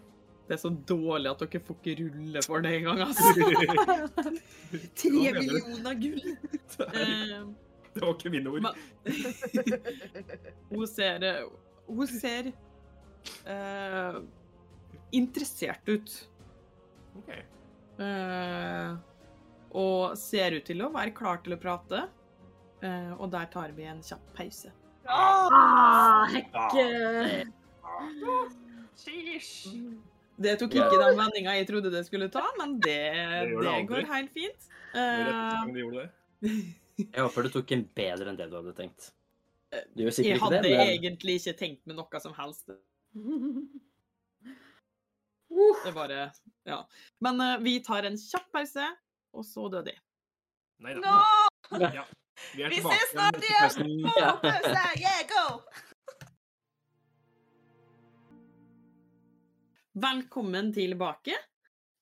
Det 0.50 0.58
er 0.58 0.60
så 0.60 0.72
dårlig 0.74 1.30
at 1.32 1.40
dere 1.46 1.62
får 1.64 1.78
ikke 1.80 1.94
rulle 2.02 2.42
for 2.44 2.66
det 2.66 2.74
engang, 2.82 3.00
altså. 3.08 3.24
Tre 5.00 5.12
millioner 5.38 6.00
gull! 6.02 6.24
Det 6.74 6.90
er- 6.90 7.54
Eh, 7.94 8.00
det 8.00 8.02
var 8.02 8.16
ikke 8.16 8.30
mine 8.34 8.50
ord. 8.50 8.66
Hun 10.74 10.88
ser 10.90 11.26
Hun 11.88 12.08
ser 12.10 12.48
uh, 13.46 14.16
interessert 15.14 15.88
ut. 15.94 16.16
Ok. 17.20 17.30
Uh, 18.00 18.98
og 19.78 20.18
ser 20.18 20.58
ut 20.58 20.66
til 20.66 20.82
å 20.82 20.90
være 20.94 21.14
klar 21.14 21.38
til 21.46 21.54
å 21.54 21.60
prate. 21.62 22.08
Eh, 22.84 23.12
og 23.16 23.32
der 23.32 23.48
tar 23.52 23.72
vi 23.78 23.86
en 23.88 24.02
kjapp 24.04 24.24
pause. 24.36 24.72
Ah, 25.08 26.28
hekke! 26.32 26.86
Sheesh. 29.00 29.72
Det 30.44 30.56
tok 30.60 30.76
ikke 30.76 31.00
den 31.00 31.18
vendinga 31.20 31.54
jeg 31.60 31.68
trodde 31.70 31.92
det 31.94 32.04
skulle 32.08 32.28
ta, 32.34 32.44
men 32.58 32.78
det, 32.82 33.00
det 33.48 33.60
det 33.64 33.76
går 33.90 34.08
helt 34.10 34.32
fint. 34.36 34.70
Eh, 34.94 35.32
det. 35.94 36.08
Jeg 36.98 37.22
håper 37.22 37.48
du 37.48 37.54
tok 37.54 37.72
en 37.74 37.86
bedre 37.96 38.32
enn 38.32 38.40
det 38.40 38.50
du 38.52 38.58
hadde 38.60 38.74
tenkt. 38.78 39.12
Du 39.96 40.04
gjør 40.04 40.14
sikkert 40.14 40.42
ikke 40.42 40.50
det. 40.54 40.70
Jeg 40.70 40.80
hadde 40.80 40.98
egentlig 40.98 41.38
ikke 41.40 41.54
tenkt 41.58 41.88
med 41.90 41.98
noe 41.98 42.22
som 42.22 42.36
helst. 42.38 42.68
Det 42.70 42.78
Det 45.86 45.94
bare 45.94 46.32
Ja. 46.66 46.84
Men 47.22 47.42
uh, 47.42 47.58
vi 47.64 47.80
tar 47.86 48.04
en 48.10 48.18
kjapp 48.18 48.52
pause, 48.54 48.86
og 49.34 49.46
så 49.46 49.70
døde 49.74 49.94
jeg. 49.94 50.02
Nei 50.84 50.94
da. 50.98 51.16
No! 51.72 51.80
Ja. 51.94 52.04
Vi 52.56 52.64
Vi 52.70 52.82
ses 52.82 53.10
snart 53.12 53.38
igjen! 53.38 53.60
pausen. 53.62 54.42
Pause! 54.42 54.86
Yeah, 55.02 55.24
go! 55.30 55.62
Velkommen 59.94 60.74
tilbake. 60.74 61.36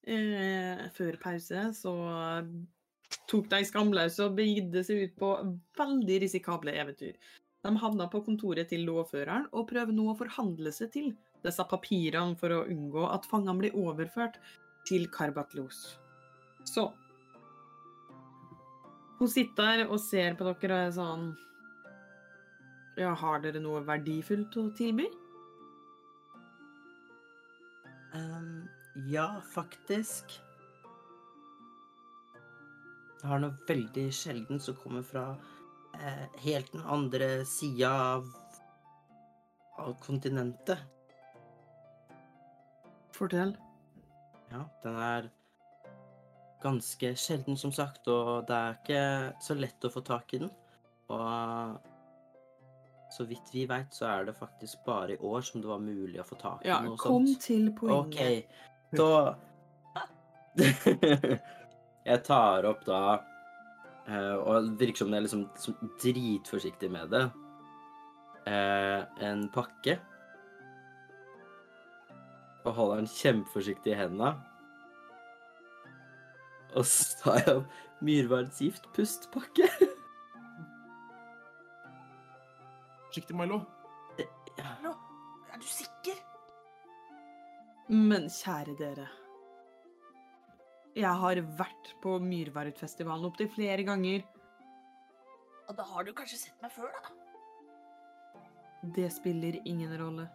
Eh, 0.07 0.87
før 0.95 1.17
pause 1.21 1.67
så 1.77 1.93
tok 3.29 3.49
de 3.51 3.59
skamløse 3.67 4.23
og 4.25 4.37
begidde 4.39 4.83
seg 4.87 5.05
ut 5.05 5.17
på 5.19 5.31
veldig 5.77 6.21
risikable 6.23 6.73
eventyr. 6.73 7.19
De 7.61 7.73
havna 7.77 8.07
på 8.09 8.23
kontoret 8.25 8.71
til 8.71 8.87
lovføreren 8.87 9.45
og 9.51 9.67
prøver 9.69 9.93
nå 9.93 10.07
å 10.11 10.17
forhandle 10.17 10.71
seg 10.73 10.89
til 10.95 11.11
disse 11.45 11.65
papirene 11.69 12.37
for 12.39 12.55
å 12.55 12.63
unngå 12.71 13.05
at 13.11 13.27
fangene 13.29 13.59
blir 13.61 13.77
overført 13.77 14.39
til 14.87 15.05
Karbatlos. 15.13 15.99
Så 16.65 16.87
Hun 19.21 19.29
sitter 19.29 19.83
og 19.85 19.99
ser 20.01 20.33
på 20.33 20.47
dere 20.47 20.73
og 20.73 20.87
er 20.87 20.93
sånn 20.95 21.25
Ja, 22.97 23.11
har 23.13 23.43
dere 23.43 23.59
noe 23.61 23.83
verdifullt 23.85 24.55
å 24.57 24.63
tilby? 24.73 25.05
Um, 28.17 28.65
Ja, 29.07 29.27
faktisk. 29.53 30.33
Jeg 33.21 33.29
har 33.29 33.43
noe 33.43 33.53
veldig 33.69 34.07
sjelden 34.17 34.59
som 34.59 34.75
kommer 34.81 35.05
fra 35.05 35.27
eh, 35.93 36.25
helt 36.41 36.71
den 36.73 36.81
andre 36.81 37.45
sida 37.45 37.91
av, 38.15 38.31
av 39.77 39.93
kontinentet. 40.01 40.81
Fortell. 43.13 43.53
Ja, 44.49 44.65
den 44.81 44.97
er 44.97 45.29
ganske 46.61 47.13
sjelden, 47.17 47.57
som 47.57 47.71
sagt, 47.75 48.07
og 48.11 48.45
det 48.47 48.57
er 48.57 48.75
ikke 48.77 49.01
så 49.43 49.55
lett 49.57 49.87
å 49.87 49.91
få 49.93 50.03
tak 50.05 50.33
i 50.37 50.41
den. 50.43 50.51
Og 51.11 51.79
så 53.11 53.25
vidt 53.27 53.49
vi 53.51 53.65
veit, 53.67 53.91
så 53.93 54.07
er 54.07 54.29
det 54.29 54.37
faktisk 54.37 54.85
bare 54.85 55.15
i 55.15 55.17
år 55.27 55.41
som 55.43 55.61
det 55.61 55.67
var 55.67 55.81
mulig 55.83 56.21
å 56.21 56.27
få 56.27 56.37
tak 56.39 56.63
i 56.63 56.69
Ja, 56.69 56.79
noe 56.85 56.95
kom 56.99 57.27
sånt. 57.27 57.41
til 57.43 57.71
poenget. 57.75 58.45
OK, 58.47 58.95
da 58.95 59.35
Jeg 62.11 62.23
tar 62.27 62.65
opp 62.67 62.81
da 62.83 63.01
eh, 64.09 64.35
Og 64.35 64.73
virker 64.79 64.99
som 64.99 65.13
jeg 65.13 65.21
er 65.21 65.23
liksom 65.23 65.43
som 65.55 65.91
dritforsiktig 66.01 66.89
med 66.91 67.11
det. 67.13 67.21
Eh, 68.51 68.99
en 69.27 69.45
pakke. 69.53 69.95
Og 72.65 72.73
holder 72.77 73.03
den 73.03 73.11
kjempeforsiktig 73.11 73.93
i 73.93 73.99
hendene. 74.01 74.33
Og 76.75 76.85
så 76.87 77.17
tar 77.19 77.39
jeg 77.41 77.55
opp 77.59 77.79
Myrvards 78.01 78.61
giftpustpakke. 78.63 79.67
Forsiktig, 83.11 83.35
Milo. 83.35 83.61
Ja. 84.57 84.75
Nå, 84.83 84.91
er 85.51 85.59
du 85.59 85.67
sikker? 85.67 86.19
Men 87.91 88.29
kjære 88.31 88.77
dere. 88.79 89.07
Jeg 90.95 91.11
har 91.23 91.39
vært 91.59 91.91
på 92.03 92.17
Myrvardfestivalen 92.23 93.27
opptil 93.27 93.49
flere 93.51 93.83
ganger. 93.87 94.23
Og 95.67 95.75
da 95.77 95.83
har 95.87 96.07
du 96.07 96.13
kanskje 96.15 96.39
sett 96.39 96.63
meg 96.63 96.71
før, 96.75 96.91
da? 96.91 97.11
Det 98.95 99.11
spiller 99.13 99.59
ingen 99.63 99.91
rolle. 99.99 100.25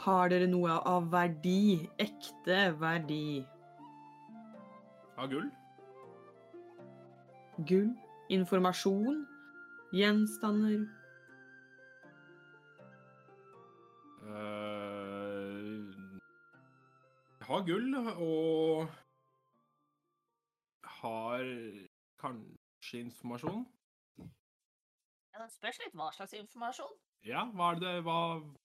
Har 0.00 0.30
dere 0.32 0.46
noe 0.48 0.78
av 0.88 1.10
verdi? 1.12 1.88
Ekte 2.00 2.60
verdi? 2.80 3.40
Av 5.20 5.28
gull? 5.28 5.50
Gull? 7.68 7.90
Informasjon? 8.32 9.26
Gjenstander? 9.92 10.86
uh, 14.30 15.90
har 17.50 17.66
gull, 17.66 17.94
og 18.16 18.88
har 21.00 21.44
kanskje 22.22 23.04
informasjon. 23.04 23.66
Ja, 24.20 25.42
Det 25.42 25.52
spørs 25.52 25.80
litt 25.84 25.96
hva 26.00 26.10
slags 26.16 26.32
informasjon. 26.38 26.96
Ja, 27.28 27.44
hva 27.52 27.74
er 27.74 27.82
det 27.84 27.94
hva, 28.06 28.18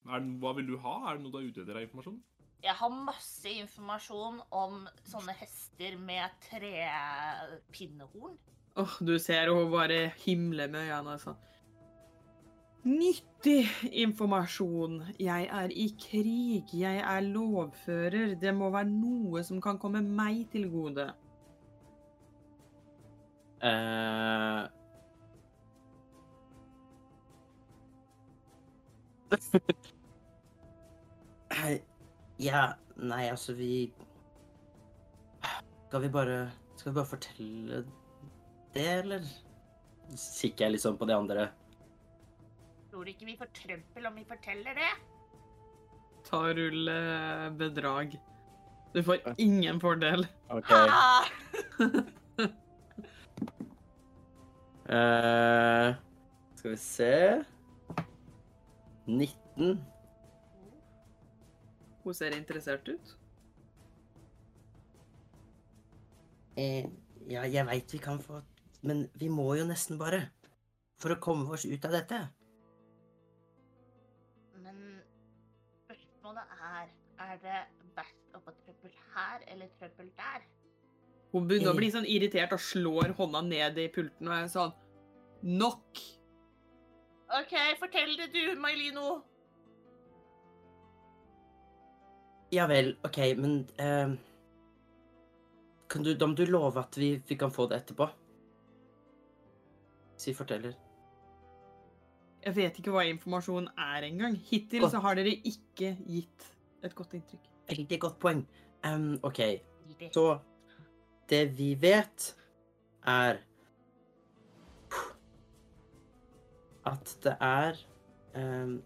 er 0.08 0.32
hva 0.40 0.56
vil 0.56 0.72
du 0.72 0.78
ha? 0.80 0.96
Er 1.10 1.18
det 1.18 1.26
noe 1.26 1.36
du 1.36 1.42
er 1.42 1.50
ute 1.50 1.66
etter 1.66 1.80
av 1.82 1.88
informasjon? 1.88 2.22
Jeg 2.66 2.74
har 2.80 2.90
masse 2.90 3.52
informasjon 3.62 4.40
om 4.58 4.88
sånne 5.06 5.36
hester 5.38 6.00
med 6.02 6.34
trepinnehorn. 6.48 8.40
Åh, 8.82 8.96
du 9.06 9.20
ser 9.22 9.52
hun 9.54 9.70
bare 9.70 10.08
himler 10.24 10.72
med 10.74 10.88
øynene, 10.88 11.12
altså. 11.14 11.36
Nyttig 12.86 13.70
informasjon. 13.92 15.04
Jeg 15.22 15.46
er 15.60 15.70
i 15.70 15.88
krig. 16.02 16.74
Jeg 16.74 16.98
er 17.06 17.22
lovfører. 17.22 18.36
Det 18.42 18.54
må 18.58 18.70
være 18.74 18.90
noe 18.90 19.44
som 19.46 19.62
kan 19.62 19.78
komme 19.82 20.02
meg 20.02 20.50
til 20.52 20.70
gode. 20.74 21.14
Eh... 23.62 24.66
Hei, 31.56 31.76
Ja, 32.42 32.74
nei, 33.00 33.30
altså, 33.30 33.54
vi 33.56 33.94
Skal 35.88 36.02
vi 36.04 36.10
bare 36.12 36.40
Skal 36.76 36.92
vi 36.92 36.96
bare 36.98 37.08
fortelle 37.08 37.84
det, 38.76 38.88
eller? 39.00 39.28
Kikker 40.12 40.66
jeg 40.66 40.74
liksom 40.74 40.98
på 41.00 41.08
de 41.08 41.14
andre. 41.16 41.46
Tror 42.92 43.08
du 43.08 43.14
ikke 43.14 43.30
vi 43.30 43.38
får 43.40 43.48
trøbbel 43.56 44.10
om 44.10 44.18
vi 44.20 44.26
forteller 44.28 44.76
det. 44.76 44.90
Ta 46.28 46.42
og 46.50 46.58
rull 46.60 46.92
eh, 46.92 47.46
bedrag. 47.56 48.18
Du 48.92 49.00
får 49.04 49.24
ingen 49.38 49.80
fordel. 49.80 50.28
OK. 50.50 50.74
Ah! 54.86 55.90
uh, 55.90 55.96
skal 56.56 56.72
vi 56.72 56.78
se 56.78 57.16
19. 59.08 59.80
Hun 62.06 62.14
ser 62.14 62.36
interessert 62.38 62.88
ut. 62.88 63.14
Eh, 66.58 66.86
ja, 67.28 67.42
jeg 67.50 67.66
veit 67.68 67.94
vi 67.94 68.00
kan 68.00 68.22
få 68.22 68.40
Men 68.86 69.08
vi 69.18 69.28
må 69.34 69.48
jo 69.58 69.66
nesten 69.66 69.98
bare. 69.98 70.28
For 71.02 71.12
å 71.12 71.20
komme 71.20 71.50
oss 71.58 71.66
ut 71.66 71.88
av 71.90 71.96
dette. 71.98 72.20
Men 74.62 75.02
spørsmålet 75.82 76.54
er 76.70 76.94
Er 77.26 77.38
det 77.42 77.60
best 77.98 78.38
å 78.38 78.42
få 78.44 78.54
trøbbel 78.62 78.94
her 79.16 79.44
eller 79.48 79.70
trøbbel 79.80 80.12
der? 80.20 80.46
Hun 81.32 81.48
begynner 81.48 81.74
å 81.74 81.78
bli 81.78 81.90
sånn 81.92 82.06
irritert 82.08 82.54
og 82.54 82.62
slår 82.62 83.16
hånda 83.18 83.42
ned 83.48 83.80
i 83.82 83.88
pulten 83.92 84.30
og 84.30 84.36
er 84.36 84.50
sånn 84.52 84.76
Nok! 85.46 86.04
OK, 87.40 87.56
fortell 87.80 88.14
det 88.20 88.30
du, 88.36 88.44
Mailino. 88.60 89.24
Ja 92.56 92.70
vel, 92.72 92.94
OK, 93.04 93.18
men 93.42 93.58
eh, 93.82 94.16
kan 95.92 96.06
du, 96.06 96.14
Da 96.16 96.28
må 96.30 96.38
du 96.38 96.46
love 96.48 96.80
at 96.80 96.98
vi, 97.00 97.16
vi 97.28 97.38
kan 97.40 97.52
få 97.52 97.68
det 97.72 97.82
etterpå. 97.82 98.08
Si 100.22 100.34
forteller. 100.34 100.76
Jeg 102.46 102.56
vet 102.56 102.78
ikke 102.80 102.94
hva 102.94 103.04
informasjon 103.10 103.68
er 103.82 104.06
engang. 104.08 104.38
Hittil 104.48 104.86
Godt. 104.86 104.94
så 104.94 105.02
har 105.04 105.18
dere 105.18 105.34
ikke 105.50 105.96
gitt 106.06 106.46
et 106.86 106.94
godt 106.96 107.16
inntrykk. 107.18 107.50
Veldig 107.72 108.00
godt 108.04 108.20
poeng. 108.22 108.44
Um, 108.86 109.16
OK, 109.26 109.42
så 110.14 110.40
Det 111.30 111.58
vi 111.58 111.72
vet, 111.82 112.36
er 113.02 113.40
At 116.86 117.16
det 117.24 117.34
er 117.42 117.80
um, 118.36 118.84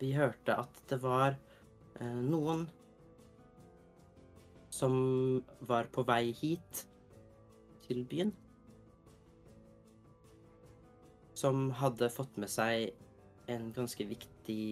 Vi 0.00 0.12
hørte 0.16 0.56
at 0.56 0.80
det 0.88 1.02
var 1.02 1.36
uh, 2.00 2.22
noen 2.24 2.64
som 4.74 4.94
var 5.68 5.86
på 5.94 6.02
vei 6.08 6.32
hit 6.34 6.84
til 7.86 8.02
byen. 8.10 8.32
Som 11.38 11.68
hadde 11.78 12.10
fått 12.10 12.38
med 12.40 12.50
seg 12.50 12.90
en 13.50 13.70
ganske 13.76 14.06
viktig 14.08 14.64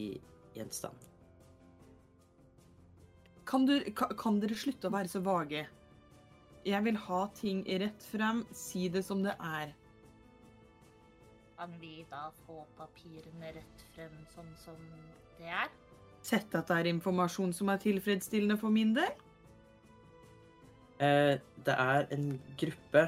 gjenstand. 0.56 1.08
Kan, 3.46 3.66
du, 3.66 3.78
kan, 3.94 4.14
kan 4.18 4.40
dere 4.42 4.56
slutte 4.58 4.88
å 4.88 4.94
være 4.94 5.10
så 5.12 5.22
vage? 5.22 5.66
Jeg 6.66 6.86
vil 6.86 6.98
ha 7.06 7.22
ting 7.36 7.64
rett 7.82 8.04
frem. 8.10 8.44
Si 8.54 8.86
det 8.92 9.02
som 9.06 9.22
det 9.24 9.34
er. 9.38 9.74
Kan 11.58 11.74
vi 11.82 12.00
da 12.10 12.28
få 12.46 12.62
papirene 12.78 13.52
rett 13.54 13.82
frem 13.94 14.14
sånn 14.34 14.54
som 14.62 14.78
det 15.38 15.50
er? 15.50 15.68
Sett 16.22 16.54
at 16.54 16.70
det 16.70 16.78
er 16.78 16.94
informasjon 16.94 17.52
som 17.54 17.70
er 17.70 17.82
tilfredsstillende 17.82 18.58
for 18.58 18.74
min 18.74 18.94
del. 18.96 19.12
Eh, 21.00 21.38
det 21.66 21.74
er 21.78 22.06
en 22.10 22.40
gruppe 22.58 23.06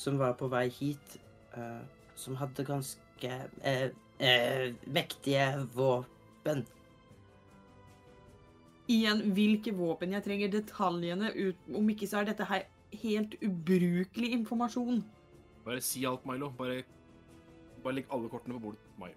som 0.00 0.18
var 0.18 0.32
på 0.38 0.48
vei 0.48 0.68
hit, 0.72 1.18
eh, 1.56 1.80
som 2.16 2.36
hadde 2.40 2.64
ganske 2.64 3.32
eh, 3.62 3.90
eh, 4.18 4.74
mektige 4.86 5.66
våpen. 5.74 6.64
Igjen, 8.90 9.20
hvilke 9.36 9.74
våpen? 9.76 10.12
Jeg 10.12 10.24
trenger 10.24 10.50
detaljene. 10.50 11.30
Ut, 11.36 11.56
om 11.74 11.90
ikke 11.92 12.08
så 12.10 12.22
er 12.22 12.30
dette 12.32 12.48
her 12.48 12.64
helt 13.02 13.36
ubrukelig 13.44 14.32
informasjon. 14.34 15.04
Bare 15.64 15.80
si 15.84 16.04
alt, 16.08 16.24
Milo. 16.26 16.50
Bare, 16.58 16.82
bare 17.84 18.00
legg 18.00 18.10
alle 18.10 18.28
kortene 18.32 18.56
på 18.56 18.64
bordet. 18.64 18.80
Milo. 18.98 19.14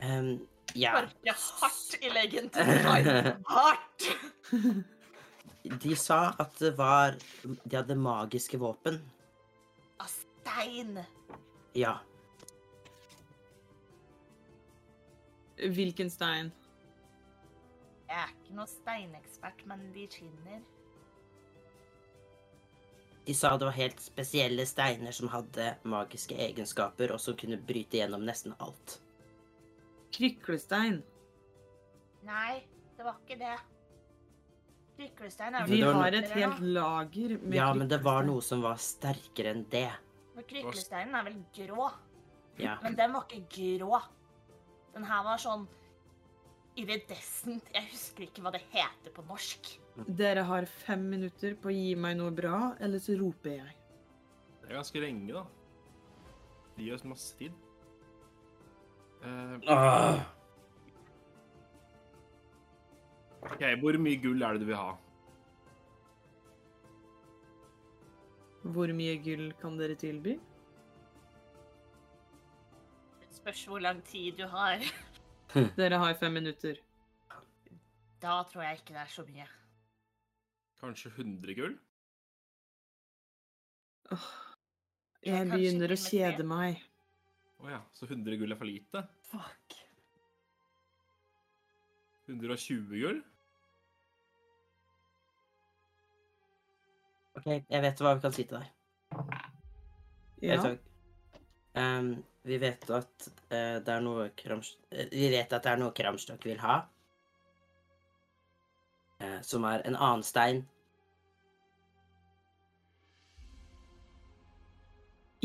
Em, 0.00 0.38
ja. 0.74 0.92
Sparke 0.94 1.34
hardt 1.60 1.96
i 2.00 2.12
leggen 2.14 2.50
til 2.54 2.70
Mai. 2.86 3.02
Hardt! 3.50 4.08
De 5.82 5.96
sa 5.96 6.34
at 6.40 6.54
det 6.58 6.70
var 6.78 7.18
De 7.44 7.76
hadde 7.76 7.94
magiske 7.94 8.58
våpen. 8.58 8.96
Av 10.00 10.08
stein. 10.08 11.02
Ja. 11.76 11.98
Hvilken 15.60 16.10
stein? 16.10 16.52
Jeg 18.08 18.18
er 18.18 18.30
ikke 18.32 18.56
noe 18.56 18.66
steinekspert, 18.66 19.60
men 19.70 19.84
de 19.94 20.06
skinner. 20.10 20.62
De 23.28 23.36
sa 23.36 23.52
det 23.54 23.68
var 23.68 23.76
helt 23.76 24.00
spesielle 24.02 24.64
steiner 24.66 25.14
som 25.14 25.30
hadde 25.30 25.74
magiske 25.86 26.34
egenskaper, 26.48 27.12
og 27.14 27.20
som 27.22 27.36
kunne 27.38 27.60
bryte 27.60 28.00
gjennom 28.00 28.24
nesten 28.26 28.56
alt. 28.58 28.96
Kryklestein. 30.14 31.00
Nei, 32.26 32.60
det 32.96 33.06
var 33.06 33.18
ikke 33.22 33.38
det. 33.40 33.56
Kryklestein 35.00 35.56
er 35.56 35.66
Vi 35.70 35.80
har 35.80 36.12
et 36.18 36.30
helt 36.36 36.60
lager 36.60 37.36
med 37.40 37.56
Ja, 37.56 37.72
men 37.72 37.88
det 37.88 38.02
var 38.04 38.26
noe 38.26 38.44
som 38.44 38.62
var 38.64 38.80
sterkere 38.82 39.54
enn 39.54 39.66
det. 39.72 39.88
Men 40.36 40.46
kryklesteinen 40.48 41.16
er 41.16 41.28
vel 41.30 41.38
grå? 41.56 41.90
Ja. 42.60 42.76
Men 42.82 42.96
den 42.98 43.14
var 43.16 43.24
ikke 43.30 43.78
grå. 43.78 44.00
Den 44.94 45.06
her 45.08 45.22
var 45.24 45.40
sånn 45.40 45.64
iridescent. 46.80 47.70
Jeg 47.74 47.88
husker 47.90 48.26
ikke 48.26 48.44
hva 48.44 48.52
det 48.54 48.62
heter 48.72 49.14
på 49.14 49.24
norsk. 49.28 49.72
Dere 50.06 50.44
har 50.46 50.68
fem 50.70 51.02
minutter 51.12 51.56
på 51.60 51.70
å 51.70 51.74
gi 51.74 51.94
meg 51.98 52.18
noe 52.20 52.32
bra, 52.34 52.74
eller 52.80 53.02
så 53.02 53.16
roper 53.20 53.56
jeg. 53.56 53.74
Det 54.60 54.70
er 54.70 54.78
ganske 54.78 55.02
lenge, 55.02 55.32
da. 55.34 55.44
Det 56.76 56.86
gir 56.86 56.96
oss 56.96 57.06
masse 57.08 57.34
tid. 57.40 57.56
Eh, 59.22 60.20
OK, 63.44 63.62
hvor 63.82 63.98
mye 64.00 64.20
gull 64.22 64.42
er 64.44 64.56
det 64.56 64.62
du 64.64 64.68
vil 64.70 64.78
ha? 64.80 64.90
Hvor 68.70 68.92
mye 68.96 69.16
gull 69.24 69.50
kan 69.60 69.76
dere 69.80 69.96
tilby? 70.00 70.36
Det 73.20 73.30
spørs 73.36 73.64
hvor 73.68 73.80
lang 73.80 74.02
tid 74.04 74.36
du 74.40 74.46
har. 74.52 74.82
Dere 75.78 75.98
har 75.98 76.14
fem 76.14 76.32
minutter. 76.36 76.76
Da 78.22 78.42
tror 78.46 78.62
jeg 78.62 78.78
ikke 78.80 78.92
det 78.94 79.00
er 79.02 79.10
så 79.10 79.24
mye. 79.26 79.46
Kanskje 80.80 81.10
100 81.16 81.54
gull? 81.56 81.74
Åh, 84.12 84.28
Jeg 85.24 85.48
begynner 85.50 85.92
å 85.92 85.98
kjede 86.00 86.44
meg. 86.46 86.78
Å 87.60 87.68
ja, 87.68 87.80
så 87.92 88.06
100 88.08 88.38
gull 88.40 88.54
er 88.54 88.58
for 88.58 88.68
lite? 88.68 89.02
Fuck. 89.28 89.74
120 92.30 93.02
gull? 93.02 93.20
OK, 97.36 97.48
jeg 97.52 97.82
vet 97.84 98.00
hva 98.00 98.14
vi 98.16 98.24
kan 98.24 98.34
si 98.36 98.46
til 98.48 98.60
deg. 98.60 98.70
Ja. 100.44 100.56
Ehm, 101.80 102.14
vi 102.48 102.56
vet 102.62 102.88
at 102.96 103.28
uh, 103.28 103.76
det 103.84 103.92
er 103.92 104.02
noe 104.04 104.30
Krams... 104.36 104.72
eh, 104.90 105.12
vi 105.12 105.28
vet 105.32 105.52
at 105.52 105.66
det 105.66 105.74
er 105.74 105.82
noe 105.82 105.94
Kramstok 105.96 106.48
vil 106.48 106.60
ha. 106.64 106.80
Uh, 109.20 109.38
som 109.44 109.68
er 109.68 109.84
en 109.84 109.98
annen 110.00 110.24
stein. 110.24 110.64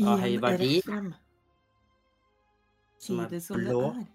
Av 0.00 0.20
høy 0.20 0.40
verdi. 0.40 0.80
Som 0.84 1.12
Si 3.06 3.16
er 3.22 3.28
det 3.30 3.42
som 3.42 3.60
blå. 3.60 3.80
det 3.80 4.02
er. 4.02 4.06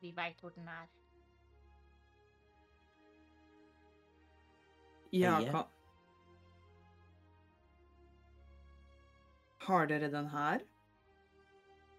Vi 0.00 0.12
veit 0.16 0.40
hvor 0.40 0.52
den 0.54 0.68
er. 0.68 0.86
Ja, 5.16 5.38
hva. 5.50 5.62
Har 9.66 9.88
dere 9.90 10.10
den 10.12 10.28
her? 10.30 10.60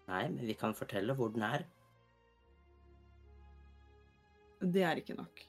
Nei, 0.08 0.22
men 0.32 0.46
vi 0.46 0.54
kan 0.56 0.76
fortelle 0.76 1.16
hvor 1.18 1.32
den 1.34 1.42
er. 1.44 1.66
Det 4.62 4.82
er 4.82 5.00
ikke 5.02 5.18
nok. 5.18 5.42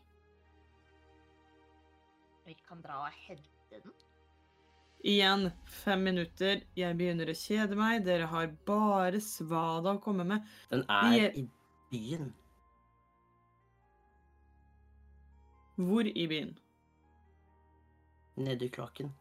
Vi 2.45 2.57
kan 2.67 2.81
dra 2.81 3.03
og 3.05 3.21
hente 3.27 3.83
den. 3.83 3.93
Igjen, 4.99 5.51
fem 5.63 6.01
minutter. 6.03 6.59
Jeg 6.75 6.97
begynner 6.99 7.29
å 7.31 7.37
kjede 7.37 7.77
meg. 7.79 8.03
Dere 8.03 8.27
har 8.27 8.49
bare 8.67 9.21
svada 9.23 9.95
å 9.95 10.01
komme 10.03 10.25
med. 10.27 10.43
Den 10.71 10.83
er 10.91 11.31
i 11.39 11.45
byen. 11.91 12.33
Hvor 15.79 16.09
i 16.11 16.27
byen? 16.27 16.51
Nede 18.39 18.67
i 18.67 18.73
kloakken. 18.75 19.13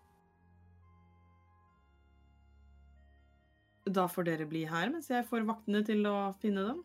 Da 3.87 4.09
får 4.11 4.27
dere 4.27 4.47
bli 4.51 4.65
her 4.69 4.91
mens 4.93 5.09
jeg 5.09 5.27
får 5.31 5.47
vaktene 5.49 5.85
til 5.87 6.03
å 6.11 6.17
finne 6.43 6.67
dem. 6.67 6.83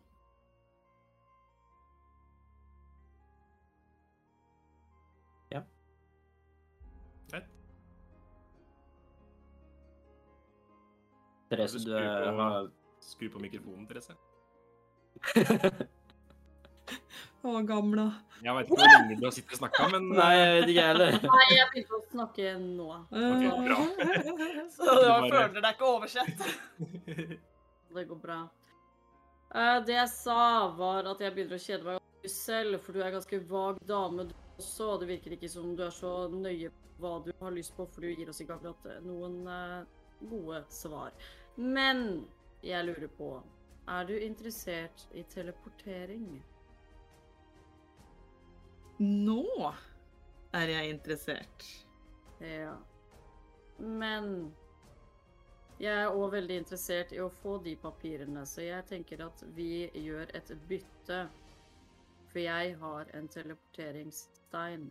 Therese, 11.56 11.84
du 11.84 11.92
eh, 11.96 12.06
på- 12.28 12.38
har 12.40 12.70
Skru 13.04 13.26
på 13.30 13.40
mikrofonen, 13.42 13.86
Therese. 13.88 14.14
Å, 17.44 17.50
gamla. 17.68 18.04
Jeg 18.44 18.54
vet 18.56 18.68
ikke 18.70 18.76
hvor 18.80 18.88
lenge 18.88 19.16
du 19.20 19.24
har 19.26 19.32
sittet 19.36 19.52
og 19.52 19.58
snakka, 19.60 19.86
men 19.92 20.06
Nei, 20.16 20.28
jeg 20.38 20.52
vet 20.54 20.70
ikke 20.72 20.84
heller. 20.88 21.16
Nei, 21.34 21.46
jeg 21.52 21.66
begynte 21.74 21.96
å 21.98 22.00
snakke 22.08 22.52
nå. 22.62 22.86
Så 24.74 24.86
du 24.88 25.02
bare- 25.04 25.28
føler 25.34 25.60
deg 25.60 25.68
ikke 25.74 25.90
oversett. 25.90 26.38
Det 27.94 28.06
går 28.08 28.20
bra. 28.22 28.38
Eh, 29.54 29.76
det 29.86 29.98
jeg 29.98 30.08
sa, 30.14 30.38
var 30.78 31.10
at 31.12 31.20
jeg 31.22 31.34
begynner 31.36 31.60
å 31.60 31.64
kjede 31.66 31.84
meg 31.92 32.32
selv, 32.32 32.80
for 32.82 32.96
du 32.96 33.02
er 33.02 33.10
en 33.10 33.18
ganske 33.18 33.42
vag 33.52 33.76
dame 33.86 34.24
du 34.30 34.34
også, 34.56 34.88
og 34.94 35.04
det 35.04 35.10
virker 35.12 35.36
ikke 35.36 35.52
som 35.52 35.74
du 35.76 35.84
er 35.84 35.92
så 35.94 36.14
nøye 36.32 36.72
på 36.72 36.80
hva 37.04 37.12
du 37.26 37.30
har 37.42 37.52
lyst 37.54 37.74
på, 37.76 37.84
for 37.92 38.00
du 38.00 38.08
gir 38.08 38.28
oss 38.32 38.40
ikke 38.40 38.56
akkurat 38.56 38.88
eh, 38.88 39.00
noen 39.04 39.36
eh, 39.50 39.80
gode 40.30 40.64
svar. 40.72 41.12
Men 41.56 42.26
jeg 42.62 42.84
lurer 42.84 43.10
på, 43.18 43.30
er 43.88 44.04
du 44.08 44.16
interessert 44.18 45.06
i 45.14 45.22
teleportering? 45.30 46.26
Nå 48.98 49.72
er 50.54 50.72
jeg 50.72 50.90
interessert. 50.90 51.66
Ja. 52.40 52.74
Men 53.78 54.54
jeg 55.82 55.94
er 55.94 56.14
òg 56.14 56.32
veldig 56.36 56.58
interessert 56.62 57.12
i 57.12 57.18
å 57.22 57.30
få 57.42 57.56
de 57.62 57.74
papirene, 57.82 58.44
så 58.46 58.62
jeg 58.62 58.86
tenker 58.90 59.24
at 59.26 59.42
vi 59.56 59.88
gjør 59.98 60.30
et 60.34 60.52
bytte. 60.68 61.24
For 62.30 62.42
jeg 62.42 62.74
har 62.80 63.10
en 63.14 63.28
teleporteringsstein. 63.30 64.86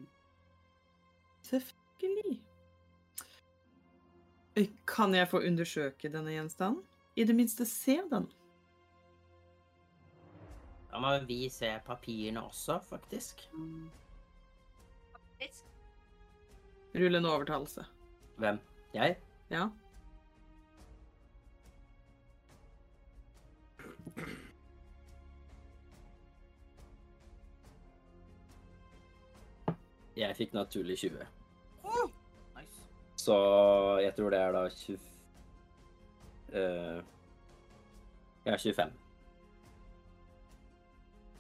Selvfølgelig. 1.44 2.38
Kan 4.85 5.15
jeg 5.15 5.27
få 5.31 5.41
undersøke 5.41 6.09
denne 6.13 6.35
gjenstanden? 6.35 6.84
I 7.15 7.23
det 7.25 7.35
minste 7.35 7.65
se 7.65 7.97
den. 8.09 8.27
Da 10.91 10.99
må 11.01 11.13
vi 11.25 11.49
se 11.49 11.71
papirene 11.85 12.43
også, 12.45 12.80
faktisk. 12.85 13.47
Faktisk. 15.11 15.65
Rull 16.93 17.15
en 17.15 17.25
overtalelse. 17.25 17.85
Hvem? 18.38 18.59
Jeg? 18.93 19.17
Ja. 19.49 19.69
Jeg 30.17 30.35
fikk 30.38 30.53
naturlig 30.53 30.97
20. 30.97 31.25
Så 33.24 33.36
jeg 34.04 34.16
tror 34.18 34.34
det 34.34 34.40
er 34.44 34.56
da 34.56 34.64
20... 34.68 34.98
eh, 36.60 37.00
ja, 38.44 38.58
25. 38.58 38.91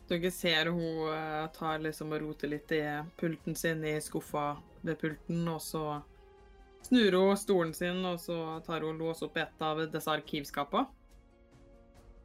Dere 0.07 0.31
ser 0.31 0.69
hun 0.71 1.09
eh, 1.11 1.45
tar 1.55 1.83
liksom 1.83 2.13
og 2.15 2.23
roter 2.23 2.51
litt 2.53 2.71
i 2.75 2.81
pulten 3.19 3.55
sin 3.59 3.83
i 3.87 3.97
skuffa 4.03 4.53
ved 4.83 4.99
pulten, 5.01 5.41
og 5.47 5.59
så 5.63 5.83
snur 6.87 7.17
hun 7.19 7.39
stolen 7.39 7.73
sin, 7.75 7.99
og 8.07 8.19
så 8.21 8.37
tar 8.67 8.83
hun 8.83 8.95
og 8.95 9.03
låser 9.03 9.27
opp 9.27 9.41
et 9.43 9.65
av 9.67 9.83
disse 9.83 10.11
arkivskapene. 10.11 10.87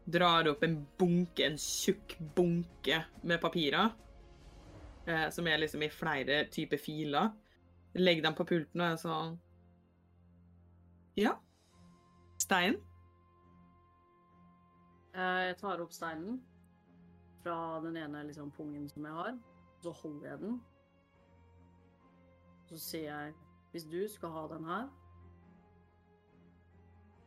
Drar 0.08 0.46
opp 0.48 0.62
en 0.64 0.78
bunke, 1.00 1.44
en 1.44 1.58
tjukk 1.60 2.14
bunke 2.36 3.02
med 3.26 3.42
papirer, 3.42 3.90
eh, 5.06 5.26
som 5.34 5.50
er 5.50 5.60
liksom 5.64 5.82
i 5.84 5.90
flere 5.92 6.44
typer 6.54 6.80
filer. 6.80 7.34
Legger 7.98 8.28
dem 8.28 8.38
på 8.38 8.46
pulten 8.48 8.84
og 8.84 8.92
er 8.92 9.02
sånn 9.02 9.36
Ja. 11.18 11.32
Stein? 12.38 12.76
Eh, 15.14 15.46
Jeg 15.48 15.56
tar 15.58 15.80
opp 15.82 15.92
steinen 15.92 16.36
fra 17.42 17.80
den 17.82 17.96
ene 17.96 18.20
liksom, 18.28 18.52
pungen 18.54 18.88
som 18.88 19.04
jeg 19.04 19.12
har. 19.16 19.38
Så 19.82 19.90
holder 20.02 20.28
jeg 20.28 20.38
den. 20.38 20.60
Så 22.68 22.78
sier 22.78 23.08
jeg 23.10 23.34
hvis 23.72 23.84
du 23.84 23.98
skal 24.08 24.30
ha 24.30 24.46
den 24.48 24.64
her, 24.64 24.86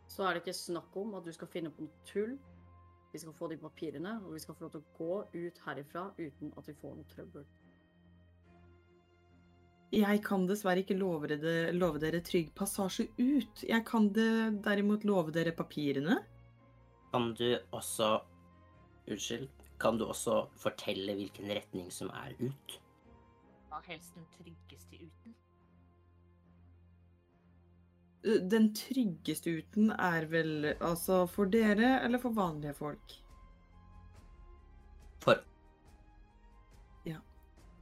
så 0.08 0.24
er 0.24 0.34
det 0.34 0.42
ikke 0.42 0.54
snakk 0.54 0.96
om 0.98 1.14
at 1.16 1.26
du 1.26 1.32
skal 1.32 1.48
finne 1.48 1.72
på 1.72 1.84
noe 1.86 2.06
tull. 2.06 2.38
Vi 3.12 3.20
skal 3.20 3.34
få 3.34 3.48
de 3.52 3.58
papirene, 3.58 4.16
og 4.26 4.34
vi 4.34 4.40
skal 4.40 4.56
få 4.56 4.64
lov 4.64 4.72
til 4.72 4.82
å 4.82 4.96
gå 4.98 5.20
ut 5.34 5.62
herifra 5.66 6.06
uten 6.18 6.54
at 6.58 6.68
vi 6.68 6.74
får 6.80 6.96
noe 6.96 7.12
trøbbel. 7.12 7.46
Jeg 9.92 10.22
kan 10.24 10.46
dessverre 10.48 10.86
ikke 10.86 10.96
love 10.96 11.28
dere, 11.28 11.74
love 11.76 12.00
dere 12.00 12.22
trygg 12.24 12.54
passasje 12.56 13.10
ut. 13.20 13.64
Jeg 13.68 13.84
kan 13.88 14.08
det 14.16 14.62
derimot 14.64 15.04
love 15.04 15.34
dere 15.36 15.52
papirene. 15.52 16.22
Kan 17.12 17.34
du 17.36 17.58
også 17.76 18.22
Unnskyld. 19.12 19.50
Kan 19.82 19.98
du 19.98 20.06
også 20.06 20.46
fortelle 20.62 21.16
hvilken 21.18 21.50
retning 21.52 21.90
som 21.92 22.12
er 22.14 22.36
ut? 22.40 22.76
Hva 23.72 23.80
helst 23.88 24.14
den 24.16 24.28
tryggeste 24.38 25.00
uten. 25.02 25.34
Eh, 28.24 28.38
Den 28.54 28.70
tryggeste 28.78 29.56
uten 29.58 29.90
er 29.98 30.30
vel 30.32 30.70
altså 30.78 31.24
for 31.28 31.50
dere 31.52 31.98
eller 32.06 32.22
for 32.22 32.38
vanlige 32.38 32.78
folk? 32.78 33.18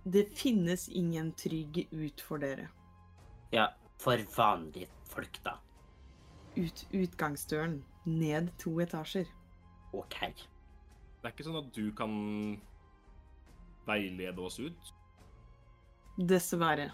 Det 0.04 0.26
finnes 0.38 0.88
ingen 0.90 1.32
trygg 1.34 1.88
ut 1.92 2.22
for 2.22 2.42
dere. 2.42 2.70
Ja, 3.52 3.68
for 4.00 4.22
vanlige 4.36 4.88
folk, 5.10 5.42
da. 5.44 5.58
Ut 6.56 6.86
utgangsdøren. 6.96 7.82
Ned 8.06 8.54
to 8.58 8.80
etasjer. 8.82 9.28
OK. 9.94 10.18
Det 11.20 11.28
er 11.28 11.34
ikke 11.34 11.46
sånn 11.46 11.60
at 11.60 11.72
du 11.76 11.92
kan 11.98 12.14
veilede 13.90 14.42
oss 14.42 14.60
ut. 14.62 14.94
Dessverre. 16.30 16.90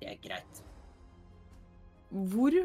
Det 0.00 0.10
er 0.10 0.20
greit. 0.24 0.62
Hvor 2.10 2.56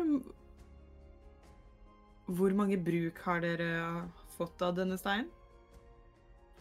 Hvor 2.27 2.53
mange 2.59 2.75
bruk 2.83 3.19
har 3.23 3.39
dere 3.39 3.67
fått 4.35 4.61
av 4.61 4.73
denne 4.75 4.97
steinen? 4.99 5.29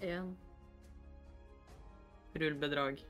En. 0.01 0.37
Rull 2.40 2.56
bedrag. 2.60 3.00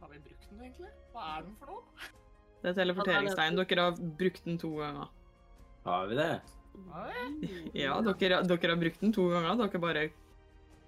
Har 0.00 0.08
vi 0.12 0.18
brukt 0.18 0.48
den 0.50 0.60
egentlig? 0.64 0.92
Hva 1.12 1.26
er 1.36 1.42
den 1.46 1.56
for 1.58 1.66
noe? 1.72 1.82
Det 2.60 2.70
er 2.70 2.76
teleporteringsstein. 2.76 3.56
Dere 3.58 3.86
har 3.88 4.00
brukt 4.20 4.44
den 4.44 4.58
to 4.60 4.70
ganger. 4.78 5.08
Har 5.84 6.06
vi 6.10 6.14
det? 6.20 6.32
Ja, 7.74 7.96
dere, 8.00 8.42
dere 8.46 8.70
har 8.70 8.78
brukt 8.78 9.00
den 9.02 9.12
to 9.16 9.28
ganger. 9.32 9.56
Dere 9.64 9.80
bare 9.82 10.06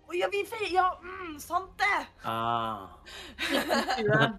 Å 0.06 0.16
ja, 0.16 0.28
vi 0.32 0.44
fe... 0.46 0.60
Ja, 0.70 0.86
mm, 1.02 1.38
sant 1.42 1.72
det! 1.80 2.06
Ah. 2.28 2.88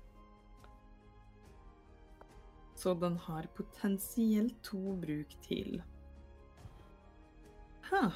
Så 2.84 2.94
den 3.00 3.16
har 3.26 3.48
potensielt 3.56 4.58
to 4.64 4.96
bruk 5.00 5.32
til. 5.46 5.82
Huh. 7.90 8.12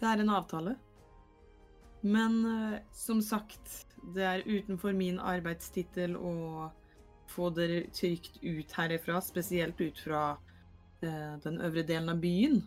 Det 0.00 0.06
er 0.10 0.22
en 0.22 0.32
avtale. 0.34 0.76
Men 2.04 2.40
eh, 2.46 2.80
som 2.92 3.22
sagt, 3.24 3.86
det 4.14 4.24
er 4.28 4.44
utenfor 4.46 4.92
min 4.96 5.20
arbeidstittel 5.22 6.16
å 6.16 6.34
få 7.32 7.48
dere 7.56 7.86
trygt 7.94 8.36
ut 8.42 8.74
herifra, 8.76 9.20
spesielt 9.24 9.80
ut 9.80 9.98
fra 10.04 10.24
eh, 11.00 11.36
den 11.46 11.60
øvre 11.64 11.86
delen 11.88 12.12
av 12.12 12.20
byen. 12.20 12.60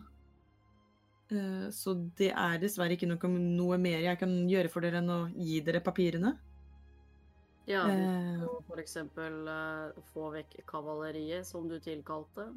Eh, 1.30 1.68
så 1.70 1.94
det 2.18 2.32
er 2.32 2.58
dessverre 2.58 2.96
ikke 2.96 3.08
noe, 3.10 3.30
noe 3.38 3.78
mer 3.78 4.02
jeg 4.02 4.18
kan 4.18 4.34
gjøre 4.50 4.72
for 4.72 4.84
dere 4.84 5.02
enn 5.02 5.14
å 5.14 5.22
gi 5.36 5.60
dere 5.64 5.84
papirene. 5.84 6.34
Ja, 7.68 7.84
Eh, 7.92 8.42
for 8.66 8.80
eksempel 8.80 9.42
eh, 9.52 10.02
få 10.14 10.30
vekk 10.32 10.62
kavaleriet, 10.66 11.46
som 11.46 11.68
du 11.68 11.76
tilkalte. 11.84 12.48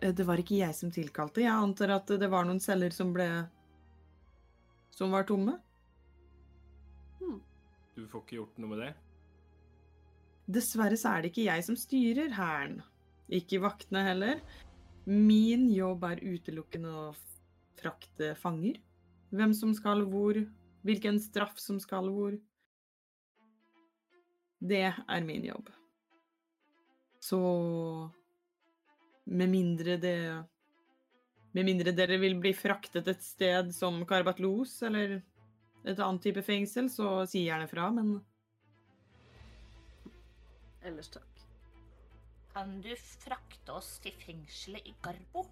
Eh, 0.00 0.14
Det 0.14 0.24
var 0.24 0.38
ikke 0.38 0.60
jeg 0.60 0.74
som 0.78 0.92
tilkalte. 0.94 1.42
Jeg 1.42 1.50
antar 1.52 1.96
at 1.96 2.06
det 2.06 2.28
var 2.30 2.46
noen 2.46 2.62
celler 2.62 2.94
som 2.94 3.10
ble 3.12 3.26
Som 4.98 5.12
var 5.14 5.22
tomme. 5.22 5.52
Du 7.94 8.06
får 8.10 8.22
ikke 8.24 8.38
gjort 8.40 8.56
noe 8.58 8.72
med 8.72 8.80
det. 8.82 8.88
Dessverre 10.56 10.96
så 10.98 11.12
er 11.12 11.22
det 11.22 11.30
ikke 11.30 11.44
jeg 11.44 11.66
som 11.66 11.76
styrer 11.78 12.34
hæren. 12.34 12.80
Ikke 13.30 13.60
vaktene 13.62 14.02
heller. 14.08 14.42
Min 15.06 15.68
jobb 15.70 16.02
er 16.08 16.24
utelukkende 16.24 16.90
å 16.90 17.04
frakte 17.78 18.32
fanger. 18.42 18.80
Hvem 19.30 19.54
som 19.54 19.76
skal 19.76 20.02
hvor, 20.10 20.40
hvilken 20.82 21.22
straff 21.22 21.54
som 21.62 21.78
skal 21.78 22.10
hvor. 22.10 22.34
Det 24.58 24.82
er 24.90 25.26
min 25.30 25.46
jobb. 25.46 25.70
Så 27.22 27.38
Med 29.28 29.50
mindre 29.52 29.98
det 30.00 30.18
Med 31.58 31.66
mindre 31.66 31.90
dere 31.90 32.20
vil 32.22 32.36
bli 32.38 32.52
fraktet 32.54 33.08
et 33.10 33.22
sted 33.26 33.72
som 33.74 33.96
Karbatlos, 34.06 34.76
eller 34.86 35.16
et 35.82 35.98
annet 35.98 36.22
type 36.22 36.44
fengsel, 36.46 36.86
så 36.86 37.24
si 37.26 37.48
gjerne 37.48 37.66
fra, 37.66 37.88
men 37.96 38.12
Ellers 40.86 41.10
takk. 41.10 41.40
Kan 42.52 42.76
du 42.84 42.92
frakte 43.24 43.74
oss 43.74 43.88
til 44.04 44.14
fengselet 44.22 44.86
i 44.86 44.94
Garbo? 45.02 45.42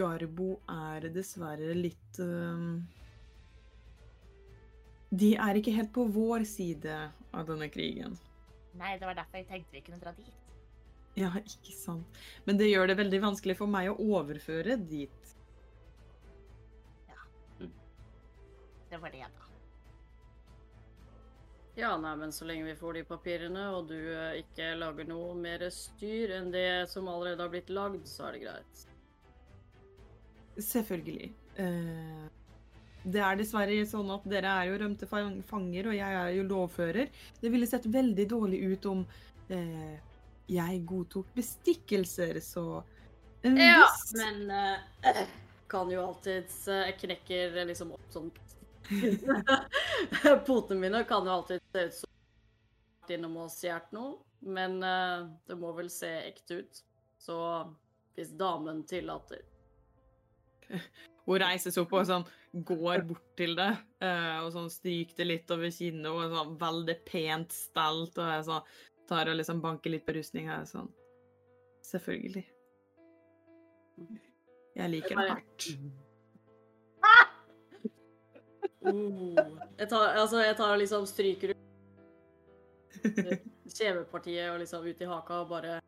Garbo 0.00 0.48
er 0.78 1.10
dessverre 1.12 1.76
litt 1.76 2.24
uh, 2.24 2.80
De 5.12 5.30
er 5.36 5.60
ikke 5.60 5.76
helt 5.76 5.92
på 5.92 6.08
vår 6.08 6.48
side 6.48 6.98
av 7.36 7.48
denne 7.52 7.68
krigen. 7.68 8.16
Nei, 8.80 8.94
det 8.98 9.08
var 9.08 9.18
derfor 9.18 9.42
jeg 9.42 9.48
tenkte 9.50 9.76
vi 9.76 9.84
kunne 9.84 10.00
dra 10.00 10.14
dit. 10.16 10.36
Ja, 11.18 11.32
ikke 11.36 11.74
sant. 11.74 12.20
Men 12.46 12.58
det 12.60 12.70
gjør 12.70 12.88
det 12.90 12.96
veldig 13.00 13.20
vanskelig 13.26 13.58
for 13.58 13.70
meg 13.70 13.90
å 13.90 13.98
overføre 14.16 14.78
dit. 14.80 15.34
Ja. 17.10 17.20
Det 18.90 19.00
var 19.02 19.12
det, 19.12 19.26
da. 19.26 19.50
Ja, 21.78 21.94
nei, 22.00 22.14
men 22.18 22.32
så 22.32 22.44
lenge 22.48 22.66
vi 22.66 22.76
får 22.76 22.98
de 22.98 23.04
papirene, 23.08 23.66
og 23.76 23.88
du 23.88 23.96
eh, 23.96 24.40
ikke 24.42 24.72
lager 24.76 25.06
noe 25.08 25.34
mer 25.38 25.62
styr 25.72 26.34
enn 26.36 26.50
det 26.52 26.90
som 26.90 27.08
allerede 27.08 27.44
har 27.44 27.52
blitt 27.52 27.70
lagd, 27.72 28.02
så 28.10 28.28
er 28.28 28.36
det 28.36 28.42
greit. 28.44 28.82
Selvfølgelig. 30.60 31.30
Eh, 31.62 32.26
det 33.04 33.20
er 33.24 33.36
dessverre 33.40 33.80
sånn 33.88 34.10
at 34.12 34.24
dere 34.28 34.50
er 34.60 34.68
jo 34.70 34.78
rømte 34.82 35.06
fanger, 35.08 35.88
og 35.88 35.94
jeg 35.96 36.16
er 36.20 36.30
jo 36.36 36.44
lovfører. 36.48 37.08
Det 37.40 37.50
ville 37.52 37.66
sett 37.68 37.86
veldig 37.88 38.26
dårlig 38.28 38.60
ut 38.74 38.86
om 38.90 39.04
eh, 39.48 39.96
jeg 40.50 40.80
godtok 40.88 41.30
bestikkelser, 41.36 42.40
så 42.44 42.82
Ja, 43.44 43.86
viss- 43.86 44.14
men 44.18 44.50
eh, 44.52 45.22
kan 45.70 45.88
jo 45.88 46.02
alltids 46.02 46.66
Jeg 46.66 46.96
knekker 47.00 47.54
liksom 47.64 47.92
opp 47.94 48.08
sånn 48.12 48.26
Potene 50.46 50.80
mine 50.82 51.04
kan 51.08 51.24
jo 51.24 51.32
alltid 51.38 51.62
se 51.72 51.84
ut 51.86 51.94
som 51.94 53.14
innom 53.14 53.36
og 53.42 53.48
stjålet 53.50 53.92
noe, 53.94 54.18
men 54.46 54.76
eh, 54.86 55.22
det 55.48 55.56
må 55.58 55.72
vel 55.74 55.88
se 55.90 56.10
ekte 56.28 56.60
ut. 56.60 56.82
Så 57.20 57.36
hvis 58.16 58.30
damen 58.38 58.82
tillater 58.90 59.40
Hun 61.30 61.38
reiser 61.38 61.70
seg 61.70 61.84
opp 61.84 61.92
og 61.94 62.06
sånn, 62.08 62.24
går 62.66 63.04
bort 63.06 63.26
til 63.38 63.52
det, 63.54 63.70
eh, 64.02 64.38
og 64.42 64.48
sånn 64.50 64.70
stryker 64.72 65.20
det 65.20 65.26
litt 65.28 65.52
over 65.54 65.70
kinnet, 65.70 66.08
og 66.10 66.32
sånn 66.32 66.56
veldig 66.58 66.96
pent 67.06 67.54
stelt, 67.54 68.18
og 68.18 68.32
jeg 68.32 68.46
sånn, 68.48 68.72
tar 69.10 69.30
og 69.30 69.38
liksom 69.38 69.60
banker 69.62 69.94
litt 69.94 70.06
på 70.06 70.16
rustninga, 70.16 70.56
sånn. 70.66 70.90
Selvfølgelig. 71.86 72.42
Jeg 74.80 74.90
liker 74.90 75.20
det 75.20 75.28
hardt. 75.30 75.68
oh. 78.90 79.38
jeg, 79.78 79.88
tar, 79.90 80.04
altså, 80.16 80.42
jeg 80.42 80.56
tar 80.58 80.74
liksom 80.80 81.06
stryker 81.10 81.54
kjevepartiet 83.78 84.50
og 84.50 84.58
liksom 84.64 84.86
ut 84.86 85.00
i 85.00 85.08
haka 85.08 85.44
og 85.44 85.54
bare 85.54 85.78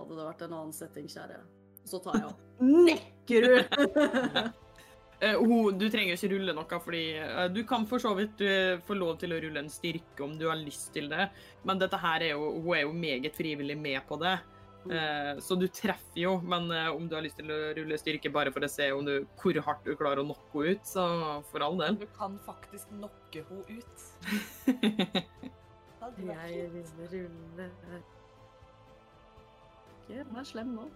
Hadde 0.00 0.16
det 0.16 0.24
vært 0.24 0.42
en 0.46 0.54
annen 0.56 0.70
setting, 0.72 1.08
kjære. 1.12 1.42
Så 1.88 2.00
tar 2.04 2.18
jeg 2.20 2.30
og 2.30 2.64
nekker 2.88 3.48
ut. 3.54 3.78
Eh, 5.20 5.36
hun, 5.36 5.76
du 5.76 5.84
trenger 5.92 6.16
ikke 6.16 6.30
rulle 6.32 6.52
noe, 6.56 6.76
fordi 6.80 7.02
uh, 7.20 7.42
du 7.52 7.60
kan 7.68 7.82
for 7.88 8.00
så 8.00 8.14
vidt 8.16 8.40
uh, 8.40 8.78
få 8.86 8.96
lov 8.96 9.18
til 9.20 9.34
å 9.36 9.40
rulle 9.42 9.60
en 9.60 9.68
styrke 9.68 10.24
om 10.24 10.32
du 10.40 10.46
har 10.48 10.56
lyst 10.56 10.94
til 10.94 11.10
det, 11.12 11.26
men 11.68 11.80
dette 11.80 11.98
her 12.00 12.24
er 12.24 12.32
jo, 12.32 12.46
hun 12.64 12.72
er 12.78 12.86
jo 12.86 12.94
meget 12.96 13.36
frivillig 13.36 13.76
med 13.76 14.00
på 14.08 14.16
det. 14.22 14.38
Eh, 14.80 15.34
så 15.44 15.58
du 15.60 15.66
treffer 15.68 16.22
jo, 16.22 16.30
men 16.40 16.70
om 16.72 17.04
du 17.04 17.12
har 17.12 17.20
lyst 17.20 17.36
til 17.36 17.52
å 17.52 17.58
rulle 17.76 17.98
styrke 18.00 18.30
bare 18.32 18.48
for 18.54 18.64
å 18.64 18.70
se 18.72 18.86
om 18.96 19.04
du, 19.04 19.26
hvor 19.42 19.58
hardt 19.66 19.84
du 19.84 19.92
klarer 19.92 20.22
å 20.22 20.24
knocke 20.24 20.54
henne 20.54 20.78
ut, 20.78 20.88
så 20.88 21.04
for 21.50 21.66
all 21.66 21.76
del. 21.82 21.98
Du 22.00 22.06
kan 22.16 22.38
faktisk 22.46 22.88
knocke 22.94 23.44
henne 23.50 23.76
ut. 23.76 24.08
Jeg 26.20 26.64
vil 26.72 26.88
rulle 27.12 27.68
Ikke 30.08 30.24
vær 30.32 30.48
slem 30.48 30.72
nå. 30.80 30.88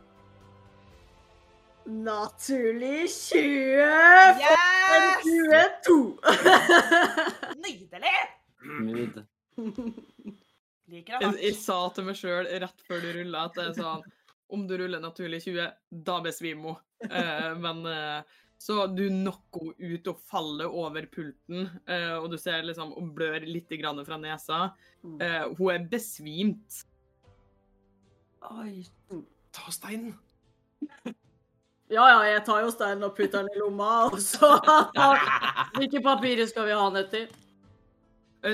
Naturlig 1.85 3.11
20 3.11 4.41
Yes! 4.41 5.25
22! 5.85 6.19
Nydelig! 7.65 8.21
Nyd. 8.81 9.19
Liker 10.89 11.21
Jeg, 11.21 11.35
jeg 11.43 11.57
sa 11.61 11.77
til 11.93 12.07
meg 12.09 12.17
sjøl 12.17 12.49
rett 12.63 12.87
før 12.89 13.05
du 13.05 13.11
rulla 13.19 13.45
at 13.49 13.59
det 13.59 13.67
er 13.67 13.77
sånn 13.77 14.07
om 14.55 14.65
du 14.69 14.77
ruller 14.79 15.03
naturlig 15.03 15.43
20, 15.45 15.71
da 16.07 16.17
besvimer 16.25 16.77
hun. 16.77 17.11
Eh, 17.11 17.53
men 17.59 17.81
eh, 17.91 18.35
så 18.61 18.87
du 18.87 19.07
knocker 19.09 19.73
henne 19.73 19.97
ut 19.99 20.11
og 20.13 20.21
faller 20.31 20.77
over 20.85 21.09
pulten, 21.13 21.67
eh, 21.91 22.15
og 22.17 22.31
du 22.33 22.39
ser 22.41 22.63
liksom 22.65 22.93
hun 22.95 23.11
blør 23.17 23.45
litt 23.49 23.73
grann 23.81 24.01
fra 24.07 24.21
nesa. 24.21 24.61
Eh, 25.19 25.43
hun 25.59 25.73
er 25.75 25.89
besvimt. 25.91 26.85
Oi. 28.53 28.85
Ta 29.57 29.75
steinen! 29.75 30.15
Ja, 31.93 32.05
ja, 32.09 32.21
jeg 32.33 32.45
tar 32.47 32.63
jo 32.65 32.71
steinen 32.73 33.05
og 33.05 33.17
putter 33.17 33.43
den 33.45 33.53
i 33.53 33.61
lomma, 33.61 33.89
og 34.09 34.21
så 34.23 34.49
Hvilke 35.77 36.01
papirer 36.05 36.49
skal 36.49 36.69
vi 36.71 36.77
ha 36.77 36.85
den 36.91 37.03
etter? 37.05 37.27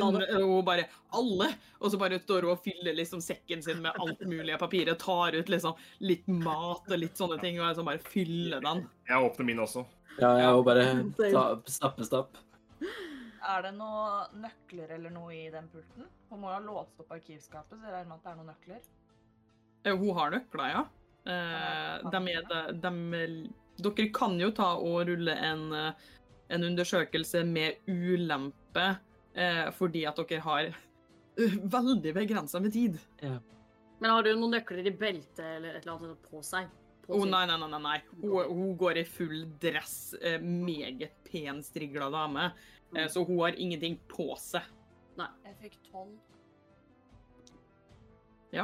Og 0.00 0.64
bare 0.66 0.84
Alle! 1.14 1.48
Og 1.80 1.90
så 1.90 1.98
bare 1.98 2.18
står 2.22 2.44
hun 2.46 2.52
og 2.54 2.60
fyller 2.62 2.94
liksom 2.94 3.22
sekken 3.24 3.62
sin 3.64 3.80
med 3.82 3.96
alt 3.98 4.20
mulig 4.28 4.52
av 4.54 4.60
papirer. 4.62 4.94
Tar 5.00 5.34
ut 5.38 5.48
liksom 5.50 5.78
litt 6.04 6.26
mat 6.28 6.84
og 6.90 6.98
litt 7.00 7.16
sånne 7.18 7.38
ting, 7.42 7.58
og 7.62 7.72
så 7.74 7.82
bare 7.86 8.02
fyller 8.04 8.60
den. 8.62 8.84
Jeg 9.08 9.24
åpner 9.30 9.48
min 9.48 9.62
også. 9.64 9.86
Ja, 10.20 10.34
jeg 10.36 10.52
òg 10.52 10.62
bare 10.66 10.84
ta, 11.32 11.44
stappe 11.70 12.04
stapp. 12.06 12.36
Er 13.50 13.64
det 13.64 13.72
noen 13.78 14.42
nøkler 14.44 14.92
eller 14.98 15.14
noe 15.14 15.32
i 15.34 15.46
den 15.50 15.66
pulten? 15.72 16.06
Hun 16.30 16.42
må 16.42 16.50
jo 16.52 16.58
ha 16.58 16.62
låst 16.62 17.00
opp 17.00 17.14
arkivskapet, 17.16 17.78
så 17.78 17.88
jeg 17.88 17.94
regner 17.94 18.10
med 18.12 18.18
at 18.18 18.26
det 18.26 18.30
er 18.30 18.38
noen 18.38 18.50
nøkler. 18.52 18.82
Eh, 19.88 19.96
Hun 19.96 20.12
har 20.20 20.34
nøkler, 20.36 20.74
ja. 20.74 20.84
Eh, 21.28 22.10
de 22.10 22.20
er 22.32 22.46
det, 22.48 22.62
dem, 22.80 23.00
dere 23.80 24.08
kan 24.16 24.38
jo 24.40 24.50
ta 24.56 24.72
og 24.80 25.04
rulle 25.08 25.36
en, 25.36 25.66
eh, 25.76 26.08
en 26.50 26.66
undersøkelse 26.70 27.44
med 27.48 27.84
ulempe, 27.88 28.86
eh, 29.34 29.68
fordi 29.76 30.06
at 30.08 30.20
dere 30.22 30.44
har 30.46 30.70
eh, 30.70 31.56
veldig 31.76 32.14
begrensa 32.16 32.60
med 32.60 32.72
tid. 32.72 32.98
Men 34.00 34.14
har 34.14 34.24
du 34.24 34.32
noen 34.32 34.56
nøkler 34.56 34.86
i 34.88 34.96
beltet 34.96 35.44
eller 35.44 35.76
et 35.76 35.84
eller 35.84 35.98
annet 35.98 36.30
på 36.30 36.40
seg? 36.44 36.70
Å 37.10 37.16
oh, 37.18 37.24
nei, 37.26 37.42
nei, 37.48 37.56
nei. 37.58 37.68
nei, 37.72 37.80
nei. 37.82 37.96
Hun, 38.22 38.36
hun 38.48 38.74
går 38.78 39.00
i 39.00 39.04
full 39.08 39.42
dress. 39.60 40.14
Eh, 40.22 40.38
meget 40.40 41.16
pen, 41.26 41.58
strigla 41.66 42.06
dame. 42.12 42.50
Eh, 42.94 43.08
så 43.10 43.24
hun 43.26 43.40
har 43.42 43.58
ingenting 43.58 43.98
på 44.08 44.30
seg. 44.38 44.68
Jeg 45.18 45.56
fikk 45.60 45.76
tolv. 45.90 46.14
Eh, 48.54 48.62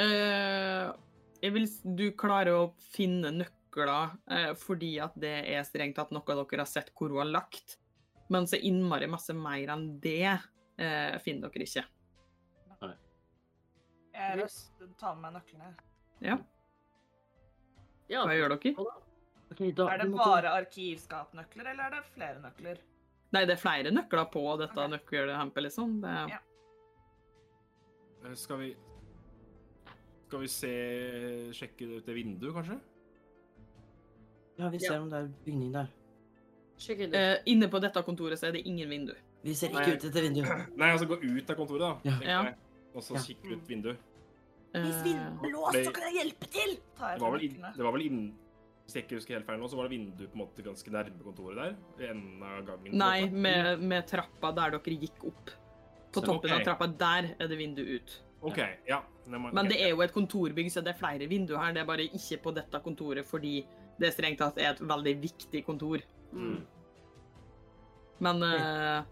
jeg 0.00 0.94
vil, 1.42 1.66
du 1.96 2.06
klarer 2.18 2.54
å 2.56 2.62
finne 2.92 3.32
nøkler 3.34 4.14
eh, 4.30 4.52
fordi 4.58 4.96
at 5.04 5.16
det 5.20 5.34
er 5.52 5.66
strengt 5.68 5.98
tatt 5.98 6.14
noe 6.14 6.24
dere 6.26 6.62
har 6.64 6.70
sett 6.70 6.92
hvor 6.96 7.12
hun 7.12 7.22
har 7.24 7.32
lagt. 7.32 7.78
Men 8.32 8.48
så 8.50 8.58
innmari 8.58 9.06
masse 9.10 9.34
mer 9.36 9.74
enn 9.76 9.88
det 10.02 10.24
eh, 10.32 11.16
finner 11.22 11.52
dere 11.52 11.68
ikke. 11.68 11.86
Jeg 14.16 14.38
vil 14.40 14.94
ta 14.96 15.12
med 15.14 15.26
meg 15.26 15.34
nøklene. 15.36 15.74
Ja, 16.24 16.38
Ja, 18.08 18.22
hva 18.22 18.34
gjør 18.36 18.54
dere? 18.54 18.86
Er 19.50 19.98
det 20.00 20.06
bare 20.14 20.52
arkivskapnøkler, 20.62 21.72
eller 21.72 21.88
er 21.88 21.96
det 21.98 22.04
flere 22.14 22.40
nøkler? 22.42 22.80
Nei, 23.34 23.42
det 23.46 23.56
er 23.56 23.60
flere 23.60 23.92
nøkler 23.92 24.28
på 24.30 24.42
dette 24.60 24.78
okay. 24.78 24.92
nøkkelhempet, 24.94 25.66
liksom. 25.68 25.98
Det, 26.02 26.14
Ja. 26.32 26.40
Skal 28.34 28.58
vi 28.58 28.72
Skal 30.26 30.42
vi 30.42 30.48
se 30.50 30.72
Sjekke 31.54 31.86
ut 31.98 32.06
det 32.08 32.14
vinduet, 32.16 32.54
kanskje? 32.56 32.78
Ja, 34.56 34.68
vi 34.72 34.80
ser 34.80 34.98
om 35.02 35.10
det 35.12 35.18
er 35.20 35.28
bygning 35.44 35.72
der. 35.74 35.88
Sjekk 36.80 37.02
eh, 37.14 37.36
inne 37.48 37.68
på 37.72 37.80
dette 37.80 38.00
kontoret 38.04 38.40
så 38.40 38.48
er 38.48 38.56
det 38.56 38.62
ingen 38.68 38.88
vindu. 38.90 39.12
Vi 39.44 39.54
ser 39.56 39.72
Nei. 39.72 39.82
ikke 39.84 39.96
ut 40.00 40.06
etter 40.10 40.24
vinduet. 40.26 40.64
Nei, 40.80 40.88
altså 40.94 41.06
gå 41.08 41.18
ut 41.22 41.52
av 41.52 41.58
kontoret, 41.58 41.84
da. 41.84 42.10
Ja. 42.10 42.16
Ja. 42.24 42.40
Og 42.96 43.04
så 43.04 43.16
Ja. 43.18 43.22
kikke 43.28 43.52
ut 43.54 43.68
vinduet. 43.70 44.00
Hvis 44.76 44.96
Eh, 44.98 45.04
vinduet 45.06 45.44
er 45.46 45.52
låst, 45.54 45.78
så 45.86 45.92
kan 45.94 46.08
jeg 46.10 46.16
hjelpe 46.20 46.48
til! 46.52 46.74
Det 46.98 47.20
var 47.22 47.30
vel, 47.36 47.44
inn, 47.46 47.62
det 47.76 47.84
var 47.86 47.92
vel 47.96 48.02
inn, 48.08 48.18
Hvis 48.86 48.94
jeg 48.94 49.02
ikke 49.06 49.16
husker 49.18 49.34
helt 49.34 49.46
feil 49.48 49.58
nå, 49.58 49.66
så 49.70 49.76
var 49.78 49.88
det 49.88 49.96
vindu 49.96 50.20
på 50.30 50.36
en 50.36 50.40
måte 50.44 50.62
ganske 50.62 50.90
nærme 50.94 51.22
kontoret 51.24 51.56
der? 51.58 51.72
I 51.98 52.10
enden 52.12 52.42
av 52.46 52.60
gangen? 52.68 52.92
nei, 52.94 53.28
med, 53.30 53.80
med 53.82 54.04
trappa 54.06 54.52
der 54.54 54.76
dere 54.76 54.94
gikk 55.00 55.24
opp. 55.26 55.50
På 56.14 56.20
toppen 56.22 56.36
toppen 56.36 56.52
av 56.54 56.62
trappa, 56.68 56.86
der 57.00 57.32
er 57.34 57.48
det 57.50 57.58
vindu 57.58 57.80
ut. 57.82 58.14
OK, 58.42 58.58
ja. 58.88 59.02
Men- 59.26 59.54
Men 59.54 59.66
det 59.68 59.80
er 59.82 59.88
jo 59.90 60.00
et 60.02 60.12
kontorbygg, 60.12 60.70
så 60.70 60.82
det 60.84 60.94
er 60.94 60.98
flere 60.98 61.26
vinduer 61.28 61.58
her. 61.58 61.72
Det 61.72 61.80
er 61.82 61.86
bare 61.86 62.04
ikke 62.06 62.42
på 62.42 62.54
dette 62.54 62.80
kontoret 62.82 63.24
fordi 63.26 63.66
det 63.98 64.12
strengt 64.12 64.38
tatt 64.38 64.58
er 64.58 64.70
et 64.70 64.80
veldig 64.80 65.14
viktig 65.22 65.64
kontor. 65.66 65.98
Mm. 66.32 66.64
Men 68.20 68.42
eh, 68.42 69.02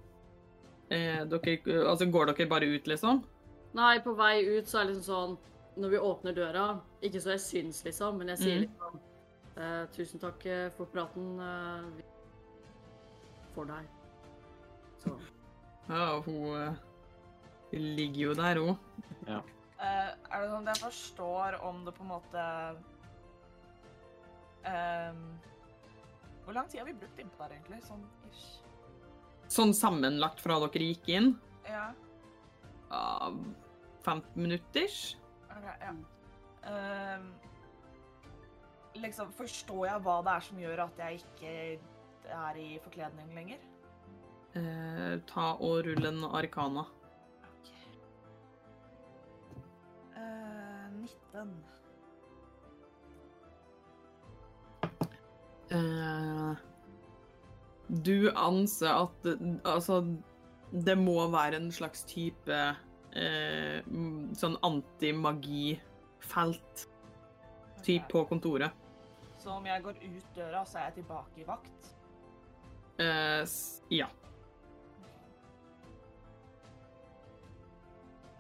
eh, 0.91 1.25
dere 1.25 1.89
Altså, 1.89 2.07
går 2.11 2.27
dere 2.33 2.49
bare 2.49 2.67
ut, 2.77 2.87
liksom? 2.87 3.25
Nei, 3.75 3.99
på 3.99 4.15
vei 4.17 4.59
ut 4.59 4.67
så 4.71 4.81
er 4.81 4.87
det 4.87 4.95
liksom 4.97 5.09
sånn 5.09 5.39
når 5.77 5.91
vi 5.91 5.99
åpner 5.99 6.35
døra, 6.37 6.81
ikke 7.03 7.21
så 7.21 7.31
jeg 7.35 7.41
syns, 7.41 7.85
liksom, 7.85 8.19
men 8.19 8.29
jeg 8.29 8.39
sier 8.39 8.57
mm. 8.57 8.61
liksom 8.69 9.01
eh, 9.57 9.87
Tusen 9.97 10.21
takk 10.21 10.47
eh, 10.47 10.69
for 10.77 10.87
praten. 10.87 11.41
eh, 11.41 12.03
for 13.55 13.65
deg. 13.65 13.87
Så 15.03 15.17
Ja, 15.89 16.21
hun 16.21 16.55
eh, 16.57 16.75
ligger 17.81 18.21
jo 18.29 18.35
der 18.39 18.61
òg. 18.63 18.75
Eh, 19.85 20.11
er 20.31 20.43
det 20.43 20.51
sånn 20.51 20.69
at 20.69 20.77
jeg 20.77 20.85
forstår 20.85 21.57
om 21.67 21.83
det 21.85 21.93
på 21.97 22.05
en 22.05 22.11
måte 22.13 22.45
ehm, 24.71 25.25
Hvor 26.45 26.57
lang 26.57 26.71
tid 26.71 26.81
har 26.81 26.89
vi 26.89 26.97
brukt 27.01 27.21
innpå 27.21 27.43
der, 27.43 27.57
egentlig? 27.59 27.81
Sånn 27.89 28.05
ish. 28.31 28.47
Sånn 29.53 29.75
sammenlagt 29.77 30.41
fra 30.41 30.57
dere 30.63 30.89
gikk 30.93 31.11
inn. 31.13 31.35
Ja. 31.69 31.91
Uh, 32.89 33.37
15 34.05 34.41
minutter. 34.41 34.97
ok, 35.51 35.69
ja. 35.83 35.93
Ehm, 36.71 37.29
liksom, 39.01 39.33
forstår 39.37 39.87
jeg 39.91 40.05
hva 40.07 40.19
det 40.25 40.35
er 40.35 40.49
som 40.49 40.65
gjør 40.65 40.85
at 40.87 41.01
jeg 41.05 41.23
ikke 41.23 41.55
er 42.39 42.61
i 42.61 42.69
forkledning 42.85 43.33
lenger? 43.37 43.71
Uh, 44.55 45.21
ta 45.29 45.55
og 45.59 45.83
rull 45.89 46.09
en 46.09 46.25
arkana. 46.31 46.87
Eh, 50.17 50.91
19. 50.93 51.65
Uh, 55.75 56.55
du 58.05 58.31
anser 58.37 58.89
at 58.95 59.27
eh, 59.27 59.41
altså 59.67 60.05
det 60.71 60.99
må 60.99 61.31
være 61.33 61.57
en 61.59 61.73
slags 61.73 62.05
type 62.07 62.53
uh, 62.53 62.75
sånn 64.39 64.57
antimagifelt 64.67 66.87
typ 67.85 68.03
på 68.13 68.25
kontoret. 68.31 68.71
Så 69.39 69.51
om 69.59 69.67
jeg 69.69 69.83
går 69.85 69.95
ut 70.05 70.27
døra, 70.37 70.65
så 70.65 70.79
er 70.81 70.85
jeg 70.89 70.95
tilbake 71.03 71.41
i 71.43 71.47
vakt? 71.49 71.81
Uh, 73.01 73.45
ja. 73.93 74.09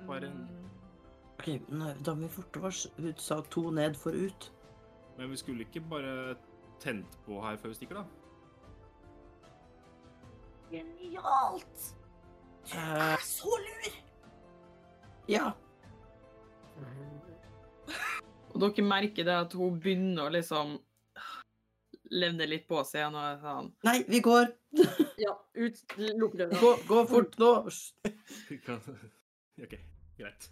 Bare 0.06 0.26
en- 0.30 0.48
Mm, 0.48 0.70
Ok, 1.34 1.48
nei, 1.68 1.92
da 2.06 2.14
må 2.14 2.28
vi 2.28 2.34
forte 2.36 2.62
oss. 2.64 2.84
Du 2.96 3.10
sa 3.20 3.40
to 3.50 3.68
ned 3.74 3.96
for 3.98 4.12
ut. 4.16 4.50
Men 5.18 5.30
vi 5.30 5.36
skulle 5.36 5.66
ikke 5.66 5.82
bare 5.90 6.36
tent 6.82 7.18
på 7.26 7.40
her 7.42 7.56
før 7.60 7.72
vi 7.72 7.78
stikker, 7.80 8.00
da? 8.00 8.04
Genialt! 10.72 11.84
Du 12.64 12.78
Eh. 12.78 13.12
er 13.12 13.20
så 13.22 13.50
lur! 13.66 13.92
Ja. 15.28 15.52
Og 18.54 18.60
dere 18.60 18.84
merker 18.86 19.24
det 19.26 19.34
at 19.34 19.52
hun 19.58 19.78
begynner 19.80 20.28
å 20.28 20.32
liksom 20.32 20.78
levne 22.14 22.46
litt 22.46 22.66
på 22.68 22.82
seg 22.86 23.00
igjen. 23.02 23.14
og 23.18 23.40
sånn 23.42 23.72
Nei, 23.84 24.04
vi 24.08 24.20
går! 24.20 24.52
ja, 25.24 25.34
ut, 25.54 25.82
lukk 25.98 26.36
døra. 26.38 26.58
Gå, 26.60 26.74
gå 26.88 27.04
fort 27.10 27.38
nå! 27.38 27.52
OK, 29.64 29.74
greit. 30.18 30.48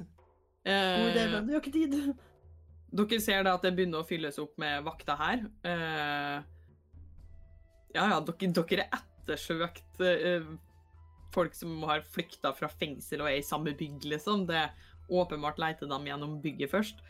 Eh, 0.65 0.99
God 0.99 1.11
idé, 1.11 1.27
men 1.33 1.47
vi 1.49 1.57
har 1.57 1.63
ikke 1.63 1.75
tid. 1.75 1.97
Dere 2.99 3.21
ser 3.25 3.47
da 3.47 3.55
at 3.57 3.65
det 3.65 3.73
begynner 3.77 4.03
å 4.03 4.09
fylles 4.09 4.37
opp 4.43 4.59
med 4.61 4.83
vakter 4.85 5.17
her. 5.17 5.47
Eh, 5.65 6.43
ja, 7.97 8.05
ja, 8.05 8.19
dere, 8.21 8.51
dere 8.53 8.85
er 8.85 8.99
ettersøkt 8.99 10.03
eh, 10.05 10.45
folk 11.33 11.57
som 11.57 11.83
har 11.89 12.05
flykta 12.13 12.53
fra 12.57 12.69
fengsel 12.69 13.25
og 13.25 13.31
er 13.31 13.41
i 13.41 13.47
samme 13.47 13.73
bygg, 13.79 14.05
liksom. 14.13 14.45
Det 14.49 14.59
er 14.61 14.93
åpenbart 15.13 15.61
leter 15.61 15.89
dem 15.91 16.07
gjennom 16.09 16.39
bygget 16.45 16.73
først. 16.73 17.03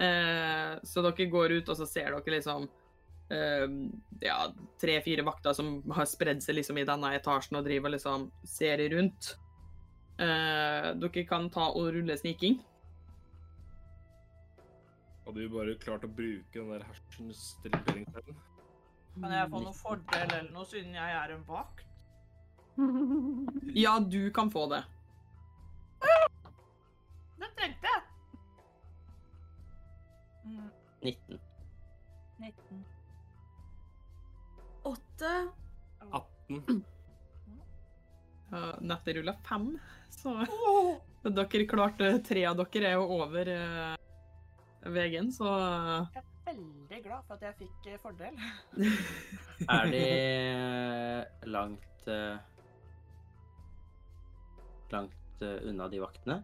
Eh, 0.00 0.76
så 0.84 1.04
dere 1.04 1.28
går 1.32 1.58
ut, 1.58 1.68
og 1.68 1.78
så 1.78 1.88
ser 1.88 2.12
dere 2.12 2.36
liksom 2.36 2.66
eh, 3.32 3.66
ja, 4.24 4.38
tre-fire 4.80 5.24
vakter 5.26 5.56
som 5.56 5.78
har 5.96 6.08
spredd 6.08 6.42
seg 6.44 6.58
liksom 6.58 6.80
i 6.80 6.86
denne 6.88 7.14
etasjen 7.16 7.60
og 7.60 7.66
driver 7.68 7.94
liksom 7.94 8.30
ser 8.48 8.82
rundt. 8.94 9.34
Eh, 10.20 10.92
dere 11.00 11.26
kan 11.28 11.48
ta 11.52 11.70
og 11.72 11.92
rulle 11.96 12.18
sniking. 12.20 12.60
Hadde 15.26 15.38
vi 15.38 15.48
bare 15.52 15.74
klart 15.78 16.04
å 16.04 16.10
bruke 16.10 16.58
den 16.58 16.72
der 16.72 16.82
hersens 16.88 17.42
teleporteringsevnen? 17.62 18.40
Kan 19.12 19.34
jeg 19.36 19.50
få 19.52 19.60
noen 19.60 19.76
fordel 19.76 20.24
eller 20.24 20.50
noe, 20.54 20.66
siden 20.66 20.96
jeg 20.96 21.16
er 21.18 21.34
en 21.36 21.44
vakt? 21.46 21.86
Ja, 23.84 23.98
du 24.00 24.30
kan 24.34 24.50
få 24.50 24.64
det. 24.72 24.82
Det 27.38 27.50
trengte 27.58 27.92
jeg! 27.92 28.02
Mm, 30.42 30.70
19. 31.02 31.40
19. 32.42 32.84
8 34.90 35.32
18. 36.10 36.84
Uh, 38.52 38.74
Nettet 38.80 39.16
rulla 39.16 39.36
fem, 39.46 39.78
så 40.10 40.34
dere 41.22 41.66
klarte 41.70 42.16
Tre 42.26 42.42
av 42.50 42.58
dere 42.58 42.90
er 42.90 42.98
jo 42.98 43.20
over 43.22 43.48
uh, 43.48 44.01
veggen, 44.84 45.32
så 45.32 45.46
Jeg 46.12 46.22
er 46.22 46.28
veldig 46.46 47.00
glad 47.04 47.26
for 47.26 47.36
at 47.36 47.44
jeg 47.46 47.58
fikk 47.62 47.90
eh, 47.90 47.98
fordel. 48.02 48.38
Er 49.72 49.90
de 49.92 50.00
eh, 50.06 51.50
langt 51.50 52.08
eh, 52.10 52.38
Langt 54.92 55.44
eh, 55.44 55.68
unna 55.70 55.88
de 55.88 56.00
vaktene? 56.02 56.40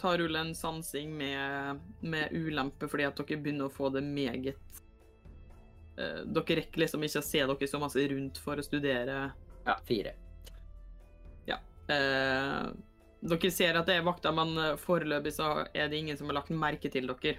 Tar 0.00 0.18
rull 0.18 0.36
en 0.40 0.54
sansing 0.56 1.10
med, 1.12 1.80
med 2.00 2.32
ulempe 2.32 2.88
fordi 2.88 3.04
at 3.04 3.18
dere 3.18 3.40
begynner 3.42 3.68
å 3.68 3.74
få 3.74 3.90
det 3.92 4.00
meget 4.06 4.60
Dere 5.94 6.56
rekker 6.58 6.80
liksom 6.80 7.04
ikke 7.06 7.20
å 7.20 7.26
se 7.26 7.42
dere 7.46 7.66
så 7.70 7.78
masse 7.78 8.02
rundt 8.10 8.38
for 8.42 8.58
å 8.58 8.64
studere. 8.66 9.28
Ja, 9.62 9.76
fire. 9.86 10.16
Uh, 11.84 12.72
dere 13.20 13.50
ser 13.52 13.76
at 13.76 13.86
det 13.86 13.98
er 13.98 14.06
vakter, 14.06 14.32
men 14.32 14.56
foreløpig 14.80 15.34
så 15.36 15.66
er 15.76 15.90
det 15.92 16.00
ingen 16.00 16.16
som 16.16 16.32
har 16.32 16.40
lagt 16.40 16.50
merke 16.50 16.90
til 16.90 17.06
dere. 17.12 17.36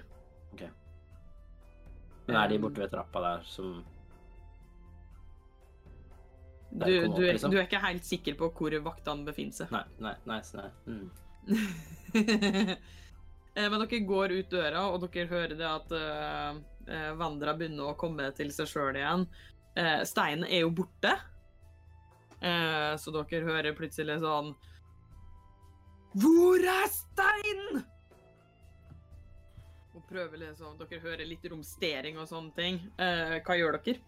Men 2.25 2.39
er 2.41 2.49
de 2.49 2.57
borte 2.61 2.81
ved 2.81 2.89
trappa 2.93 3.21
der 3.21 3.43
som 3.49 3.83
Du, 6.71 6.79
Der 6.79 6.87
du, 7.05 7.11
opp, 7.11 7.19
liksom. 7.19 7.51
du 7.51 7.57
er 7.57 7.67
ikke 7.67 7.79
helt 7.79 8.05
sikker 8.05 8.35
på 8.39 8.49
hvor 8.57 8.73
vaktene 8.83 9.23
befinner 9.27 9.55
seg. 9.55 9.71
Nei, 9.71 9.85
nei, 10.03 10.15
nei, 10.27 10.41
nei. 10.57 10.69
Mm. 10.89 11.09
Eh, 13.55 13.69
Men 13.71 13.79
dere 13.79 13.99
går 14.03 14.33
ut 14.35 14.49
døra, 14.51 14.81
og 14.91 15.05
dere 15.05 15.29
hører 15.29 15.53
det 15.55 15.63
at 15.63 15.93
uh, 15.95 16.57
Vandra 17.15 17.53
begynner 17.55 17.93
å 17.93 17.95
komme 17.95 18.27
til 18.35 18.49
seg 18.51 18.67
sjøl 18.67 18.99
igjen. 18.99 19.23
Uh, 19.79 20.01
steinen 20.03 20.43
er 20.43 20.65
jo 20.65 20.73
borte, 20.75 21.13
uh, 22.43 22.93
så 22.99 23.13
dere 23.15 23.47
hører 23.47 23.77
plutselig 23.77 24.19
sånn 24.25 24.51
Hvor 26.19 26.67
er 26.67 26.91
steinen?! 26.91 27.85
Og 29.95 30.03
prøver 30.09 30.41
liksom 30.41 30.75
Dere 30.79 30.99
hører 31.03 31.27
litt 31.27 31.45
romstering 31.51 32.19
og 32.19 32.27
sånne 32.29 32.51
ting. 32.57 32.81
Eh, 32.99 33.39
hva 33.45 33.57
gjør 33.57 33.79
dere? 33.79 34.01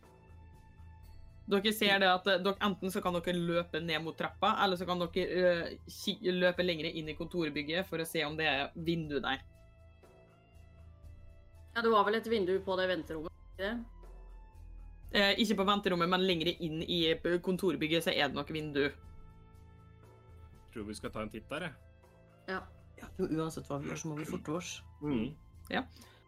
Dere 1.47 1.71
ser 1.71 2.01
det 2.03 2.09
at 2.11 2.25
eh, 2.27 2.41
dere, 2.43 2.59
Enten 2.67 2.91
så 2.91 3.01
kan 3.03 3.15
dere 3.15 3.35
løpe 3.37 3.79
ned 3.79 4.03
mot 4.03 4.17
trappa, 4.19 4.57
eller 4.65 4.79
så 4.79 4.87
kan 4.87 4.99
dere 4.99 5.77
eh, 5.77 6.33
løpe 6.35 6.65
lenger 6.65 6.91
inn 6.91 7.07
i 7.07 7.15
kontorbygget 7.15 7.87
for 7.87 8.03
å 8.03 8.07
se 8.07 8.25
om 8.27 8.35
det 8.39 8.49
er 8.51 8.65
vindu 8.75 9.21
der. 9.23 9.39
Ja, 11.77 11.83
det 11.85 11.93
var 11.93 12.07
vel 12.07 12.19
et 12.19 12.27
vindu 12.27 12.57
på 12.65 12.75
det 12.79 12.89
venterommet? 12.89 13.31
ikke 13.53 13.63
det? 13.63 13.75
Eh, 15.15 15.33
ikke 15.39 15.61
på 15.61 15.67
venterommet, 15.69 16.09
men 16.11 16.27
lenger 16.27 16.51
inn 16.51 16.81
i 16.83 17.01
kontorbygget 17.43 18.09
så 18.09 18.11
er 18.11 18.27
det 18.27 18.35
nok 18.35 18.51
vindu. 18.51 18.89
Tror 20.73 20.89
vi 20.89 20.97
skal 20.97 21.13
ta 21.13 21.23
en 21.23 21.31
titt 21.31 21.47
der, 21.49 21.69
jeg. 21.69 21.77
Ja. 22.51 22.63
Ja, 22.97 23.07
uansett 23.21 23.67
hva 23.69 23.77
vi 23.79 23.91
gjør, 23.91 23.99
så 24.01 24.09
må 24.09 24.17
vi 24.17 24.25
forte 24.27 24.55
oss. 24.57 24.71
Mm. 24.99 25.29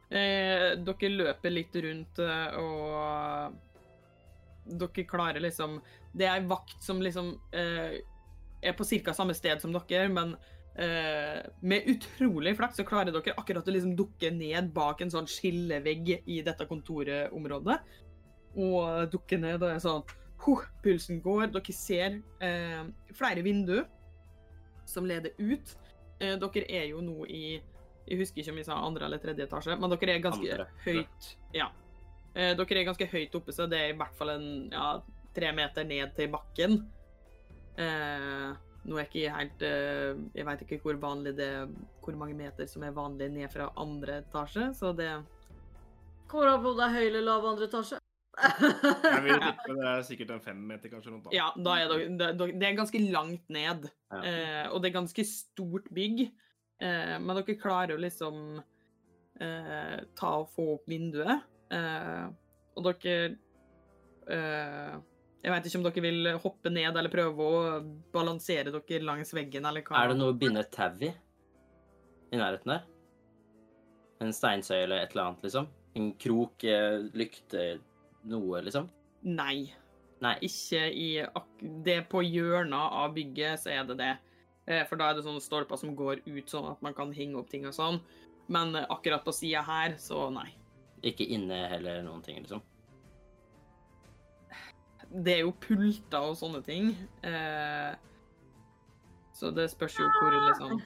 Eh, 0.10 0.76
dere 0.82 1.10
løper 1.14 1.54
litt 1.54 1.76
rundt, 1.86 2.20
eh, 2.24 2.56
og 2.58 3.54
dere 4.80 5.04
klarer 5.06 5.42
liksom 5.44 5.76
Det 6.14 6.26
er 6.26 6.40
ei 6.40 6.48
vakt 6.50 6.82
som 6.82 7.02
liksom 7.02 7.36
eh, 7.54 8.00
er 8.62 8.74
på 8.74 8.84
ca. 8.84 9.14
samme 9.14 9.36
sted 9.38 9.62
som 9.62 9.74
dere, 9.76 10.10
men 10.10 10.36
eh, 10.76 11.46
med 11.62 11.88
utrolig 11.94 12.56
flaks 12.58 12.78
så 12.82 12.86
klarer 12.88 13.14
dere 13.14 13.38
akkurat 13.38 13.68
å 13.68 13.76
liksom 13.76 13.96
dukke 13.96 14.32
ned 14.34 14.74
bak 14.74 15.02
en 15.02 15.14
sånn 15.14 15.30
skillevegg 15.30 16.16
i 16.26 16.42
dette 16.46 16.68
kontorområdet. 16.68 17.80
Og 18.58 19.12
dukke 19.14 19.38
ned, 19.38 19.62
og 19.62 19.70
er 19.70 19.84
sånn 19.84 20.04
huh, 20.44 20.66
Pulsen 20.84 21.22
går. 21.22 21.52
Dere 21.54 21.76
ser 21.76 22.20
eh, 22.44 22.84
flere 23.16 23.46
vinduer 23.46 23.86
som 24.90 25.06
leder 25.08 25.38
ut. 25.38 25.76
Eh, 26.20 26.36
dere 26.42 26.66
er 26.68 26.90
jo 26.92 27.04
nå 27.06 27.28
i 27.30 27.60
Jeg 28.10 28.18
husker 28.24 28.42
ikke 28.42 28.54
om 28.56 28.60
vi 28.60 28.66
sa 28.66 28.80
andre 28.82 29.06
eller 29.06 29.22
tredje 29.22 29.46
etasje, 29.46 29.76
men 29.78 29.94
dere 29.94 30.16
er 30.16 30.24
ganske 30.24 30.48
Andre. 30.50 30.66
høyt. 30.86 31.28
Ja. 31.54 31.68
Eh, 32.34 32.56
dere 32.58 32.82
er 32.82 32.88
ganske 32.88 33.10
høyt 33.12 33.36
oppe, 33.38 33.54
så 33.54 33.68
det 33.70 33.82
er 33.84 33.94
i 33.94 34.00
hvert 34.00 34.16
fall 34.18 34.34
en 34.34 34.48
ja, 34.74 34.88
tre 35.36 35.52
meter 35.54 35.86
ned 35.86 36.16
til 36.18 36.32
bakken. 36.34 36.82
Eh, 37.80 38.50
Nå 38.90 38.96
er 38.98 39.08
ikke 39.10 39.22
jeg 39.22 39.36
helt 39.36 39.64
eh, 39.68 40.18
Jeg 40.36 40.46
vet 40.48 40.62
ikke 40.66 40.78
hvor 40.84 40.98
vanlig 41.00 41.34
det 41.38 41.50
Hvor 42.04 42.16
mange 42.20 42.36
meter 42.36 42.68
som 42.68 42.84
er 42.84 42.96
vanlig 42.96 43.30
ned 43.32 43.52
fra 43.52 43.70
andre 43.80 44.22
etasje, 44.24 44.70
så 44.76 44.92
det 44.96 45.12
Kommer 46.32 46.54
an 46.54 46.64
på 46.64 46.74
om 46.74 46.80
det 46.80 46.86
er 46.86 46.96
høy 46.96 47.06
eller 47.08 47.26
lav 47.26 47.46
andre 47.50 47.66
etasje. 47.66 47.98
Jeg 48.40 49.24
vil 49.26 49.40
tippe 49.48 49.76
det 49.80 49.88
er 49.90 50.04
sikkert 50.06 50.34
en 50.36 50.44
femmeter, 50.44 50.92
kanskje. 50.92 51.14
Noe, 51.14 51.24
da. 51.26 51.32
Ja, 51.34 51.48
da 51.58 51.78
er 51.82 51.90
det, 51.90 52.04
det, 52.20 52.50
det 52.62 52.68
er 52.68 52.76
ganske 52.78 53.02
langt 53.10 53.50
ned. 53.50 53.88
Ja. 54.14 54.20
Eh, 54.22 54.68
og 54.70 54.84
det 54.84 54.92
er 54.92 55.00
ganske 55.00 55.26
stort 55.26 55.90
bygg. 55.96 56.28
Eh, 56.80 57.16
men 57.20 57.36
dere 57.36 57.56
klarer 57.60 57.96
jo 57.96 58.02
liksom 58.02 58.60
eh, 59.42 59.98
ta 60.20 60.34
og 60.42 60.52
få 60.56 60.68
opp 60.78 60.90
vinduet. 60.90 61.46
Eh, 61.74 62.28
og 62.80 62.86
dere 62.88 63.16
eh, 64.32 64.94
Jeg 65.44 65.54
vet 65.54 65.68
ikke 65.68 65.80
om 65.80 65.88
dere 65.88 66.04
vil 66.04 66.30
hoppe 66.44 66.72
ned 66.74 66.98
eller 66.98 67.14
prøve 67.14 67.50
å 67.50 67.60
balansere 68.14 68.74
dere 68.76 69.04
langs 69.06 69.34
veggen, 69.36 69.68
eller 69.68 69.84
hva. 69.86 70.04
Er 70.04 70.14
det 70.14 70.20
noe 70.22 70.34
å 70.34 70.40
binde 70.40 70.64
et 70.64 70.72
tau 70.76 71.04
i? 71.04 71.12
I 72.30 72.40
nærheten 72.40 72.76
der? 72.76 72.88
En 74.20 74.34
steinsøyle 74.36 74.84
eller 74.90 75.04
et 75.06 75.14
eller 75.16 75.30
annet, 75.30 75.46
liksom? 75.48 75.70
En 75.98 76.10
krok, 76.22 76.64
eh, 76.68 77.00
lykte, 77.18 77.70
noe, 78.30 78.60
liksom? 78.66 78.90
Nei. 79.26 79.70
Nei. 80.20 80.36
Ikke 80.44 80.82
i 80.92 81.08
Det 81.86 81.96
er 81.96 82.08
på 82.12 82.22
hjørnet 82.26 82.96
av 83.00 83.14
bygget, 83.16 83.64
så 83.64 83.72
er 83.72 83.88
det 83.88 83.98
det. 84.02 84.14
Eh, 84.70 84.86
For 84.86 85.00
da 85.02 85.10
er 85.10 85.18
det 85.18 85.26
sånne 85.26 85.42
stolper 85.42 85.80
som 85.82 85.96
går 85.98 86.22
ut, 86.28 86.50
sånn 86.50 86.68
at 86.70 86.82
man 86.86 86.94
kan 86.98 87.14
henge 87.16 87.40
opp 87.40 87.50
ting 87.50 87.66
og 87.66 87.74
sånn. 87.76 87.98
Men 88.54 88.76
eh, 88.78 88.86
akkurat 88.94 89.26
på 89.26 89.34
sida 89.34 89.64
her, 89.66 89.96
så 90.02 90.28
nei. 90.34 90.48
Ikke 91.06 91.26
inne 91.26 91.64
heller 91.72 92.04
noen 92.06 92.22
ting, 92.26 92.42
liksom? 92.44 92.62
Det 95.10 95.40
er 95.40 95.42
jo 95.42 95.56
pulter 95.64 96.22
og 96.22 96.38
sånne 96.38 96.62
ting. 96.66 96.92
Eh, 97.26 97.92
så 99.34 99.50
det 99.56 99.70
spørs 99.72 99.98
jo 99.98 100.06
hvor 100.20 100.36
liksom 100.36 100.82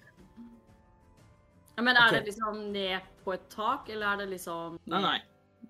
Ja, 1.74 1.82
Men 1.82 1.98
er 1.98 2.06
okay. 2.06 2.20
det 2.20 2.28
liksom 2.30 2.60
ned 2.72 3.08
på 3.26 3.34
et 3.34 3.48
tak, 3.50 3.90
eller 3.90 4.14
er 4.14 4.22
det 4.22 4.30
liksom 4.36 4.78
Nei, 4.86 5.02
nei. 5.02 5.18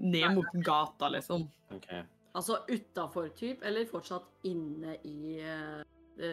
Ned 0.03 0.35
mot 0.35 0.57
gata, 0.65 1.07
liksom. 1.13 1.47
OK. 1.71 1.87
Altså 2.33 2.59
utafor 2.67 3.29
typ, 3.37 3.63
eller 3.63 3.87
fortsatt 3.89 4.25
inne 4.49 4.97
i 5.05 5.37
det, 6.17 6.31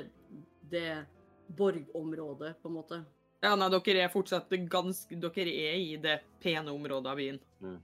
det 0.73 1.07
borgområdet, 1.57 2.55
på 2.63 2.69
en 2.71 2.75
måte? 2.77 3.01
Ja, 3.43 3.55
nei, 3.57 3.71
dere 3.73 4.03
er 4.05 4.11
fortsatt 4.13 4.51
ganske 4.69 5.17
Dere 5.17 5.49
er 5.49 5.77
i 5.81 5.95
det 5.97 6.19
pene 6.43 6.73
området 6.75 7.09
av 7.11 7.17
byen. 7.17 7.39
Mm. 7.65 7.79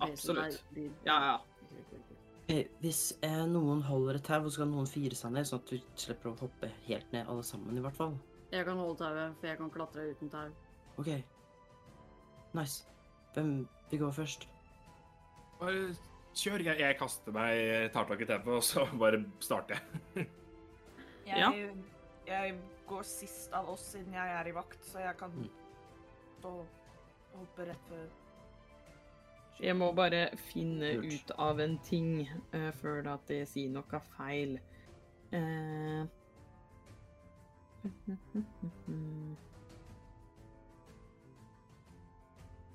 Absolutt. 0.00 0.62
Ja, 1.04 1.16
ja. 1.26 1.34
Eh, 2.48 2.66
Hvis 2.80 3.12
eh, 3.22 3.42
noen 3.46 3.82
holder 3.86 4.16
et 4.18 4.24
tau, 4.26 4.48
så 4.50 4.62
kan 4.64 4.72
noen 4.72 4.88
fire 4.88 5.14
seg 5.16 5.34
ned, 5.36 5.46
sånn 5.48 5.60
at 5.62 5.68
du 5.72 5.76
slipper 6.00 6.32
å 6.32 6.38
hoppe 6.40 6.70
helt 6.88 7.12
ned, 7.12 7.28
alle 7.28 7.44
sammen, 7.46 7.76
i 7.76 7.84
hvert 7.84 7.96
fall. 7.98 8.16
Jeg 8.52 8.64
kan 8.68 8.80
holde 8.80 8.98
tauet, 9.00 9.36
for 9.40 9.48
jeg 9.48 9.60
kan 9.60 9.70
klatre 9.72 10.08
uten 10.14 10.32
tau. 10.32 10.48
OK. 11.00 11.12
Nice. 12.56 12.82
Hvem 13.36 13.52
vil 13.90 14.00
gå 14.02 14.10
først? 14.12 14.48
Bare 15.60 15.86
kjør. 16.36 16.64
Jeg, 16.66 16.80
jeg 16.82 16.98
kaster 17.00 17.32
meg, 17.36 17.92
tar 17.94 18.08
tak 18.10 18.20
i 18.24 18.28
tauet, 18.28 18.48
og 18.58 18.64
så 18.66 18.84
bare 19.02 19.22
starter 19.44 19.78
jeg. 19.78 20.26
Jeg, 21.28 21.38
Ja. 21.38 21.52
jeg 22.26 22.56
går 22.92 23.06
sist 23.08 23.52
av 23.56 23.68
oss 23.72 23.84
siden 23.94 24.14
jeg 24.16 24.34
er 24.38 24.48
i 24.50 24.54
vakt, 24.56 24.84
så 24.84 25.00
jeg 25.02 25.16
kan 25.20 25.30
Mm. 25.36 25.48
stå 26.38 26.52
og 26.58 27.38
hoppe 27.38 27.66
rett 27.70 27.88
før. 27.88 28.08
Jeg 29.62 29.76
må 29.78 29.92
bare 29.94 30.22
finne 30.50 30.94
Lurt. 30.96 31.12
ut 31.12 31.30
av 31.38 31.60
en 31.60 31.78
ting 31.86 32.26
uh, 32.54 32.70
før 32.80 33.06
at 33.14 33.30
jeg 33.30 33.46
sier 33.48 33.70
noe 33.70 34.00
feil. 34.16 34.58
Uh... 35.32 36.06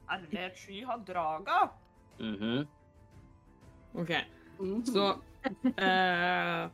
Er 0.09 0.21
det 0.31 0.39
et 0.45 0.57
sky 0.57 0.81
har 0.87 1.01
draga? 1.07 1.59
Mhm. 2.19 2.67
OK, 3.93 4.11
Mm. 4.59 4.85
så 4.85 5.19
eh, 5.77 6.69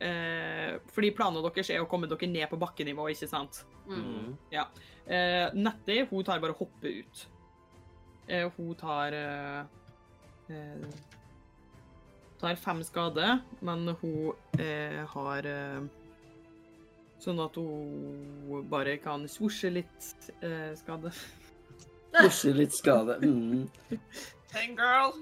eh, 0.00 0.78
Fordi 0.94 1.10
planene 1.16 1.42
deres 1.48 1.70
er 1.74 1.82
å 1.82 1.88
komme 1.90 2.08
dere 2.10 2.28
ned 2.30 2.46
på 2.50 2.58
bakkenivå, 2.60 3.08
ikke 3.12 3.28
sant? 3.30 3.62
Mm. 3.88 4.36
Ja. 4.52 4.66
Eh, 5.06 5.48
Nettie 5.56 6.06
hun 6.10 6.24
tar 6.24 6.40
bare 6.42 6.56
hoppe 6.58 6.92
ut. 7.00 7.26
Eh, 8.28 8.48
hun 8.56 8.74
tar 8.76 9.14
eh, 9.16 9.62
eh, 10.52 10.88
tar 12.38 12.58
fem 12.60 12.82
skade, 12.84 13.38
men 13.64 13.94
hun 14.02 14.34
eh, 14.60 15.04
har 15.14 15.48
eh, 15.48 15.80
Sånn 17.18 17.40
at 17.42 17.56
hun 17.58 18.60
bare 18.70 18.92
kan 19.02 19.24
svosje 19.26 19.72
litt 19.74 20.04
eh, 20.38 20.70
skade. 20.78 21.10
Svosje 22.14 22.52
litt 22.54 22.76
skade. 22.78 23.18
Mm. 23.26 23.66
Hey 24.48 24.70
girl! 24.72 25.12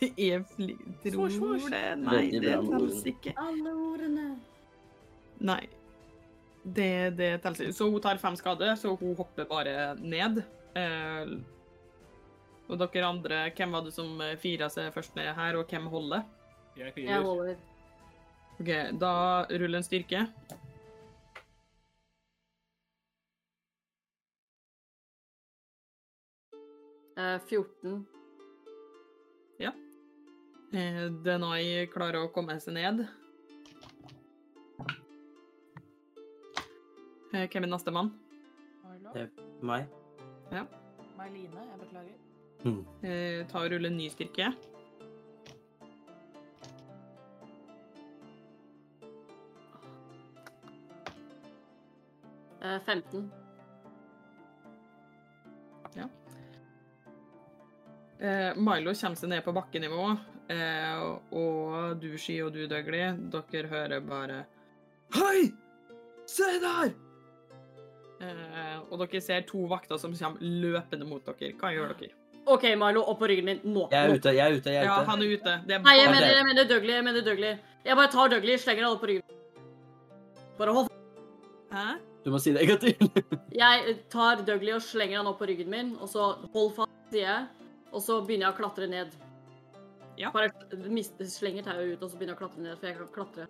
Jeg 0.16 0.44
tror 1.04 1.32
svors. 1.32 1.66
det. 1.72 1.82
Nei, 2.02 2.24
det 2.34 2.54
bra 2.60 2.78
telles 2.78 3.02
ikke. 3.12 3.34
Alle 3.40 3.72
ordene. 3.72 4.28
Nei. 5.46 5.62
Det, 6.62 6.90
det 7.16 7.30
telles 7.44 7.62
ikke. 7.64 7.76
Så 7.78 7.88
hun 7.90 8.02
tar 8.04 8.20
fem 8.20 8.36
skade, 8.38 8.72
så 8.80 8.96
hun 8.98 9.14
hopper 9.18 9.48
bare 9.48 9.94
ned. 10.00 10.42
Eh, 10.76 11.36
og 12.66 12.80
dere 12.82 13.06
andre, 13.06 13.40
hvem 13.54 13.76
var 13.76 13.86
det 13.86 13.94
som 13.94 14.20
eh, 14.20 14.36
fira 14.42 14.68
seg 14.72 14.90
først 14.94 15.16
ned 15.18 15.32
her, 15.38 15.56
og 15.56 15.70
hvem 15.70 15.86
holder? 15.92 16.26
Jeg 16.76 16.92
Jeg 17.06 17.22
holder. 17.22 17.56
OK, 18.60 18.70
da 19.00 19.12
ruller 19.48 19.78
en 19.78 19.86
styrke. 19.86 20.26
Eh, 27.16 27.38
14. 27.48 28.06
Eh, 30.74 31.06
Denai 31.24 31.86
klarer 31.92 32.24
å 32.24 32.32
komme 32.34 32.56
seg 32.60 32.74
ned. 32.76 33.04
Eh, 37.34 37.46
hvem 37.46 37.66
er 37.66 37.70
neste 37.70 37.94
mann? 37.94 38.12
Det 39.12 39.26
er 39.26 39.30
Meg? 39.62 39.86
May-Line, 41.16 41.66
jeg 41.70 41.80
beklager. 41.80 42.22
Mm. 42.66 42.82
ta 43.48 43.60
og 43.62 43.70
rulle 43.70 43.88
en 43.92 43.96
ny 43.96 44.08
styrke. 44.10 44.50
Eh, 52.66 52.78
15. 52.84 53.30
Eh, 58.18 58.56
Milo 58.56 58.94
kommer 58.96 59.18
seg 59.20 59.28
ned 59.28 59.44
på 59.44 59.52
bakkenivå, 59.52 60.04
eh, 60.52 61.00
og 61.36 61.96
du, 62.02 62.12
Ski 62.20 62.40
og 62.44 62.52
du, 62.54 62.66
Dougley, 62.70 63.08
dere 63.32 63.70
hører 63.72 64.04
bare 64.04 64.44
Hei! 65.14 65.50
Se 66.26 66.46
der! 66.62 66.94
Eh, 68.20 68.78
og 68.90 69.02
dere 69.02 69.20
ser 69.22 69.44
to 69.48 69.66
vakter 69.70 70.00
som 70.00 70.14
kommer 70.16 70.40
løpende 70.40 71.08
mot 71.08 71.26
dere. 71.26 71.52
Hva 71.60 71.72
gjør 71.74 71.94
dere? 72.00 72.14
OK, 72.46 72.64
Milo, 72.78 73.02
opp 73.10 73.18
på 73.18 73.28
ryggen 73.30 73.46
min. 73.48 73.62
Nå. 73.66 73.88
Jeg 73.90 74.06
er 74.06 74.12
ute, 74.14 74.32
jeg 74.34 74.44
er 74.44 74.58
ute, 74.58 74.70
jeg 74.70 74.84
er 74.84 74.86
Ja, 74.86 74.98
han 75.08 75.22
er 75.22 75.32
ute. 75.34 75.54
Det 75.66 75.74
er 75.76 75.80
Nei, 75.82 75.96
jeg 75.98 76.10
mener, 76.14 76.28
jeg 76.30 76.46
mener 76.46 76.68
Dougley. 76.70 76.94
Jeg 76.94 77.06
mener 77.06 77.24
Dougley. 77.26 77.56
Jeg 77.86 77.98
bare 77.98 78.12
tar 78.12 78.30
Dougley, 78.30 78.58
slenger 78.62 78.86
han 78.86 78.92
opp 78.94 79.02
på 79.02 79.10
ryggen. 79.10 79.22
Bare 80.58 80.74
hold 80.76 80.92
Hæ? 81.74 81.86
Du 82.24 82.30
må 82.34 82.38
si 82.42 82.52
det 82.54 82.62
en 82.62 82.70
gang 82.70 82.80
til. 82.82 83.26
Jeg 83.62 83.96
tar 84.10 84.40
Dougley 84.46 84.74
og 84.74 84.82
slenger 84.82 85.20
han 85.20 85.28
opp 85.30 85.38
på 85.38 85.46
ryggen 85.46 85.68
min, 85.70 85.92
og 86.02 86.08
så 86.10 86.32
hold 86.54 86.72
fast, 86.74 86.94
sier 87.12 87.26
jeg. 87.26 87.68
Og 87.92 88.02
så 88.02 88.16
begynner 88.26 88.48
jeg 88.48 88.54
å 88.54 88.58
klatre 88.58 88.88
ned. 88.90 89.12
Ja. 90.16 90.30
Bare 90.32 90.50
mist- 90.88 91.20
slenger 91.30 91.66
tauet 91.66 91.94
ut, 91.96 92.02
og 92.02 92.10
så 92.10 92.16
begynner 92.16 92.34
jeg 92.34 92.40
å 92.40 92.42
klatre 92.44 92.64
ned, 92.64 92.78
for 92.80 92.88
jeg 92.88 92.98
kan 92.98 93.12
klatre. 93.14 93.48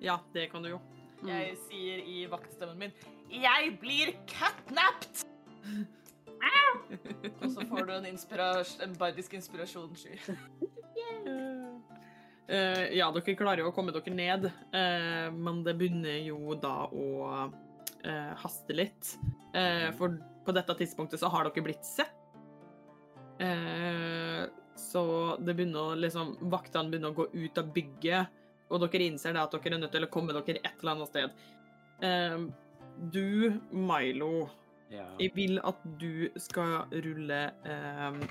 Ja, 0.00 0.18
det 0.34 0.50
kan 0.52 0.62
du 0.62 0.70
jo. 0.70 0.80
Mm. 1.22 1.28
Jeg 1.32 1.56
sier 1.66 2.02
i 2.06 2.18
vaktstemmen 2.30 2.78
min 2.78 2.92
Jeg 3.42 3.72
blir 3.80 4.12
catnapped! 4.30 5.24
Og 7.42 7.48
så 7.50 7.64
får 7.66 7.88
du 7.88 7.92
en, 7.96 8.06
inspiras- 8.06 8.76
en 8.84 8.94
bardisk 8.98 9.34
inspirasjon, 9.34 9.94
Sky. 9.98 10.18
Eh, 12.48 12.94
ja, 12.96 13.10
dere 13.12 13.34
klarer 13.36 13.60
jo 13.60 13.68
å 13.68 13.74
komme 13.76 13.92
dere 13.92 14.08
ned, 14.16 14.46
uh, 14.72 15.26
men 15.36 15.58
det 15.66 15.74
begynner 15.76 16.14
jo 16.24 16.54
da 16.56 16.86
å 16.88 17.08
uh, 17.44 18.30
haste 18.40 18.72
litt. 18.72 19.10
Uh, 19.52 19.90
for 19.98 20.16
på 20.46 20.54
dette 20.56 20.78
tidspunktet 20.78 21.20
så 21.20 21.28
har 21.28 21.44
dere 21.44 21.66
blitt 21.66 21.84
sett. 21.84 22.14
Eh, 23.38 24.48
så 24.78 25.02
det 25.42 25.54
begynner 25.58 25.98
liksom 25.98 26.36
Vaktene 26.52 26.92
begynner 26.92 27.12
å 27.12 27.18
gå 27.18 27.26
ut 27.34 27.60
av 27.60 27.72
bygget, 27.74 28.34
og 28.68 28.82
dere 28.84 29.08
innser 29.08 29.36
at 29.40 29.54
dere 29.56 29.76
er 29.76 29.82
nødt 29.82 29.94
til 29.96 30.06
å 30.06 30.10
komme 30.12 30.36
dere 30.36 30.60
et 30.60 30.82
eller 30.82 30.94
annet 30.94 31.10
sted. 31.10 31.44
Um, 32.04 32.48
du, 33.12 33.52
Milo, 33.70 34.48
Ja. 34.90 35.04
jeg 35.20 35.34
vil 35.34 35.58
at 35.68 35.82
du 36.00 36.30
skal 36.40 36.86
rulle 37.04 37.40
um, 37.68 38.22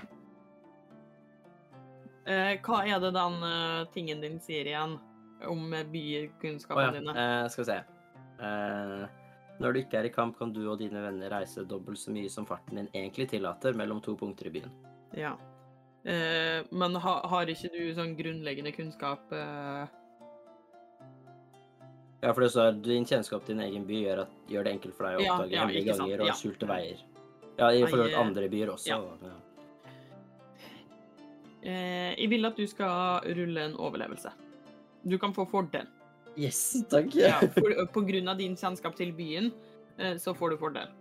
uh, 2.26 2.54
Hva 2.66 2.80
er 2.88 3.04
det 3.04 3.12
den 3.14 3.38
uh, 3.44 3.86
tingen 3.94 4.24
din 4.24 4.40
sier 4.42 4.66
igjen 4.66 4.98
om 5.46 5.76
bykunnskapene 5.92 6.88
oh, 6.88 6.96
ja. 6.96 6.96
dine? 6.98 7.14
Uh, 7.14 7.50
skal 7.54 7.64
vi 7.64 7.70
se. 7.70 7.80
Når 9.58 9.74
du 9.74 9.80
ikke 9.82 10.00
er 10.00 10.08
i 10.10 10.14
kamp, 10.14 10.38
kan 10.38 10.52
du 10.54 10.64
og 10.70 10.80
dine 10.82 11.02
venner 11.02 11.32
reise 11.34 11.66
dobbelt 11.66 11.98
så 11.98 12.14
mye 12.14 12.30
som 12.30 12.46
farten 12.46 12.78
din 12.78 12.90
egentlig 12.94 13.30
tillater 13.32 13.78
mellom 13.78 14.02
to 14.06 14.14
punkter 14.18 14.50
i 14.50 14.54
byen. 14.58 14.74
Ja. 15.18 15.34
Eh, 16.08 16.64
men 16.72 16.96
ha, 17.04 17.14
har 17.28 17.50
ikke 17.52 17.68
du 17.74 17.82
sånn 17.98 18.14
grunnleggende 18.16 18.72
kunnskap 18.72 19.34
uh... 19.36 19.84
Ja, 22.22 22.32
for 22.32 22.46
det 22.46 22.50
står 22.54 22.78
din 22.86 23.04
kjennskap 23.06 23.44
til 23.46 23.58
din 23.58 23.66
egen 23.66 23.84
by 23.86 24.00
gjør, 24.06 24.22
at, 24.24 24.38
gjør 24.50 24.66
det 24.66 24.72
enkelt 24.78 24.96
for 24.98 25.06
deg 25.06 25.20
å 25.20 25.26
oppdage 25.26 25.52
ja, 25.52 25.66
hemmelige 25.66 25.84
ikke 25.84 25.98
sant, 25.98 26.08
ganger 26.08 26.24
og 26.24 26.30
ja. 26.32 26.36
skjulte 26.40 26.70
veier. 26.70 27.04
Ja, 27.58 27.68
i 27.74 27.84
forhold 27.84 28.10
til 28.10 28.22
andre 28.22 28.50
byer 28.54 28.72
også. 28.74 28.90
ja. 28.90 28.98
Ja. 29.28 29.36
eh, 31.62 32.12
Jeg 32.16 32.32
vil 32.32 32.50
at 32.50 32.58
du 32.58 32.66
skal 32.72 33.28
rulle 33.38 33.66
en 33.68 33.76
overlevelse. 33.76 34.32
Du 35.08 35.18
kan 35.22 35.36
få 35.36 35.46
fordel. 35.50 35.90
Yes, 36.38 36.62
takk. 36.90 37.12
Ja, 37.18 37.40
for, 37.54 37.74
på 37.94 38.06
grunn 38.08 38.32
av 38.32 38.40
din 38.40 38.56
kjennskap 38.58 38.96
til 38.98 39.12
byen, 39.18 39.52
eh, 39.98 40.16
så 40.22 40.34
får 40.38 40.56
du 40.56 40.58
fordel. 40.62 40.94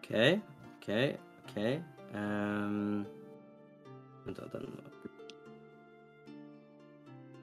OK, 0.00 0.40
OK, 0.80 0.88
OK. 1.44 1.56
Um, 2.14 3.04
vent, 4.24 4.38
da, 4.38 4.46
den 4.54 4.70
var 4.72 4.90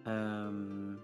um, 0.07 0.97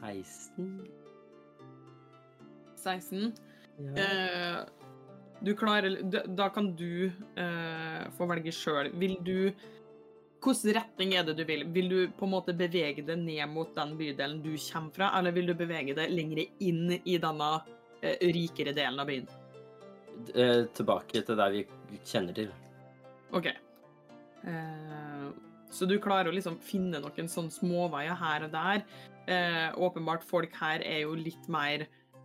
16? 0.00 0.88
16. 2.76 3.32
Ja. 3.78 4.02
Eh, 4.02 4.58
du 5.40 5.54
klarer 5.56 6.02
Da 6.36 6.48
kan 6.48 6.74
du 6.76 7.06
eh, 7.36 8.02
få 8.16 8.26
velge 8.26 8.52
sjøl. 8.52 8.90
Vil 8.98 9.18
du 9.24 9.52
Hvilken 10.40 10.72
retning 10.72 11.12
er 11.14 11.24
det 11.28 11.34
du 11.36 11.44
vil? 11.44 11.66
Vil 11.68 11.90
du 11.92 11.98
på 12.16 12.24
en 12.24 12.32
måte 12.32 12.54
bevege 12.56 13.04
det 13.04 13.18
ned 13.20 13.44
mot 13.52 13.74
den 13.76 13.92
bydelen 13.98 14.38
du 14.40 14.54
kommer 14.56 14.94
fra, 14.94 15.10
eller 15.18 15.34
vil 15.36 15.50
du 15.50 15.54
bevege 15.54 15.92
det 15.92 16.06
lenger 16.08 16.46
inn 16.64 16.94
i 17.04 17.18
denne 17.20 17.50
rikere 18.02 18.72
delen 18.76 19.00
av 19.02 19.08
byen? 19.10 19.28
Eh, 20.34 20.66
tilbake 20.76 21.22
til 21.24 21.38
der 21.38 21.54
vi 21.54 21.62
kjenner 22.04 22.36
til. 22.36 22.50
OK. 23.36 23.46
Eh, 24.50 25.30
så 25.70 25.86
du 25.86 25.96
klarer 26.02 26.30
å 26.30 26.34
liksom 26.34 26.58
finne 26.64 27.00
noen 27.02 27.30
sånne 27.30 27.54
småveier 27.54 28.18
her 28.18 28.46
og 28.46 28.52
der. 28.54 28.84
Eh, 29.30 29.68
åpenbart, 29.78 30.26
folk 30.26 30.54
her 30.60 30.84
er 30.84 31.04
jo 31.04 31.14
litt 31.14 31.44
mer 31.52 31.84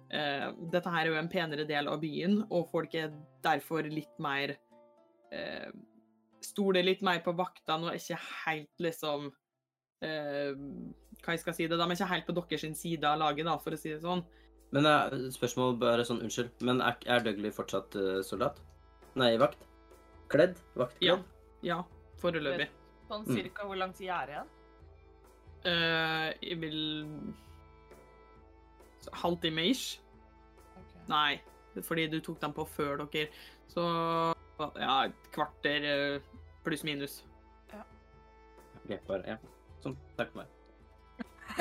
eh, 0.09 0.47
Dette 0.71 0.89
her 0.89 1.03
er 1.03 1.11
jo 1.11 1.19
en 1.19 1.29
penere 1.29 1.67
del 1.67 1.89
av 1.91 1.99
byen, 2.01 2.39
og 2.49 2.69
folk 2.71 2.95
er 2.97 3.11
derfor 3.45 3.85
litt 3.91 4.15
mer 4.23 4.55
eh, 5.35 5.69
Stoler 6.45 6.85
litt 6.85 7.03
mer 7.05 7.21
på 7.25 7.33
vaktene 7.37 7.87
og 7.87 7.91
er 7.91 7.99
ikke 7.99 8.21
helt 8.45 8.83
liksom 8.85 9.27
eh, 10.05 10.55
Hva 11.21 11.35
jeg 11.35 11.43
skal 11.43 11.57
si 11.57 11.67
det, 11.67 11.77
De 11.77 11.85
er 11.85 11.95
ikke 11.97 12.09
helt 12.13 12.27
på 12.29 12.37
deres 12.39 12.65
side 12.79 13.11
av 13.11 13.21
laget, 13.21 13.45
da, 13.45 13.59
for 13.61 13.75
å 13.75 13.79
si 13.79 13.91
det 13.93 14.01
sånn. 14.01 14.23
Men 14.75 14.89
eh, 14.89 15.29
spørsmål 15.31 15.77
bare 15.79 16.05
sånn, 16.07 16.21
unnskyld. 16.25 16.51
Men 16.67 16.81
er, 16.83 16.97
er 17.07 17.23
Dougley 17.23 17.53
fortsatt 17.55 17.95
uh, 17.95 18.19
soldat? 18.25 18.59
Nei, 19.15 19.35
vakt? 19.39 19.63
Kledd? 20.31 20.59
Vaktkledd? 20.75 21.23
Ja, 21.63 21.79
ja 21.79 21.79
foreløpig. 22.21 22.69
Sånn 23.07 23.25
Mm. 23.25 23.35
cirka 23.37 23.65
hvor 23.69 23.77
lang 23.77 23.93
tid 23.93 24.09
er 24.09 24.25
det 24.25 24.35
igjen? 24.35 24.53
Uh, 25.65 26.29
jeg 26.41 26.57
vil 26.61 26.79
Halvtime 29.13 29.67
ish. 29.69 29.99
Nei, 31.07 31.39
fordi 31.85 32.07
du 32.09 32.19
tok 32.25 32.39
dem 32.41 32.53
på 32.53 32.65
før 32.65 33.05
dere. 33.05 33.29
Så 33.69 33.83
ja, 34.79 35.05
et 35.05 35.29
kvarter 35.35 35.85
eh, 35.89 36.21
pluss 36.65 36.83
minus. 36.87 37.19
Ok, 38.85 38.97
bare, 39.07 39.21
ja. 39.27 39.37
Sånn, 39.83 39.97
takk 40.17 40.33
for 40.33 40.43
meg. 40.43 40.47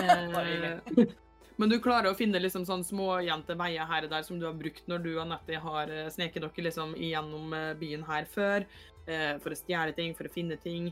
Eh, 0.01 1.13
men 1.57 1.71
du 1.71 1.77
klarer 1.79 2.11
å 2.11 2.19
finne 2.19 2.41
liksom 2.41 2.65
sånn 2.67 2.83
småjente 2.87 3.55
veier 3.59 3.87
her 3.87 4.07
og 4.07 4.11
der 4.11 4.25
som 4.27 4.41
du 4.41 4.47
har 4.49 4.57
brukt 4.59 4.89
når 4.91 5.05
du 5.05 5.13
og 5.15 5.29
Nettie 5.31 5.61
har 5.63 5.93
eh, 5.93 6.11
sneket 6.11 6.43
dere 6.43 6.67
liksom 6.67 6.97
igjennom 6.99 7.55
eh, 7.55 7.71
byen 7.79 8.03
her 8.09 8.27
før. 8.31 8.67
eh, 9.07 9.37
for 9.39 9.55
å 9.55 9.59
stjele 9.59 9.95
ting, 9.95 10.17
for 10.19 10.27
å 10.27 10.35
finne 10.35 10.59
ting. 10.59 10.91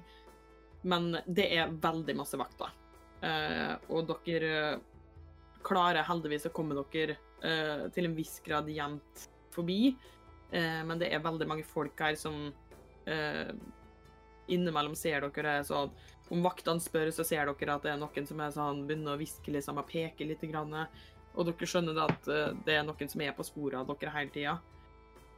Men 0.86 1.16
det 1.26 1.48
er 1.56 1.74
veldig 1.82 2.16
masse 2.18 2.38
vakter. 2.38 2.70
Og 3.94 4.08
dere 4.26 4.80
klarer 5.62 6.02
heldigvis 6.02 6.48
å 6.48 6.50
komme 6.50 6.74
dere 6.74 7.14
til 7.94 8.08
en 8.08 8.16
viss 8.16 8.40
grad 8.42 8.66
jevnt 8.66 9.28
forbi. 9.54 9.92
Men 10.50 10.98
det 10.98 11.12
er 11.14 11.22
veldig 11.22 11.46
mange 11.46 11.62
folk 11.62 12.02
her 12.02 12.18
som 12.18 12.50
innimellom 14.50 14.98
ser 14.98 15.22
dere 15.22 15.54
er 15.60 15.68
sånn 15.70 15.94
Om 16.32 16.44
vaktene 16.44 16.80
spør, 16.80 17.10
så 17.12 17.24
ser 17.28 17.48
dere 17.48 17.74
at 17.76 17.84
det 17.84 17.90
er 17.92 17.98
noen 18.00 18.28
som 18.28 18.40
er 18.40 18.52
sånn, 18.54 18.86
begynner 18.88 19.14
å 19.14 19.20
hviske 19.20 19.52
liksom, 19.52 19.80
og 19.82 19.88
peke 19.90 20.24
litt. 20.24 20.44
Grann, 20.48 20.72
og 21.32 21.48
dere 21.48 21.68
skjønner 21.68 21.98
at 22.04 22.28
eh, 22.32 22.52
det 22.66 22.76
er 22.78 22.86
noen 22.86 23.10
som 23.10 23.24
er 23.24 23.34
på 23.36 23.46
sporet 23.46 23.80
av 23.80 23.90
dere 23.90 24.14
hele 24.16 24.32
tida. 24.34 24.54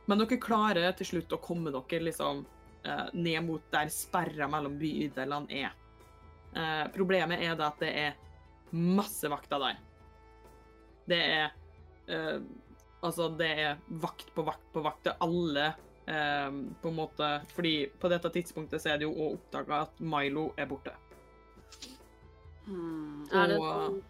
Men 0.07 0.21
dere 0.21 0.41
klarer 0.43 0.95
til 0.99 1.11
slutt 1.15 1.35
å 1.35 1.41
komme 1.43 1.73
dere 1.75 2.07
liksom 2.09 2.45
eh, 2.87 3.09
ned 3.15 3.41
mot 3.47 3.65
der 3.75 3.91
sperra 3.95 4.49
mellom 4.51 4.77
bydelene 4.79 5.63
er. 5.65 5.75
Eh, 6.55 6.85
problemet 6.95 7.43
er 7.43 7.59
at 7.59 7.83
det 7.83 7.93
er 8.05 8.21
masse 8.75 9.31
vakter 9.31 9.67
der. 9.69 9.83
Det 11.11 11.25
er 11.41 11.61
Altså, 13.05 13.31
det 13.33 13.47
er 13.61 13.79
vakt 14.01 14.31
på 14.33 14.43
vakt 14.45 14.65
på 14.73 14.81
vakt. 14.85 15.07
Alle 15.25 15.71
eh, 16.07 16.51
på 16.83 16.89
en 16.89 16.95
måte 16.97 17.41
Fordi 17.55 17.87
på 18.01 18.09
dette 18.13 18.31
tidspunktet 18.31 18.81
så 18.83 18.89
er 18.93 18.97
det 18.99 19.05
jo 19.09 19.15
òg 19.15 19.33
oppdaga 19.39 19.81
at 19.87 20.01
Milo 20.01 20.53
er 20.57 20.67
borte. 20.67 20.93
Hmm. 22.67 23.25
Er 23.33 23.47
det 23.49 23.59
Og- 23.59 23.75
sånn, 23.75 24.03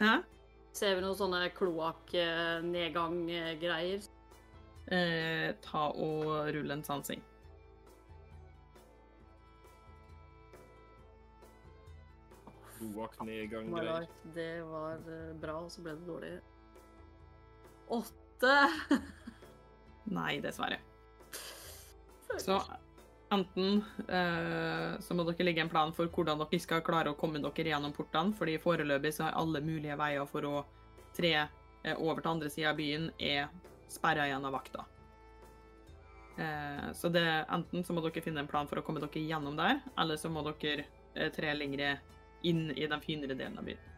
Hæ? 0.00 0.22
ser 0.72 0.94
vi 0.94 1.00
noen 1.02 1.16
sånne 1.16 1.50
kloakknedgang-greier? 1.54 4.00
Eh, 4.90 5.52
ta 5.62 5.86
og 5.88 6.24
rull 6.54 6.70
en 6.70 6.82
sansing. 6.84 7.22
Roak-nedgang-greier. 12.80 14.06
Det 14.34 14.62
var 14.62 14.92
eh, 15.08 15.32
bra, 15.40 15.58
og 15.64 15.70
så 15.72 15.82
ble 15.84 15.94
det 15.98 16.06
dårlig. 16.08 16.32
Åtte! 17.94 18.56
Nei, 20.18 20.38
dessverre. 20.44 20.80
Så 22.38 22.58
enten 23.34 23.84
eh, 24.08 25.00
så 25.00 25.14
må 25.16 25.26
dere 25.26 25.46
legge 25.46 25.62
en 25.64 25.70
plan 25.72 25.92
for 25.96 26.10
hvordan 26.12 26.40
dere 26.42 26.62
skal 26.62 26.82
klare 26.86 27.12
å 27.12 27.18
komme 27.18 27.42
dere 27.42 27.70
gjennom 27.72 27.94
portene, 27.96 28.34
fordi 28.36 28.56
foreløpig 28.62 29.14
så 29.16 29.28
er 29.28 29.38
alle 29.40 29.62
mulige 29.64 29.98
veier 29.98 30.26
for 30.30 30.48
å 30.48 30.56
tre 31.16 31.34
eh, 31.42 31.94
over 31.96 32.22
til 32.22 32.34
andre 32.34 32.50
sida 32.52 32.72
av 32.72 32.80
byen 32.80 33.10
er 33.18 33.48
sperra 33.92 34.26
igjen 34.28 34.44
av 34.44 34.54
vakta. 34.54 34.84
Eh, 36.36 36.92
så 36.94 37.08
det, 37.08 37.24
enten 37.54 37.84
så 37.84 37.94
må 37.94 38.02
dere 38.04 38.22
finne 38.24 38.42
en 38.42 38.50
plan 38.50 38.68
for 38.70 38.80
å 38.80 38.86
komme 38.86 39.02
dere 39.02 39.22
gjennom 39.22 39.58
der, 39.58 39.80
eller 39.98 40.18
så 40.18 40.30
må 40.32 40.42
dere 40.46 40.86
eh, 41.14 41.30
tre 41.34 41.54
lengre 41.54 41.96
inn 42.44 42.68
i 42.74 42.86
den 42.86 43.02
finere 43.04 43.36
delen 43.38 43.58
av 43.58 43.68
byen. 43.68 43.90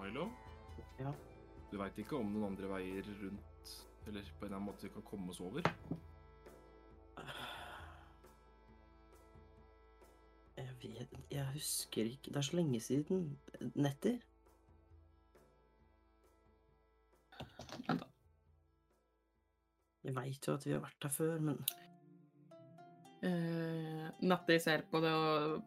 Milo? 0.00 0.30
Ja. 0.98 1.12
Du 1.70 1.76
veit 1.78 1.98
ikke 2.00 2.16
om 2.18 2.32
noen 2.32 2.54
andre 2.54 2.70
veier 2.72 3.06
rundt, 3.20 3.49
eller 4.06 4.22
på 4.22 4.46
en 4.46 4.46
eller 4.46 4.56
annen 4.56 4.68
måte 4.68 4.86
vi 4.86 4.92
kan 4.94 5.06
komme 5.06 5.30
oss 5.30 5.40
over? 5.40 5.66
Jeg 10.56 10.74
vet 10.82 11.18
Jeg 11.30 11.46
husker 11.54 12.04
ikke 12.04 12.32
Det 12.32 12.36
er 12.36 12.48
så 12.48 12.56
lenge 12.56 12.80
siden. 12.80 13.38
Netter. 13.74 14.18
Vent 17.86 18.00
da. 18.00 18.08
Jeg 20.04 20.16
veit 20.16 20.48
jo 20.48 20.56
at 20.56 20.66
vi 20.66 20.72
har 20.72 20.84
vært 20.84 21.08
her 21.08 21.12
før, 21.12 21.38
men 21.44 21.64
Eh, 23.22 24.08
Nettie 24.18 24.60
ser 24.60 24.86
på, 24.90 25.00
det, 25.04 25.12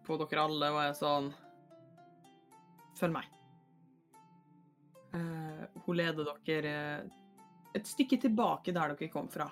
på 0.05 0.15
dere 0.17 0.45
alle 0.47 0.69
og 0.73 0.79
er 0.81 0.95
sånn 0.97 1.27
Følg 2.97 3.13
meg. 3.13 3.27
Uh, 5.13 5.65
hun 5.85 5.97
leder 5.97 6.29
dere 6.45 6.71
eh, 6.73 7.11
et 7.73 7.89
stykke 7.89 8.19
tilbake 8.21 8.73
der 8.75 8.93
dere 8.93 9.11
kom 9.11 9.29
fra. 9.33 9.49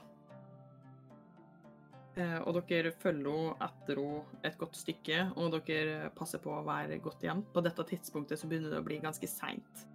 Eh, 2.19 2.39
og 2.43 2.59
dere 2.67 2.91
følger 2.99 3.31
henne 3.31 3.55
etter 3.67 4.01
henne 4.01 4.41
et 4.47 4.57
godt 4.59 4.75
stykke, 4.75 5.19
og 5.39 5.55
dere 5.55 6.09
passer 6.15 6.41
på 6.43 6.51
å 6.53 6.65
være 6.67 6.99
godt 7.03 7.23
igjen. 7.23 7.43
På 7.53 7.63
dette 7.63 7.85
tidspunktet 7.87 8.39
så 8.39 8.49
begynner 8.51 8.73
det 8.73 8.81
å 8.81 8.87
bli 8.87 8.99
ganske 9.03 9.29
seint. 9.31 9.85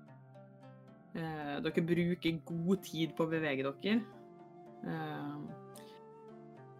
Eh, 1.17 1.57
dere 1.65 1.87
bruker 1.93 2.41
god 2.49 2.83
tid 2.85 3.15
på 3.17 3.27
å 3.27 3.33
bevege 3.33 3.69
dere. 3.69 4.01
Eh, 4.87 5.37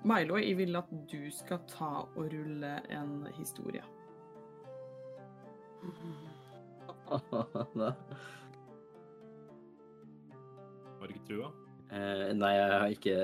Milo, 0.07 0.37
jeg 0.39 0.57
vil 0.57 0.77
at 0.79 0.91
du 1.11 1.31
skal 1.35 1.59
ta 1.69 1.93
og 2.07 2.33
rulle 2.33 2.73
en 2.95 3.27
historie. 3.37 3.85
Ikke 11.09 11.27
trua? 11.31 11.51
eh, 11.95 12.31
Nei, 12.37 12.53
jeg 12.57 12.71
har 12.73 12.95
ikke 12.95 13.17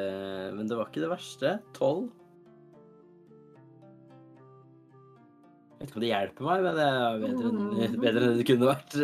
Men 0.56 0.68
det 0.70 0.78
var 0.78 0.90
ikke 0.90 1.04
det 1.04 1.12
verste. 1.12 1.54
Tolv. 1.76 2.10
Det 5.82 6.08
hjelper 6.08 6.46
meg, 6.46 6.62
men 6.62 6.76
det 6.78 6.84
er 6.86 7.22
bedre 7.22 7.48
enn, 7.50 7.96
bedre 8.04 8.28
enn 8.28 8.36
det 8.38 8.46
kunne 8.48 8.68
vært. 8.70 8.98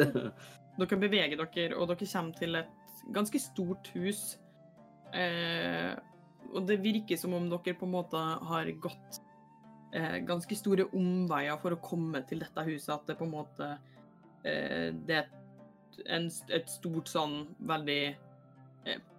Dere 0.78 0.98
beveger 1.02 1.40
dere, 1.40 1.72
og 1.74 1.88
dere 1.90 2.06
kommer 2.12 2.38
til 2.38 2.60
et 2.60 3.00
ganske 3.14 3.40
stort 3.42 3.90
hus. 3.96 4.20
Eh, 5.16 5.96
og 6.52 6.68
det 6.68 6.78
virker 6.84 7.18
som 7.18 7.34
om 7.36 7.48
dere 7.50 7.74
på 7.76 7.88
en 7.88 7.94
måte 7.96 8.20
har 8.20 8.70
gått 8.80 9.18
eh, 9.96 10.20
ganske 10.28 10.56
store 10.58 10.86
omveier 10.96 11.58
for 11.60 11.74
å 11.74 11.82
komme 11.82 12.22
til 12.28 12.44
dette 12.44 12.64
huset. 12.68 12.94
At 12.94 13.10
det 13.10 13.18
på 13.18 13.26
en 13.26 13.34
måte 13.34 13.72
eh, 14.46 14.94
Det 14.94 15.18
er 15.18 15.26
et, 15.26 16.00
en, 16.06 16.30
et 16.54 16.70
stort 16.70 17.10
sånn 17.10 17.40
veldig 17.68 18.02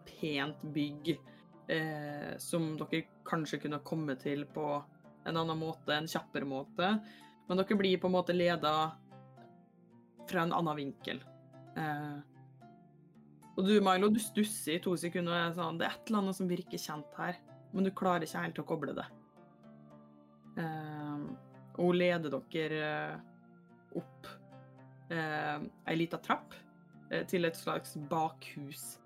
pent 0.09 0.61
bygg 0.75 1.13
eh, 1.69 2.31
som 2.41 2.71
dere 2.79 3.05
kanskje 3.27 3.61
kunne 3.65 3.81
komme 3.85 4.15
til 4.19 4.45
på 4.49 4.67
en 5.27 5.37
annen 5.37 5.59
måte, 5.59 5.93
en 5.93 6.09
kjappere 6.09 6.47
måte. 6.47 6.95
Men 7.47 7.61
dere 7.61 7.77
blir 7.77 8.01
på 8.01 8.09
en 8.09 8.17
måte 8.17 8.35
leda 8.35 8.73
fra 10.29 10.45
en 10.45 10.53
annen 10.53 10.77
vinkel. 10.77 11.21
Eh, 11.77 12.17
og 13.57 13.65
du, 13.67 13.75
Milo, 13.83 14.07
du 14.13 14.21
stusser 14.23 14.77
i 14.77 14.83
to 14.83 14.93
sekunder 14.97 15.33
og 15.33 15.39
er 15.41 15.55
sånn 15.57 15.79
Det 15.79 15.87
er 15.87 15.95
et 15.97 16.09
eller 16.09 16.21
annet 16.21 16.37
som 16.37 16.49
virker 16.49 16.79
kjent 16.79 17.17
her, 17.19 17.39
men 17.73 17.85
du 17.85 17.91
klarer 17.91 18.23
ikke 18.23 18.43
helt 18.45 18.61
å 18.61 18.67
koble 18.69 18.95
det. 18.95 19.07
Eh, 20.59 21.25
og 21.79 21.91
hun 21.91 21.99
leder 21.99 22.31
dere 22.51 22.79
eh, 22.85 23.99
opp 23.99 24.29
eh, 25.11 25.57
ei 25.89 25.97
lita 25.97 26.19
trapp 26.23 26.55
eh, 27.09 27.25
til 27.27 27.47
et 27.47 27.57
slags 27.57 27.95
bakhus. 28.11 28.98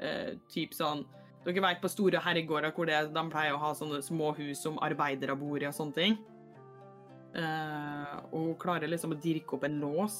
Eh, 0.00 0.36
typ 0.48 0.72
sånn 0.72 1.04
Dere 1.44 1.62
vet 1.64 1.80
på 1.80 1.88
store 1.88 2.20
herregårder 2.20 2.72
hvor 2.76 2.88
det, 2.88 2.98
de 3.14 3.22
pleier 3.32 3.54
å 3.56 3.60
ha 3.62 3.70
sånne 3.76 4.02
små 4.04 4.34
hus 4.36 4.60
som 4.60 4.76
arbeidere 4.84 5.32
bor 5.40 5.62
i 5.62 5.68
og 5.68 5.72
sånne 5.72 5.96
ting. 5.96 6.18
Eh, 7.32 8.16
og 8.28 8.36
hun 8.36 8.58
klarer 8.60 8.90
liksom 8.90 9.14
å 9.14 9.18
dirke 9.22 9.56
opp 9.56 9.64
en 9.64 9.78
lås, 9.80 10.18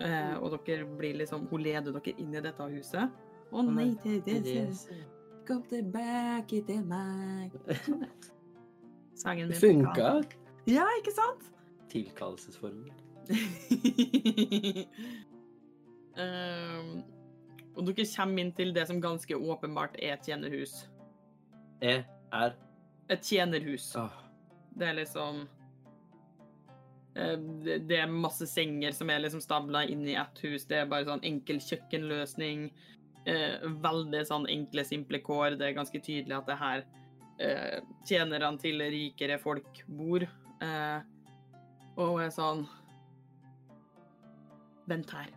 eh, 0.00 0.32
og 0.38 0.56
dere 0.64 0.86
blir 0.86 1.18
liksom 1.20 1.44
Hun 1.50 1.60
leder 1.60 1.92
dere 1.92 2.14
inn 2.16 2.32
i 2.32 2.40
dette 2.40 2.68
huset. 2.72 3.20
Å 3.52 3.62
nei, 3.68 3.90
det, 4.00 4.22
det, 4.24 4.38
det, 4.48 5.00
Kom 5.44 5.60
tilbake 5.68 6.62
til 6.64 6.84
meg. 6.88 7.52
Sangen 9.22 9.52
min 9.52 9.60
funka. 9.60 10.22
Ja, 10.70 10.86
ikke 11.02 11.12
sant? 11.12 11.50
Tilkallelsesformel. 11.92 12.92
um, 16.16 17.02
og 17.76 17.86
dere 17.88 18.04
kommer 18.08 18.42
inn 18.42 18.52
til 18.56 18.74
det 18.76 18.84
som 18.88 19.00
ganske 19.00 19.36
åpenbart 19.36 19.96
er 20.00 20.16
et 20.16 20.28
tjenerhus. 20.28 20.74
E, 21.80 22.02
er 22.32 22.54
Et 23.10 23.22
tjenerhus. 23.22 23.94
Åh, 23.96 24.12
Det 24.78 24.86
er 24.88 24.94
liksom 24.94 25.48
eh, 27.16 27.36
det, 27.64 27.98
er 27.98 28.06
masse 28.06 28.46
senger 28.46 28.92
som 28.92 29.10
er 29.10 29.20
liksom 29.20 29.40
stabla 29.40 29.84
inn 29.84 30.06
i 30.08 30.14
ett 30.14 30.38
hus. 30.44 30.64
Det 30.64 30.78
er 30.78 30.88
bare 30.88 31.08
sånn 31.08 31.24
enkel 31.24 31.60
kjøkkenløsning. 31.60 32.70
Eh, 33.26 33.68
veldig 33.84 34.24
sånn 34.26 34.46
enkle, 34.48 34.84
simple 34.84 35.20
kår. 35.20 35.58
Det 35.58 35.68
er 35.68 35.76
ganske 35.76 36.00
tydelig 36.00 36.38
at 36.38 36.48
det 36.48 36.58
her 36.60 36.84
eh, 37.38 37.78
tjenerne 38.08 38.58
til 38.62 38.80
rikere 38.80 39.38
folk 39.42 39.84
bor. 39.88 40.28
Og 41.96 42.20
er 42.22 42.30
sånn 42.30 42.66
Vent 44.86 45.10
her. 45.14 45.30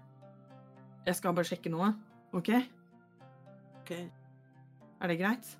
Jeg 1.05 1.17
skal 1.19 1.35
bare 1.37 1.45
sjekke 1.45 1.69
noe, 1.69 1.91
OK? 2.35 2.51
OK. 3.81 3.91
Er 5.01 5.11
det 5.11 5.19
greit? 5.19 5.51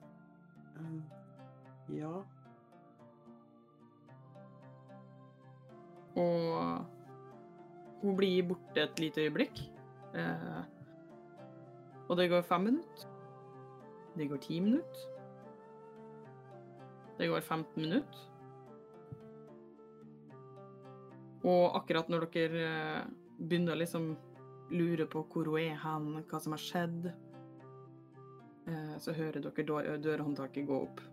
Um, 0.75 1.03
ja. 1.95 2.11
Og 6.15 6.85
hun 8.01 8.15
blir 8.17 8.45
borte 8.47 8.83
et 8.83 8.99
lite 8.99 9.25
øyeblikk. 9.25 9.59
Eh, 10.15 10.63
og 12.07 12.17
det 12.17 12.29
går 12.31 12.45
fem 12.47 12.61
minutter. 12.69 13.07
Det 14.15 14.29
går 14.29 14.37
ti 14.37 14.59
minutter. 14.59 15.11
Det 17.17 17.27
går 17.29 17.39
15 17.39 17.81
minutter. 17.81 18.19
Og 21.43 21.75
akkurat 21.77 22.09
når 22.09 22.27
dere 22.33 22.63
eh, 22.67 23.11
begynner 23.39 23.75
å 23.75 23.79
liksom 23.79 24.15
lure 24.71 25.05
på 25.09 25.23
hvor 25.31 25.51
hun 25.51 25.61
er 25.61 25.77
hen, 25.81 26.23
hva 26.29 26.39
som 26.41 26.55
har 26.55 26.63
skjedd, 26.63 27.09
eh, 28.67 28.95
så 29.01 29.13
hører 29.13 29.43
dere 29.43 29.67
dør 29.67 29.97
dørhåndtaket 30.03 30.67
gå 30.67 30.79
opp. 30.87 31.03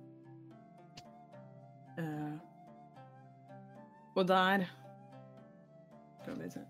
Eh, 2.01 2.37
og 4.17 4.29
der 4.29 4.69
Skal 6.23 6.39
vi 6.39 6.51
se 6.51 6.61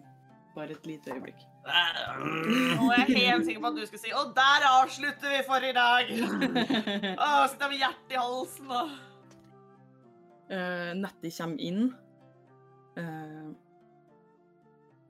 Bare 0.54 0.74
et 0.74 0.86
lite 0.86 1.14
øyeblikk. 1.14 1.38
Nå 1.64 2.90
er 2.92 3.06
jeg 3.06 3.16
helt 3.16 3.46
sikker 3.46 3.60
på 3.62 3.70
at 3.70 3.76
du 3.78 3.86
skulle 3.86 4.02
si 4.02 4.10
Og 4.12 4.34
der 4.36 4.66
avslutter 4.68 5.30
vi 5.32 5.38
for 5.46 5.64
i 5.64 5.72
dag! 5.72 6.10
Å, 7.24 7.46
sitter 7.48 7.70
med 7.70 7.78
hjertet 7.80 8.12
i 8.12 8.20
halsen 8.20 8.74
uh, 10.52 10.90
Nettie 10.98 11.32
kommer 11.38 11.62
inn. 11.62 11.94
Eh, 13.00 13.52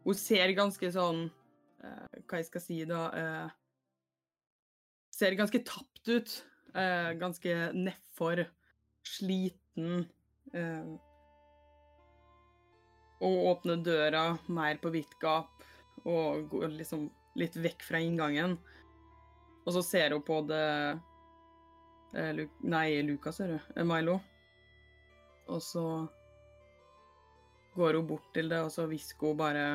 hun 0.05 0.19
ser 0.19 0.53
ganske 0.55 0.91
sånn 0.95 1.25
eh, 1.27 1.42
Hva 1.83 2.41
jeg 2.41 2.49
skal 2.49 2.63
si, 2.65 2.79
da 2.89 3.05
eh, 3.19 3.55
Ser 5.13 5.37
ganske 5.39 5.61
tapt 5.67 6.09
ut. 6.09 6.35
Eh, 6.75 7.13
ganske 7.21 7.57
nedfor. 7.77 8.47
Sliten. 9.07 10.07
eh, 10.55 10.93
og 13.23 13.45
åpner 13.53 13.79
døra 13.87 14.23
mer 14.51 14.81
på 14.83 14.91
vidt 14.91 15.13
gap 15.23 15.63
og 16.03 16.49
går 16.51 16.73
liksom 16.75 17.05
litt 17.39 17.55
vekk 17.55 17.85
fra 17.87 18.01
inngangen. 18.03 18.57
Og 19.63 19.77
så 19.77 19.83
ser 19.87 20.11
hun 20.17 20.25
på 20.27 20.41
det 20.49 20.65
eh, 22.19 22.33
Lu 22.35 22.49
Nei, 22.67 22.99
Lukas, 23.07 23.39
ser 23.39 23.55
du. 23.55 23.59
Eh, 23.77 23.87
Milo. 23.87 24.19
Og 25.53 25.63
så 25.63 25.85
går 27.77 28.01
hun 28.01 28.09
bort 28.11 28.27
til 28.35 28.51
det, 28.51 28.59
og 28.67 28.73
så 28.75 28.89
hvisker 28.91 29.31
hun 29.33 29.39
bare 29.39 29.67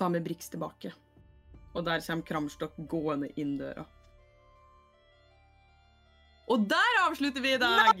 Ta 0.00 0.08
med 0.08 0.22
Brix 0.24 0.48
tilbake. 0.48 0.94
Og 1.76 1.84
der 1.84 2.00
kommer 2.00 2.24
Kramstokk 2.24 2.78
gående 2.88 3.28
inn 3.36 3.58
døra. 3.60 3.84
Og 6.48 6.64
der 6.70 6.96
avslutter 7.02 7.44
vi 7.44 7.52
i 7.52 7.58
dag! 7.60 8.00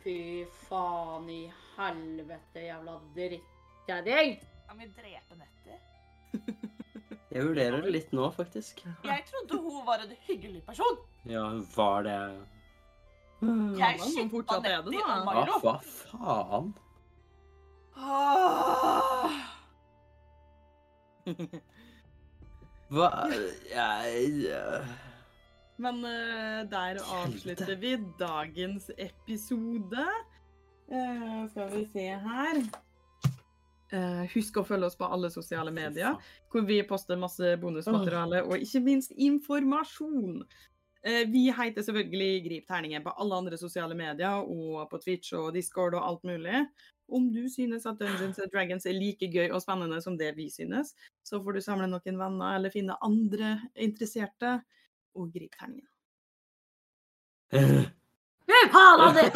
Fy 0.00 0.48
faen 0.64 1.28
i 1.36 1.42
helvete, 1.76 2.64
jævla 2.70 2.98
drittkjerring. 3.20 4.36
Kan 4.70 4.80
vi 4.80 4.92
drepe 4.96 5.42
Nettie? 5.44 5.80
Jeg 7.36 7.44
vurderer 7.44 7.84
det 7.84 7.92
litt 7.92 8.16
nå, 8.16 8.32
faktisk. 8.32 8.86
Jeg 9.04 9.24
trodde 9.28 9.60
hun 9.68 9.82
var 9.84 10.00
en 10.00 10.16
hyggelig 10.30 10.64
person. 10.64 11.02
Ja, 11.28 11.50
hun 11.52 11.66
var 11.76 12.08
det 12.08 12.22
Jeg 13.40 13.94
er 13.94 14.30
det, 14.64 14.72
da. 14.82 15.18
Hva, 15.22 15.34
Milo. 15.34 15.58
hva 15.62 15.74
faen? 15.86 16.72
Ah. 17.98 19.30
Hva 22.88 23.10
Jeg 23.68 24.48
eh, 24.48 24.90
Men 25.78 26.02
uh, 26.02 26.66
der 26.70 26.98
avslutter 26.98 27.76
vi 27.78 27.94
dagens 28.18 28.90
episode. 28.98 30.06
Uh, 30.90 31.46
skal 31.52 31.70
vi 31.76 31.84
se 31.92 32.06
her. 32.26 32.62
uh, 33.92 34.24
husk 34.34 34.56
å 34.58 34.64
følge 34.66 34.88
oss 34.90 34.98
på 34.98 35.06
alle 35.06 35.30
sosiale 35.30 35.70
medier, 35.70 36.16
hvor 36.50 36.66
vi 36.66 36.80
poster 36.88 37.20
masse 37.20 37.54
bonusmateriale 37.62 38.42
og 38.48 38.58
ikke 38.58 38.82
minst 38.82 39.14
informasjon. 39.14 40.42
Eh, 41.06 41.24
vi 41.30 41.46
heter 41.54 41.82
selvfølgelig 41.82 42.44
Grip 42.44 42.66
terningen 42.66 43.04
på 43.04 43.10
alle 43.22 43.36
andre 43.36 43.58
sosiale 43.58 43.94
medier 43.94 44.42
og 44.42 44.88
på 44.90 44.98
Twitch 44.98 45.34
og 45.38 45.52
Discord 45.54 45.94
og 45.94 46.06
alt 46.08 46.24
mulig. 46.26 46.64
Om 47.08 47.30
du 47.32 47.48
synes 47.48 47.86
at 47.86 48.00
Dungeons 48.00 48.38
and 48.38 48.50
Dragons 48.52 48.86
er 48.86 48.92
like 48.92 49.30
gøy 49.32 49.48
og 49.50 49.62
spennende 49.62 50.02
som 50.02 50.18
det 50.18 50.34
vi 50.36 50.50
synes, 50.50 50.94
så 51.24 51.40
får 51.42 51.52
du 51.56 51.60
samle 51.64 51.86
noen 51.88 52.18
venner 52.20 52.56
eller 52.58 52.74
finne 52.74 52.98
andre 53.04 53.54
interesserte 53.74 54.58
og 55.14 55.30
grip 55.32 55.54
terningen. 55.56 55.88
Ha 58.48 59.12
det 59.14 59.30